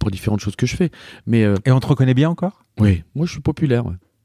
Pour 0.00 0.10
différentes 0.10 0.40
choses 0.40 0.56
que 0.56 0.66
je 0.66 0.74
fais. 0.74 0.90
Mais, 1.26 1.44
euh, 1.44 1.54
Et 1.64 1.70
on 1.70 1.78
te 1.78 1.86
reconnaît 1.86 2.14
bien 2.14 2.28
encore 2.28 2.64
Oui, 2.80 3.04
moi 3.14 3.26
je 3.26 3.32
suis 3.32 3.40
populaire. 3.40 3.84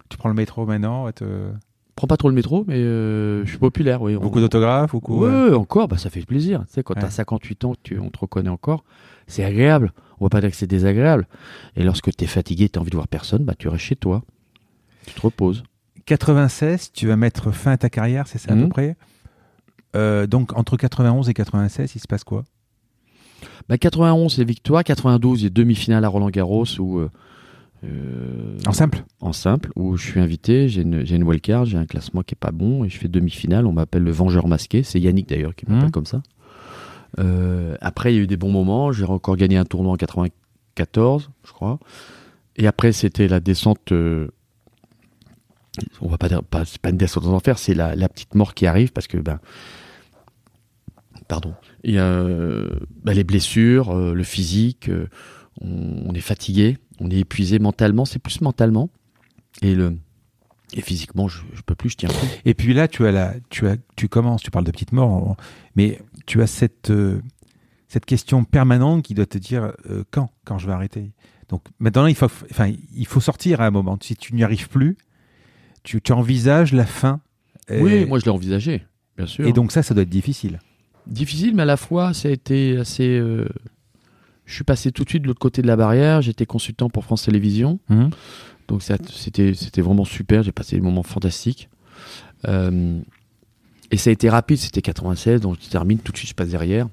Tu 0.10 0.18
prends 0.18 0.30
le 0.30 0.36
métro 0.36 0.66
maintenant 0.66 1.12
te 1.12 1.52
prends 1.96 2.08
pas 2.08 2.18
trop 2.18 2.30
le 2.30 2.36
métro, 2.36 2.66
mais 2.68 2.76
euh, 2.76 3.46
je 3.46 3.50
suis 3.50 3.58
populaire. 3.58 4.02
Oui. 4.02 4.16
Beaucoup 4.16 4.42
d'autographes 4.42 4.92
beaucoup, 4.92 5.26
Oui, 5.26 5.54
encore, 5.54 5.88
bah, 5.88 5.98
ça 5.98 6.10
fait 6.10 6.26
plaisir. 6.26 6.64
Tu 6.68 6.74
sais, 6.74 6.84
quand 6.84 6.96
tu 6.96 7.06
as 7.06 7.12
58 7.12 7.66
ans, 7.66 7.74
tu, 7.84 8.00
on 8.00 8.10
te 8.10 8.20
reconnaît 8.20 8.50
encore, 8.50 8.84
c'est 9.28 9.44
agréable. 9.44 9.94
On 10.20 10.26
va 10.26 10.30
pas 10.30 10.42
dire 10.42 10.50
que 10.50 10.56
c'est 10.56 10.68
désagréable. 10.68 11.28
Et 11.76 11.84
lorsque 11.84 12.16
tu 12.16 12.24
es 12.24 12.28
fatigué, 12.28 12.70
tu 12.70 12.80
as 12.80 12.82
envie 12.82 12.92
de 12.92 12.96
voir 12.96 13.08
personne, 13.08 13.44
bah, 13.44 13.54
tu 13.58 13.68
restes 13.68 13.84
chez 13.84 13.96
toi. 13.96 14.24
Tu 15.06 15.14
te 15.14 15.22
reposes. 15.22 15.64
96, 16.06 16.92
tu 16.94 17.08
vas 17.08 17.16
mettre 17.16 17.52
fin 17.52 17.72
à 17.72 17.78
ta 17.78 17.90
carrière, 17.90 18.28
c'est 18.28 18.38
ça 18.38 18.54
à 18.54 18.56
peu 18.56 18.66
mmh. 18.66 18.70
près? 18.70 18.96
Euh, 19.96 20.28
Donc, 20.28 20.58
entre 20.58 20.78
91 20.78 21.30
et 21.30 21.34
96, 21.34 21.96
il 21.96 22.00
se 22.00 22.08
passe 22.08 22.24
quoi? 22.24 22.44
Bah, 23.68 23.78
91, 23.78 24.34
c'est 24.34 24.44
victoire. 24.44 24.84
92, 24.84 25.42
il 25.42 25.44
y 25.46 25.48
a 25.48 25.50
demi-finale 25.50 26.06
à 26.06 26.08
Roland-Garros 26.08 26.80
où. 26.80 27.00
Euh, 27.00 27.10
euh, 27.84 28.58
en 28.66 28.72
simple 28.72 29.04
En 29.20 29.34
simple, 29.34 29.72
où 29.76 29.98
je 29.98 30.06
suis 30.06 30.20
invité, 30.20 30.70
j'ai 30.70 30.82
une, 30.82 31.06
une 31.08 31.24
wildcard, 31.24 31.66
j'ai 31.66 31.78
un 31.78 31.86
classement 31.86 32.24
qui 32.24 32.34
est 32.34 32.40
pas 32.40 32.52
bon, 32.52 32.84
et 32.84 32.90
je 32.90 32.98
fais 32.98 33.08
demi-finale, 33.08 33.68
on 33.68 33.74
m'appelle 33.74 34.04
le 34.04 34.12
Vengeur 34.12 34.48
masqué, 34.48 34.82
c'est 34.82 35.00
Yannick 35.00 35.30
d'ailleurs 35.30 35.54
qui 35.56 35.66
m'appelle 35.68 35.90
mmh. 35.90 35.92
comme 35.92 36.06
ça. 36.06 36.24
Euh, 37.20 37.76
après, 37.82 38.14
il 38.14 38.18
y 38.18 38.20
a 38.20 38.24
eu 38.24 38.28
des 38.28 38.38
bons 38.38 38.52
moments, 38.52 38.92
j'ai 38.92 39.06
encore 39.06 39.36
gagné 39.36 39.58
un 39.58 39.66
tournoi 39.66 39.94
en 39.94 39.98
94, 39.98 41.30
je 41.44 41.52
crois. 41.52 41.80
Et 42.56 42.68
après, 42.68 42.92
c'était 42.92 43.28
la 43.28 43.40
descente... 43.40 43.92
Euh, 43.92 44.30
on 46.00 46.08
va 46.08 46.18
pas 46.18 46.30
dire, 46.30 46.42
pas, 46.42 46.64
c'est 46.64 46.80
pas 46.80 46.90
une 46.90 46.98
descente 46.98 47.26
aux 47.26 47.34
enfers, 47.34 47.60
c'est 47.60 47.74
la, 47.74 48.08
petite 48.08 48.34
mort 48.36 48.54
qui 48.54 48.66
arrive, 48.66 48.92
parce 48.92 49.08
que, 49.08 49.18
ben... 49.18 49.40
Pardon. 51.28 51.56
Il 51.84 51.96
y 51.96 51.98
a 51.98 52.24
ben, 52.24 53.14
les 53.14 53.24
blessures, 53.24 53.96
le 53.96 54.24
physique, 54.24 54.92
on, 55.60 56.04
on, 56.06 56.14
est 56.14 56.22
fatigué 56.22 56.78
on 57.00 57.10
est 57.10 57.20
épuisé 57.20 57.60
mentalement, 57.60 58.06
c'est 58.06 58.20
plus 58.20 58.42
mentalement. 58.42 58.90
Et 59.62 59.76
le 59.76 59.98
et 60.74 60.82
physiquement, 60.82 61.28
je, 61.28 61.42
je 61.54 61.62
peux 61.62 61.76
plus, 61.76 61.92
je 61.92 61.96
tiens 61.96 62.10
plus. 62.10 62.28
Et 62.44 62.54
puis 62.54 62.74
là, 62.74 62.88
tu 62.88 63.06
as 63.06 63.12
la, 63.12 63.34
tu 63.50 63.68
as, 63.68 63.78
tu 63.96 64.10
commences, 64.10 64.42
tu 64.42 64.52
parles 64.52 64.66
de 64.66 64.72
petite 64.72 64.92
mort, 64.92 65.38
mais 65.76 66.02
tu 66.26 66.42
as 66.42 66.48
cette 66.48 66.90
euh, 66.90 67.22
cette 67.88 68.06
question 68.06 68.44
permanente 68.44 69.04
qui 69.04 69.14
doit 69.14 69.26
te 69.26 69.38
dire 69.38 69.74
euh, 69.90 70.04
quand, 70.12 70.32
quand 70.44 70.58
je 70.58 70.68
vais 70.68 70.74
arrêter. 70.74 71.12
Donc 71.50 71.64
maintenant, 71.80 72.08
il 72.08 72.16
faut, 72.16 72.26
enfin, 72.26 72.72
il 72.94 73.06
faut 73.06 73.20
sortir 73.20 73.62
à 73.62 73.68
un 73.68 73.72
moment. 73.72 73.98
Si 74.02 74.16
tu 74.16 74.34
n'y 74.34 74.44
arrives 74.44 74.68
plus, 74.68 74.98
tu, 75.84 76.02
tu 76.02 76.12
envisages 76.12 76.74
la 76.74 76.86
fin. 76.86 77.22
Oui, 77.70 78.06
moi 78.06 78.20
je 78.20 78.26
l'ai 78.26 78.32
envisagé, 78.32 78.84
bien 79.18 79.26
sûr. 79.26 79.48
Et 79.48 79.54
donc 79.54 79.72
ça, 79.72 79.84
ça 79.84 79.94
doit 79.94 80.04
être 80.04 80.10
difficile. 80.10 80.60
Difficile, 81.08 81.56
mais 81.56 81.62
à 81.62 81.66
la 81.66 81.78
fois, 81.78 82.14
ça 82.14 82.30
a 82.30 82.32
été 82.32 82.78
assez 82.78 83.08
euh, 83.08 83.48
je 84.46 84.54
suis 84.54 84.64
passé 84.64 84.92
tout 84.92 85.04
de 85.04 85.10
suite 85.10 85.24
de 85.24 85.28
l'autre 85.28 85.40
côté 85.40 85.62
de 85.62 85.68
la 85.68 85.76
barrière. 85.76 86.22
J'étais 86.22 86.46
consultant 86.46 86.90
pour 86.90 87.04
France 87.04 87.24
Télévisions. 87.24 87.80
Mmh. 87.90 88.10
Donc 88.68 88.82
c'était 88.84 89.82
vraiment 89.82 90.06
super. 90.06 90.44
J'ai 90.44 90.52
passé 90.52 90.76
des 90.76 90.82
moments 90.82 91.04
fantastiques. 91.04 91.70
Euh, 92.48 93.02
et 93.96 93.98
ça 93.98 94.10
a 94.10 94.14
été 94.14 94.30
rapide. 94.30 94.58
C'était 94.58 94.82
96, 94.82 95.40
donc 95.40 95.56
je 95.62 95.70
termine 95.70 96.00
tout 96.00 96.12
de 96.12 96.18
suite. 96.18 96.30
Je 96.30 96.36
passe 96.36 96.50
derrière. 96.50 96.90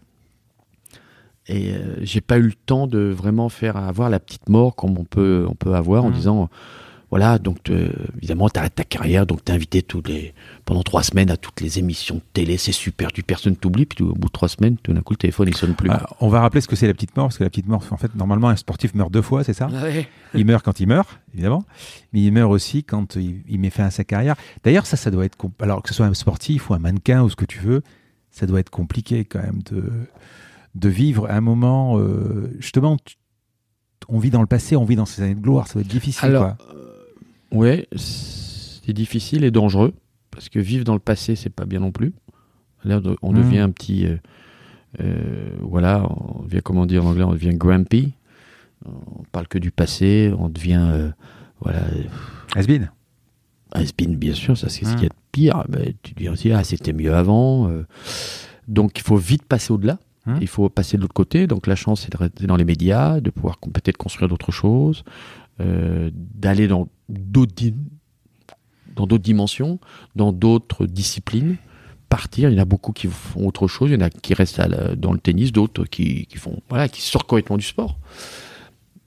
Et 1.48 1.72
euh, 1.72 1.96
j'ai 2.02 2.20
pas 2.20 2.38
eu 2.38 2.42
le 2.42 2.52
temps 2.52 2.86
de 2.86 3.00
vraiment 3.00 3.48
faire 3.48 3.76
avoir 3.76 4.08
la 4.08 4.20
petite 4.20 4.48
mort 4.48 4.76
comme 4.76 4.96
on 4.96 5.04
peut 5.04 5.44
on 5.48 5.56
peut 5.56 5.74
avoir 5.74 6.04
en 6.04 6.10
mmh. 6.10 6.12
disant 6.12 6.48
voilà, 7.12 7.38
donc 7.38 7.70
évidemment, 8.16 8.48
tu 8.48 8.58
arrêtes 8.58 8.74
ta 8.74 8.84
carrière, 8.84 9.26
donc 9.26 9.44
tu 9.44 9.52
es 9.52 9.54
invité 9.54 9.82
tous 9.82 10.02
les, 10.06 10.32
pendant 10.64 10.82
trois 10.82 11.02
semaines 11.02 11.30
à 11.30 11.36
toutes 11.36 11.60
les 11.60 11.78
émissions 11.78 12.14
de 12.14 12.22
télé, 12.32 12.56
c'est 12.56 12.72
super, 12.72 13.12
tu 13.12 13.22
personne 13.22 13.54
t'oublie, 13.54 13.84
puis 13.84 14.02
au 14.02 14.14
bout 14.14 14.28
de 14.28 14.32
trois 14.32 14.48
semaines, 14.48 14.78
tout 14.78 14.94
d'un 14.94 15.02
coup, 15.02 15.12
le 15.12 15.18
téléphone, 15.18 15.48
il 15.48 15.54
sonne 15.54 15.74
plus. 15.74 15.90
Ah, 15.90 16.06
on 16.20 16.30
va 16.30 16.40
rappeler 16.40 16.62
ce 16.62 16.68
que 16.68 16.74
c'est 16.74 16.86
la 16.86 16.94
petite 16.94 17.14
mort, 17.14 17.26
parce 17.26 17.36
que 17.36 17.44
la 17.44 17.50
petite 17.50 17.66
mort, 17.66 17.84
en 17.90 17.98
fait, 17.98 18.14
normalement, 18.14 18.48
un 18.48 18.56
sportif 18.56 18.94
meurt 18.94 19.12
deux 19.12 19.20
fois, 19.20 19.44
c'est 19.44 19.52
ça? 19.52 19.68
Il 20.32 20.46
meurt 20.46 20.64
quand 20.64 20.80
il 20.80 20.86
meurt, 20.86 21.20
évidemment, 21.34 21.66
mais 22.14 22.22
il 22.22 22.32
meurt 22.32 22.50
aussi 22.50 22.82
quand 22.82 23.16
il, 23.16 23.60
met 23.60 23.68
fin 23.68 23.84
à 23.84 23.90
sa 23.90 24.04
carrière. 24.04 24.34
D'ailleurs, 24.64 24.86
ça, 24.86 24.96
ça 24.96 25.10
doit 25.10 25.26
être, 25.26 25.36
alors 25.60 25.82
que 25.82 25.90
ce 25.90 25.94
soit 25.94 26.06
un 26.06 26.14
sportif 26.14 26.70
ou 26.70 26.72
un 26.72 26.78
mannequin 26.78 27.22
ou 27.22 27.28
ce 27.28 27.36
que 27.36 27.44
tu 27.44 27.58
veux, 27.58 27.82
ça 28.30 28.46
doit 28.46 28.58
être 28.58 28.70
compliqué 28.70 29.26
quand 29.26 29.42
même 29.42 29.60
de, 29.70 29.92
de 30.76 30.88
vivre 30.88 31.30
un 31.30 31.42
moment, 31.42 31.98
euh, 31.98 32.56
justement, 32.58 32.96
on 34.08 34.18
vit 34.18 34.30
dans 34.30 34.40
le 34.40 34.46
passé, 34.46 34.76
on 34.76 34.86
vit 34.86 34.96
dans 34.96 35.04
ces 35.04 35.20
années 35.20 35.34
de 35.34 35.42
gloire, 35.42 35.68
ça 35.68 35.74
doit 35.74 35.82
être 35.82 35.88
difficile. 35.88 36.24
Alors, 36.24 36.56
quoi. 36.56 36.74
Ouais, 37.52 37.86
c'est 37.96 38.92
difficile 38.92 39.44
et 39.44 39.50
dangereux 39.50 39.94
parce 40.30 40.48
que 40.48 40.58
vivre 40.58 40.84
dans 40.84 40.94
le 40.94 40.98
passé, 40.98 41.36
c'est 41.36 41.50
pas 41.50 41.66
bien 41.66 41.80
non 41.80 41.92
plus. 41.92 42.12
Là, 42.84 43.00
on 43.22 43.32
devient 43.32 43.58
mmh. 43.58 43.62
un 43.62 43.70
petit, 43.70 44.06
euh, 44.06 44.16
euh, 45.00 45.50
voilà, 45.60 46.04
on 46.10 46.42
devient 46.42 46.60
comment 46.64 46.86
dire 46.86 47.04
en 47.06 47.10
anglais, 47.10 47.22
on 47.22 47.32
devient 47.32 47.54
grumpy. 47.54 48.14
On 48.84 49.22
parle 49.30 49.46
que 49.46 49.58
du 49.58 49.70
passé, 49.70 50.32
on 50.36 50.48
devient, 50.48 50.84
euh, 50.90 51.10
voilà. 51.60 51.82
Has-been. 52.56 52.90
Has-been, 53.72 54.16
bien 54.16 54.34
sûr, 54.34 54.58
ça 54.58 54.68
c'est 54.68 54.84
ce 54.84 54.96
qui 54.96 55.04
est 55.04 55.12
pire. 55.30 55.64
Ben, 55.68 55.92
tu 56.02 56.14
dis 56.14 56.28
aussi, 56.28 56.50
ah, 56.50 56.64
c'était 56.64 56.92
mieux 56.92 57.14
avant. 57.14 57.70
donc 58.66 58.98
il 58.98 59.02
faut 59.02 59.16
vite 59.16 59.44
passer 59.44 59.72
au-delà. 59.72 59.98
Mmh. 60.26 60.36
Il 60.40 60.46
faut 60.46 60.68
passer 60.68 60.96
de 60.96 61.02
l'autre 61.02 61.14
côté. 61.14 61.46
Donc 61.46 61.66
la 61.66 61.76
chance, 61.76 62.02
c'est 62.02 62.12
de 62.12 62.16
rester 62.16 62.46
dans 62.46 62.56
les 62.56 62.64
médias, 62.64 63.20
de 63.20 63.30
pouvoir 63.30 63.58
peut-être 63.58 63.96
construire 63.96 64.28
d'autres 64.28 64.52
choses, 64.52 65.04
d'aller 65.58 66.66
dans 66.66 66.88
d'autres 67.08 67.54
dans 68.96 69.06
d'autres 69.06 69.22
dimensions, 69.22 69.78
dans 70.16 70.32
d'autres 70.32 70.86
disciplines, 70.86 71.56
partir. 72.08 72.50
Il 72.50 72.56
y 72.56 72.58
en 72.58 72.62
a 72.62 72.66
beaucoup 72.66 72.92
qui 72.92 73.08
font 73.08 73.46
autre 73.46 73.66
chose. 73.68 73.90
Il 73.90 73.94
y 73.94 73.96
en 73.96 74.04
a 74.04 74.10
qui 74.10 74.34
restent 74.34 74.60
dans 74.96 75.12
le 75.12 75.18
tennis, 75.18 75.52
d'autres 75.52 75.84
qui, 75.84 76.26
font, 76.36 76.60
voilà, 76.68 76.88
qui 76.88 77.00
sortent 77.00 77.26
complètement 77.26 77.56
du 77.56 77.64
sport. 77.64 77.98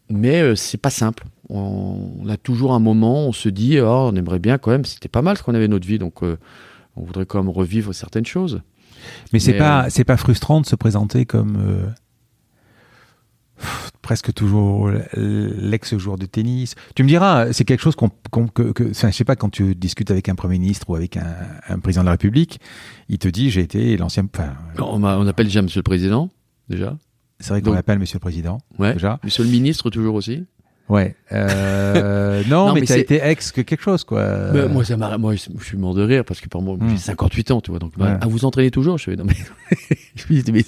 Mais 0.10 0.42
euh, 0.42 0.56
c'est 0.56 0.78
pas 0.78 0.90
simple. 0.90 1.26
On, 1.50 2.28
a 2.28 2.38
toujours 2.38 2.74
un 2.74 2.80
moment, 2.80 3.28
on 3.28 3.32
se 3.32 3.50
dit, 3.50 3.80
oh, 3.80 4.10
on 4.12 4.16
aimerait 4.16 4.40
bien 4.40 4.58
quand 4.58 4.72
même. 4.72 4.86
C'était 4.86 5.10
pas 5.10 5.22
mal 5.22 5.38
ce 5.38 5.44
qu'on 5.44 5.54
avait 5.54 5.68
notre 5.68 5.88
vie, 5.88 6.00
donc 6.00 6.24
euh, 6.24 6.38
on 6.96 7.04
voudrait 7.04 7.26
quand 7.26 7.42
même 7.42 7.52
revivre 7.52 7.94
certaines 7.94 8.26
choses. 8.26 8.62
Mais 9.34 9.40
c'est 9.40 9.54
pas, 9.54 9.90
c'est 9.92 10.04
pas 10.04 10.18
frustrant 10.18 10.62
de 10.62 10.66
se 10.66 10.76
présenter 10.76 11.26
comme 11.26 11.94
presque 14.02 14.34
toujours 14.34 14.92
l'ex-joueur 15.16 16.18
de 16.18 16.26
tennis. 16.26 16.76
Tu 16.96 17.04
me 17.04 17.08
diras, 17.08 17.54
c'est 17.54 17.66
quelque 17.66 17.82
chose 17.82 17.96
qu'on, 17.96 18.10
que, 18.48 18.72
que 18.72 18.94
je 18.94 19.12
sais 19.12 19.24
pas, 19.24 19.36
quand 19.36 19.50
tu 19.50 19.76
discutes 19.76 20.12
avec 20.12 20.30
un 20.30 20.36
premier 20.36 20.60
ministre 20.60 20.90
ou 20.90 20.96
avec 20.96 21.18
un, 21.18 21.80
président 21.80 22.04
de 22.04 22.06
la 22.06 22.12
République, 22.12 22.60
il 23.10 23.18
te 23.18 23.28
dit 23.28 23.50
j'ai 23.50 23.62
été 23.62 23.98
l'ancien. 23.98 24.28
on, 24.80 25.04
on, 25.04 25.28
appelle 25.28 25.48
déjà 25.48 25.62
Monsieur 25.62 25.80
le 25.80 25.84
Président, 25.84 26.30
déjà. 26.70 26.98
C'est 27.40 27.50
vrai 27.50 27.62
qu'on 27.62 27.74
l'appelle 27.74 28.00
Monsieur 28.00 28.18
le 28.18 28.22
Président. 28.22 28.60
Ouais. 28.80 28.94
Déjà. 28.94 29.20
Monsieur 29.24 29.44
le 29.44 29.50
Ministre 29.50 29.90
toujours 29.90 30.16
aussi. 30.16 30.46
Ouais. 30.88 31.16
Euh, 31.32 32.44
non, 32.50 32.74
mais, 32.74 32.82
tu 32.82 32.94
as 32.94 32.98
été 32.98 33.20
ex 33.24 33.52
que 33.52 33.62
quelque 33.62 33.82
chose, 33.82 34.04
quoi. 34.04 34.52
moi, 34.70 34.84
ça 34.84 34.98
moi, 35.18 35.34
je 35.36 35.64
suis 35.64 35.78
mort 35.78 35.96
de 35.96 36.04
rire 36.04 36.24
parce 36.26 36.40
que 36.40 36.48
pour 36.48 36.62
moi, 36.62 36.78
j'ai 36.90 36.98
58 36.98 37.50
hmm. 37.50 37.54
ans, 37.54 37.62
tu 37.62 37.72
vois. 37.72 37.80
Donc, 37.80 37.98
bah, 37.98 38.18
à 38.22 38.28
vous 38.28 38.46
entraîner 38.46 38.72
toujours, 38.72 38.98
je 38.98 39.06
fais, 39.06 39.16
non, 39.16 39.26
mais, 39.26 39.36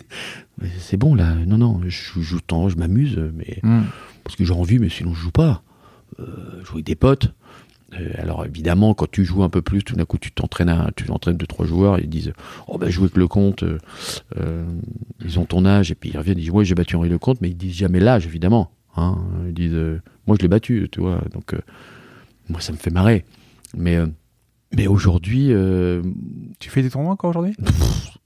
c'est 0.79 0.97
bon, 0.97 1.15
là. 1.15 1.35
Non, 1.45 1.57
non, 1.57 1.81
je 1.87 2.19
joue 2.19 2.41
tant, 2.41 2.69
je 2.69 2.77
m'amuse, 2.77 3.19
mais, 3.35 3.59
hmm. 3.63 3.83
parce 4.23 4.35
que 4.35 4.43
j'ai 4.43 4.53
envie, 4.53 4.79
mais 4.79 4.89
sinon, 4.89 5.13
je 5.13 5.21
joue 5.21 5.31
pas. 5.31 5.61
Euh, 6.19 6.25
je 6.61 6.65
joue 6.65 6.73
avec 6.75 6.85
des 6.85 6.95
potes. 6.95 7.33
Euh, 7.93 8.09
alors 8.17 8.45
évidemment, 8.45 8.93
quand 8.93 9.09
tu 9.09 9.23
joues 9.23 9.43
un 9.43 9.49
peu 9.49 9.61
plus, 9.61 9.83
tout 9.83 9.95
d'un 9.95 10.03
coup, 10.03 10.17
tu 10.17 10.31
t'entraînes, 10.31 10.91
tu 10.97 11.09
entraînes 11.09 11.37
deux 11.37 11.47
trois 11.47 11.65
joueurs, 11.65 11.99
ils 11.99 12.09
disent, 12.09 12.33
oh 12.67 12.77
ben 12.77 12.89
jouer 12.89 13.05
avec 13.05 13.15
le 13.15 13.27
compte, 13.27 13.63
ils 15.23 15.39
ont 15.39 15.45
ton 15.45 15.65
âge, 15.65 15.91
et 15.91 15.95
puis 15.95 16.09
ils 16.13 16.17
reviennent, 16.17 16.37
ils 16.37 16.41
disent, 16.41 16.49
ouais, 16.49 16.65
j'ai 16.65 16.75
battu 16.75 16.95
Henri 16.97 17.07
Lecomte, 17.07 17.39
mais 17.39 17.49
ils 17.49 17.55
disent 17.55 17.75
jamais 17.75 17.99
l'âge, 17.99 18.25
évidemment. 18.25 18.71
Hein. 18.97 19.17
Ils 19.47 19.53
disent, 19.53 19.73
euh, 19.73 20.01
moi 20.25 20.35
je 20.37 20.41
l'ai 20.41 20.47
battu, 20.47 20.89
tu 20.91 20.99
vois. 21.01 21.21
Donc, 21.33 21.53
euh, 21.53 21.59
moi 22.49 22.59
ça 22.59 22.71
me 22.71 22.77
fait 22.77 22.89
marrer. 22.89 23.25
Mais, 23.75 23.95
euh, 23.95 24.07
mais 24.75 24.87
aujourd'hui. 24.87 25.51
tu 26.59 26.69
fais 26.69 26.81
des 26.81 26.89
tournois 26.89 27.13
encore 27.13 27.29
aujourd'hui? 27.29 27.55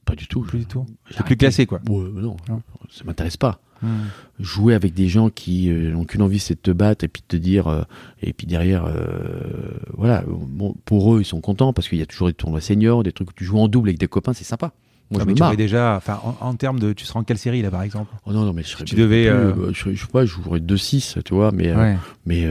Pas 0.05 0.15
du 0.15 0.27
tout. 0.27 0.41
Plus 0.41 0.59
du 0.59 0.65
tout. 0.65 0.85
C'est 1.11 1.23
plus 1.25 1.37
classé, 1.37 1.65
quoi. 1.65 1.79
non, 1.87 2.35
ça 2.89 3.03
m'intéresse 3.05 3.37
pas. 3.37 3.61
Hmm. 3.83 4.09
Jouer 4.39 4.75
avec 4.75 4.93
des 4.93 5.07
gens 5.07 5.31
qui 5.31 5.69
n'ont 5.69 6.05
qu'une 6.05 6.21
envie, 6.21 6.37
c'est 6.37 6.53
de 6.53 6.59
te 6.59 6.69
battre 6.71 7.03
et 7.03 7.07
puis 7.07 7.21
de 7.21 7.27
te 7.27 7.35
dire. 7.37 7.85
et 8.21 8.33
puis 8.33 8.47
derrière, 8.47 8.91
voilà. 9.95 10.23
Bon, 10.27 10.75
pour 10.85 11.15
eux, 11.15 11.21
ils 11.21 11.25
sont 11.25 11.41
contents 11.41 11.73
parce 11.73 11.87
qu'il 11.87 11.99
y 11.99 12.01
a 12.01 12.05
toujours 12.05 12.27
des 12.27 12.33
tournois 12.33 12.61
seniors, 12.61 13.03
des 13.03 13.11
trucs 13.11 13.29
où 13.29 13.33
tu 13.33 13.45
joues 13.45 13.59
en 13.59 13.67
double 13.67 13.89
avec 13.89 13.99
des 13.99 14.07
copains, 14.07 14.33
c'est 14.33 14.43
sympa. 14.43 14.73
Moi, 15.11 15.23
je 15.27 15.49
tu 15.51 15.57
déjà, 15.57 15.95
enfin, 15.97 16.19
en, 16.39 16.53
termes 16.55 16.79
de, 16.79 16.93
tu 16.93 17.05
seras 17.05 17.19
en 17.19 17.23
quelle 17.23 17.37
série 17.37 17.61
là, 17.61 17.69
par 17.69 17.83
exemple? 17.83 18.13
Oh 18.25 18.31
Non, 18.31 18.45
non, 18.45 18.53
mais 18.53 18.63
je 18.63 18.69
serais. 18.69 18.85
Tu 18.85 18.95
devais. 18.95 19.27
Euh, 19.27 19.51
euh, 19.51 19.73
je, 19.73 19.93
je, 19.93 20.01
sais 20.01 20.11
pas, 20.11 20.25
je 20.25 20.31
jouerais 20.31 20.59
2-6, 20.59 21.21
tu 21.23 21.33
vois, 21.33 21.51
mais 21.51 21.69
euh, 21.69 21.95
mais 22.25 22.47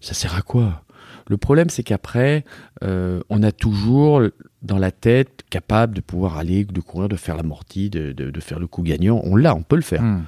ça 0.00 0.14
sert 0.14 0.34
à 0.34 0.42
quoi? 0.42 0.82
Le 1.28 1.36
problème, 1.36 1.68
c'est 1.68 1.82
qu'après, 1.82 2.44
on 2.82 3.42
a 3.42 3.52
toujours 3.52 4.22
dans 4.62 4.78
la 4.78 4.90
tête 4.90 5.44
capable 5.50 5.94
de 5.94 6.00
pouvoir 6.00 6.38
aller, 6.38 6.64
de 6.64 6.80
courir, 6.80 7.08
de 7.08 7.16
faire 7.16 7.36
l'amorti, 7.36 7.90
de, 7.90 8.12
de, 8.12 8.40
faire 8.40 8.58
le 8.58 8.66
coup 8.66 8.82
gagnant. 8.82 9.20
On 9.24 9.36
l'a, 9.36 9.54
on 9.54 9.62
peut 9.62 9.76
le 9.76 9.82
faire. 9.82 10.02
Hmm. 10.02 10.22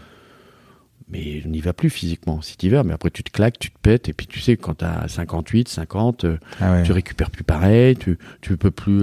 Mais 1.12 1.43
on 1.44 1.51
n'y 1.51 1.60
va 1.60 1.74
plus 1.74 1.90
physiquement. 1.90 2.40
Si 2.40 2.56
tu 2.56 2.66
y 2.66 2.68
vas, 2.70 2.82
mais 2.82 2.94
après 2.94 3.10
tu 3.10 3.22
te 3.22 3.30
claques, 3.30 3.59
tu 3.59 3.70
te 3.70 3.78
pètes, 3.78 4.09
et 4.09 4.14
puis 4.14 4.26
tu 4.26 4.40
sais, 4.40 4.56
quand 4.56 4.78
tu 4.78 4.84
as 4.84 5.06
58, 5.09 5.68
50, 5.68 6.26
ah 6.60 6.82
tu 6.82 6.93
récupères 6.93 7.30
plus 7.30 7.44
pareil, 7.44 7.97
tu 7.97 8.16
ne 8.48 8.56
peux 8.56 8.70
plus 8.70 9.02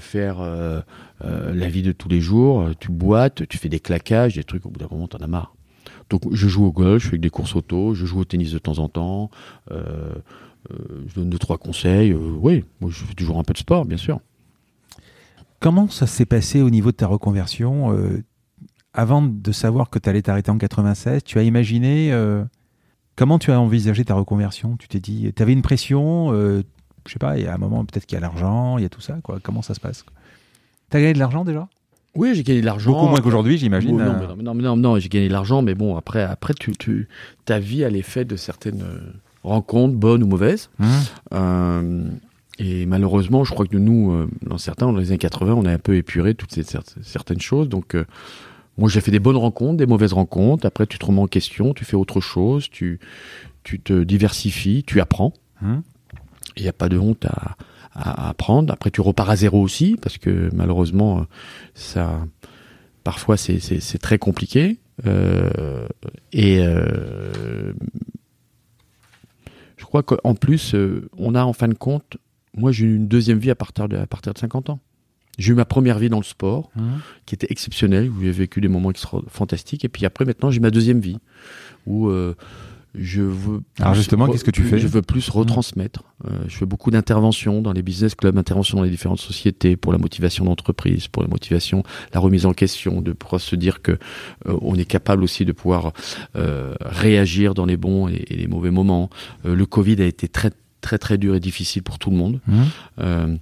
faire 0.00 0.42
euh, 1.24 1.52
la 1.52 1.68
vie 1.68 1.82
de 1.82 1.90
tous 1.90 2.08
les 2.08 2.20
jours, 2.20 2.60
euh, 2.60 2.72
tu 2.78 2.92
boites, 2.92 3.48
tu 3.48 3.58
fais 3.58 3.68
des 3.68 3.80
claquages, 3.80 4.34
des 4.34 4.44
trucs, 4.44 4.64
au 4.66 4.70
bout 4.70 4.78
d'un 4.78 4.86
moment, 4.88 5.08
t'en 5.08 5.18
as 5.18 5.26
marre. 5.26 5.54
Donc 6.10 6.22
je 6.32 6.48
joue 6.48 6.64
au 6.64 6.72
golf, 6.72 7.02
je 7.02 7.08
fais 7.08 7.18
des 7.18 7.30
courses 7.30 7.56
auto, 7.56 7.94
je 7.94 8.06
joue 8.06 8.20
au 8.20 8.24
tennis 8.24 8.52
de 8.52 8.58
temps 8.58 8.78
en 8.78 8.88
temps, 8.88 9.30
euh, 9.72 10.14
je 11.08 11.14
donne 11.14 11.28
deux, 11.28 11.38
trois 11.38 11.58
conseils. 11.58 12.14
oui, 12.14 12.64
moi 12.80 12.90
je 12.92 13.04
fais 13.04 13.14
toujours 13.14 13.38
un 13.38 13.42
peu 13.42 13.52
de 13.52 13.58
sport, 13.58 13.84
bien 13.84 13.96
sûr. 13.96 14.20
Comment 15.60 15.88
ça 15.88 16.06
s'est 16.06 16.24
passé 16.24 16.62
au 16.62 16.70
niveau 16.70 16.92
de 16.92 16.96
ta 16.96 17.08
reconversion 17.08 17.92
Avant 18.94 19.22
de 19.22 19.52
savoir 19.52 19.90
que 19.90 19.98
tu 19.98 20.08
allais 20.08 20.22
t'arrêter 20.22 20.50
en 20.50 20.58
96, 20.58 21.22
tu 21.24 21.38
as 21.38 21.42
imaginé 21.42 22.12
comment 23.16 23.38
tu 23.38 23.52
as 23.52 23.60
envisagé 23.60 24.04
ta 24.04 24.14
reconversion? 24.14 24.76
Tu 24.76 24.88
t'es 24.88 25.00
dit, 25.00 25.32
tu 25.34 25.42
avais 25.42 25.52
une 25.52 25.62
pression 25.62 26.32
Je 26.32 26.62
sais 27.12 27.18
pas, 27.18 27.38
il 27.38 27.44
y 27.44 27.46
a 27.46 27.54
un 27.54 27.58
moment 27.58 27.84
peut-être 27.84 28.06
qu'il 28.06 28.16
y 28.16 28.18
a 28.18 28.20
l'argent, 28.20 28.78
il 28.78 28.82
y 28.82 28.86
a 28.86 28.88
tout 28.88 29.00
ça. 29.00 29.18
Quoi. 29.22 29.38
Comment 29.42 29.62
ça 29.62 29.74
se 29.74 29.80
passe? 29.80 30.04
T'as 30.90 31.00
gagné 31.00 31.12
de 31.12 31.18
l'argent 31.18 31.44
déjà? 31.44 31.68
Oui, 32.14 32.34
j'ai 32.34 32.42
gagné 32.42 32.60
de 32.60 32.66
l'argent. 32.66 32.92
Beaucoup 32.92 33.08
moins 33.08 33.20
qu'aujourd'hui, 33.20 33.58
j'imagine. 33.58 33.96
non, 33.96 34.04
euh. 34.04 34.34
non, 34.42 34.54
non, 34.54 34.76
non, 34.76 34.98
j'ai 34.98 35.08
gagné 35.08 35.28
de 35.28 35.32
l'argent, 35.32 35.62
mais 35.62 35.74
bon, 35.74 35.96
après, 35.96 36.22
après 36.22 36.54
tu, 36.54 36.72
tu, 36.72 37.08
ta 37.44 37.58
vie, 37.58 37.82
elle 37.82 37.96
est 37.96 38.02
faite 38.02 38.28
de 38.28 38.36
certaines 38.36 38.82
euh, 38.82 39.12
rencontres, 39.44 39.94
bonnes 39.94 40.22
ou 40.22 40.26
mauvaises. 40.26 40.70
Mmh. 40.78 40.86
Euh, 41.34 42.10
et 42.58 42.86
malheureusement, 42.86 43.44
je 43.44 43.52
crois 43.52 43.66
que 43.66 43.76
nous, 43.76 44.26
dans 44.42 44.58
certains, 44.58 44.86
dans 44.86 44.98
les 44.98 45.10
années 45.10 45.18
80, 45.18 45.54
on 45.54 45.64
a 45.64 45.70
un 45.70 45.78
peu 45.78 45.94
épuré 45.94 46.34
toutes 46.34 46.52
ces 46.52 46.64
certaines 47.02 47.40
choses. 47.40 47.68
Donc, 47.68 47.94
moi, 48.78 48.88
j'ai 48.88 49.00
fait 49.00 49.10
des 49.10 49.18
bonnes 49.18 49.36
rencontres, 49.36 49.76
des 49.76 49.86
mauvaises 49.86 50.12
rencontres. 50.12 50.64
Après, 50.66 50.86
tu 50.86 50.98
te 50.98 51.04
remets 51.04 51.20
en 51.20 51.26
question, 51.26 51.74
tu 51.74 51.84
fais 51.84 51.96
autre 51.96 52.20
chose, 52.20 52.70
tu, 52.70 53.00
tu 53.64 53.80
te 53.80 54.04
diversifies, 54.04 54.84
tu 54.84 55.00
apprends. 55.00 55.34
Il 56.56 56.62
n'y 56.62 56.68
a 56.68 56.72
pas 56.72 56.88
de 56.88 56.98
honte 56.98 57.26
à, 57.26 57.56
à 57.92 58.28
apprendre. 58.28 58.72
Après, 58.72 58.90
tu 58.90 59.00
repars 59.00 59.28
à 59.28 59.36
zéro 59.36 59.60
aussi, 59.60 59.96
parce 60.00 60.18
que 60.18 60.48
malheureusement, 60.54 61.26
ça, 61.74 62.24
parfois, 63.04 63.36
c'est 63.36 63.98
très 64.00 64.18
compliqué. 64.18 64.78
Euh, 65.06 65.86
et 66.32 66.58
euh, 66.60 67.72
je 69.76 69.84
crois 69.84 70.02
qu'en 70.02 70.34
plus, 70.34 70.74
euh, 70.74 71.08
on 71.16 71.34
a 71.34 71.44
en 71.44 71.52
fin 71.52 71.68
de 71.68 71.74
compte, 71.74 72.16
moi 72.56 72.72
j'ai 72.72 72.86
eu 72.86 72.96
une 72.96 73.08
deuxième 73.08 73.38
vie 73.38 73.50
à 73.50 73.54
partir 73.54 73.88
de, 73.88 73.96
à 73.96 74.06
partir 74.06 74.34
de 74.34 74.38
50 74.38 74.70
ans. 74.70 74.80
J'ai 75.38 75.52
eu 75.52 75.54
ma 75.54 75.64
première 75.64 75.98
vie 75.98 76.08
dans 76.08 76.18
le 76.18 76.24
sport, 76.24 76.70
mmh. 76.76 76.82
qui 77.26 77.34
était 77.34 77.46
exceptionnelle, 77.50 78.10
où 78.10 78.20
j'ai 78.22 78.32
vécu 78.32 78.60
des 78.60 78.68
moments 78.68 78.92
fantastiques. 79.28 79.84
Et 79.84 79.88
puis 79.88 80.04
après, 80.04 80.24
maintenant, 80.24 80.50
j'ai 80.50 80.60
ma 80.60 80.70
deuxième 80.70 81.00
vie, 81.00 81.18
où 81.86 82.10
je 82.94 83.22
veux. 83.22 83.60
Alors 83.80 83.94
justement, 83.94 84.26
qu'est-ce 84.26 84.44
que 84.44 84.50
tu 84.50 84.62
fais 84.62 84.78
Je 84.78 84.88
veux 84.88 85.02
plus 85.02 85.28
retransmettre. 85.28 86.04
Euh, 86.26 86.30
je 86.48 86.56
fais 86.56 86.66
beaucoup 86.66 86.90
d'interventions 86.90 87.60
dans 87.60 87.72
les 87.72 87.82
business 87.82 88.14
clubs, 88.14 88.36
interventions 88.36 88.78
dans 88.78 88.84
les 88.84 88.90
différentes 88.90 89.20
sociétés 89.20 89.76
pour 89.76 89.92
la 89.92 89.98
motivation 89.98 90.44
d'entreprise, 90.44 91.08
pour 91.08 91.22
la 91.22 91.28
motivation, 91.28 91.82
la 92.14 92.20
remise 92.20 92.46
en 92.46 92.52
question, 92.52 93.00
de 93.00 93.12
pouvoir 93.12 93.40
se 93.40 93.56
dire 93.56 93.82
que 93.82 93.92
euh, 93.92 94.58
on 94.62 94.76
est 94.76 94.84
capable 94.84 95.22
aussi 95.22 95.44
de 95.44 95.52
pouvoir 95.52 95.92
euh, 96.36 96.74
réagir 96.80 97.54
dans 97.54 97.66
les 97.66 97.76
bons 97.76 98.08
et, 98.08 98.24
les 98.30 98.46
mauvais 98.46 98.70
moments. 98.70 99.10
le 99.44 99.66
Covid 99.66 100.00
a 100.02 100.06
été 100.06 100.28
très 100.28 100.50
très 100.80 100.98
très 100.98 101.18
dur 101.18 101.34
et 101.34 101.40
difficile 101.40 101.82
pour 101.82 101.98
tout 101.98 102.10
le 102.10 102.16
monde. 102.16 102.40
Mmh. 102.46 103.36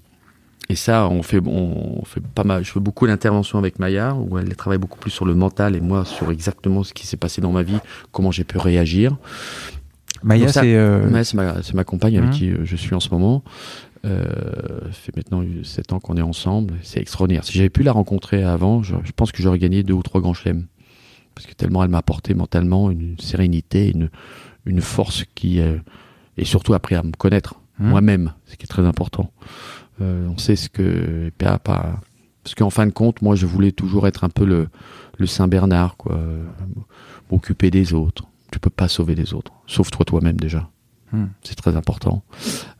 Et 0.68 0.74
ça, 0.74 1.08
on 1.08 1.22
fait, 1.22 1.40
on 1.46 2.04
fait 2.04 2.20
pas 2.20 2.44
mal. 2.44 2.64
Je 2.64 2.72
fais 2.72 2.80
beaucoup 2.80 3.06
d'interventions 3.06 3.58
avec 3.58 3.78
Maya, 3.78 4.14
où 4.14 4.36
elle 4.38 4.54
travaille 4.56 4.78
beaucoup 4.78 4.98
plus 4.98 5.12
sur 5.12 5.24
le 5.24 5.34
mental 5.34 5.76
et 5.76 5.80
moi 5.80 6.04
sur 6.04 6.30
exactement 6.30 6.82
ce 6.82 6.92
qui 6.92 7.06
s'est 7.06 7.16
passé 7.16 7.40
dans 7.40 7.52
ma 7.52 7.62
vie, 7.62 7.78
comment 8.10 8.32
j'ai 8.32 8.44
pu 8.44 8.58
réagir. 8.58 9.16
Maya, 10.22 10.48
c'est 10.48 10.74
euh... 10.74 11.08
ma, 11.08 11.54
ma, 11.74 11.84
compagne 11.84 12.18
avec 12.18 12.30
mmh. 12.30 12.32
qui 12.32 12.50
euh, 12.50 12.64
je 12.64 12.74
suis 12.74 12.94
en 12.94 13.00
ce 13.00 13.10
moment. 13.10 13.44
Euh, 14.04 14.24
ça 14.86 14.92
fait 14.92 15.16
maintenant 15.16 15.42
7 15.62 15.92
ans 15.92 16.00
qu'on 16.00 16.16
est 16.16 16.22
ensemble. 16.22 16.74
C'est 16.82 17.00
extraordinaire. 17.00 17.44
Si 17.44 17.52
j'avais 17.52 17.70
pu 17.70 17.82
la 17.82 17.92
rencontrer 17.92 18.42
avant, 18.42 18.82
je, 18.82 18.94
pense 19.14 19.32
que 19.32 19.42
j'aurais 19.42 19.58
gagné 19.58 19.82
deux 19.82 19.94
ou 19.94 20.02
trois 20.02 20.20
grands 20.20 20.34
chelems. 20.34 20.66
Parce 21.34 21.46
que 21.46 21.54
tellement 21.54 21.84
elle 21.84 21.90
m'a 21.90 21.98
apporté 21.98 22.34
mentalement 22.34 22.90
une 22.90 23.16
sérénité, 23.18 23.90
une, 23.90 24.10
une 24.64 24.80
force 24.80 25.24
qui. 25.34 25.60
Euh, 25.60 25.76
et 26.38 26.44
surtout 26.44 26.74
après 26.74 26.96
à 26.96 27.02
me 27.02 27.12
connaître 27.12 27.60
mmh. 27.78 27.88
moi-même, 27.88 28.32
ce 28.46 28.56
qui 28.56 28.64
est 28.64 28.68
très 28.68 28.84
important. 28.84 29.30
Euh, 30.00 30.28
on 30.28 30.38
sait 30.38 30.56
ce 30.56 30.68
que 30.68 31.30
pas, 31.38 31.58
pas 31.58 32.00
parce 32.42 32.54
qu'en 32.54 32.70
fin 32.70 32.86
de 32.86 32.92
compte, 32.92 33.22
moi, 33.22 33.34
je 33.34 33.44
voulais 33.44 33.72
toujours 33.72 34.06
être 34.06 34.22
un 34.22 34.28
peu 34.28 34.44
le, 34.44 34.68
le 35.18 35.26
Saint 35.26 35.48
Bernard, 35.48 35.96
quoi, 35.96 36.20
m'occuper 37.30 37.72
des 37.72 37.92
autres. 37.92 38.24
Tu 38.52 38.60
peux 38.60 38.70
pas 38.70 38.86
sauver 38.86 39.16
les 39.16 39.34
autres, 39.34 39.52
sauf 39.66 39.90
toi 39.90 40.04
toi-même 40.04 40.36
déjà. 40.36 40.70
Hmm. 41.12 41.26
C'est 41.42 41.56
très 41.56 41.74
important. 41.74 42.22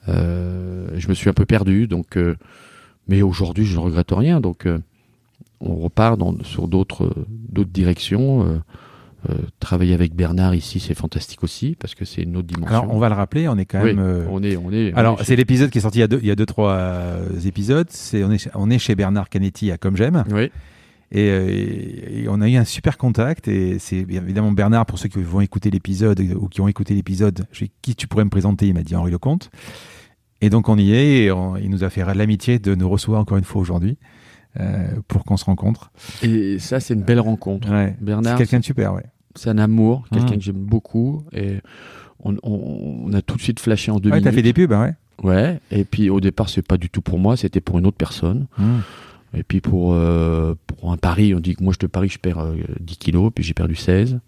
Euh, 0.08 0.88
je 0.94 1.08
me 1.08 1.14
suis 1.14 1.28
un 1.28 1.32
peu 1.32 1.46
perdu, 1.46 1.88
donc, 1.88 2.16
euh, 2.16 2.36
mais 3.08 3.22
aujourd'hui, 3.22 3.64
je 3.64 3.74
ne 3.74 3.80
regrette 3.80 4.12
rien. 4.12 4.40
Donc, 4.40 4.68
on 5.60 5.74
repart 5.76 6.16
dans, 6.16 6.36
sur 6.44 6.68
d'autres 6.68 7.12
d'autres 7.48 7.70
directions. 7.70 8.62
Euh, 9.28 9.34
travailler 9.60 9.94
avec 9.94 10.14
Bernard 10.14 10.54
ici, 10.54 10.78
c'est 10.78 10.94
fantastique 10.94 11.42
aussi 11.42 11.76
parce 11.78 11.94
que 11.94 12.04
c'est 12.04 12.22
une 12.22 12.36
autre 12.36 12.46
dimension. 12.46 12.82
Alors 12.82 12.94
on 12.94 12.98
va 12.98 13.08
le 13.08 13.14
rappeler, 13.14 13.48
on 13.48 13.56
est 13.56 13.64
quand 13.64 13.82
même. 13.82 13.98
Euh, 13.98 14.26
on 14.30 14.42
est, 14.42 14.56
on 14.56 14.70
est. 14.72 14.92
Alors 14.94 15.20
c'est 15.24 15.36
l'épisode 15.36 15.70
qui 15.70 15.78
est 15.78 15.80
sorti 15.80 15.98
il 15.98 16.00
y 16.02 16.04
a 16.04 16.08
deux, 16.08 16.20
il 16.22 16.28
y 16.28 16.30
a 16.30 16.36
deux 16.36 16.46
trois 16.46 16.72
euh, 16.72 17.40
épisodes. 17.44 17.86
C'est 17.90 18.22
on 18.24 18.30
est, 18.30 18.48
on 18.54 18.70
est 18.70 18.78
chez 18.78 18.94
Bernard 18.94 19.28
Canetti 19.28 19.70
à 19.70 19.78
Comme 19.78 19.96
j'aime. 19.96 20.24
Oui. 20.30 20.50
Et, 21.12 22.26
on 22.28 22.40
a 22.40 22.48
eu 22.48 22.56
un 22.56 22.64
super 22.64 22.98
contact 22.98 23.46
et 23.46 23.78
c'est 23.78 23.98
évidemment 23.98 24.50
Bernard 24.50 24.86
pour 24.86 24.98
ceux 24.98 25.08
qui 25.08 25.22
vont 25.22 25.40
écouter 25.40 25.70
l'épisode 25.70 26.20
ou 26.20 26.48
qui 26.48 26.60
ont 26.60 26.68
écouté 26.68 26.94
l'épisode. 26.94 27.46
Qui 27.80 27.94
tu 27.94 28.08
pourrais 28.08 28.24
me 28.24 28.30
présenter 28.30 28.66
Il 28.66 28.74
m'a 28.74 28.82
dit 28.82 28.96
Henri 28.96 29.12
Lecomte. 29.12 29.50
Et 30.40 30.50
donc 30.50 30.68
on 30.68 30.76
y 30.76 30.92
est 30.92 31.24
et 31.24 31.32
il 31.62 31.70
nous 31.70 31.84
a 31.84 31.90
fait 31.90 32.04
l'amitié 32.14 32.58
de 32.58 32.74
nous 32.74 32.88
recevoir 32.88 33.20
encore 33.20 33.38
une 33.38 33.44
fois 33.44 33.62
aujourd'hui. 33.62 33.98
euh, 34.60 34.88
pour 35.08 35.24
qu'on 35.24 35.36
se 35.36 35.44
rencontre. 35.44 35.90
Et 36.22 36.58
ça, 36.58 36.80
c'est 36.80 36.94
une 36.94 37.02
belle 37.02 37.20
rencontre. 37.20 37.70
Ouais. 37.70 37.94
C'est 37.98 38.04
Bernard, 38.04 38.38
quelqu'un 38.38 38.60
de 38.60 38.64
super, 38.64 38.94
ouais. 38.94 39.04
C'est 39.38 39.50
un 39.50 39.58
amour, 39.58 40.04
quelqu'un 40.12 40.32
Mhm. 40.32 40.36
que 40.38 40.42
j'aime 40.42 40.56
beaucoup. 40.56 41.24
Et 41.32 41.58
on, 42.20 42.34
on- 42.42 43.04
on 43.06 43.12
a 43.12 43.22
tout 43.22 43.36
de 43.36 43.42
suite 43.42 43.60
flashé 43.60 43.90
en 43.90 43.98
deux 44.00 44.10
Ouais, 44.10 44.20
t'as 44.20 44.30
minutes. 44.30 44.34
fait 44.36 44.42
des 44.42 44.52
pubs, 44.52 44.72
hein, 44.72 44.94
ouais. 45.22 45.28
Ouais. 45.30 45.60
Et 45.70 45.84
puis 45.84 46.10
au 46.10 46.20
départ, 46.20 46.48
c'est 46.48 46.66
pas 46.66 46.76
du 46.76 46.90
tout 46.90 47.00
pour 47.02 47.18
moi, 47.18 47.36
c'était 47.36 47.60
pour 47.60 47.78
une 47.78 47.86
autre 47.86 47.96
personne. 47.96 48.46
Mmh. 48.58 48.64
Et 49.34 49.42
puis 49.42 49.60
pour, 49.60 49.92
euh, 49.94 50.54
pour 50.66 50.92
un 50.92 50.96
pari, 50.96 51.34
on 51.34 51.40
dit 51.40 51.54
que 51.56 51.62
moi 51.64 51.72
je 51.72 51.78
te 51.78 51.86
parie 51.86 52.08
je 52.08 52.18
perds 52.18 52.38
euh, 52.38 52.56
10 52.80 52.96
kilos, 52.98 53.32
puis 53.34 53.42
j'ai 53.44 53.54
perdu 53.54 53.74
16 53.74 54.20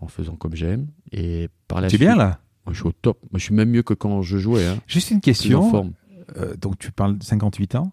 en 0.00 0.08
faisant 0.08 0.34
comme 0.36 0.54
j'aime. 0.54 0.86
Et 1.12 1.48
par 1.68 1.80
la 1.80 1.88
Tu 1.88 1.96
es 1.96 1.98
bien 1.98 2.16
là 2.16 2.38
moi, 2.64 2.72
je 2.72 2.78
suis 2.78 2.88
au 2.88 2.92
top. 2.92 3.18
Moi, 3.32 3.38
je 3.40 3.44
suis 3.44 3.54
même 3.54 3.70
mieux 3.70 3.82
que 3.82 3.92
quand 3.92 4.22
je 4.22 4.38
jouais. 4.38 4.64
Hein. 4.66 4.76
Juste 4.86 5.10
une 5.10 5.20
Plus 5.20 5.30
en 5.30 5.32
question. 5.32 5.70
forme. 5.70 5.92
Euh, 6.36 6.54
donc 6.56 6.78
tu 6.78 6.92
parles 6.92 7.18
de 7.18 7.24
58 7.24 7.74
ans. 7.74 7.92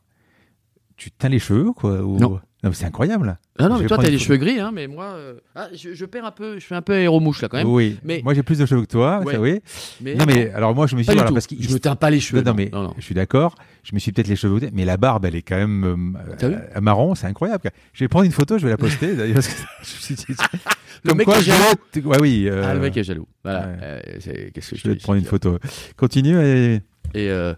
Tu 0.96 1.10
teins 1.12 1.30
les 1.30 1.40
cheveux, 1.40 1.72
quoi 1.74 2.04
ou... 2.04 2.20
Non. 2.20 2.40
Mais 2.64 2.74
c'est 2.74 2.86
incroyable. 2.86 3.38
Ah 3.58 3.70
non, 3.70 3.78
Je 3.78 3.84
mais 3.84 3.88
toi, 3.88 3.98
t'as 3.98 4.10
les 4.10 4.18
cheveux 4.20 4.36
gris, 4.38 4.60
hein, 4.60 4.72
mais 4.74 4.88
moi, 4.88 5.06
euh, 5.16 5.36
ah, 5.56 5.68
je, 5.74 5.94
je 5.94 6.06
perds 6.06 6.26
un 6.26 6.32
peu, 6.32 6.60
je 6.60 6.66
fais 6.66 6.76
un 6.76 6.82
peu 6.82 6.94
aéromouche 6.94 7.42
là 7.42 7.48
quand 7.48 7.56
même. 7.58 7.68
Oui. 7.68 7.98
Mais- 8.04 8.22
Moi 8.24 8.34
j'ai 8.34 8.44
plus 8.44 8.58
de 8.60 8.66
cheveux 8.66 8.82
que 8.82 8.88
toi, 8.88 9.22
Ouais. 9.26 9.34
ça 9.34 9.40
oui. 9.40 9.62
Mais, 10.02 10.16
Non 10.16 10.26
mais 10.26 10.50
alors 10.52 10.76
moi 10.76 10.86
je 10.88 10.96
me 10.98 11.02
suis 11.04 11.10
dit, 11.10 11.16
voilà, 11.16 11.32
parce 11.32 11.48
qu'il 11.48 11.62
je 11.64 11.74
me 11.74 11.80
teins 11.80 11.96
pas 11.96 12.10
les 12.10 12.20
cheveux. 12.20 12.42
Non, 12.42 12.52
non, 12.52 12.58
mais 12.58 12.70
non, 12.74 12.84
non. 12.84 12.94
je 12.98 13.02
suis 13.04 13.16
d'accord. 13.16 13.56
Je 13.84 13.94
me 13.96 14.00
suis 14.00 14.12
peut-être 14.12 14.28
les 14.28 14.36
cheveux, 14.36 14.60
mais 14.74 14.84
la 14.84 14.98
barbe, 14.98 15.24
elle 15.26 15.36
est 15.36 15.42
quand 15.42 15.56
même 15.56 16.16
euh, 16.44 16.54
euh, 16.76 16.82
marron, 16.82 17.16
c'est 17.16 17.28
incroyable. 17.28 17.70
Je 17.94 18.04
vais 18.04 18.08
prendre 18.10 18.26
une 18.26 18.32
photo, 18.34 18.58
je 18.58 18.66
vais 18.66 18.72
la 18.72 18.78
poster 18.78 19.16
d'ailleurs. 19.16 19.36
parce 19.36 19.48
que 19.48 19.54
je 19.84 19.96
me 19.96 20.00
suis 20.02 20.16
dit- 20.16 20.26
Le 21.06 21.10
Comme 21.12 21.18
mec 21.20 21.28
quoi, 21.28 21.38
est 21.38 21.44
jaloux. 21.44 22.10
Ouais, 22.10 22.18
oui. 22.20 22.48
euh, 22.50 22.62
Ah, 22.66 22.74
le 22.74 22.82
mec 22.82 22.98
est 22.98 23.06
jaloux. 23.06 23.26
Voilà. 23.46 23.68
ouais. 23.68 23.78
Euh, 23.82 24.00
c'est- 24.20 24.52
Qu'est-ce 24.54 24.72
que 24.72 24.76
je, 24.78 24.90
vais 24.90 24.96
te 24.98 25.04
prendre 25.04 25.18
une 25.18 25.24
photo. 25.26 25.58
Continue. 25.96 26.38
Et... 26.46 26.76
Et, 27.14 27.30
euh, 27.30 27.54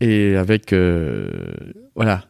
et 0.00 0.36
avec. 0.36 0.72
euh, 0.72 1.28
voilà. 1.94 2.24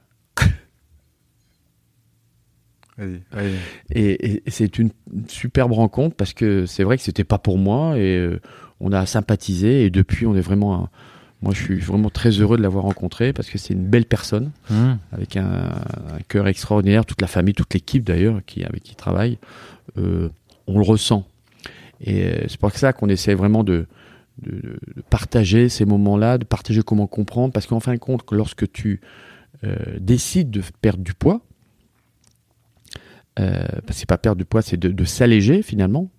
Et, 3.94 4.10
et- 4.10 4.42
et 4.46 4.50
c'est 4.50 4.78
une 4.78 4.90
superbe 5.28 5.72
rencontre 5.72 6.16
parce 6.16 6.32
que 6.32 6.66
c'est 6.66 6.84
vrai 6.84 6.96
que 6.96 7.02
c'était 7.02 7.24
pas 7.24 7.38
pour 7.38 7.58
moi 7.58 7.96
et 7.98 8.16
euh, 8.16 8.40
on 8.80 8.92
a 8.92 9.04
sympathisé 9.06 9.84
et 9.84 9.90
depuis 9.90 10.26
on 10.26 10.34
est 10.34 10.40
vraiment. 10.40 10.74
un- 10.84 10.88
moi 11.42 11.52
je 11.54 11.60
suis 11.62 11.80
vraiment 11.80 12.08
très 12.10 12.30
heureux 12.30 12.56
de 12.56 12.62
l'avoir 12.62 12.84
rencontré 12.84 13.32
parce 13.32 13.50
que 13.50 13.58
c'est 13.58 13.74
une 13.74 13.84
belle 13.86 14.04
personne 14.06 14.52
Mmh. 14.70 14.92
avec 15.10 15.36
un, 15.36 15.44
un 15.44 16.20
cœur 16.28 16.46
extraordinaire, 16.46 17.04
toute 17.04 17.20
la 17.20 17.26
famille, 17.26 17.52
toute 17.54 17.74
l'équipe 17.74 18.04
d'ailleurs 18.04 18.40
qui, 18.46 18.62
avec 18.62 18.82
qui 18.84 18.92
il 18.92 18.96
travaille, 18.96 19.38
euh, 19.98 20.28
on 20.68 20.78
le 20.78 20.84
ressent. 20.84 21.26
Et 22.00 22.24
euh, 22.26 22.44
c'est 22.48 22.58
pour 22.60 22.70
ça 22.72 22.92
qu'on 22.92 23.08
essaie 23.08 23.34
vraiment 23.34 23.64
de, 23.64 23.86
de, 24.42 24.52
de- 24.52 24.78
de 24.96 25.02
partager 25.10 25.68
ces 25.68 25.84
moments-là, 25.84 26.38
de 26.38 26.44
partager 26.44 26.82
comment 26.82 27.08
comprendre, 27.08 27.52
parce 27.52 27.66
qu'en 27.66 27.80
fin 27.80 27.92
de 27.94 27.98
compte, 27.98 28.24
que 28.24 28.34
lorsque 28.36 28.70
tu 28.70 29.00
euh, 29.64 29.74
décides 30.00 30.50
de 30.50 30.62
perdre 30.80 31.02
du 31.02 31.12
poids, 31.14 31.40
euh, 33.40 33.66
c'est 33.90 34.06
pas 34.06 34.18
perdre 34.18 34.38
du 34.38 34.44
poids, 34.44 34.62
c'est 34.62 34.76
de, 34.76 34.88
de 34.90 35.04
s'alléger 35.04 35.62
finalement, 35.62 36.10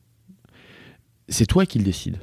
c'est 1.29 1.45
toi 1.45 1.65
qui 1.65 1.79
le 1.79 1.85
décides. 1.85 2.19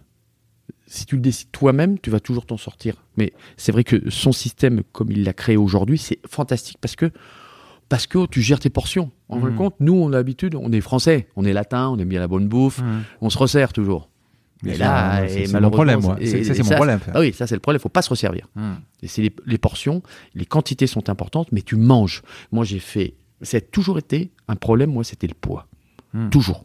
Si 0.87 1.07
tu 1.07 1.15
le 1.17 1.21
décides 1.23 1.51
toi-même, 1.53 1.99
tu 2.01 2.11
vas 2.11 2.19
toujours 2.21 2.47
t'en 2.47 2.57
sortir. 2.57 3.05
Mais 3.17 3.33
c'est 3.57 3.71
vrai 3.71 3.85
que 3.85 4.11
son 4.11 4.33
système, 4.33 4.83
comme 4.93 5.11
il 5.13 5.23
l'a 5.25 5.33
créé 5.33 5.57
aujourd'hui, 5.57 5.99
c'est 5.99 6.19
fantastique 6.29 6.79
parce 6.81 6.97
que 6.97 7.11
parce 7.89 8.07
que 8.07 8.25
tu 8.27 8.41
gères 8.41 8.61
tes 8.61 8.71
portions. 8.71 9.11
En 9.29 9.41
fin 9.41 9.47
de 9.47 9.51
Mhm. 9.51 9.57
compte, 9.57 9.75
nous, 9.81 9.95
on 9.95 10.09
a 10.13 10.17
l'habitude, 10.17 10.55
on 10.55 10.71
est 10.71 10.81
français, 10.81 11.27
on 11.35 11.45
est 11.45 11.53
latin, 11.53 11.89
on 11.89 11.99
aime 11.99 12.09
bien 12.09 12.21
la 12.21 12.29
bonne 12.29 12.47
bouffe, 12.47 12.81
Mmh. 12.81 13.01
on 13.21 13.31
se 13.31 13.39
resserre 13.39 13.73
toujours. 13.73 14.09
Là, 14.63 15.23
hein, 15.23 15.25
et 15.25 15.47
c'est 15.47 15.61
mon 15.61 15.71
problème, 15.71 16.01
moi. 16.01 16.17
c'est- 16.21 16.27
C'est- 16.27 16.39
et- 16.41 16.45
Ça, 16.45 16.55
c'est 16.55 16.61
et 16.61 16.63
mon 16.63 16.77
problème. 16.77 17.01
ça. 17.05 17.13
Ah 17.15 17.21
oui, 17.21 17.33
ça 17.33 17.47
c'est 17.49 17.55
le 17.57 17.61
problème, 17.61 17.81
faut 17.81 17.89
pas 17.89 18.03
se 18.03 18.11
resservir. 18.11 18.47
Mmh. 18.55 18.73
Et 19.03 19.09
c'est 19.09 19.23
les, 19.23 19.33
les 19.47 19.59
portions, 19.59 20.03
les 20.35 20.45
quantités 20.47 20.87
sont 20.87 21.09
importantes, 21.11 21.49
mais 21.51 21.63
tu 21.63 21.75
manges. 21.77 22.23
Moi, 22.53 22.65
j'ai 22.65 22.79
fait, 22.79 23.15
ça 23.43 23.57
a 23.59 23.61
toujours 23.61 23.99
été 23.99 24.31
un 24.49 24.57
problème. 24.57 24.91
Moi, 24.93 25.05
c'était 25.05 25.27
le 25.27 25.35
poids, 25.35 25.67
Hmm. 26.13 26.29
toujours. 26.31 26.65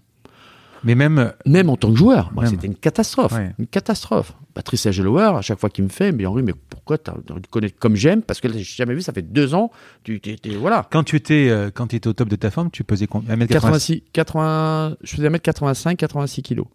Mais 0.84 0.94
même, 0.94 1.34
Même 1.48 1.70
en 1.72 1.78
tant 1.78 1.90
que 1.92 1.98
joueur, 1.98 2.32
moi, 2.34 2.46
c'était 2.46 2.68
une 2.68 2.76
catastrophe, 2.76 3.34
Ouais. 3.34 3.54
une 3.58 3.66
catastrophe. 3.66 4.34
Patrice 4.54 4.86
Agelower, 4.86 5.32
à 5.36 5.42
chaque 5.42 5.60
fois 5.60 5.70
qu'il 5.72 5.84
me 5.84 5.90
fait, 5.90 6.12
mais 6.12 6.26
Henri, 6.28 6.44
mais 6.44 6.54
pourquoi 6.70 6.98
tu 7.00 7.12
connais 7.50 7.72
comme 7.72 7.96
j'aime? 7.96 8.22
Parce 8.22 8.40
que 8.40 8.48
là, 8.48 8.54
j'ai 8.56 8.64
jamais 8.64 8.94
vu, 8.94 9.02
ça 9.02 9.12
fait 9.12 9.24
deux 9.24 9.56
ans. 9.56 9.72
Tu, 10.04 10.22
t'es- 10.22 10.38
voilà. 10.60 10.88
quand 10.92 11.04
tu 11.04 11.16
étais, 11.16 11.50
euh, 11.50 11.72
quand 11.74 11.88
tu 11.88 11.96
étais 11.96 12.08
au 12.08 12.14
top 12.14 12.30
de 12.30 12.36
ta 12.36 12.52
forme, 12.52 12.70
tu 12.70 12.84
pesais 12.84 13.08
combien? 13.08 13.36
1m86 13.36 13.48
86, 13.48 14.04
80, 14.14 14.98
je 15.02 15.16
faisais 15.16 15.28
1m85, 15.30 15.96
86 15.98 16.44
kilos. 16.44 16.68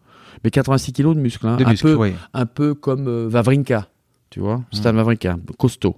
Mais 0.42 0.50
86 0.50 0.92
kilos 0.92 1.14
de 1.14 1.20
muscles, 1.20 1.46
hein, 1.46 1.56
de 1.56 1.64
un, 1.64 1.74
peu, 1.74 2.12
un 2.34 2.46
peu 2.46 2.74
comme 2.74 3.06
euh, 3.08 3.28
Vavrinka, 3.28 3.88
tu 4.28 4.40
vois, 4.40 4.62
Stan 4.72 4.94
Wawrinka, 4.94 5.36
costaud. 5.56 5.96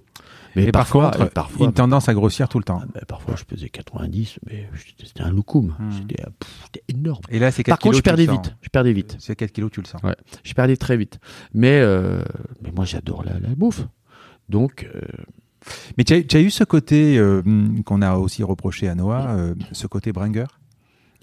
Mais 0.55 0.63
Et 0.63 0.71
par 0.71 0.81
parfois, 0.81 1.11
contre, 1.11 1.25
et 1.25 1.29
parfois, 1.29 1.65
une 1.65 1.73
tendance 1.73 2.09
à 2.09 2.13
grossir 2.13 2.47
tout 2.47 2.59
le 2.59 2.63
temps. 2.63 2.79
ah 2.83 2.87
ben, 2.93 3.01
parfois 3.07 3.35
je 3.35 3.43
pesais 3.43 3.69
90, 3.69 4.39
mais 4.47 4.69
c'était 5.03 5.23
un 5.23 5.31
loukoum. 5.31 5.75
Hmm. 5.79 5.91
C'était, 5.91 6.23
euh, 6.23 6.29
c'était 6.65 6.83
énorme. 6.89 7.21
Et 7.29 7.39
là, 7.39 7.51
c'est 7.51 7.63
4 7.63 7.71
Par 7.73 7.79
contre, 7.79 7.93
kilos, 7.93 7.97
je 7.97 8.01
tu 8.01 8.09
le 8.09 8.27
perdais 8.27 8.41
vite. 8.41 8.55
Je 8.61 8.69
perdais 8.69 8.93
vite. 8.93 9.15
C'est 9.19 9.35
4 9.35 9.51
kilos, 9.51 9.71
tu 9.71 9.81
le 9.81 9.87
sens. 9.87 10.01
Ouais. 10.03 10.15
Je 10.43 10.53
perdais 10.53 10.77
très 10.77 10.97
vite. 10.97 11.19
Mais, 11.53 11.79
euh, 11.81 12.23
mais 12.61 12.71
moi, 12.71 12.85
j'adore 12.85 13.23
la, 13.23 13.39
la 13.39 13.55
bouffe. 13.55 13.85
Donc, 14.49 14.89
euh, 14.93 15.01
Mais 15.97 16.03
tu 16.03 16.13
as, 16.13 16.39
eu 16.41 16.49
ce 16.49 16.63
côté 16.63 17.17
euh, 17.17 17.41
qu'on 17.85 18.01
a 18.01 18.15
aussi 18.15 18.43
reproché 18.43 18.87
à 18.87 18.95
Noah, 18.95 19.35
euh, 19.35 19.55
ce 19.71 19.87
côté 19.87 20.11
bringueur 20.11 20.59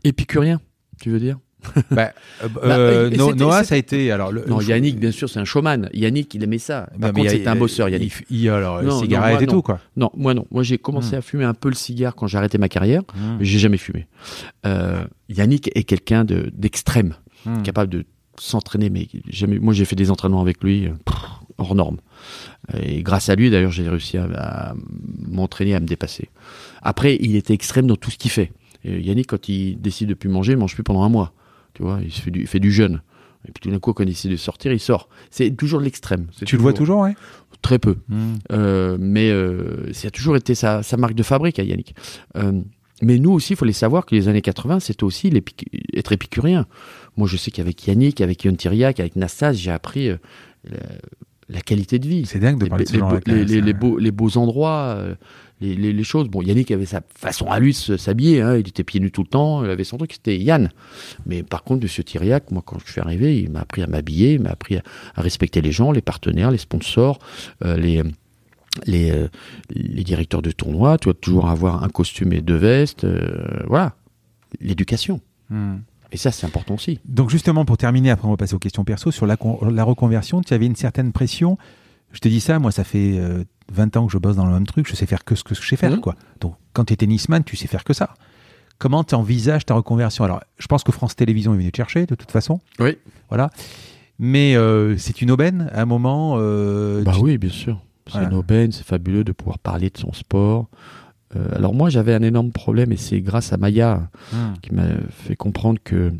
épicurien, 0.02 0.60
tu 1.00 1.10
veux 1.10 1.20
dire? 1.20 1.38
bah, 1.90 2.12
euh, 2.42 2.48
Bah, 2.48 2.60
euh, 2.64 3.10
No- 3.10 3.28
c'était- 3.28 3.38
Noah, 3.38 3.64
ça 3.64 3.74
a 3.74 3.78
été. 3.78 4.10
Alors, 4.10 4.32
le, 4.32 4.44
Non, 4.46 4.60
Yannick, 4.60 4.98
bien 4.98 5.10
sûr, 5.10 5.28
c'est 5.28 5.38
un 5.40 5.44
showman. 5.44 5.88
Yannick, 5.92 6.34
il 6.34 6.42
aimait 6.42 6.58
ça. 6.58 6.88
Par 6.90 6.92
Non, 6.92 7.06
mais 7.08 7.12
contre, 7.12 7.24
il 7.26 7.30
c'était 7.38 7.48
un 7.48 7.56
bosseur, 7.56 7.88
il- 7.88 7.92
Yannick. 7.92 8.12
il- 8.30 8.48
alors, 8.48 8.82
Non, 8.82 8.90
non, 8.90 9.00
cigarette 9.00 9.32
moi, 9.34 9.42
et 9.42 9.46
non. 9.46 9.52
tout, 9.52 9.62
quoi. 9.62 9.80
Non, 9.96 10.10
moi 10.16 10.34
non. 10.34 10.46
Moi, 10.50 10.62
j'ai 10.62 10.78
commencé 10.78 11.14
Hmm. 11.16 11.18
à 11.18 11.22
fumer 11.22 11.44
un 11.44 11.54
peu 11.54 11.68
le 11.68 11.74
cigare 11.74 12.14
quand 12.14 12.26
j'ai 12.26 12.38
arrêté 12.38 12.58
ma 12.58 12.68
carrière. 12.68 13.02
Mais 13.38 13.44
J'ai 13.44 13.58
jamais 13.58 13.76
fumé. 13.78 14.06
Euh, 14.66 15.04
Yannick 15.28 15.70
est 15.74 15.84
quelqu'un 15.84 16.24
de, 16.24 16.50
d'extrême. 16.54 17.14
hum. 17.46 17.62
capable 17.62 17.90
de 17.90 18.04
s'entraîner, 18.38 18.90
mais 18.90 19.06
jamais. 19.28 19.58
Moi, 19.58 19.72
j'ai 19.74 19.84
fait 19.84 19.96
des 19.96 20.10
entraînements 20.10 20.40
avec 20.42 20.62
lui 20.62 20.86
euh, 20.86 20.90
hors 21.58 21.74
norme. 21.74 21.98
Et 22.82 23.02
grâce 23.02 23.28
à 23.28 23.34
lui, 23.34 23.50
d'ailleurs, 23.50 23.70
j'ai 23.72 23.88
réussi 23.88 24.16
à, 24.18 24.24
à 24.70 24.74
m'entraîner, 25.28 25.74
à 25.74 25.80
me 25.80 25.86
dépasser. 25.86 26.28
Après, 26.82 27.16
il 27.20 27.36
était 27.36 27.54
extrême 27.54 27.86
dans 27.86 27.96
tout 27.96 28.10
ce 28.10 28.18
qu'il 28.18 28.30
fait. 28.30 28.52
Et 28.84 29.00
Yannick, 29.00 29.26
quand 29.28 29.48
il 29.48 29.80
décide 29.80 30.08
de 30.08 30.14
plus 30.14 30.28
manger, 30.28 30.52
il 30.52 30.58
mange 30.58 30.74
plus 30.74 30.82
pendant 30.82 31.02
un 31.02 31.08
mois. 31.08 31.32
Tu 31.80 31.86
vois, 31.86 32.00
il 32.04 32.10
fait 32.12 32.30
du, 32.30 32.40
il 32.42 32.46
fait 32.46 32.60
du 32.60 32.70
jeûne. 32.70 33.00
Et 33.48 33.52
puis 33.52 33.62
tout 33.62 33.70
d'un 33.70 33.78
coup, 33.78 33.94
quand 33.94 34.02
il 34.02 34.06
décide 34.08 34.30
de 34.32 34.36
sortir, 34.36 34.70
il 34.70 34.78
sort. 34.78 35.08
C'est 35.30 35.50
toujours 35.56 35.80
l'extrême. 35.80 36.26
Tu 36.44 36.56
le 36.56 36.62
vois 36.62 36.74
toujours, 36.74 37.00
ouais? 37.00 37.14
Très 37.62 37.78
peu. 37.78 37.96
Hum. 38.10 38.36
Euh, 38.52 38.98
mais 39.00 39.30
euh, 39.30 39.90
ça 39.94 40.08
a 40.08 40.10
toujours 40.10 40.36
été 40.36 40.54
sa, 40.54 40.82
sa 40.82 40.98
marque 40.98 41.14
de 41.14 41.22
fabrique 41.22 41.58
à 41.58 41.62
Yannick. 41.62 41.94
Euh, 42.36 42.60
mais 43.00 43.18
nous 43.18 43.30
aussi, 43.32 43.54
il 43.54 43.56
faut 43.56 43.64
les 43.64 43.72
savoir 43.72 44.04
que 44.04 44.14
les 44.14 44.28
années 44.28 44.42
80, 44.42 44.80
c'était 44.80 45.04
aussi 45.04 45.32
être 45.94 46.12
épicurien. 46.12 46.66
Moi, 47.16 47.26
je 47.28 47.38
sais 47.38 47.50
qu'avec 47.50 47.86
Yannick, 47.86 48.20
avec 48.20 48.44
Yon 48.44 48.54
Tiriac, 48.56 49.00
avec 49.00 49.16
Nastas, 49.16 49.54
j'ai 49.54 49.70
appris 49.70 50.08
la, 50.08 50.76
la 51.48 51.60
qualité 51.62 51.98
de 51.98 52.06
vie. 52.06 52.26
C'est 52.26 52.40
dingue 52.40 52.58
de 52.58 52.64
Les, 52.64 52.68
parler 52.68 52.84
de 52.84 52.92
les 52.92 52.98
beaux- 53.00 53.18
les- 53.24 53.60
les- 53.62 53.72
beaux, 53.72 53.98
les 53.98 54.10
beaux 54.10 54.36
endroits, 54.36 55.02
les, 55.60 55.74
les- 55.74 55.92
les 55.92 56.04
choses. 56.04 56.28
Bon, 56.28 56.42
Yannick 56.42 56.70
avait 56.70 56.86
sa 56.86 57.00
façon 57.14 57.46
à 57.46 57.58
lui 57.60 57.76
de 57.88 57.96
s'habiller. 57.96 58.40
hein. 58.42 58.56
Il 58.56 58.68
était 58.68 58.84
pieds 58.84 59.00
nus 59.00 59.10
tout 59.10 59.22
le 59.22 59.28
temps. 59.28 59.64
Il 59.64 59.70
avait 59.70 59.84
son 59.84 59.96
truc. 59.98 60.12
C'était 60.14 60.38
Yann. 60.38 60.70
Mais 61.26 61.42
par 61.42 61.62
contre, 61.64 61.82
Monsieur 61.82 62.02
Tiriac, 62.04 62.50
moi, 62.50 62.62
quand 62.64 62.78
je 62.84 62.90
suis 62.92 63.00
arrivé, 63.00 63.40
il 63.40 63.50
m'a 63.50 63.60
appris 63.60 63.82
à 63.82 63.86
m'habiller. 63.86 64.34
Il 64.34 64.40
m'a 64.42 64.50
appris 64.50 64.76
à, 64.76 64.82
à 65.14 65.22
respecter 65.22 65.60
les 65.60 65.72
gens, 65.72 65.92
les 65.92 66.02
partenaires, 66.02 66.50
les 66.50 66.58
sponsors, 66.58 67.18
euh, 67.64 67.76
les 67.76 68.02
les, 68.86 69.10
euh, 69.10 69.28
les 69.70 70.04
directeurs 70.04 70.42
de 70.42 70.52
tournois, 70.52 70.96
tu 70.96 71.06
dois 71.06 71.14
toujours 71.14 71.48
avoir 71.48 71.82
un 71.82 71.88
costume 71.88 72.32
et 72.32 72.40
deux 72.40 72.54
vestes, 72.54 73.02
euh, 73.02 73.64
voilà, 73.66 73.94
l'éducation. 74.60 75.20
Hum. 75.50 75.80
Et 76.12 76.16
ça, 76.16 76.30
c'est 76.30 76.46
important 76.46 76.74
aussi. 76.74 76.98
Donc 77.04 77.30
justement, 77.30 77.64
pour 77.64 77.76
terminer, 77.76 78.10
après 78.10 78.26
on 78.28 78.30
va 78.32 78.36
passer 78.36 78.54
aux 78.54 78.58
questions 78.60 78.84
perso, 78.84 79.10
sur 79.10 79.26
la, 79.26 79.36
la 79.70 79.84
reconversion, 79.84 80.40
tu 80.42 80.54
avais 80.54 80.66
une 80.66 80.76
certaine 80.76 81.12
pression. 81.12 81.58
Je 82.12 82.18
te 82.20 82.28
dis 82.28 82.40
ça, 82.40 82.58
moi 82.58 82.72
ça 82.72 82.84
fait 82.84 83.18
euh, 83.18 83.44
20 83.72 83.96
ans 83.96 84.06
que 84.06 84.12
je 84.12 84.18
bosse 84.18 84.36
dans 84.36 84.46
le 84.46 84.52
même 84.52 84.66
truc, 84.66 84.88
je 84.88 84.94
sais 84.96 85.06
faire 85.06 85.24
que 85.24 85.34
ce 85.34 85.44
que 85.44 85.54
je 85.54 85.60
sais 85.66 85.76
faire. 85.76 85.92
Mhm. 85.92 86.00
quoi. 86.00 86.14
Donc 86.40 86.54
quand 86.72 86.84
tu 86.84 86.92
es 86.92 86.96
tennisman, 86.96 87.44
tu 87.44 87.56
sais 87.56 87.68
faire 87.68 87.84
que 87.84 87.92
ça. 87.92 88.14
Comment 88.78 89.04
tu 89.04 89.14
envisages 89.14 89.66
ta 89.66 89.74
reconversion? 89.74 90.24
Alors, 90.24 90.40
je 90.58 90.66
pense 90.66 90.82
que 90.84 90.90
France 90.90 91.14
Télévisions 91.14 91.52
est 91.54 91.58
venu 91.58 91.70
te 91.70 91.76
chercher, 91.76 92.06
de 92.06 92.14
toute 92.14 92.30
façon. 92.30 92.60
Oui. 92.78 92.96
Voilà. 93.28 93.50
Mais 94.18 94.56
euh, 94.56 94.96
c'est 94.96 95.20
une 95.22 95.30
aubaine, 95.30 95.68
à 95.72 95.82
un 95.82 95.84
moment. 95.84 96.36
euh, 96.38 97.02
Bah 97.02 97.12
tu- 97.14 97.20
oui, 97.20 97.36
bien 97.38 97.50
sûr. 97.50 97.78
C'est 98.06 98.12
Voilà. 98.14 98.28
une 98.28 98.34
aubaine, 98.34 98.72
c'est 98.72 98.84
fabuleux 98.86 99.22
de 99.22 99.32
pouvoir 99.32 99.58
parler 99.58 99.90
de 99.90 99.98
son 99.98 100.12
sport. 100.14 100.68
Euh, 101.36 101.54
alors 101.54 101.74
moi, 101.74 101.90
j'avais 101.90 102.14
un 102.14 102.22
énorme 102.22 102.52
problème 102.52 102.90
et 102.90 102.96
c'est 102.96 103.20
grâce 103.20 103.52
à 103.52 103.56
Maya 103.58 104.08
Hum. 104.32 104.54
qui 104.62 104.74
m'a 104.74 104.86
fait 105.10 105.36
comprendre 105.36 105.78
que 105.84 106.12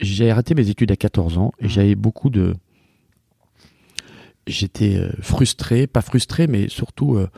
j'ai 0.00 0.30
arrêté 0.30 0.54
mes 0.54 0.70
études 0.70 0.90
à 0.90 0.96
14 0.96 1.36
ans 1.38 1.52
et 1.60 1.64
Mhm. 1.64 1.70
j'avais 1.70 1.94
beaucoup 1.94 2.30
de... 2.30 2.54
J'étais 4.48 4.96
euh, 4.96 5.10
frustré, 5.20 5.86
pas 5.86 6.00
frustré, 6.00 6.46
mais 6.46 6.68
surtout 6.68 7.16
euh, 7.16 7.28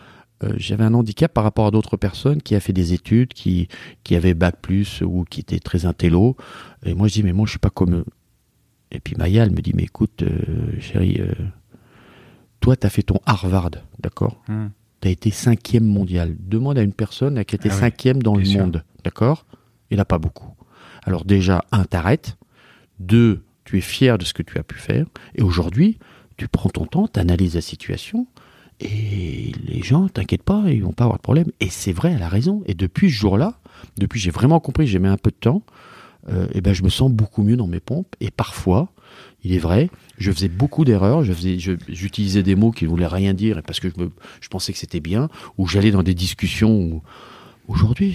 euh, 0.45 0.53
j'avais 0.57 0.85
un 0.85 0.95
handicap 0.95 1.33
par 1.35 1.45
rapport 1.45 1.67
à 1.67 1.71
d'autres 1.71 1.97
personnes 1.99 2.41
qui 2.41 2.55
a 2.55 2.61
fait 2.61 2.73
des 2.73 2.93
études, 2.95 3.35
qui, 3.35 3.69
qui 4.05 4.15
avaient 4.17 4.33
bac 4.35 4.57
plus 4.63 5.03
ou 5.03 5.25
qui 5.29 5.41
étaient 5.41 5.59
très 5.59 5.85
intello. 5.87 6.37
Et 6.87 6.95
moi 6.95 7.09
je 7.09 7.15
dis 7.15 7.23
mais 7.23 7.33
moi 7.33 7.45
je 7.47 7.51
suis 7.51 7.59
pas 7.59 7.71
comme 7.71 7.95
eux. 7.97 8.05
Et 8.93 9.01
puis 9.01 9.15
Maya 9.17 9.45
elle 9.45 9.51
me 9.53 9.61
dit 9.61 9.73
mais 9.75 9.83
écoute 9.85 10.23
euh, 10.23 10.81
chérie, 10.81 11.19
euh, 11.21 11.33
toi 12.61 12.77
tu 12.77 12.87
as 12.87 12.91
fait 12.91 13.03
ton 13.03 13.19
Harvard, 13.27 13.71
d'accord 13.99 14.41
Hum. 14.49 14.71
tu 15.01 15.09
as 15.09 15.11
été 15.11 15.31
cinquième 15.31 15.85
mondial. 15.85 16.37
Demande 16.39 16.79
à 16.79 16.83
une 16.83 16.93
personne 16.95 17.45
qui 17.45 17.55
a 17.55 17.57
été 17.57 17.69
Ah 17.71 17.75
oui, 17.75 17.81
cinquième 17.81 18.23
dans 18.23 18.37
le 18.37 18.45
sûr. 18.45 18.61
monde, 18.61 18.85
d'accord 19.05 19.47
Il 19.91 19.97
n'a 19.99 20.05
pas 20.05 20.19
beaucoup. 20.19 20.55
Alors 21.05 21.25
déjà, 21.25 21.65
un, 21.73 21.85
t'arrêtes. 21.85 22.37
Deux, 22.99 23.43
tu 23.65 23.79
es 23.79 23.81
fier 23.81 24.19
de 24.19 24.25
ce 24.25 24.35
que 24.35 24.43
tu 24.43 24.59
as 24.59 24.63
pu 24.63 24.79
faire. 24.79 25.07
Et 25.35 25.43
aujourd'hui, 25.43 25.99
tu 26.41 26.49
prends 26.49 26.71
ton 26.71 26.87
temps, 26.87 27.07
tu 27.07 27.21
analyses 27.21 27.55
la 27.55 27.61
situation. 27.61 28.27
Et 28.81 29.53
les 29.63 29.83
gens, 29.83 30.09
t'inquiète 30.09 30.43
pas, 30.43 30.65
ils 30.69 30.83
vont 30.83 30.93
pas 30.95 31.05
avoir 31.05 31.19
de 31.19 31.23
problème. 31.23 31.51
Et 31.61 31.69
c'est 31.69 31.93
vrai, 31.93 32.13
elle 32.17 32.23
a 32.23 32.31
raison. 32.31 32.63
Et 32.65 32.73
depuis 32.73 33.11
ce 33.11 33.15
jour-là, 33.17 33.61
depuis 33.99 34.19
j'ai 34.19 34.31
vraiment 34.31 34.59
compris 34.59 34.87
j'ai 34.87 34.99
mis 34.99 35.09
un 35.09 35.19
peu 35.19 35.31
de 35.31 35.37
temps, 35.37 35.63
euh, 36.31 36.47
eh 36.55 36.63
ben, 36.63 36.73
je 36.73 36.83
me 36.83 36.89
sens 36.89 37.11
beaucoup 37.11 37.43
mieux 37.43 37.59
dans 37.59 37.67
mes 37.67 37.79
pompes. 37.81 38.17
Et 38.21 38.31
parfois, 38.31 38.91
il 39.45 39.53
est 39.53 39.59
vrai, 39.59 39.91
je 40.17 40.33
faisais 40.33 40.49
beaucoup 40.49 40.87
d'erreurs, 40.87 41.25
j'utilisais 41.25 42.43
des 42.43 42.55
mots 42.55 42.71
qui 42.71 42.85
ne 42.85 42.89
voulaient 42.89 43.07
rien 43.07 43.35
dire 43.35 43.59
et 43.59 43.63
parce 43.63 43.81
que 43.81 43.91
je, 43.91 44.01
me- 44.03 44.13
je 44.41 44.49
pensais 44.49 44.73
que 44.73 44.79
c'était 44.79 45.01
bien, 45.01 45.29
ou 45.59 45.67
j'allais 45.69 45.91
dans 45.91 46.03
des 46.03 46.15
discussions 46.15 46.75
où 46.81 47.03
aujourd'hui 47.69 48.15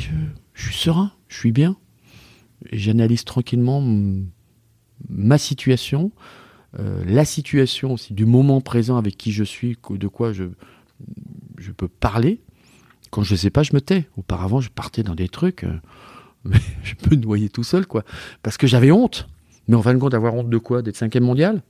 je, 0.56 0.64
suis 0.66 0.74
serein, 0.76 1.12
je 1.28 1.38
suis 1.38 1.52
bien, 1.52 1.76
et 2.72 2.80
j'analyse 2.80 3.24
tranquillement 3.24 3.84
ma 5.10 5.38
situation, 5.38 6.12
la 6.78 7.26
situation 7.26 7.94
aussi 7.94 8.14
du 8.14 8.26
moment 8.26 8.62
présent 8.62 8.98
avec 8.98 9.18
qui 9.18 9.32
je 9.32 9.44
suis, 9.44 9.78
de 9.90 10.08
quoi 10.08 10.34
je, 10.34 10.46
je 11.58 11.72
peux 11.72 11.88
parler. 11.88 12.42
Quand 13.12 13.24
je 13.24 13.34
ne 13.34 13.38
sais 13.38 13.50
pas, 13.50 13.64
je 13.64 13.74
me 13.74 13.82
tais. 13.82 14.10
Auparavant, 14.18 14.60
je 14.60 14.70
partais 14.70 15.04
dans 15.04 15.16
des 15.16 15.30
trucs, 15.30 15.64
euh, 15.64 15.80
mais 16.44 16.58
je 16.84 16.96
me 17.10 17.16
noyais 17.16 17.50
tout 17.50 17.64
seul, 17.64 17.86
quoi, 17.88 18.04
parce 18.44 18.58
que 18.58 18.68
j'avais 18.68 18.92
honte. 18.92 19.28
Mais 19.68 19.76
en 19.76 19.82
fin 19.82 19.94
de 19.94 20.00
compte, 20.00 20.14
avoir 20.14 20.34
honte 20.36 20.50
de 20.50 20.58
quoi? 20.58 20.82
D'être 20.82 20.98
cinquième 20.98 21.24
mondial? 21.24 21.64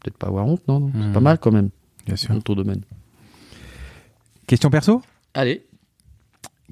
Peut-être 0.00 0.18
pas 0.18 0.26
avoir 0.28 0.46
honte, 0.46 0.66
non, 0.68 0.80
non. 0.80 0.92
C'est 0.94 1.12
pas 1.12 1.20
mal 1.20 1.38
quand 1.38 1.50
même, 1.52 1.70
Bien 2.04 2.16
sûr. 2.16 2.34
dans 2.34 2.40
ton 2.40 2.54
domaine. 2.54 2.82
Question 4.46 4.70
perso? 4.70 5.02
Allez. 5.34 5.66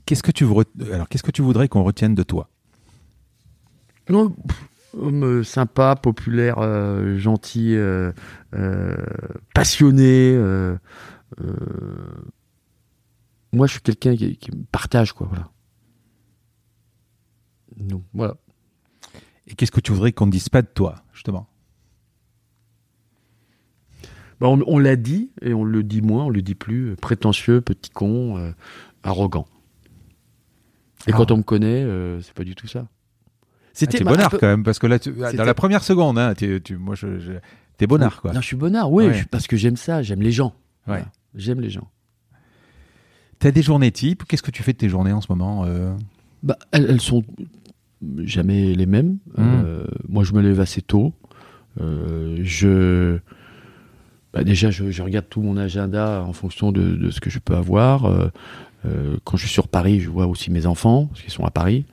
Qu'est-ce 0.06 0.22
que 0.22 0.30
tu 0.30 0.44
voudrais, 0.44 0.66
alors 0.92 1.08
qu'est-ce 1.08 1.22
que 1.22 1.30
tu 1.30 1.42
voudrais 1.42 1.68
qu'on 1.68 1.82
retienne 1.82 2.14
de 2.14 2.22
toi? 2.22 2.48
Non, 4.10 4.30
pff, 4.30 4.68
homme 4.96 5.24
euh, 5.24 5.42
sympa, 5.42 5.96
populaire, 5.96 6.58
euh, 6.58 7.16
gentil, 7.18 7.74
euh, 7.76 8.12
euh, 8.54 8.94
passionné. 9.54 10.36
moi, 13.52 13.66
je 13.66 13.72
suis 13.72 13.80
quelqu'un 13.80 14.16
qui, 14.16 14.36
qui 14.36 14.50
partage, 14.72 15.12
quoi. 15.12 15.26
Voilà. 15.28 15.48
Donc, 17.76 18.02
voilà. 18.12 18.36
Et 19.46 19.54
qu'est-ce 19.54 19.72
que 19.72 19.80
tu 19.80 19.92
voudrais 19.92 20.12
qu'on 20.12 20.26
ne 20.26 20.30
dise 20.30 20.48
pas 20.48 20.62
de 20.62 20.68
toi, 20.68 20.96
justement? 21.12 21.48
Bah, 24.40 24.48
on 24.48 24.62
on 24.66 24.78
l'a 24.78 24.96
dit, 24.96 25.30
et 25.42 25.54
on 25.54 25.64
le 25.64 25.82
dit 25.82 26.02
moins, 26.02 26.24
on 26.24 26.30
le 26.30 26.42
dit 26.42 26.54
plus. 26.54 26.96
Prétentieux, 26.96 27.60
petit 27.60 27.90
con, 27.90 28.52
arrogant. 29.02 29.46
Et 31.06 31.12
Ah. 31.12 31.16
quand 31.16 31.30
on 31.30 31.36
me 31.38 31.42
connaît, 31.42 31.86
c'est 32.22 32.34
pas 32.34 32.44
du 32.44 32.54
tout 32.54 32.66
ça. 32.66 32.88
Ah, 33.74 33.76
C'était 33.78 34.02
un 34.02 34.04
bonnard 34.06 34.30
peu- 34.30 34.38
quand 34.38 34.46
même, 34.46 34.62
parce 34.62 34.78
que 34.78 34.86
là, 34.86 34.98
tu- 35.00 35.12
dans 35.12 35.44
la 35.44 35.54
première 35.54 35.82
seconde, 35.82 36.16
hein, 36.18 36.32
t'es, 36.34 36.60
tu, 36.60 36.76
moi, 36.76 36.94
je, 36.94 37.18
je- 37.18 37.32
t'es 37.76 37.86
bonnard, 37.88 38.20
quoi. 38.20 38.32
Non, 38.32 38.40
je 38.40 38.46
suis 38.46 38.56
bonnard, 38.56 38.90
oui, 38.92 39.06
Ouais. 39.06 39.24
parce 39.30 39.46
que 39.48 39.56
j'aime 39.56 39.76
ça, 39.76 40.00
j'aime 40.02 40.22
les 40.22 40.30
gens. 40.30 40.54
Ouais. 40.86 40.98
Voilà. 40.98 41.06
J'aime 41.34 41.60
les 41.60 41.70
gens. 41.70 41.88
T'as 43.40 43.50
des 43.50 43.62
journées 43.62 43.90
types. 43.90 44.22
Qu'est-ce 44.28 44.42
que 44.44 44.52
tu 44.52 44.62
fais 44.62 44.72
de 44.72 44.78
tes 44.78 44.88
journées 44.88 45.12
en 45.12 45.20
ce 45.20 45.26
moment 45.28 45.64
euh? 45.66 45.92
Bah, 46.44 46.56
elles, 46.70 46.86
elles 46.88 47.00
sont 47.00 47.24
jamais 48.22 48.74
les 48.74 48.86
mêmes. 48.86 49.18
Mmh. 49.36 49.42
Euh, 49.42 49.84
moi, 50.08 50.22
je 50.24 50.32
me 50.34 50.40
lève 50.40 50.60
assez 50.60 50.80
tôt. 50.82 51.12
Euh, 51.80 52.38
je, 52.42 53.18
bah, 54.32 54.44
déjà, 54.44 54.70
je, 54.70 54.90
je 54.90 55.02
regarde 55.02 55.26
tout 55.28 55.42
mon 55.42 55.56
agenda 55.56 56.22
en 56.22 56.32
fonction 56.32 56.70
de, 56.70 56.94
de 56.94 57.10
ce 57.10 57.20
que 57.20 57.28
je 57.30 57.38
peux 57.40 57.56
avoir. 57.56 58.06
Euh, 58.06 59.16
quand 59.24 59.36
je 59.36 59.46
suis 59.46 59.52
sur 59.52 59.66
Paris, 59.68 60.00
je 60.00 60.10
vois 60.10 60.26
aussi 60.26 60.50
mes 60.50 60.66
enfants, 60.66 61.06
parce 61.06 61.22
qu'ils 61.22 61.32
sont 61.32 61.44
à 61.44 61.50
Paris. 61.50 61.86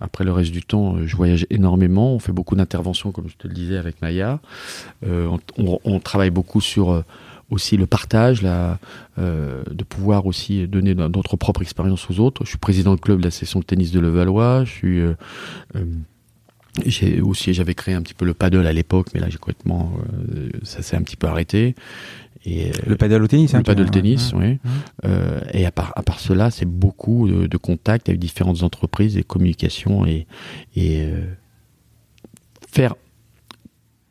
Après 0.00 0.24
le 0.24 0.32
reste 0.32 0.52
du 0.52 0.62
temps, 0.62 0.96
euh, 0.96 1.06
je 1.06 1.16
voyage 1.16 1.46
énormément. 1.50 2.14
On 2.14 2.18
fait 2.18 2.32
beaucoup 2.32 2.54
d'interventions, 2.54 3.12
comme 3.12 3.28
je 3.28 3.36
te 3.36 3.48
le 3.48 3.54
disais, 3.54 3.76
avec 3.76 4.00
Maya. 4.00 4.40
Euh, 5.06 5.36
on, 5.56 6.00
travaille 6.00 6.30
beaucoup 6.30 6.60
sur 6.60 6.90
euh, 6.90 7.02
aussi 7.50 7.76
le 7.76 7.86
partage, 7.86 8.42
la, 8.42 8.78
de 9.16 9.84
pouvoir 9.84 10.26
aussi 10.26 10.68
donner 10.68 10.94
no- 10.94 11.08
notre 11.08 11.36
propre 11.36 11.62
expérience 11.62 12.08
aux 12.10 12.20
autres. 12.20 12.44
Je 12.44 12.50
suis 12.50 12.58
président 12.58 12.94
du 12.94 13.00
club 13.00 13.18
de 13.18 13.24
la 13.24 13.30
session 13.30 13.60
de 13.60 13.64
tennis 13.64 13.90
de 13.90 14.00
Levallois. 14.00 14.64
Je 14.64 14.70
suis 16.90 17.20
aussi 17.22 17.54
j'avais 17.54 17.74
créé 17.74 17.94
un 17.94 18.02
petit 18.02 18.14
peu 18.14 18.24
le 18.24 18.34
paddle 18.34 18.66
à 18.66 18.72
l'époque, 18.72 19.08
mais 19.14 19.20
là 19.20 19.28
j'ai 19.30 19.38
complètement 19.38 19.92
ça 20.62 20.82
s'est 20.82 20.96
un 20.96 21.02
petit 21.02 21.16
peu 21.16 21.26
arrêté. 21.26 21.74
Et 22.50 22.68
euh, 22.68 22.72
Le 22.86 22.96
paddle 22.96 23.22
au 23.22 23.26
tennis, 23.26 23.54
hein, 23.54 23.58
le 23.58 23.64
paddle 23.64 23.84
tu- 23.86 23.90
tennis, 23.90 24.32
ouais. 24.32 24.58
oui. 24.64 24.70
Mhm. 24.70 24.70
Euh, 25.04 25.40
et 25.52 25.66
à 25.66 25.70
part, 25.72 25.92
à 25.96 26.02
part 26.02 26.18
cela, 26.20 26.50
c'est 26.50 26.64
beaucoup 26.66 27.28
de, 27.28 27.46
de 27.46 27.56
contacts 27.56 28.08
avec 28.08 28.18
différentes 28.20 28.62
entreprises 28.62 29.16
et 29.16 29.22
communications 29.22 30.06
et, 30.06 30.26
et 30.76 31.02
euh, 31.02 31.24
faire 32.70 32.94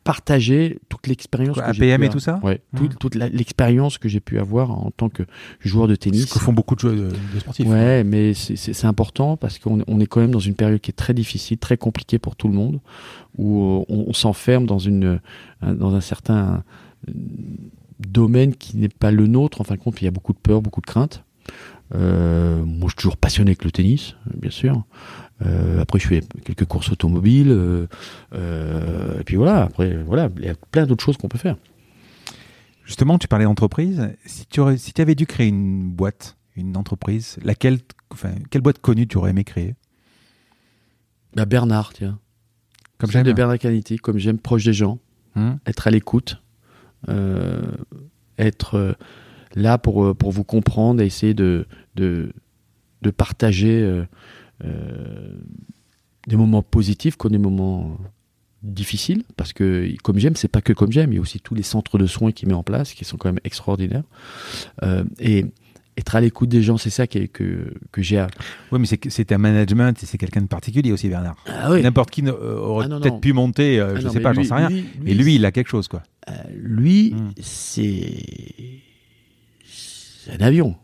partager 0.04 0.78
toute 0.88 1.06
l'expérience 1.06 1.58
que 1.60 1.72
j'ai 1.74 1.90
et 1.92 2.08
tout 2.08 2.18
ça 2.18 2.40
Ouais, 2.42 2.62
toute, 2.98 3.14
l'expérience 3.14 3.98
que 3.98 4.08
j'ai 4.08 4.20
pu 4.20 4.38
avoir 4.38 4.70
en 4.70 4.90
tant 4.90 5.10
que 5.10 5.22
joueur 5.60 5.86
de 5.86 5.96
tennis. 5.96 6.26
Ce 6.28 6.32
que 6.34 6.38
font 6.38 6.54
beaucoup 6.54 6.74
de, 6.76 6.80
joueurs 6.80 6.94
de, 6.94 7.10
de 7.34 7.38
sportifs. 7.40 7.66
Ouais, 7.66 8.04
mais 8.04 8.32
c'est- 8.32 8.84
important 8.86 9.36
parce 9.36 9.58
qu'on 9.58 9.82
on 9.86 10.00
est 10.00 10.06
quand 10.06 10.20
même 10.20 10.30
dans 10.30 10.38
une 10.38 10.54
période 10.54 10.80
qui 10.80 10.90
est 10.90 10.94
très 10.94 11.12
difficile, 11.12 11.58
très 11.58 11.76
compliquée 11.76 12.18
pour 12.18 12.36
tout 12.36 12.48
le 12.48 12.54
monde, 12.54 12.80
où 13.36 13.84
on, 13.88 14.04
on 14.08 14.12
s'enferme 14.14 14.64
dans 14.64 14.78
une 14.78 15.20
un- 15.60 15.74
dans 15.74 15.94
un 15.94 16.00
certain 16.00 16.64
domaine 17.98 18.54
qui 18.54 18.76
n'est 18.76 18.88
pas 18.88 19.10
le 19.10 19.26
nôtre. 19.26 19.60
En 19.60 19.64
fin 19.64 19.74
de 19.74 19.80
compte, 19.80 20.00
il 20.00 20.04
y 20.04 20.08
a 20.08 20.10
beaucoup 20.10 20.32
de 20.32 20.38
peur, 20.38 20.62
beaucoup 20.62 20.80
de 20.80 20.86
crainte. 20.86 21.24
Euh, 21.94 22.62
moi, 22.64 22.88
je 22.88 22.92
suis 22.92 22.96
toujours 22.96 23.16
passionné 23.16 23.50
avec 23.50 23.64
le 23.64 23.70
tennis, 23.70 24.14
bien 24.34 24.50
sûr. 24.50 24.84
Euh, 25.44 25.80
après, 25.80 25.98
je 25.98 26.06
fais 26.06 26.20
quelques 26.44 26.66
courses 26.66 26.90
automobiles. 26.90 27.50
euh, 27.50 29.20
et 29.20 29.24
puis 29.24 29.36
voilà. 29.36 29.62
Après, 29.62 29.96
voilà, 30.02 30.28
il 30.36 30.44
y 30.44 30.48
a 30.48 30.54
plein 30.70 30.86
d'autres 30.86 31.04
choses 31.04 31.16
qu'on 31.16 31.28
peut 31.28 31.38
faire. 31.38 31.56
Justement, 32.84 33.18
tu 33.18 33.28
parlais 33.28 33.44
d'entreprise. 33.44 34.10
Si 34.24 34.46
tu 34.46 34.60
aurais, 34.60 34.78
si 34.78 34.92
tu 34.92 35.02
avais 35.02 35.14
dû 35.14 35.26
créer 35.26 35.48
une 35.48 35.90
boîte, 35.90 36.36
une 36.56 36.76
entreprise, 36.76 37.38
laquelle, 37.42 37.78
enfin, 38.10 38.30
quelle 38.50 38.62
boîte 38.62 38.78
connue 38.80 39.06
tu 39.06 39.16
aurais 39.18 39.30
aimé 39.30 39.44
créer? 39.44 39.74
Bah, 41.34 41.44
Bernard, 41.44 41.92
tiens. 41.92 42.18
Comme 42.98 43.10
j'aime. 43.10 43.24
de 43.24 43.32
Bernard 43.32 43.58
Canity, 43.58 43.96
comme 43.96 44.18
j'aime 44.18 44.38
proche 44.38 44.64
des 44.64 44.72
gens. 44.72 44.98
Hum 45.36 45.58
être 45.66 45.86
à 45.86 45.90
l'écoute, 45.90 46.42
être 47.06 48.74
euh, 48.74 48.92
là 49.54 49.78
pour, 49.78 50.04
euh, 50.04 50.14
pour 50.14 50.30
vous 50.32 50.44
comprendre 50.44 51.02
et 51.02 51.06
essayer 51.06 51.34
de, 51.34 51.66
de, 51.94 52.32
de 53.02 53.10
partager 53.10 53.82
euh, 53.82 54.04
euh, 54.64 55.32
des 56.26 56.36
moments 56.36 56.62
positifs 56.62 57.16
comme 57.16 57.32
des 57.32 57.38
moments 57.38 57.98
difficiles, 58.62 59.22
parce 59.36 59.52
que 59.52 59.88
comme 60.02 60.18
j'aime, 60.18 60.34
c'est 60.34 60.48
pas 60.48 60.60
que 60.60 60.72
comme 60.72 60.90
j'aime, 60.90 61.12
il 61.12 61.16
y 61.16 61.18
a 61.18 61.20
aussi 61.20 61.40
tous 61.40 61.54
les 61.54 61.62
centres 61.62 61.96
de 61.98 62.06
soins 62.06 62.32
qu'il 62.32 62.48
met 62.48 62.54
en 62.54 62.64
place, 62.64 62.92
qui 62.92 63.04
sont 63.04 63.16
quand 63.16 63.28
même 63.28 63.40
extraordinaires. 63.44 64.02
Euh, 64.82 65.04
et 65.20 65.46
être 65.98 66.16
à 66.16 66.20
l'écoute 66.20 66.48
des 66.48 66.62
gens, 66.62 66.76
c'est 66.78 66.90
ça 66.90 67.06
qui 67.06 67.18
est- 67.18 67.28
que, 67.28 67.72
que 67.92 68.00
j'ai 68.02 68.18
à... 68.18 68.28
Oui, 68.72 68.78
mais 68.80 68.86
c'est 68.86 68.96
que- 68.98 69.34
un 69.34 69.38
management 69.38 69.94
c'est 69.98 70.16
quelqu'un 70.18 70.40
de 70.42 70.46
particulier 70.46 70.92
aussi, 70.92 71.08
Bernard. 71.08 71.36
Ah 71.46 71.70
oui. 71.72 71.82
N'importe 71.82 72.10
qui 72.10 72.22
ne- 72.22 72.30
euh, 72.30 72.56
aurait 72.58 72.86
Ah 72.86 72.88
non, 72.88 73.00
peut-être 73.00 73.20
pu 73.20 73.32
monter, 73.32 73.78
euh, 73.80 73.94
Ah 73.96 74.00
je 74.00 74.06
non, 74.06 74.12
sais 74.12 74.20
pas, 74.20 74.32
j'en 74.32 74.44
sais 74.44 74.54
rien. 74.54 74.68
lui- 74.70 74.84
mais 75.02 75.14
lui, 75.14 75.34
il 75.34 75.44
a 75.44 75.52
quelque 75.52 75.68
chose, 75.68 75.88
quoi. 75.88 76.02
Euh, 76.28 76.32
lui, 76.54 77.12
Mm. 77.14 77.30
c'est... 77.40 78.14
C'est 79.64 80.42
un 80.42 80.44
avion. 80.46 80.76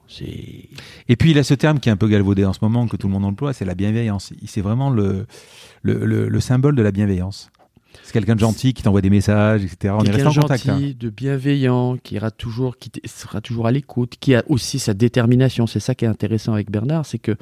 Et 1.08 1.16
puis 1.16 1.32
il 1.32 1.38
a 1.38 1.44
ce 1.44 1.52
terme 1.54 1.78
qui 1.78 1.88
est 1.90 1.92
un 1.92 1.96
peu 1.98 2.08
galvaudé 2.08 2.44
en 2.46 2.52
ce 2.54 2.60
moment, 2.62 2.86
que 2.86 2.96
tout 2.96 3.08
le 3.08 3.12
monde 3.12 3.26
emploie, 3.26 3.52
c'est 3.52 3.66
la 3.66 3.74
bienveillance. 3.74 4.32
Il- 4.40 4.48
C'est 4.48 4.62
vraiment 4.62 4.88
le, 4.90 5.26
le, 5.82 6.04
le- 6.06 6.28
le 6.28 6.40
symbole 6.40 6.74
de 6.76 6.82
la 6.82 6.92
bienveillance. 6.92 7.50
C'est 8.02 8.12
quelqu'un 8.12 8.34
de 8.34 8.40
gentil 8.40 8.74
qui 8.74 8.82
t'envoie 8.82 9.00
des 9.00 9.10
messages, 9.10 9.64
etc. 9.64 9.94
On 9.96 10.04
est 10.04 10.10
resté 10.10 10.22
quelqu'un 10.24 10.28
en 10.30 10.42
contact. 10.42 10.66
gentil, 10.66 10.90
hein. 10.90 10.96
de 10.98 11.10
bienveillant, 11.10 11.96
qui 12.02 12.14
ira 12.16 12.30
toujours, 12.30 12.76
qui 12.78 12.90
sera 13.06 13.40
toujours 13.40 13.66
à 13.66 13.72
l'écoute, 13.72 14.14
qui 14.20 14.34
a 14.34 14.42
aussi 14.48 14.78
sa 14.78 14.94
détermination. 14.94 15.66
C'est 15.66 15.80
ça 15.80 15.94
qui 15.94 16.04
est 16.04 16.08
intéressant 16.08 16.52
avec 16.54 16.70
Bernard, 16.70 17.06
c'est 17.06 17.18
que 17.18 17.36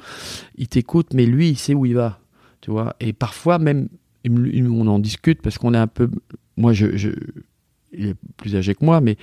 il 0.57 0.67
t'écoute, 0.67 1.13
mais 1.13 1.25
lui, 1.25 1.49
il 1.49 1.57
sait 1.57 1.73
où 1.73 1.85
il 1.85 1.95
va, 1.95 2.19
tu 2.61 2.71
vois. 2.71 2.95
Et 2.99 3.13
parfois 3.13 3.59
même, 3.59 3.87
on 4.29 4.87
en 4.87 4.99
discute 4.99 5.41
parce 5.41 5.57
qu'on 5.57 5.73
est 5.73 5.77
un 5.77 5.87
peu, 5.87 6.09
moi, 6.55 6.71
je, 6.73 6.95
je- 6.95 7.09
il 7.95 8.07
est 8.07 8.15
plus 8.37 8.55
âgé 8.55 8.73
que 8.73 8.83
moi, 8.83 9.01
mais 9.01 9.17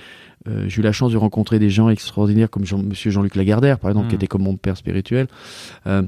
euh, 0.47 0.69
j'ai 0.69 0.79
eu 0.79 0.83
la 0.83 0.93
chance 0.93 1.11
de 1.11 1.17
rencontrer 1.17 1.59
des 1.59 1.69
gens 1.69 1.89
extraordinaires 1.89 2.49
comme 2.49 2.65
Jean, 2.65 2.77
Monsieur 2.81 3.11
Jean-Luc 3.11 3.35
Lagardère, 3.35 3.79
par 3.79 3.89
exemple, 3.89 4.07
qui 4.07 4.15
était 4.15 4.27
comme 4.27 4.43
mon 4.43 4.55
père 4.55 4.77
spirituel. 4.77 5.27
euh, 5.87 6.03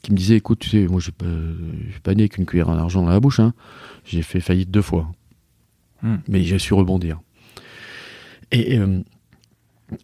qui 0.00 0.12
me 0.12 0.16
disait, 0.16 0.36
écoute, 0.36 0.58
tu 0.60 0.68
sais, 0.70 0.86
moi, 0.86 1.00
j'ai 1.00 1.12
pas, 1.12 1.26
j'ai 1.26 2.00
pas 2.00 2.14
né 2.14 2.22
avec 2.22 2.38
une 2.38 2.46
cuillère 2.46 2.68
en 2.68 2.76
argent 2.76 3.02
dans 3.02 3.08
la 3.10 3.20
bouche. 3.20 3.40
Hein. 3.40 3.52
J'ai 4.04 4.22
fait 4.22 4.40
faillite 4.40 4.70
deux 4.70 4.82
fois 4.82 5.10
Hmm. 6.00 6.18
mais 6.28 6.44
j'ai 6.44 6.60
su 6.60 6.74
rebondir. 6.74 7.18
Et, 8.52 8.78
euh, 8.78 9.00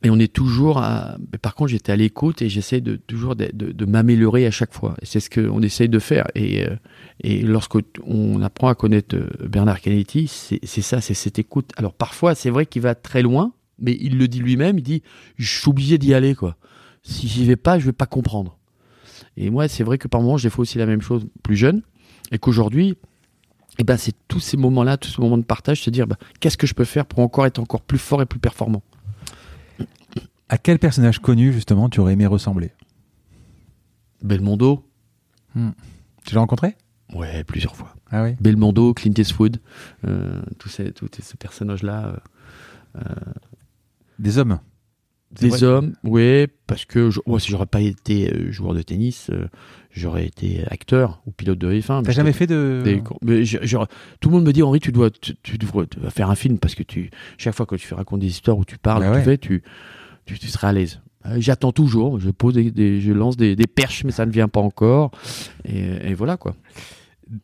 et 0.02 0.10
on 0.10 0.18
est 0.18 0.32
toujours 0.32 0.78
à... 0.78 1.16
Par 1.40 1.54
contre, 1.54 1.70
j'étais 1.70 1.92
à 1.92 1.96
l'écoute 1.96 2.42
et 2.42 2.48
j'essaie 2.48 2.80
de, 2.80 2.96
toujours 2.96 3.36
de, 3.36 3.48
de- 3.52 3.70
de 3.70 3.84
m'améliorer 3.84 4.44
à 4.44 4.50
chaque 4.50 4.72
fois. 4.74 4.96
Et 5.02 5.06
c'est 5.06 5.20
ce 5.20 5.30
qu'on 5.30 5.62
essaye 5.62 5.88
de 5.88 5.98
faire. 6.00 6.26
Et, 6.34 6.66
euh, 6.66 6.74
et 7.20 7.42
lorsqu'on 7.42 8.42
apprend 8.42 8.66
à 8.66 8.74
connaître 8.74 9.14
euh, 9.14 9.28
Bernard 9.46 9.80
Canetti, 9.80 10.26
c'est 10.26 10.58
c'est 10.64 10.82
ça, 10.82 11.00
c'est 11.00 11.14
cette 11.14 11.38
écoute. 11.38 11.70
Alors 11.76 11.94
parfois, 11.94 12.34
c'est 12.34 12.50
vrai 12.50 12.66
qu'il 12.66 12.82
va 12.82 12.96
très 12.96 13.22
loin, 13.22 13.52
mais 13.78 13.96
il 14.00 14.18
le 14.18 14.26
dit 14.26 14.40
lui-même, 14.40 14.78
il 14.78 14.82
dit, 14.82 15.02
je 15.36 15.60
suis 15.60 15.68
obligé 15.70 15.96
d'y 15.98 16.12
aller, 16.12 16.34
quoi. 16.34 16.56
Si 17.02 17.28
j'y 17.28 17.44
vais 17.44 17.54
pas, 17.56 17.78
je 17.78 17.84
vais 17.86 17.92
pas 17.92 18.06
comprendre. 18.06 18.58
Et 19.36 19.50
moi, 19.50 19.68
c'est 19.68 19.84
vrai 19.84 19.98
que 19.98 20.08
par 20.08 20.20
moments, 20.20 20.36
j'ai 20.36 20.50
fait 20.50 20.60
aussi 20.60 20.78
la 20.78 20.86
même 20.86 21.02
chose 21.02 21.26
plus 21.42 21.56
jeune, 21.56 21.82
et 22.30 22.38
qu'aujourd'hui, 22.38 22.96
eh 23.78 23.84
ben, 23.84 23.96
c'est 23.96 24.14
tous 24.28 24.40
ces 24.40 24.56
moments-là, 24.56 24.96
tous 24.96 25.08
ces 25.10 25.20
moments 25.20 25.38
de 25.38 25.42
partage, 25.44 25.82
se 25.82 25.90
dire 25.90 26.06
bah, 26.06 26.16
qu'est-ce 26.40 26.56
que 26.56 26.66
je 26.66 26.74
peux 26.74 26.84
faire 26.84 27.06
pour 27.06 27.18
encore 27.18 27.44
être 27.46 27.58
encore 27.58 27.80
plus 27.82 27.98
fort 27.98 28.22
et 28.22 28.26
plus 28.26 28.38
performant? 28.38 28.82
À 30.48 30.58
quel 30.58 30.78
personnage 30.78 31.18
connu, 31.18 31.52
justement, 31.52 31.88
tu 31.88 31.98
aurais 32.00 32.12
aimé 32.12 32.26
ressembler? 32.26 32.70
Belmondo 34.22 34.86
Tu 36.24 36.34
l'as 36.34 36.40
rencontré? 36.40 36.76
Ouais, 37.14 37.44
plusieurs 37.44 37.74
fois. 37.76 37.94
Ah 38.10 38.22
oui 38.22 38.36
Belmondo, 38.40 38.94
Clint 38.94 39.12
Eastwood, 39.18 39.60
euh, 40.06 40.42
tous 40.58 40.68
ces, 40.68 40.92
tous 40.92 41.08
ces 41.20 41.36
personnages-là. 41.36 42.20
euh, 42.96 43.00
Des 44.18 44.38
hommes 44.38 44.58
Des 45.40 45.48
vrai 45.48 45.62
hommes, 45.64 45.94
oui, 46.04 46.46
parce 46.66 46.84
que 46.84 47.10
je- 47.10 47.20
moi, 47.26 47.40
si 47.40 47.50
j'aurais 47.50 47.66
pas 47.66 47.80
été 47.80 48.32
euh, 48.32 48.52
joueur 48.52 48.74
de 48.74 48.82
tennis, 48.82 49.30
euh, 49.30 49.46
j'aurais 49.90 50.26
été 50.26 50.64
acteur 50.70 51.22
ou 51.26 51.30
pilote 51.32 51.58
de 51.58 51.68
F1. 51.72 51.98
mais 51.98 52.02
T'as 52.04 52.12
jamais 52.12 52.32
fait 52.32 52.46
de... 52.46 52.82
des- 52.84 53.02
mais 53.22 53.44
je- 53.44 53.58
je- 53.62 53.76
tout 54.20 54.28
le 54.28 54.34
monde 54.36 54.44
me 54.44 54.52
dit 54.52 54.62
Henri, 54.62 54.80
tu 54.80 54.92
dois, 54.92 55.10
tu, 55.10 55.34
tu 55.42 55.58
faire 56.10 56.30
un 56.30 56.34
film 56.34 56.58
parce 56.58 56.74
que 56.74 56.82
tu, 56.82 57.10
chaque 57.38 57.54
fois 57.54 57.66
que 57.66 57.76
tu 57.76 57.86
fais 57.86 57.94
raconter 57.94 58.22
des 58.26 58.30
histoires 58.32 58.58
où 58.58 58.64
tu 58.64 58.78
parles, 58.78 59.02
Bah 59.02 59.18
tu 59.18 59.24
fais, 59.24 59.38
tu, 59.38 59.62
tu, 60.26 60.38
tu 60.38 60.46
seras 60.48 60.68
à 60.68 60.72
l'aise. 60.72 61.00
Euh, 61.26 61.36
J'attends 61.38 61.72
toujours, 61.72 62.20
je 62.20 62.30
pose 62.30 62.54
des, 62.54 62.70
des- 62.70 63.00
je 63.00 63.12
lance 63.12 63.36
des, 63.36 63.56
des 63.56 63.66
perches, 63.66 64.04
mais 64.04 64.12
ça 64.12 64.26
ne 64.26 64.30
vient 64.30 64.48
pas 64.48 64.60
encore. 64.60 65.10
Et, 65.64 66.10
et 66.10 66.14
voilà 66.14 66.36
quoi. 66.36 66.54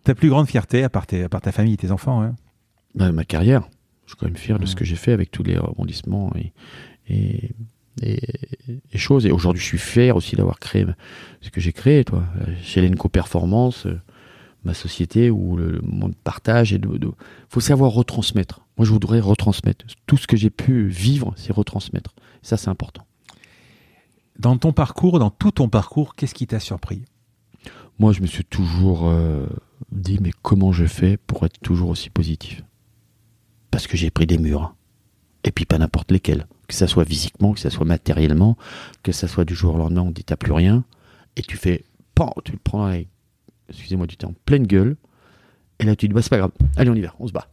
Ta 0.04 0.14
plus 0.14 0.28
grande 0.28 0.46
fierté, 0.46 0.82
à 0.84 0.88
part, 0.90 1.06
tes- 1.06 1.22
à 1.22 1.28
part 1.28 1.40
ta 1.40 1.50
famille 1.52 1.74
et 1.74 1.78
tes 1.78 1.90
enfants, 1.90 2.22
hein? 2.22 2.34
Bah, 2.94 3.10
ma 3.12 3.24
carrière, 3.24 3.62
je 4.06 4.10
suis 4.10 4.16
quand 4.18 4.26
même 4.26 4.36
fier 4.36 4.58
de 4.58 4.66
ce 4.66 4.76
que 4.76 4.84
j'ai 4.84 4.96
fait 4.96 5.12
avec 5.12 5.30
tous 5.30 5.42
les 5.42 5.56
rebondissements 5.56 6.30
et, 6.36 6.52
et, 7.08 7.50
et, 8.00 8.20
et 8.92 8.98
choses. 8.98 9.26
Et 9.26 9.30
aujourd'hui, 9.30 9.60
je 9.62 9.66
suis 9.66 9.78
fier 9.78 10.16
aussi 10.16 10.36
d'avoir 10.36 10.58
créé 10.58 10.86
ce 11.40 11.50
que 11.50 11.60
j'ai 11.60 11.72
créé, 11.72 12.04
toi, 12.04 12.22
chez 12.62 12.86
Lenco 12.86 13.08
Performance, 13.08 13.86
euh, 13.86 14.00
ma 14.64 14.74
société 14.74 15.30
où 15.30 15.56
le, 15.56 15.80
monde 15.82 16.14
partage 16.22 16.72
et 16.72 16.78
de, 16.78 16.98
de- 16.98 17.12
faut 17.48 17.60
savoir 17.60 17.92
retransmettre. 17.92 18.60
Moi, 18.76 18.84
je 18.86 18.92
voudrais 18.92 19.20
retransmettre 19.20 19.86
tout 20.06 20.16
ce 20.16 20.26
que 20.26 20.36
j'ai 20.36 20.50
pu 20.50 20.86
vivre, 20.88 21.32
c'est 21.36 21.52
retransmettre. 21.52 22.14
Ça, 22.42 22.56
c'est 22.56 22.68
important. 22.68 23.06
Dans 24.38 24.56
ton 24.56 24.72
parcours, 24.72 25.18
dans 25.18 25.30
tout 25.30 25.50
ton 25.50 25.68
parcours, 25.68 26.14
qu'est-ce 26.14 26.34
qui 26.34 26.46
t'a 26.46 26.60
surpris? 26.60 27.02
Moi, 27.98 28.12
je 28.12 28.22
me 28.22 28.26
suis 28.26 28.44
toujours 28.44 29.06
euh, 29.08 29.46
dit, 29.92 30.18
mais 30.22 30.30
comment 30.42 30.72
je 30.72 30.86
fais 30.86 31.18
pour 31.18 31.44
être 31.44 31.60
toujours 31.60 31.90
aussi 31.90 32.08
positif? 32.08 32.62
Parce 33.70 33.86
que 33.86 33.98
j'ai 33.98 34.10
pris 34.10 34.26
des 34.26 34.38
murs. 34.38 34.74
Et 35.44 35.52
puis 35.52 35.64
pas 35.66 35.78
n'importe 35.78 36.10
lesquels. 36.10 36.46
Que 36.70 36.76
ça 36.76 36.86
soit 36.86 37.04
physiquement, 37.04 37.52
que 37.52 37.60
ça 37.60 37.68
soit 37.70 37.84
matériellement, 37.84 38.56
que 39.02 39.10
ça 39.10 39.26
soit 39.26 39.44
du 39.44 39.54
jour 39.54 39.74
au 39.74 39.78
lendemain, 39.78 40.02
on 40.02 40.10
dit 40.10 40.24
t'as 40.24 40.36
plus 40.36 40.52
rien. 40.52 40.84
Et 41.36 41.42
tu 41.42 41.56
fais, 41.56 41.84
pan, 42.14 42.32
tu 42.44 42.52
le 42.52 42.58
prends 42.62 42.92
excusez-moi 43.68 44.06
du 44.06 44.16
temps, 44.16 44.28
en 44.28 44.34
pleine 44.44 44.66
gueule. 44.66 44.96
Et 45.78 45.84
là, 45.84 45.96
tu 45.96 46.06
dis, 46.06 46.14
bah, 46.14 46.22
c'est 46.22 46.30
pas 46.30 46.38
grave. 46.38 46.52
Allez, 46.76 46.90
on 46.90 46.94
y 46.94 47.00
va, 47.00 47.14
on 47.18 47.26
se 47.26 47.32
bat. 47.32 47.48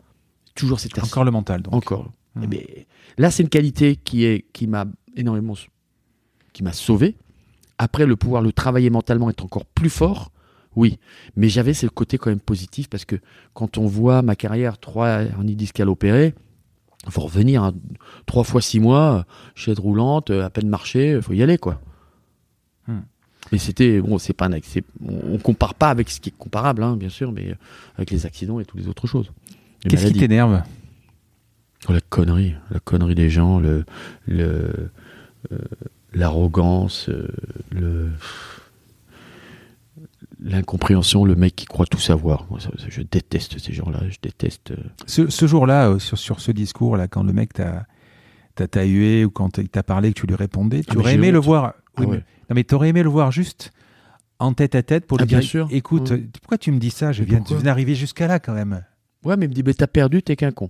Toujours 0.56 0.80
cette 0.80 0.98
Encore 0.99 1.23
le 1.23 1.31
mental, 1.31 1.61
donc. 1.61 1.73
encore. 1.73 2.11
Hmm. 2.35 2.44
Eh 2.44 2.48
ben, 2.48 2.61
là, 3.18 3.31
c'est 3.31 3.44
une 3.44 3.49
qualité 3.49 3.95
qui 3.95 4.26
est 4.26 4.45
qui 4.53 4.68
m'a 4.68 4.85
énormément 5.15 5.53
qui 6.53 6.64
m'a 6.64 6.73
sauvé. 6.73 7.15
Après, 7.77 8.06
le 8.06 8.15
pouvoir 8.15 8.41
le 8.41 8.52
travailler 8.52 8.89
mentalement 8.89 9.30
être 9.30 9.44
encore 9.44 9.65
plus 9.65 9.89
fort, 9.89 10.31
oui. 10.76 10.99
Mais 11.35 11.49
j'avais 11.49 11.73
ce 11.73 11.88
côté 11.88 12.18
quand 12.18 12.30
même 12.30 12.39
positif 12.39 12.89
parce 12.89 13.06
que 13.06 13.15
quand 13.53 13.77
on 13.77 13.85
voit 13.85 14.22
ma 14.22 14.35
carrière, 14.35 14.80
trois 14.80 15.22
hernies 15.23 15.56
discales 15.56 15.89
opérées, 15.89 16.34
faut 17.11 17.21
revenir 17.21 17.63
hein, 17.63 17.73
trois 18.25 18.43
fois 18.43 18.61
six 18.61 18.79
mois, 18.79 19.25
chaise 19.55 19.79
roulante, 19.79 20.29
à 20.29 20.49
peine 20.49 20.69
marcher, 20.69 21.13
il 21.13 21.21
faut 21.21 21.34
y 21.34 21.43
aller 21.43 21.57
quoi. 21.57 21.81
Hmm. 22.88 23.01
Mais 23.51 23.57
c'était 23.57 24.01
bon, 24.01 24.17
c'est 24.17 24.34
pas 24.34 24.47
un 24.47 24.59
on, 25.05 25.38
compare 25.38 25.73
pas 25.73 25.89
avec 25.89 26.09
ce 26.09 26.19
qui 26.19 26.29
est 26.29 26.38
comparable, 26.38 26.84
hein, 26.84 26.97
bien 26.97 27.09
sûr, 27.09 27.31
mais 27.31 27.55
avec 27.95 28.11
les 28.11 28.25
accidents 28.25 28.59
et 28.59 28.65
toutes 28.65 28.79
les 28.79 28.88
autres 28.88 29.07
choses. 29.07 29.31
Qu'est-ce 29.88 30.07
qui 30.07 30.19
t'énerve? 30.19 30.61
Oh, 31.88 31.93
la 31.93 32.01
connerie, 32.01 32.55
la 32.71 32.79
connerie 32.79 33.15
des 33.15 33.29
gens, 33.29 33.59
le, 33.59 33.85
le, 34.27 34.89
euh, 35.51 35.57
l'arrogance, 36.13 37.07
euh, 37.09 37.27
le, 37.71 38.09
l'incompréhension, 40.48 41.26
le 41.26 41.36
mec 41.36 41.56
qui 41.56 41.65
croit 41.65 41.86
tout 41.86 41.99
savoir. 41.99 42.45
Moi, 42.49 42.60
ça- 42.60 42.69
ça- 42.78 42.86
je 42.90 43.02
déteste 43.02 43.60
ces 43.60 43.74
gens-là. 43.74 44.02
Je 44.10 44.18
déteste. 44.22 44.72
euh, 44.72 44.78
Ce, 45.06 45.30
ce 45.30 45.45
jour-là, 45.48 45.90
euh, 45.90 45.99
sur, 45.99 46.18
sur 46.18 46.40
ce 46.40 46.52
discours-là, 46.52 47.07
quand 47.07 47.24
le 47.24 47.34
mec 47.34 47.53
t'a 47.53 47.86
t'a 48.56 48.68
t'a 48.68 48.84
hué 48.86 49.24
ou 49.24 49.30
quand 49.30 49.60
il 49.60 49.69
t'a 49.69 49.84
parlé 49.84 50.14
que 50.14 50.19
tu 50.22 50.26
lui 50.28 50.36
répondais, 50.36 50.82
tu 50.82 50.88
Ah, 50.90 50.94
mais 50.95 50.99
aurais 51.02 51.14
aimé 51.15 51.32
le 51.32 51.40
voir. 51.40 51.74
Ah 51.95 52.02
oui, 52.02 52.06
ouais. 52.07 52.11
mais, 52.18 52.18
non, 52.49 52.56
mais 52.56 52.64
t'aurais 52.64 52.90
aimé 52.90 53.03
le 53.03 53.10
voir 53.10 53.32
juste 53.32 53.72
en 54.40 54.53
tête 54.53 54.74
à 54.76 54.82
tête 54.84 55.06
pour 55.06 55.18
lui 55.18 55.24
Ah, 55.24 55.26
bien 55.28 55.40
dire 55.40 55.48
sûr. 55.49 55.68
écoute, 55.72 56.11
pourquoi 56.41 56.57
tu 56.57 56.72
me 56.72 56.80
dis 56.80 56.90
ça? 56.90 57.11
Je 57.11 57.22
Mais 57.22 57.30
viens, 57.30 57.41
tu 57.41 57.53
viens 57.53 57.64
d'arriver 57.64 57.94
jusqu'à 57.95 58.26
là 58.28 58.40
quand 58.40 58.53
même. 58.53 58.84
Ouais, 59.24 59.36
mais 59.38 59.45
il 59.45 59.49
me 59.49 59.53
dit, 59.53 59.64
mais 59.64 59.74
t'as 59.74 59.88
perdu, 59.88 60.24
t'es 60.24 60.36
qu'un 60.36 60.52
con. 60.52 60.69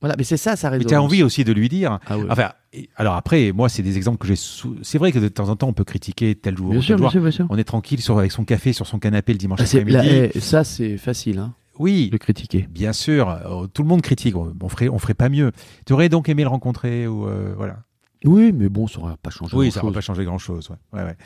Voilà, 0.00 0.14
mais 0.18 0.24
c'est 0.24 0.36
ça, 0.36 0.56
ça 0.56 0.68
Mais 0.68 0.76
résonne. 0.76 0.88
tu 0.90 0.94
as 0.94 1.02
envie 1.02 1.22
aussi 1.22 1.42
de 1.44 1.52
lui 1.52 1.70
dire. 1.70 1.98
Ah 2.06 2.18
ouais. 2.18 2.26
Enfin, 2.28 2.50
et- 2.76 2.88
alors 2.96 3.14
après, 3.14 3.52
moi, 3.52 3.68
c'est 3.68 3.82
des 3.82 3.96
exemples 3.96 4.18
que 4.18 4.26
j'ai. 4.26 4.36
sous- 4.36 4.76
C'est 4.82 4.98
vrai 4.98 5.12
que 5.12 5.18
de 5.18 5.28
temps 5.28 5.48
en 5.48 5.56
temps, 5.56 5.68
on 5.68 5.72
peut 5.72 5.84
critiquer 5.84 6.34
tel 6.34 6.56
jour. 6.56 6.70
bien 6.70 6.78
tel 6.78 6.84
sûr, 6.86 6.96
bien 6.98 7.10
sûr, 7.10 7.20
bien 7.22 7.30
sûr. 7.30 7.46
On 7.50 7.56
est 7.58 7.64
tranquille 7.64 8.00
sur, 8.00 8.18
avec 8.18 8.32
son 8.32 8.44
café 8.44 8.72
sur 8.72 8.86
son 8.86 8.98
canapé 8.98 9.32
le 9.32 9.38
dimanche 9.38 9.60
Ah, 9.60 9.64
après-midi. 9.64 10.30
eh, 10.34 10.40
ça, 10.40 10.64
c'est 10.64 10.96
facile, 10.98 11.38
hein, 11.38 11.54
Oui, 11.78 12.10
de 12.10 12.16
critiquer. 12.16 12.66
bien 12.70 12.92
sûr. 12.92 13.28
euh, 13.30 13.66
tout 13.66 13.82
le 13.82 13.88
monde 13.88 14.02
critique. 14.02 14.36
On, 14.36 14.52
on 14.60 14.68
ferait, 14.68 14.88
on 14.88 14.98
ferait 14.98 15.14
pas 15.14 15.28
mieux. 15.28 15.52
Tu 15.86 15.92
aurais 15.92 16.08
donc 16.08 16.28
aimé 16.28 16.42
le 16.42 16.48
rencontrer 16.48 17.06
ou 17.06 17.26
euh, 17.26 17.54
voilà. 17.56 17.78
Oui, 18.24 18.52
mais 18.52 18.68
bon, 18.68 18.86
ça 18.86 18.98
n'aurait 19.00 19.14
pas 19.22 19.30
changé. 19.30 19.56
Oui, 19.56 19.70
ça 19.70 19.80
grand-chose. 19.80 19.92
va 19.94 19.98
pas 19.98 20.00
changer 20.00 20.24
grand-chose. 20.24 20.70
Ouais. 20.70 20.98
Ouais, 21.00 21.04
ouais. 21.06 21.16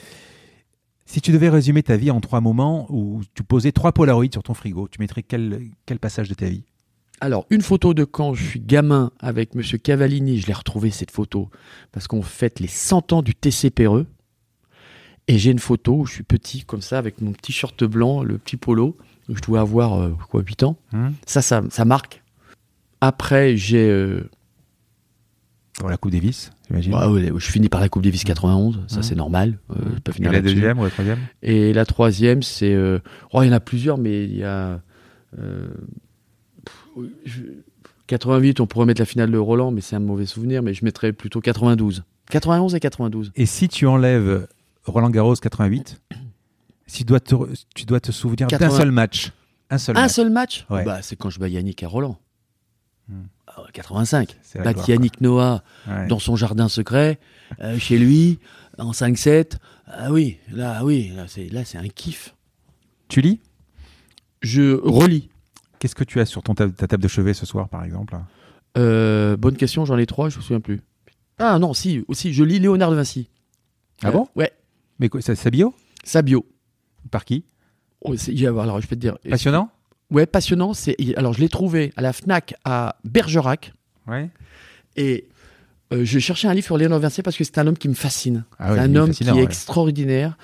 Si 1.07 1.21
tu 1.21 1.33
devais 1.33 1.49
résumer 1.49 1.83
ta 1.83 1.97
vie 1.97 2.11
en 2.13 2.21
trois 2.21 2.41
moments 2.41 2.87
où 2.89 3.21
tu 3.35 3.43
posais 3.43 3.73
trois 3.73 3.91
Polaroids 3.93 4.27
sur 4.33 4.43
ton 4.45 4.55
frigo, 4.55 4.87
tu 4.89 5.01
mettrais 5.01 5.23
quel, 5.25 5.63
quel 5.87 5.99
passage 5.99 6.29
de 6.29 6.35
ta 6.35 6.47
vie? 6.47 6.63
Alors, 7.21 7.47
une 7.51 7.61
photo 7.61 7.93
de 7.95 8.05
quand 8.05 8.33
je 8.35 8.43
suis 8.45 8.61
gamin 8.61 9.11
avec 9.21 9.55
Monsieur 9.55 9.77
Cavallini, 9.79 10.39
je 10.39 10.47
l'ai 10.47 10.53
retrouvé 10.55 10.91
cette 10.91 11.11
photo, 11.11 11.51
parce 11.93 12.07
qu'on 12.09 12.23
fête 12.23 12.61
les 12.61 12.67
100 12.69 13.13
ans 13.13 13.23
du 13.23 13.35
TCPRE. 13.35 14.05
Et 15.29 15.39
j'ai 15.39 15.51
une 15.51 15.59
photo 15.59 15.99
où 15.99 16.07
je 16.07 16.15
suis 16.15 16.23
petit, 16.23 16.65
comme 16.65 16.81
ça, 16.81 16.99
avec 16.99 17.21
mon 17.21 17.33
petit 17.33 17.53
short 17.53 17.85
blanc, 17.85 18.23
le 18.23 18.39
petit 18.39 18.57
polo, 18.57 18.97
où 19.29 19.37
je 19.37 19.43
dois 19.43 19.61
avoir, 19.61 20.01
euh, 20.01 20.11
quoi, 20.31 20.41
8 20.43 20.63
ans. 20.63 20.77
Hum 20.95 21.13
Ça, 21.27 21.43
ça, 21.43 21.63
ça 21.71 21.85
marque. 21.85 22.23
Après, 23.03 23.57
j'ai. 23.57 23.89
euh, 23.89 24.23
Dans 25.79 25.89
la 25.89 25.97
Coupe 25.99 26.13
Davis, 26.13 26.51
j'imagine. 26.69 26.95
ouais, 26.95 27.33
je 27.37 27.51
finis 27.51 27.69
par 27.69 27.81
la 27.81 27.89
Coupe 27.89 28.03
Davis 28.03 28.25
91, 28.25 28.81
ça 28.89 28.97
Mhm. 28.97 29.03
c'est 29.03 29.15
normal. 29.15 29.59
euh, 29.71 29.75
je 29.95 30.01
peux 30.01 30.13
Et 30.19 30.25
la 30.25 30.41
deuxième 30.41 30.79
ou 30.79 30.85
la 30.85 30.91
troisième? 30.91 31.19
Et 31.43 31.73
la 31.75 31.85
troisième, 31.85 32.43
c'est. 32.43 32.75
euh, 32.75 32.99
oh, 33.33 33.43
il 33.43 33.47
y 33.47 33.51
en 33.51 33.53
a 33.53 33.61
plusieurs, 33.61 33.99
mais 33.99 34.25
il 34.25 34.37
y 34.37 34.43
a. 34.45 34.81
euh, 36.97 37.13
pff, 37.25 37.37
je- 37.37 37.43
88, 38.07 38.59
on 38.61 38.67
pourrait 38.67 38.87
mettre 38.87 39.01
la 39.01 39.07
finale 39.07 39.31
de 39.31 39.39
Roland, 39.39 39.71
mais 39.71 39.81
c'est 39.81 39.95
un 39.97 40.01
mauvais 40.01 40.27
souvenir, 40.27 40.63
mais 40.63 40.75
je 40.75 40.85
mettrais 40.85 41.13
plutôt 41.13 41.41
92. 41.41 42.03
91 42.31 42.75
et 42.75 42.81
92. 42.81 43.31
Et 43.37 43.47
si 43.47 43.69
tu 43.69 43.87
enlèves 43.87 44.49
Roland 44.85 45.11
Garros 45.11 45.35
88, 45.37 46.01
si 46.87 46.99
tu 46.99 47.05
dois 47.05 47.21
te, 47.21 47.35
tu 47.75 47.85
dois 47.85 48.01
te 48.01 48.11
souvenir 48.11 48.49
d'un 48.49 48.59
80. 48.59 48.77
seul 48.79 48.91
match, 48.91 49.33
un 49.71 49.79
seul 49.79 49.97
Un 49.97 50.03
match, 50.03 50.13
seul 50.13 50.31
match? 50.31 50.67
Ouais. 50.71 50.85
bah, 50.85 51.03
C'est 51.03 51.15
quand 51.17 51.31
je 51.31 51.39
bats 51.39 51.49
Yannick 51.49 51.83
à 51.85 51.89
Roland. 51.89 52.19
Hmm. 53.09 53.23
Ah 53.47 53.63
ouais, 53.63 53.69
85. 53.73 54.37
c'est 54.43 54.59
la 54.59 54.65
Battre 54.65 54.77
gloire, 54.85 54.89
Yannick 54.91 55.21
Noah. 55.21 55.63
Ouais. 55.89 56.07
dans 56.09 56.19
son 56.19 56.35
jardin 56.37 56.69
secret, 56.69 57.19
euh, 57.61 57.79
chez 57.79 57.99
lui, 57.99 58.39
en 58.79 58.91
5-7. 58.93 59.59
Ah 59.87 60.11
oui, 60.13 60.39
là, 60.53 60.85
oui, 60.85 61.13
là, 61.15 61.27
c'est, 61.29 61.49
là, 61.49 61.65
c'est 61.65 61.79
un 61.79 61.89
kiff. 61.89 62.35
Tu 63.09 63.21
lis? 63.21 63.41
Je 64.43 64.73
relis. 64.75 65.29
Qu'est-ce 65.81 65.97
que 65.97 66.05
tu 66.05 66.21
as 66.21 66.27
sur 66.27 66.43
ton 66.45 66.55
ta, 66.55 66.69
ta 66.69 66.87
table 66.87 67.03
de 67.03 67.09
chevet 67.09 67.35
ce 67.35 67.45
soir, 67.47 67.69
par 67.69 67.83
exemple? 67.85 68.17
Euh, 68.79 69.37
bonne 69.37 69.57
question, 69.57 69.85
j'en 69.85 69.99
ai 69.99 70.07
trois, 70.07 70.29
je 70.29 70.37
me 70.37 70.43
souviens 70.43 70.61
plus. 70.61 70.81
Ah 71.39 71.59
non, 71.59 71.75
si, 71.75 72.05
aussi, 72.07 72.33
je 72.33 72.45
lis 72.45 72.61
Léonard 72.61 72.91
de 72.93 72.97
Vinci. 72.97 73.29
Ah 74.03 74.09
Euh, 74.09 74.13
bon 74.13 74.29
Ouais, 74.37 74.53
Mais 75.01 75.09
quoi, 75.09 75.21
ça- 75.23 75.35
sa 75.35 75.51
bio? 75.51 75.75
Sa 76.05 76.23
bio. 76.23 76.47
Par 77.11 77.25
qui? 77.25 77.45
Oh, 78.03 78.15
alors, 78.61 78.81
je 78.81 78.87
peux 78.87 78.95
te 78.97 79.01
dire. 79.01 79.19
Passionnant? 79.29 79.71
Ouais, 80.11 80.27
passionnant. 80.27 80.75
C'est, 80.75 80.97
alors, 81.17 81.33
je 81.33 81.41
l'ai 81.41 81.49
trouvé 81.49 81.93
à 81.97 82.03
la 82.03 82.13
Fnac 82.13 82.55
à 82.65 82.97
Bergerac. 83.05 83.73
Ouais. 84.07 84.31
Et 84.97 85.29
euh, 85.93 86.05
je 86.05 86.19
cherchais 86.19 86.47
un 86.49 86.55
livre 86.55 86.67
sur 86.67 86.77
Léonard 86.77 86.99
de 86.99 87.03
Vinci 87.03 87.23
parce 87.23 87.37
que 87.37 87.45
c'est 87.45 87.59
un 87.59 87.67
homme 87.67 87.77
qui 87.77 87.89
me 87.89 87.95
fascine. 87.95 88.45
Ah 88.59 88.69
c'est 88.69 88.73
ouais, 88.75 88.79
un 88.81 88.97
homme 88.97 89.11
qui 89.13 89.25
est 89.25 89.33
ouais. 89.33 89.43
extraordinaire, 89.43 90.37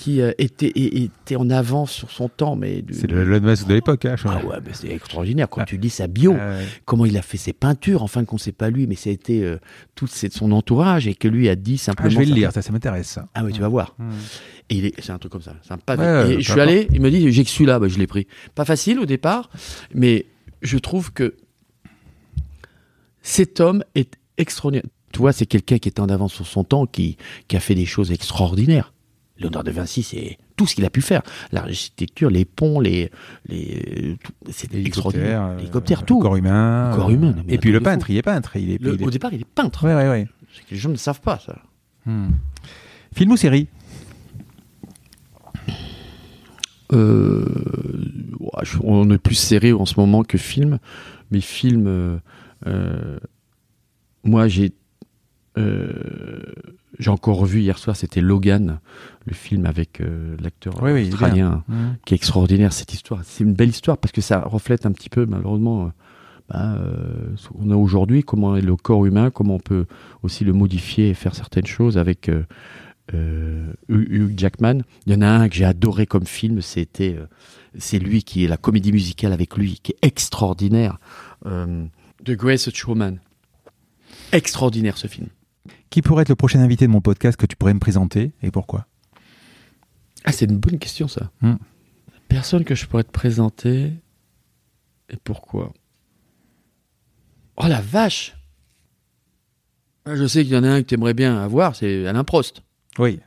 qui 0.00 0.22
euh, 0.22 0.32
était, 0.38 1.36
en 1.36 1.50
avance 1.50 1.92
sur 1.92 2.10
son 2.10 2.30
temps. 2.30 2.56
Mais 2.56 2.82
C'est 2.90 3.06
le 3.10 3.20
Elon 3.20 3.46
Musk 3.46 3.66
de 3.66 3.74
l'époque. 3.74 4.06
Hein, 4.06 4.16
Ah 4.24 4.42
ouais, 4.46 4.56
c'est 4.72 4.88
extraordinaire. 4.88 5.46
Quand 5.50 5.60
Ah. 5.60 5.66
tu 5.66 5.76
lis 5.76 5.90
sa 5.90 6.06
bio, 6.06 6.34
Ah 6.40 6.52
ouais. 6.56 6.64
comment 6.86 7.04
il 7.04 7.18
a 7.18 7.22
fait 7.22 7.36
ses 7.36 7.52
peintures, 7.52 8.02
en 8.02 8.06
fin 8.06 8.22
de 8.22 8.26
compte, 8.26 8.40
c'est 8.40 8.50
pas 8.52 8.70
lui, 8.70 8.86
mais 8.86 8.94
c'était 8.94 9.42
euh, 9.42 9.58
tout 9.94 10.06
c'est 10.06 10.32
son 10.32 10.52
entourage 10.52 11.06
et 11.06 11.14
que 11.14 11.28
lui 11.28 11.50
a 11.50 11.54
dit 11.54 11.74
Ah, 11.74 11.84
simplement. 11.84 12.08
je 12.10 12.18
vais 12.18 12.24
le 12.24 12.34
lire, 12.34 12.50
ça, 12.50 12.62
ça 12.62 12.72
m'intéresse. 12.72 13.18
Ah 13.34 13.44
oui, 13.44 13.52
tu 13.52 13.60
vas 13.60 13.68
voir. 13.68 13.94
Hmm. 13.98 14.08
Et 14.70 14.86
est- 14.86 15.00
c'est 15.02 15.12
un 15.12 15.18
truc 15.18 15.32
comme 15.32 15.42
ça. 15.42 15.54
Ouais, 15.98 16.32
et 16.36 16.40
je 16.40 16.50
suis 16.50 16.60
allé, 16.60 16.88
il 16.92 17.00
me 17.02 17.10
dit 17.10 17.30
j'ai 17.30 17.44
que 17.44 17.50
celui-là, 17.50 17.78
bah, 17.78 17.88
je 17.88 17.98
l'ai 17.98 18.06
pris. 18.06 18.26
Pas 18.54 18.64
facile 18.64 18.98
au 19.00 19.04
départ, 19.06 19.50
mais 19.94 20.24
je 20.62 20.78
trouve 20.78 21.12
que 21.12 21.34
cet 23.22 23.60
homme 23.60 23.84
est 23.94 24.14
extraordinaire. 24.38 24.84
Tu 25.12 25.18
vois, 25.18 25.32
c'est 25.32 25.44
quelqu'un 25.46 25.78
qui 25.78 25.88
était 25.88 26.00
en 26.00 26.08
avance 26.08 26.32
sur 26.32 26.46
son 26.46 26.64
temps, 26.64 26.86
qui, 26.86 27.16
qui 27.48 27.56
a 27.56 27.60
fait 27.60 27.74
des 27.74 27.84
choses 27.84 28.12
extraordinaires. 28.12 28.92
Léonard 29.40 29.64
de 29.64 29.70
Vinci, 29.70 30.02
c'est 30.02 30.38
tout 30.56 30.66
ce 30.66 30.74
qu'il 30.74 30.84
a 30.84 30.90
pu 30.90 31.00
faire. 31.00 31.22
L'architecture, 31.50 32.28
les 32.30 32.44
ponts, 32.44 32.78
les, 32.78 33.10
les, 33.48 34.16
tout- 34.22 34.32
c'est 34.50 34.72
extraordinaire. 34.74 35.42
euh, 35.42 35.56
L'hélicoptère, 35.56 36.00
le 36.00 36.06
tout. 36.06 36.18
corps 36.20 36.36
humain. 36.36 36.90
Le 36.90 36.96
corps 36.96 37.08
euh, 37.08 37.12
humain, 37.14 37.34
mais 37.46 37.54
Et 37.54 37.58
puis 37.58 37.72
le 37.72 37.80
peintre, 37.80 38.06
fou. 38.06 38.12
il 38.12 38.18
est 38.18 38.22
peintre. 38.22 38.56
Il 38.56 38.70
est, 38.70 38.80
Le- 38.82 38.94
il 38.94 39.02
est- 39.02 39.06
Au 39.06 39.10
départ, 39.10 39.32
il 39.32 39.40
est 39.40 39.44
peintre. 39.48 39.84
Ouais, 39.86 39.94
ouais, 39.94 40.08
ouais. 40.08 40.28
C'est 40.54 40.62
que 40.66 40.70
les 40.72 40.76
gens 40.76 40.90
ne 40.90 40.96
savent 40.96 41.20
pas 41.22 41.38
ça. 41.38 41.56
Hmm. 42.06 42.30
Film 43.14 43.32
ou 43.32 43.36
série 43.36 43.68
Euh, 46.92 47.44
on 48.82 49.10
est 49.10 49.18
plus 49.18 49.36
serré 49.36 49.72
en 49.72 49.86
ce 49.86 49.94
moment 49.98 50.24
que 50.24 50.38
film, 50.38 50.78
mais 51.30 51.40
film, 51.40 51.86
euh, 51.86 52.18
euh, 52.66 53.18
moi 54.24 54.48
j'ai 54.48 54.72
euh, 55.56 56.42
j'ai 57.00 57.10
encore 57.10 57.38
revu 57.38 57.60
hier 57.60 57.78
soir, 57.78 57.96
c'était 57.96 58.20
Logan, 58.20 58.78
le 59.26 59.32
film 59.34 59.66
avec 59.66 60.00
euh, 60.00 60.36
l'acteur 60.40 60.80
Oui, 60.82 60.92
oui, 60.92 61.08
australien 61.08 61.64
Hmm. 61.66 61.94
qui 62.04 62.14
est 62.14 62.16
extraordinaire 62.16 62.72
cette 62.72 62.92
histoire. 62.94 63.20
C'est 63.24 63.42
une 63.42 63.54
belle 63.54 63.70
histoire 63.70 63.98
parce 63.98 64.12
que 64.12 64.20
ça 64.20 64.40
reflète 64.40 64.86
un 64.86 64.92
petit 64.92 65.08
peu 65.08 65.26
malheureusement 65.26 65.86
euh, 65.86 65.88
bah, 66.48 66.74
euh, 66.76 67.32
ce 67.36 67.48
qu'on 67.48 67.70
a 67.70 67.76
aujourd'hui, 67.76 68.22
comment 68.22 68.56
est 68.56 68.60
le 68.60 68.76
corps 68.76 69.04
humain, 69.06 69.30
comment 69.30 69.54
on 69.56 69.60
peut 69.60 69.86
aussi 70.22 70.44
le 70.44 70.52
modifier 70.52 71.08
et 71.10 71.14
faire 71.14 71.34
certaines 71.34 71.66
choses 71.66 71.96
avec 71.98 72.28
euh, 72.28 73.72
Hugh 73.88 74.34
Jackman. 74.38 74.82
Il 75.06 75.12
y 75.12 75.16
en 75.16 75.22
a 75.22 75.28
un 75.28 75.48
que 75.48 75.54
j'ai 75.56 75.64
adoré 75.64 76.06
comme 76.06 76.26
film, 76.26 76.60
c'était 76.60 77.18
c'est 77.78 77.98
lui 77.98 78.22
qui 78.22 78.44
est 78.44 78.48
la 78.48 78.56
comédie 78.56 78.92
musicale 78.92 79.32
avec 79.32 79.56
lui, 79.56 79.80
qui 79.82 79.92
est 79.92 79.98
extraordinaire. 80.06 80.98
The 81.44 82.32
Greatest 82.32 82.76
Showman. 82.76 83.16
Extraordinaire 84.32 84.96
ce 84.98 85.06
film. 85.06 85.28
Qui 85.90 86.02
pourrait 86.02 86.22
être 86.22 86.28
le 86.28 86.36
prochain 86.36 86.60
invité 86.60 86.86
de 86.86 86.92
mon 86.92 87.00
podcast 87.00 87.38
que 87.38 87.46
tu 87.46 87.56
pourrais 87.56 87.74
me 87.74 87.80
présenter 87.80 88.32
et 88.42 88.50
pourquoi? 88.50 88.86
Ah, 90.24 90.32
c'est 90.32 90.44
une 90.46 90.58
bonne 90.58 90.78
question 90.78 91.08
ça. 91.08 91.30
Hmm. 91.40 91.56
Personne 92.28 92.64
que 92.64 92.74
je 92.74 92.86
pourrais 92.86 93.04
te 93.04 93.10
présenter 93.10 93.92
et 95.08 95.16
pourquoi? 95.24 95.72
Oh 97.56 97.66
la 97.66 97.80
vache 97.80 98.36
Ah, 100.04 100.14
Je 100.16 100.26
sais 100.26 100.44
qu'il 100.44 100.52
y 100.52 100.56
en 100.56 100.64
a 100.64 100.68
un 100.70 100.82
que 100.82 100.86
tu 100.88 100.94
aimerais 100.94 101.14
bien 101.14 101.36
avoir, 101.42 101.74
c'est 101.76 102.06
Alain 102.06 102.24
Prost. 102.24 102.62
Oui. 102.98 103.20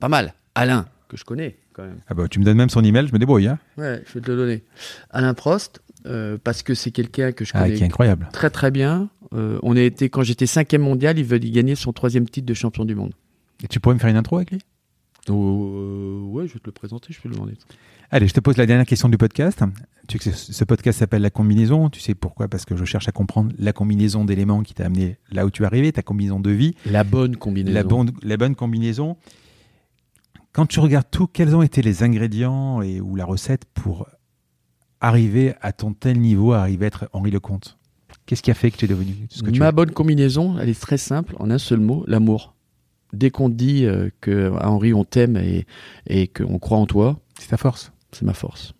Pas 0.00 0.08
mal. 0.08 0.34
Alain, 0.54 0.86
que 1.08 1.16
je 1.16 1.24
connais 1.24 1.58
quand 1.72 1.84
même. 1.84 2.00
Ah 2.08 2.14
bah, 2.14 2.28
tu 2.28 2.38
me 2.40 2.44
donnes 2.44 2.56
même 2.56 2.70
son 2.70 2.82
email, 2.84 3.06
je 3.06 3.12
me 3.12 3.18
débrouille. 3.18 3.46
Hein 3.48 3.58
Ouais, 3.76 4.02
je 4.06 4.14
vais 4.14 4.20
te 4.20 4.30
le 4.30 4.36
donner. 4.36 4.64
Alain 5.10 5.34
Prost, 5.34 5.80
euh, 6.06 6.38
parce 6.42 6.62
que 6.62 6.74
c'est 6.74 6.90
quelqu'un 6.90 7.32
que 7.32 7.44
je 7.44 7.52
ah, 7.54 7.62
connais 7.62 7.74
qui 7.74 7.82
est 7.82 7.86
incroyable. 7.86 8.28
très 8.32 8.50
très 8.50 8.70
bien. 8.70 9.08
Euh, 9.34 9.58
on 9.62 9.76
a 9.76 9.80
été, 9.80 10.08
quand 10.10 10.22
j'étais 10.22 10.46
cinquième 10.46 10.82
mondial, 10.82 11.18
il 11.18 11.24
veut 11.24 11.38
gagner 11.38 11.74
son 11.74 11.92
troisième 11.92 12.28
titre 12.28 12.46
de 12.46 12.54
champion 12.54 12.84
du 12.84 12.94
monde. 12.94 13.12
Et 13.62 13.68
tu 13.68 13.80
pourrais 13.80 13.94
me 13.94 14.00
faire 14.00 14.10
une 14.10 14.16
intro 14.16 14.36
avec 14.36 14.50
lui? 14.50 14.60
Euh, 15.30 16.20
ouais, 16.22 16.48
je 16.48 16.54
vais 16.54 16.58
te 16.58 16.66
le 16.66 16.72
présenter, 16.72 17.12
je 17.12 17.20
peux 17.20 17.28
le 17.28 17.34
demander. 17.34 17.54
Allez, 18.10 18.26
je 18.26 18.34
te 18.34 18.40
pose 18.40 18.56
la 18.56 18.66
dernière 18.66 18.84
question 18.84 19.08
du 19.08 19.16
podcast. 19.16 19.62
Tu 20.08 20.18
sais 20.18 20.30
que 20.30 20.36
ce 20.36 20.52
ce 20.52 20.64
podcast 20.64 20.98
s'appelle 20.98 21.22
La 21.22 21.30
combinaison. 21.30 21.88
Tu 21.88 22.00
sais 22.00 22.14
pourquoi? 22.14 22.48
Parce 22.48 22.64
que 22.66 22.76
je 22.76 22.84
cherche 22.84 23.08
à 23.08 23.12
comprendre 23.12 23.52
la 23.58 23.72
combinaison 23.72 24.24
d'éléments 24.24 24.62
qui 24.62 24.74
t'a 24.74 24.86
amené 24.86 25.16
là 25.30 25.46
où 25.46 25.50
tu 25.50 25.62
es 25.62 25.66
arrivé, 25.66 25.92
ta 25.92 26.02
combinaison 26.02 26.40
de 26.40 26.50
vie, 26.50 26.74
La 26.84 27.04
bonne 27.04 27.36
combinaison. 27.36 27.74
la 27.74 27.84
bonne, 27.84 28.10
la 28.22 28.36
bonne 28.36 28.54
combinaison. 28.54 29.16
Quand 30.52 30.66
tu 30.66 30.80
regardes 30.80 31.10
tout, 31.10 31.26
quels 31.26 31.56
ont 31.56 31.62
été 31.62 31.80
les 31.80 32.02
ingrédients 32.02 32.82
et, 32.82 33.00
ou 33.00 33.16
la 33.16 33.24
recette 33.24 33.64
pour 33.72 34.06
arriver 35.02 35.54
à 35.60 35.72
ton 35.72 35.92
tel 35.92 36.18
niveau, 36.20 36.52
à 36.52 36.60
arriver 36.60 36.86
à 36.86 36.88
être 36.88 37.08
Henri 37.12 37.30
Lecomte 37.30 37.78
Qu'est-ce 38.24 38.42
qui 38.42 38.50
a 38.50 38.54
fait 38.54 38.70
que 38.70 38.76
tu 38.76 38.84
es 38.86 38.88
devenu 38.88 39.14
ce 39.28 39.42
que 39.42 39.50
tu 39.50 39.58
Ma 39.58 39.68
es 39.68 39.72
bonne 39.72 39.90
combinaison, 39.90 40.58
elle 40.58 40.68
est 40.68 40.80
très 40.80 40.96
simple, 40.96 41.34
en 41.38 41.50
un 41.50 41.58
seul 41.58 41.80
mot, 41.80 42.04
l'amour. 42.06 42.54
Dès 43.12 43.30
qu'on 43.30 43.50
te 43.50 43.54
dit 43.54 43.84
euh, 43.84 44.08
que 44.20 44.52
à 44.58 44.70
Henri 44.70 44.94
on 44.94 45.04
t'aime 45.04 45.36
et, 45.36 45.66
et 46.06 46.28
qu'on 46.28 46.58
croit 46.58 46.78
en 46.78 46.86
toi, 46.86 47.20
C'est 47.38 47.48
ta 47.48 47.56
force. 47.58 47.92
c'est 48.12 48.22
ma 48.24 48.32
force. 48.32 48.72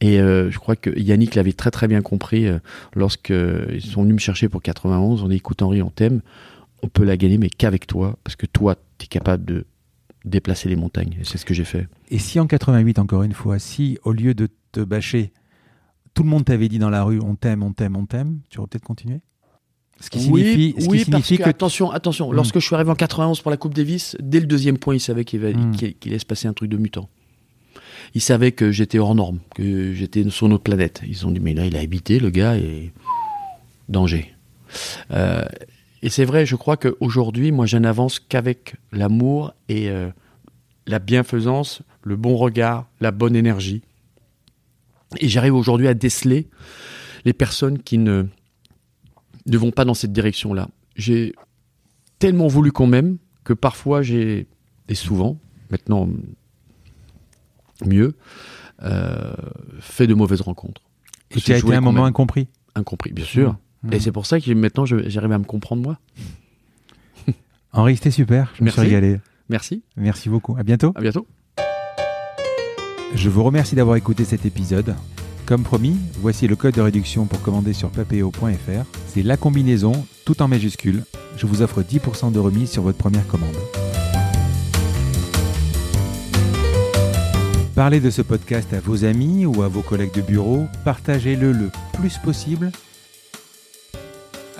Et 0.00 0.20
euh, 0.20 0.50
je 0.50 0.58
crois 0.58 0.76
que 0.76 0.96
Yannick 0.96 1.34
l'avait 1.34 1.52
très 1.52 1.70
très 1.72 1.88
bien 1.88 2.00
compris 2.00 2.46
euh, 2.46 2.58
lorsque 2.94 3.32
euh, 3.32 3.66
ils 3.72 3.82
sont 3.82 4.02
venus 4.02 4.14
me 4.14 4.20
chercher 4.20 4.48
pour 4.48 4.62
91. 4.62 5.22
On 5.24 5.28
dit 5.28 5.36
écoute 5.36 5.60
Henri, 5.60 5.82
on 5.82 5.90
t'aime, 5.90 6.20
on 6.82 6.88
peut 6.88 7.04
la 7.04 7.16
gagner, 7.16 7.36
mais 7.38 7.50
qu'avec 7.50 7.86
toi, 7.86 8.16
parce 8.22 8.36
que 8.36 8.46
toi, 8.46 8.76
tu 8.98 9.04
es 9.04 9.08
capable 9.08 9.44
de 9.44 9.66
déplacer 10.24 10.68
les 10.68 10.76
montagnes. 10.76 11.16
Et 11.20 11.24
c'est 11.24 11.38
ce 11.38 11.44
que 11.44 11.54
j'ai 11.54 11.64
fait. 11.64 11.88
Et 12.10 12.18
si 12.18 12.38
en 12.38 12.46
88, 12.46 12.98
encore 13.00 13.24
une 13.24 13.32
fois, 13.32 13.58
si 13.58 13.98
au 14.04 14.12
lieu 14.12 14.34
de 14.34 14.48
te 14.72 14.80
bâcher, 14.80 15.32
tout 16.14 16.22
le 16.22 16.28
monde 16.28 16.44
t'avait 16.44 16.68
dit 16.68 16.78
dans 16.78 16.90
la 16.90 17.02
rue 17.02 17.20
on 17.20 17.34
t'aime, 17.36 17.62
on 17.62 17.72
t'aime, 17.72 17.96
on 17.96 18.06
t'aime, 18.06 18.40
tu 18.50 18.58
aurais 18.58 18.68
peut-être 18.68 18.84
continué? 18.84 19.20
Ce 20.00 20.10
qui 20.10 20.20
signifie, 20.20 20.74
ce 20.78 20.84
qui 20.84 20.88
oui 20.90 20.98
parce 20.98 21.24
signifie 21.24 21.38
que, 21.38 21.42
que, 21.44 21.48
attention, 21.48 21.90
attention. 21.90 22.30
Hmm. 22.30 22.34
Lorsque 22.34 22.60
je 22.60 22.64
suis 22.64 22.74
arrivé 22.74 22.90
en 22.90 22.94
91 22.94 23.40
pour 23.40 23.50
la 23.50 23.56
Coupe 23.56 23.74
Davis, 23.74 24.16
dès 24.20 24.38
le 24.38 24.46
deuxième 24.46 24.78
point, 24.78 24.94
il 24.94 25.00
savait 25.00 25.24
qu'il 25.24 25.40
va- 25.40 25.50
Hmm. 25.52 25.72
qu'il- 25.72 25.94
qu'il 25.96 26.12
allait 26.12 26.20
se 26.20 26.26
passer 26.26 26.46
un 26.46 26.52
truc 26.52 26.70
de 26.70 26.76
mutant. 26.76 27.08
Il 28.14 28.20
savait 28.20 28.52
que 28.52 28.70
j'étais 28.70 28.98
hors 29.00 29.14
norme, 29.16 29.40
que 29.56 29.92
j'étais 29.94 30.28
sur 30.30 30.48
notre 30.48 30.62
planète. 30.62 31.02
Ils 31.06 31.26
ont 31.26 31.30
dit 31.32 31.40
mais 31.40 31.52
là 31.52 31.66
il 31.66 31.76
a 31.76 31.80
habité 31.80 32.20
le 32.20 32.30
gars 32.30 32.56
et 32.56 32.92
danger. 33.88 34.32
Euh, 35.10 35.44
et 36.02 36.10
c'est 36.10 36.24
vrai, 36.24 36.46
je 36.46 36.54
crois 36.56 36.76
qu'aujourd'hui, 36.76 37.50
moi, 37.52 37.66
je 37.66 37.76
n'avance 37.76 38.20
qu'avec 38.20 38.76
l'amour 38.92 39.52
et 39.68 39.90
euh, 39.90 40.10
la 40.86 41.00
bienfaisance, 41.00 41.82
le 42.04 42.14
bon 42.16 42.36
regard, 42.36 42.86
la 43.00 43.10
bonne 43.10 43.34
énergie. 43.34 43.82
Et 45.18 45.28
j'arrive 45.28 45.54
aujourd'hui 45.54 45.88
à 45.88 45.94
déceler 45.94 46.48
les 47.24 47.32
personnes 47.32 47.78
qui 47.82 47.98
ne, 47.98 48.24
ne 49.46 49.58
vont 49.58 49.70
pas 49.70 49.84
dans 49.84 49.94
cette 49.94 50.12
direction-là. 50.12 50.68
J'ai 50.96 51.34
tellement 52.18 52.48
voulu 52.48 52.72
qu'on 52.72 52.86
m'aime 52.86 53.18
que 53.44 53.52
parfois 53.52 54.02
j'ai, 54.02 54.46
et 54.88 54.94
souvent, 54.94 55.38
maintenant 55.70 56.08
mieux, 57.86 58.14
euh, 58.82 59.32
fait 59.80 60.06
de 60.06 60.14
mauvaises 60.14 60.40
rencontres. 60.40 60.82
et 61.30 61.40
tu 61.40 61.52
as 61.52 61.58
été 61.58 61.74
un 61.74 61.80
moment 61.80 62.04
incompris. 62.04 62.48
Incompris, 62.74 63.12
bien 63.12 63.24
sûr. 63.24 63.56
Mmh. 63.82 63.92
Et 63.92 64.00
c'est 64.00 64.12
pour 64.12 64.26
ça 64.26 64.40
que 64.40 64.50
maintenant 64.52 64.84
j'arrive 64.84 65.32
à 65.32 65.38
me 65.38 65.44
comprendre 65.44 65.82
moi. 65.82 65.98
Henri, 67.72 67.96
c'était 67.96 68.10
super, 68.10 68.52
je 68.56 68.62
me 68.62 68.66
Merci. 68.66 68.80
suis 68.80 68.88
régalé. 68.88 69.20
Merci, 69.48 69.82
Merci 69.96 70.28
beaucoup, 70.28 70.56
à 70.58 70.62
bientôt. 70.62 70.92
à 70.94 71.00
bientôt. 71.00 71.26
Je 73.14 73.30
vous 73.30 73.42
remercie 73.42 73.74
d'avoir 73.74 73.96
écouté 73.96 74.24
cet 74.24 74.44
épisode. 74.44 74.94
Comme 75.46 75.62
promis, 75.62 75.96
voici 76.20 76.46
le 76.46 76.56
code 76.56 76.74
de 76.74 76.82
réduction 76.82 77.24
pour 77.24 77.40
commander 77.40 77.72
sur 77.72 77.88
papeo.fr. 77.90 78.84
C'est 79.06 79.22
la 79.22 79.38
combinaison, 79.38 79.92
tout 80.26 80.42
en 80.42 80.48
majuscule. 80.48 81.04
Je 81.36 81.46
vous 81.46 81.62
offre 81.62 81.82
10% 81.82 82.32
de 82.32 82.38
remise 82.38 82.70
sur 82.70 82.82
votre 82.82 82.98
première 82.98 83.26
commande. 83.26 83.56
Parlez 87.74 88.00
de 88.00 88.10
ce 88.10 88.20
podcast 88.22 88.74
à 88.74 88.80
vos 88.80 89.04
amis 89.04 89.46
ou 89.46 89.62
à 89.62 89.68
vos 89.68 89.82
collègues 89.82 90.14
de 90.14 90.20
bureau. 90.20 90.66
Partagez-le 90.84 91.52
le 91.52 91.70
plus 91.94 92.18
possible. 92.18 92.72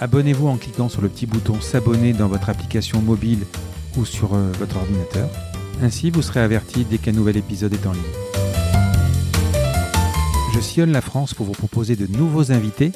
Abonnez-vous 0.01 0.47
en 0.47 0.57
cliquant 0.57 0.89
sur 0.89 1.03
le 1.03 1.09
petit 1.09 1.27
bouton 1.27 1.61
s'abonner 1.61 2.13
dans 2.13 2.29
votre 2.29 2.49
application 2.49 3.03
mobile 3.03 3.45
ou 3.97 4.05
sur 4.05 4.35
euh, 4.35 4.53
votre 4.59 4.77
ordinateur. 4.77 5.29
Ainsi, 5.83 6.11
vous 6.11 6.23
serez 6.23 6.41
averti 6.41 6.85
dès 6.85 6.99
qu'un 6.99 7.13
nouvel 7.13 7.37
épisode 7.37 7.73
est 7.73 7.87
en 7.87 7.93
ligne. 7.93 8.03
Je 10.55 10.61
sillonne 10.61 10.91
la 10.91 11.01
France 11.01 11.35
pour 11.35 11.47
vous 11.47 11.53
proposer 11.53 11.95
de 11.95 12.07
nouveaux 12.07 12.51
invités. 12.51 12.91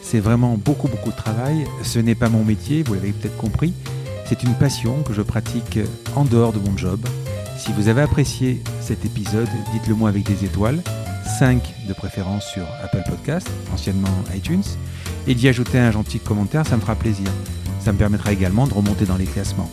C'est 0.00 0.20
vraiment 0.20 0.56
beaucoup 0.56 0.86
beaucoup 0.86 1.10
de 1.10 1.16
travail. 1.16 1.64
Ce 1.82 1.98
n'est 1.98 2.14
pas 2.14 2.28
mon 2.28 2.44
métier, 2.44 2.84
vous 2.84 2.94
l'avez 2.94 3.12
peut-être 3.12 3.36
compris. 3.36 3.74
C'est 4.26 4.44
une 4.44 4.54
passion 4.54 5.02
que 5.02 5.12
je 5.12 5.22
pratique 5.22 5.80
en 6.14 6.24
dehors 6.24 6.52
de 6.52 6.60
mon 6.60 6.76
job. 6.76 7.00
Si 7.58 7.72
vous 7.72 7.88
avez 7.88 8.02
apprécié 8.02 8.62
cet 8.80 9.04
épisode, 9.04 9.48
dites-le 9.72 9.94
moi 9.94 10.08
avec 10.08 10.22
des 10.22 10.44
étoiles, 10.44 10.80
5 11.40 11.60
de 11.88 11.92
préférence 11.92 12.46
sur 12.46 12.62
Apple 12.82 13.02
Podcast, 13.08 13.50
anciennement 13.74 14.08
iTunes, 14.34 14.62
et 15.26 15.34
d'y 15.34 15.48
ajouter 15.48 15.78
un 15.78 15.90
gentil 15.90 16.20
commentaire, 16.20 16.64
ça 16.64 16.76
me 16.76 16.80
fera 16.80 16.94
plaisir. 16.94 17.26
Ça 17.80 17.92
me 17.92 17.98
permettra 17.98 18.32
également 18.32 18.68
de 18.68 18.74
remonter 18.74 19.04
dans 19.04 19.16
les 19.16 19.26
classements. 19.26 19.70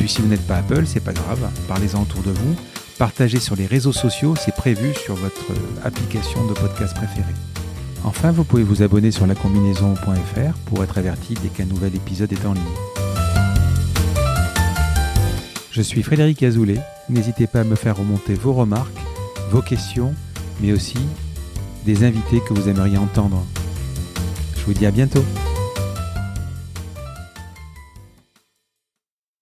Puis 0.00 0.08
si 0.08 0.22
vous 0.22 0.28
n'êtes 0.28 0.46
pas 0.46 0.56
Apple, 0.56 0.84
c'est 0.86 1.04
pas 1.04 1.12
grave, 1.12 1.46
parlez-en 1.68 2.00
autour 2.00 2.22
de 2.22 2.30
vous, 2.30 2.56
partagez 2.96 3.38
sur 3.38 3.54
les 3.54 3.66
réseaux 3.66 3.92
sociaux, 3.92 4.34
c'est 4.34 4.54
prévu 4.54 4.94
sur 4.94 5.14
votre 5.14 5.50
euh, 5.50 5.84
application 5.86 6.46
de 6.46 6.54
podcast 6.54 6.96
préférée. 6.96 7.34
Enfin, 8.02 8.30
vous 8.30 8.44
pouvez 8.44 8.62
vous 8.62 8.82
abonner 8.82 9.10
sur 9.10 9.26
lacombinaison.fr 9.26 10.54
pour 10.64 10.82
être 10.82 10.96
averti 10.96 11.34
dès 11.42 11.50
qu'un 11.50 11.66
nouvel 11.66 11.94
épisode 11.94 12.32
est 12.32 12.46
en 12.46 12.54
ligne. 12.54 12.64
Je 15.70 15.82
suis 15.82 16.02
Frédéric 16.02 16.42
Azoulay. 16.44 16.80
N'hésitez 17.10 17.46
pas 17.46 17.60
à 17.60 17.64
me 17.64 17.74
faire 17.74 17.98
remonter 17.98 18.32
vos 18.32 18.54
remarques, 18.54 19.02
vos 19.50 19.60
questions, 19.60 20.14
mais 20.62 20.72
aussi 20.72 20.98
des 21.84 22.04
invités 22.04 22.40
que 22.40 22.54
vous 22.54 22.70
aimeriez 22.70 22.96
entendre. 22.96 23.44
Je 24.56 24.64
vous 24.64 24.72
dis 24.72 24.86
à 24.86 24.90
bientôt. 24.90 25.24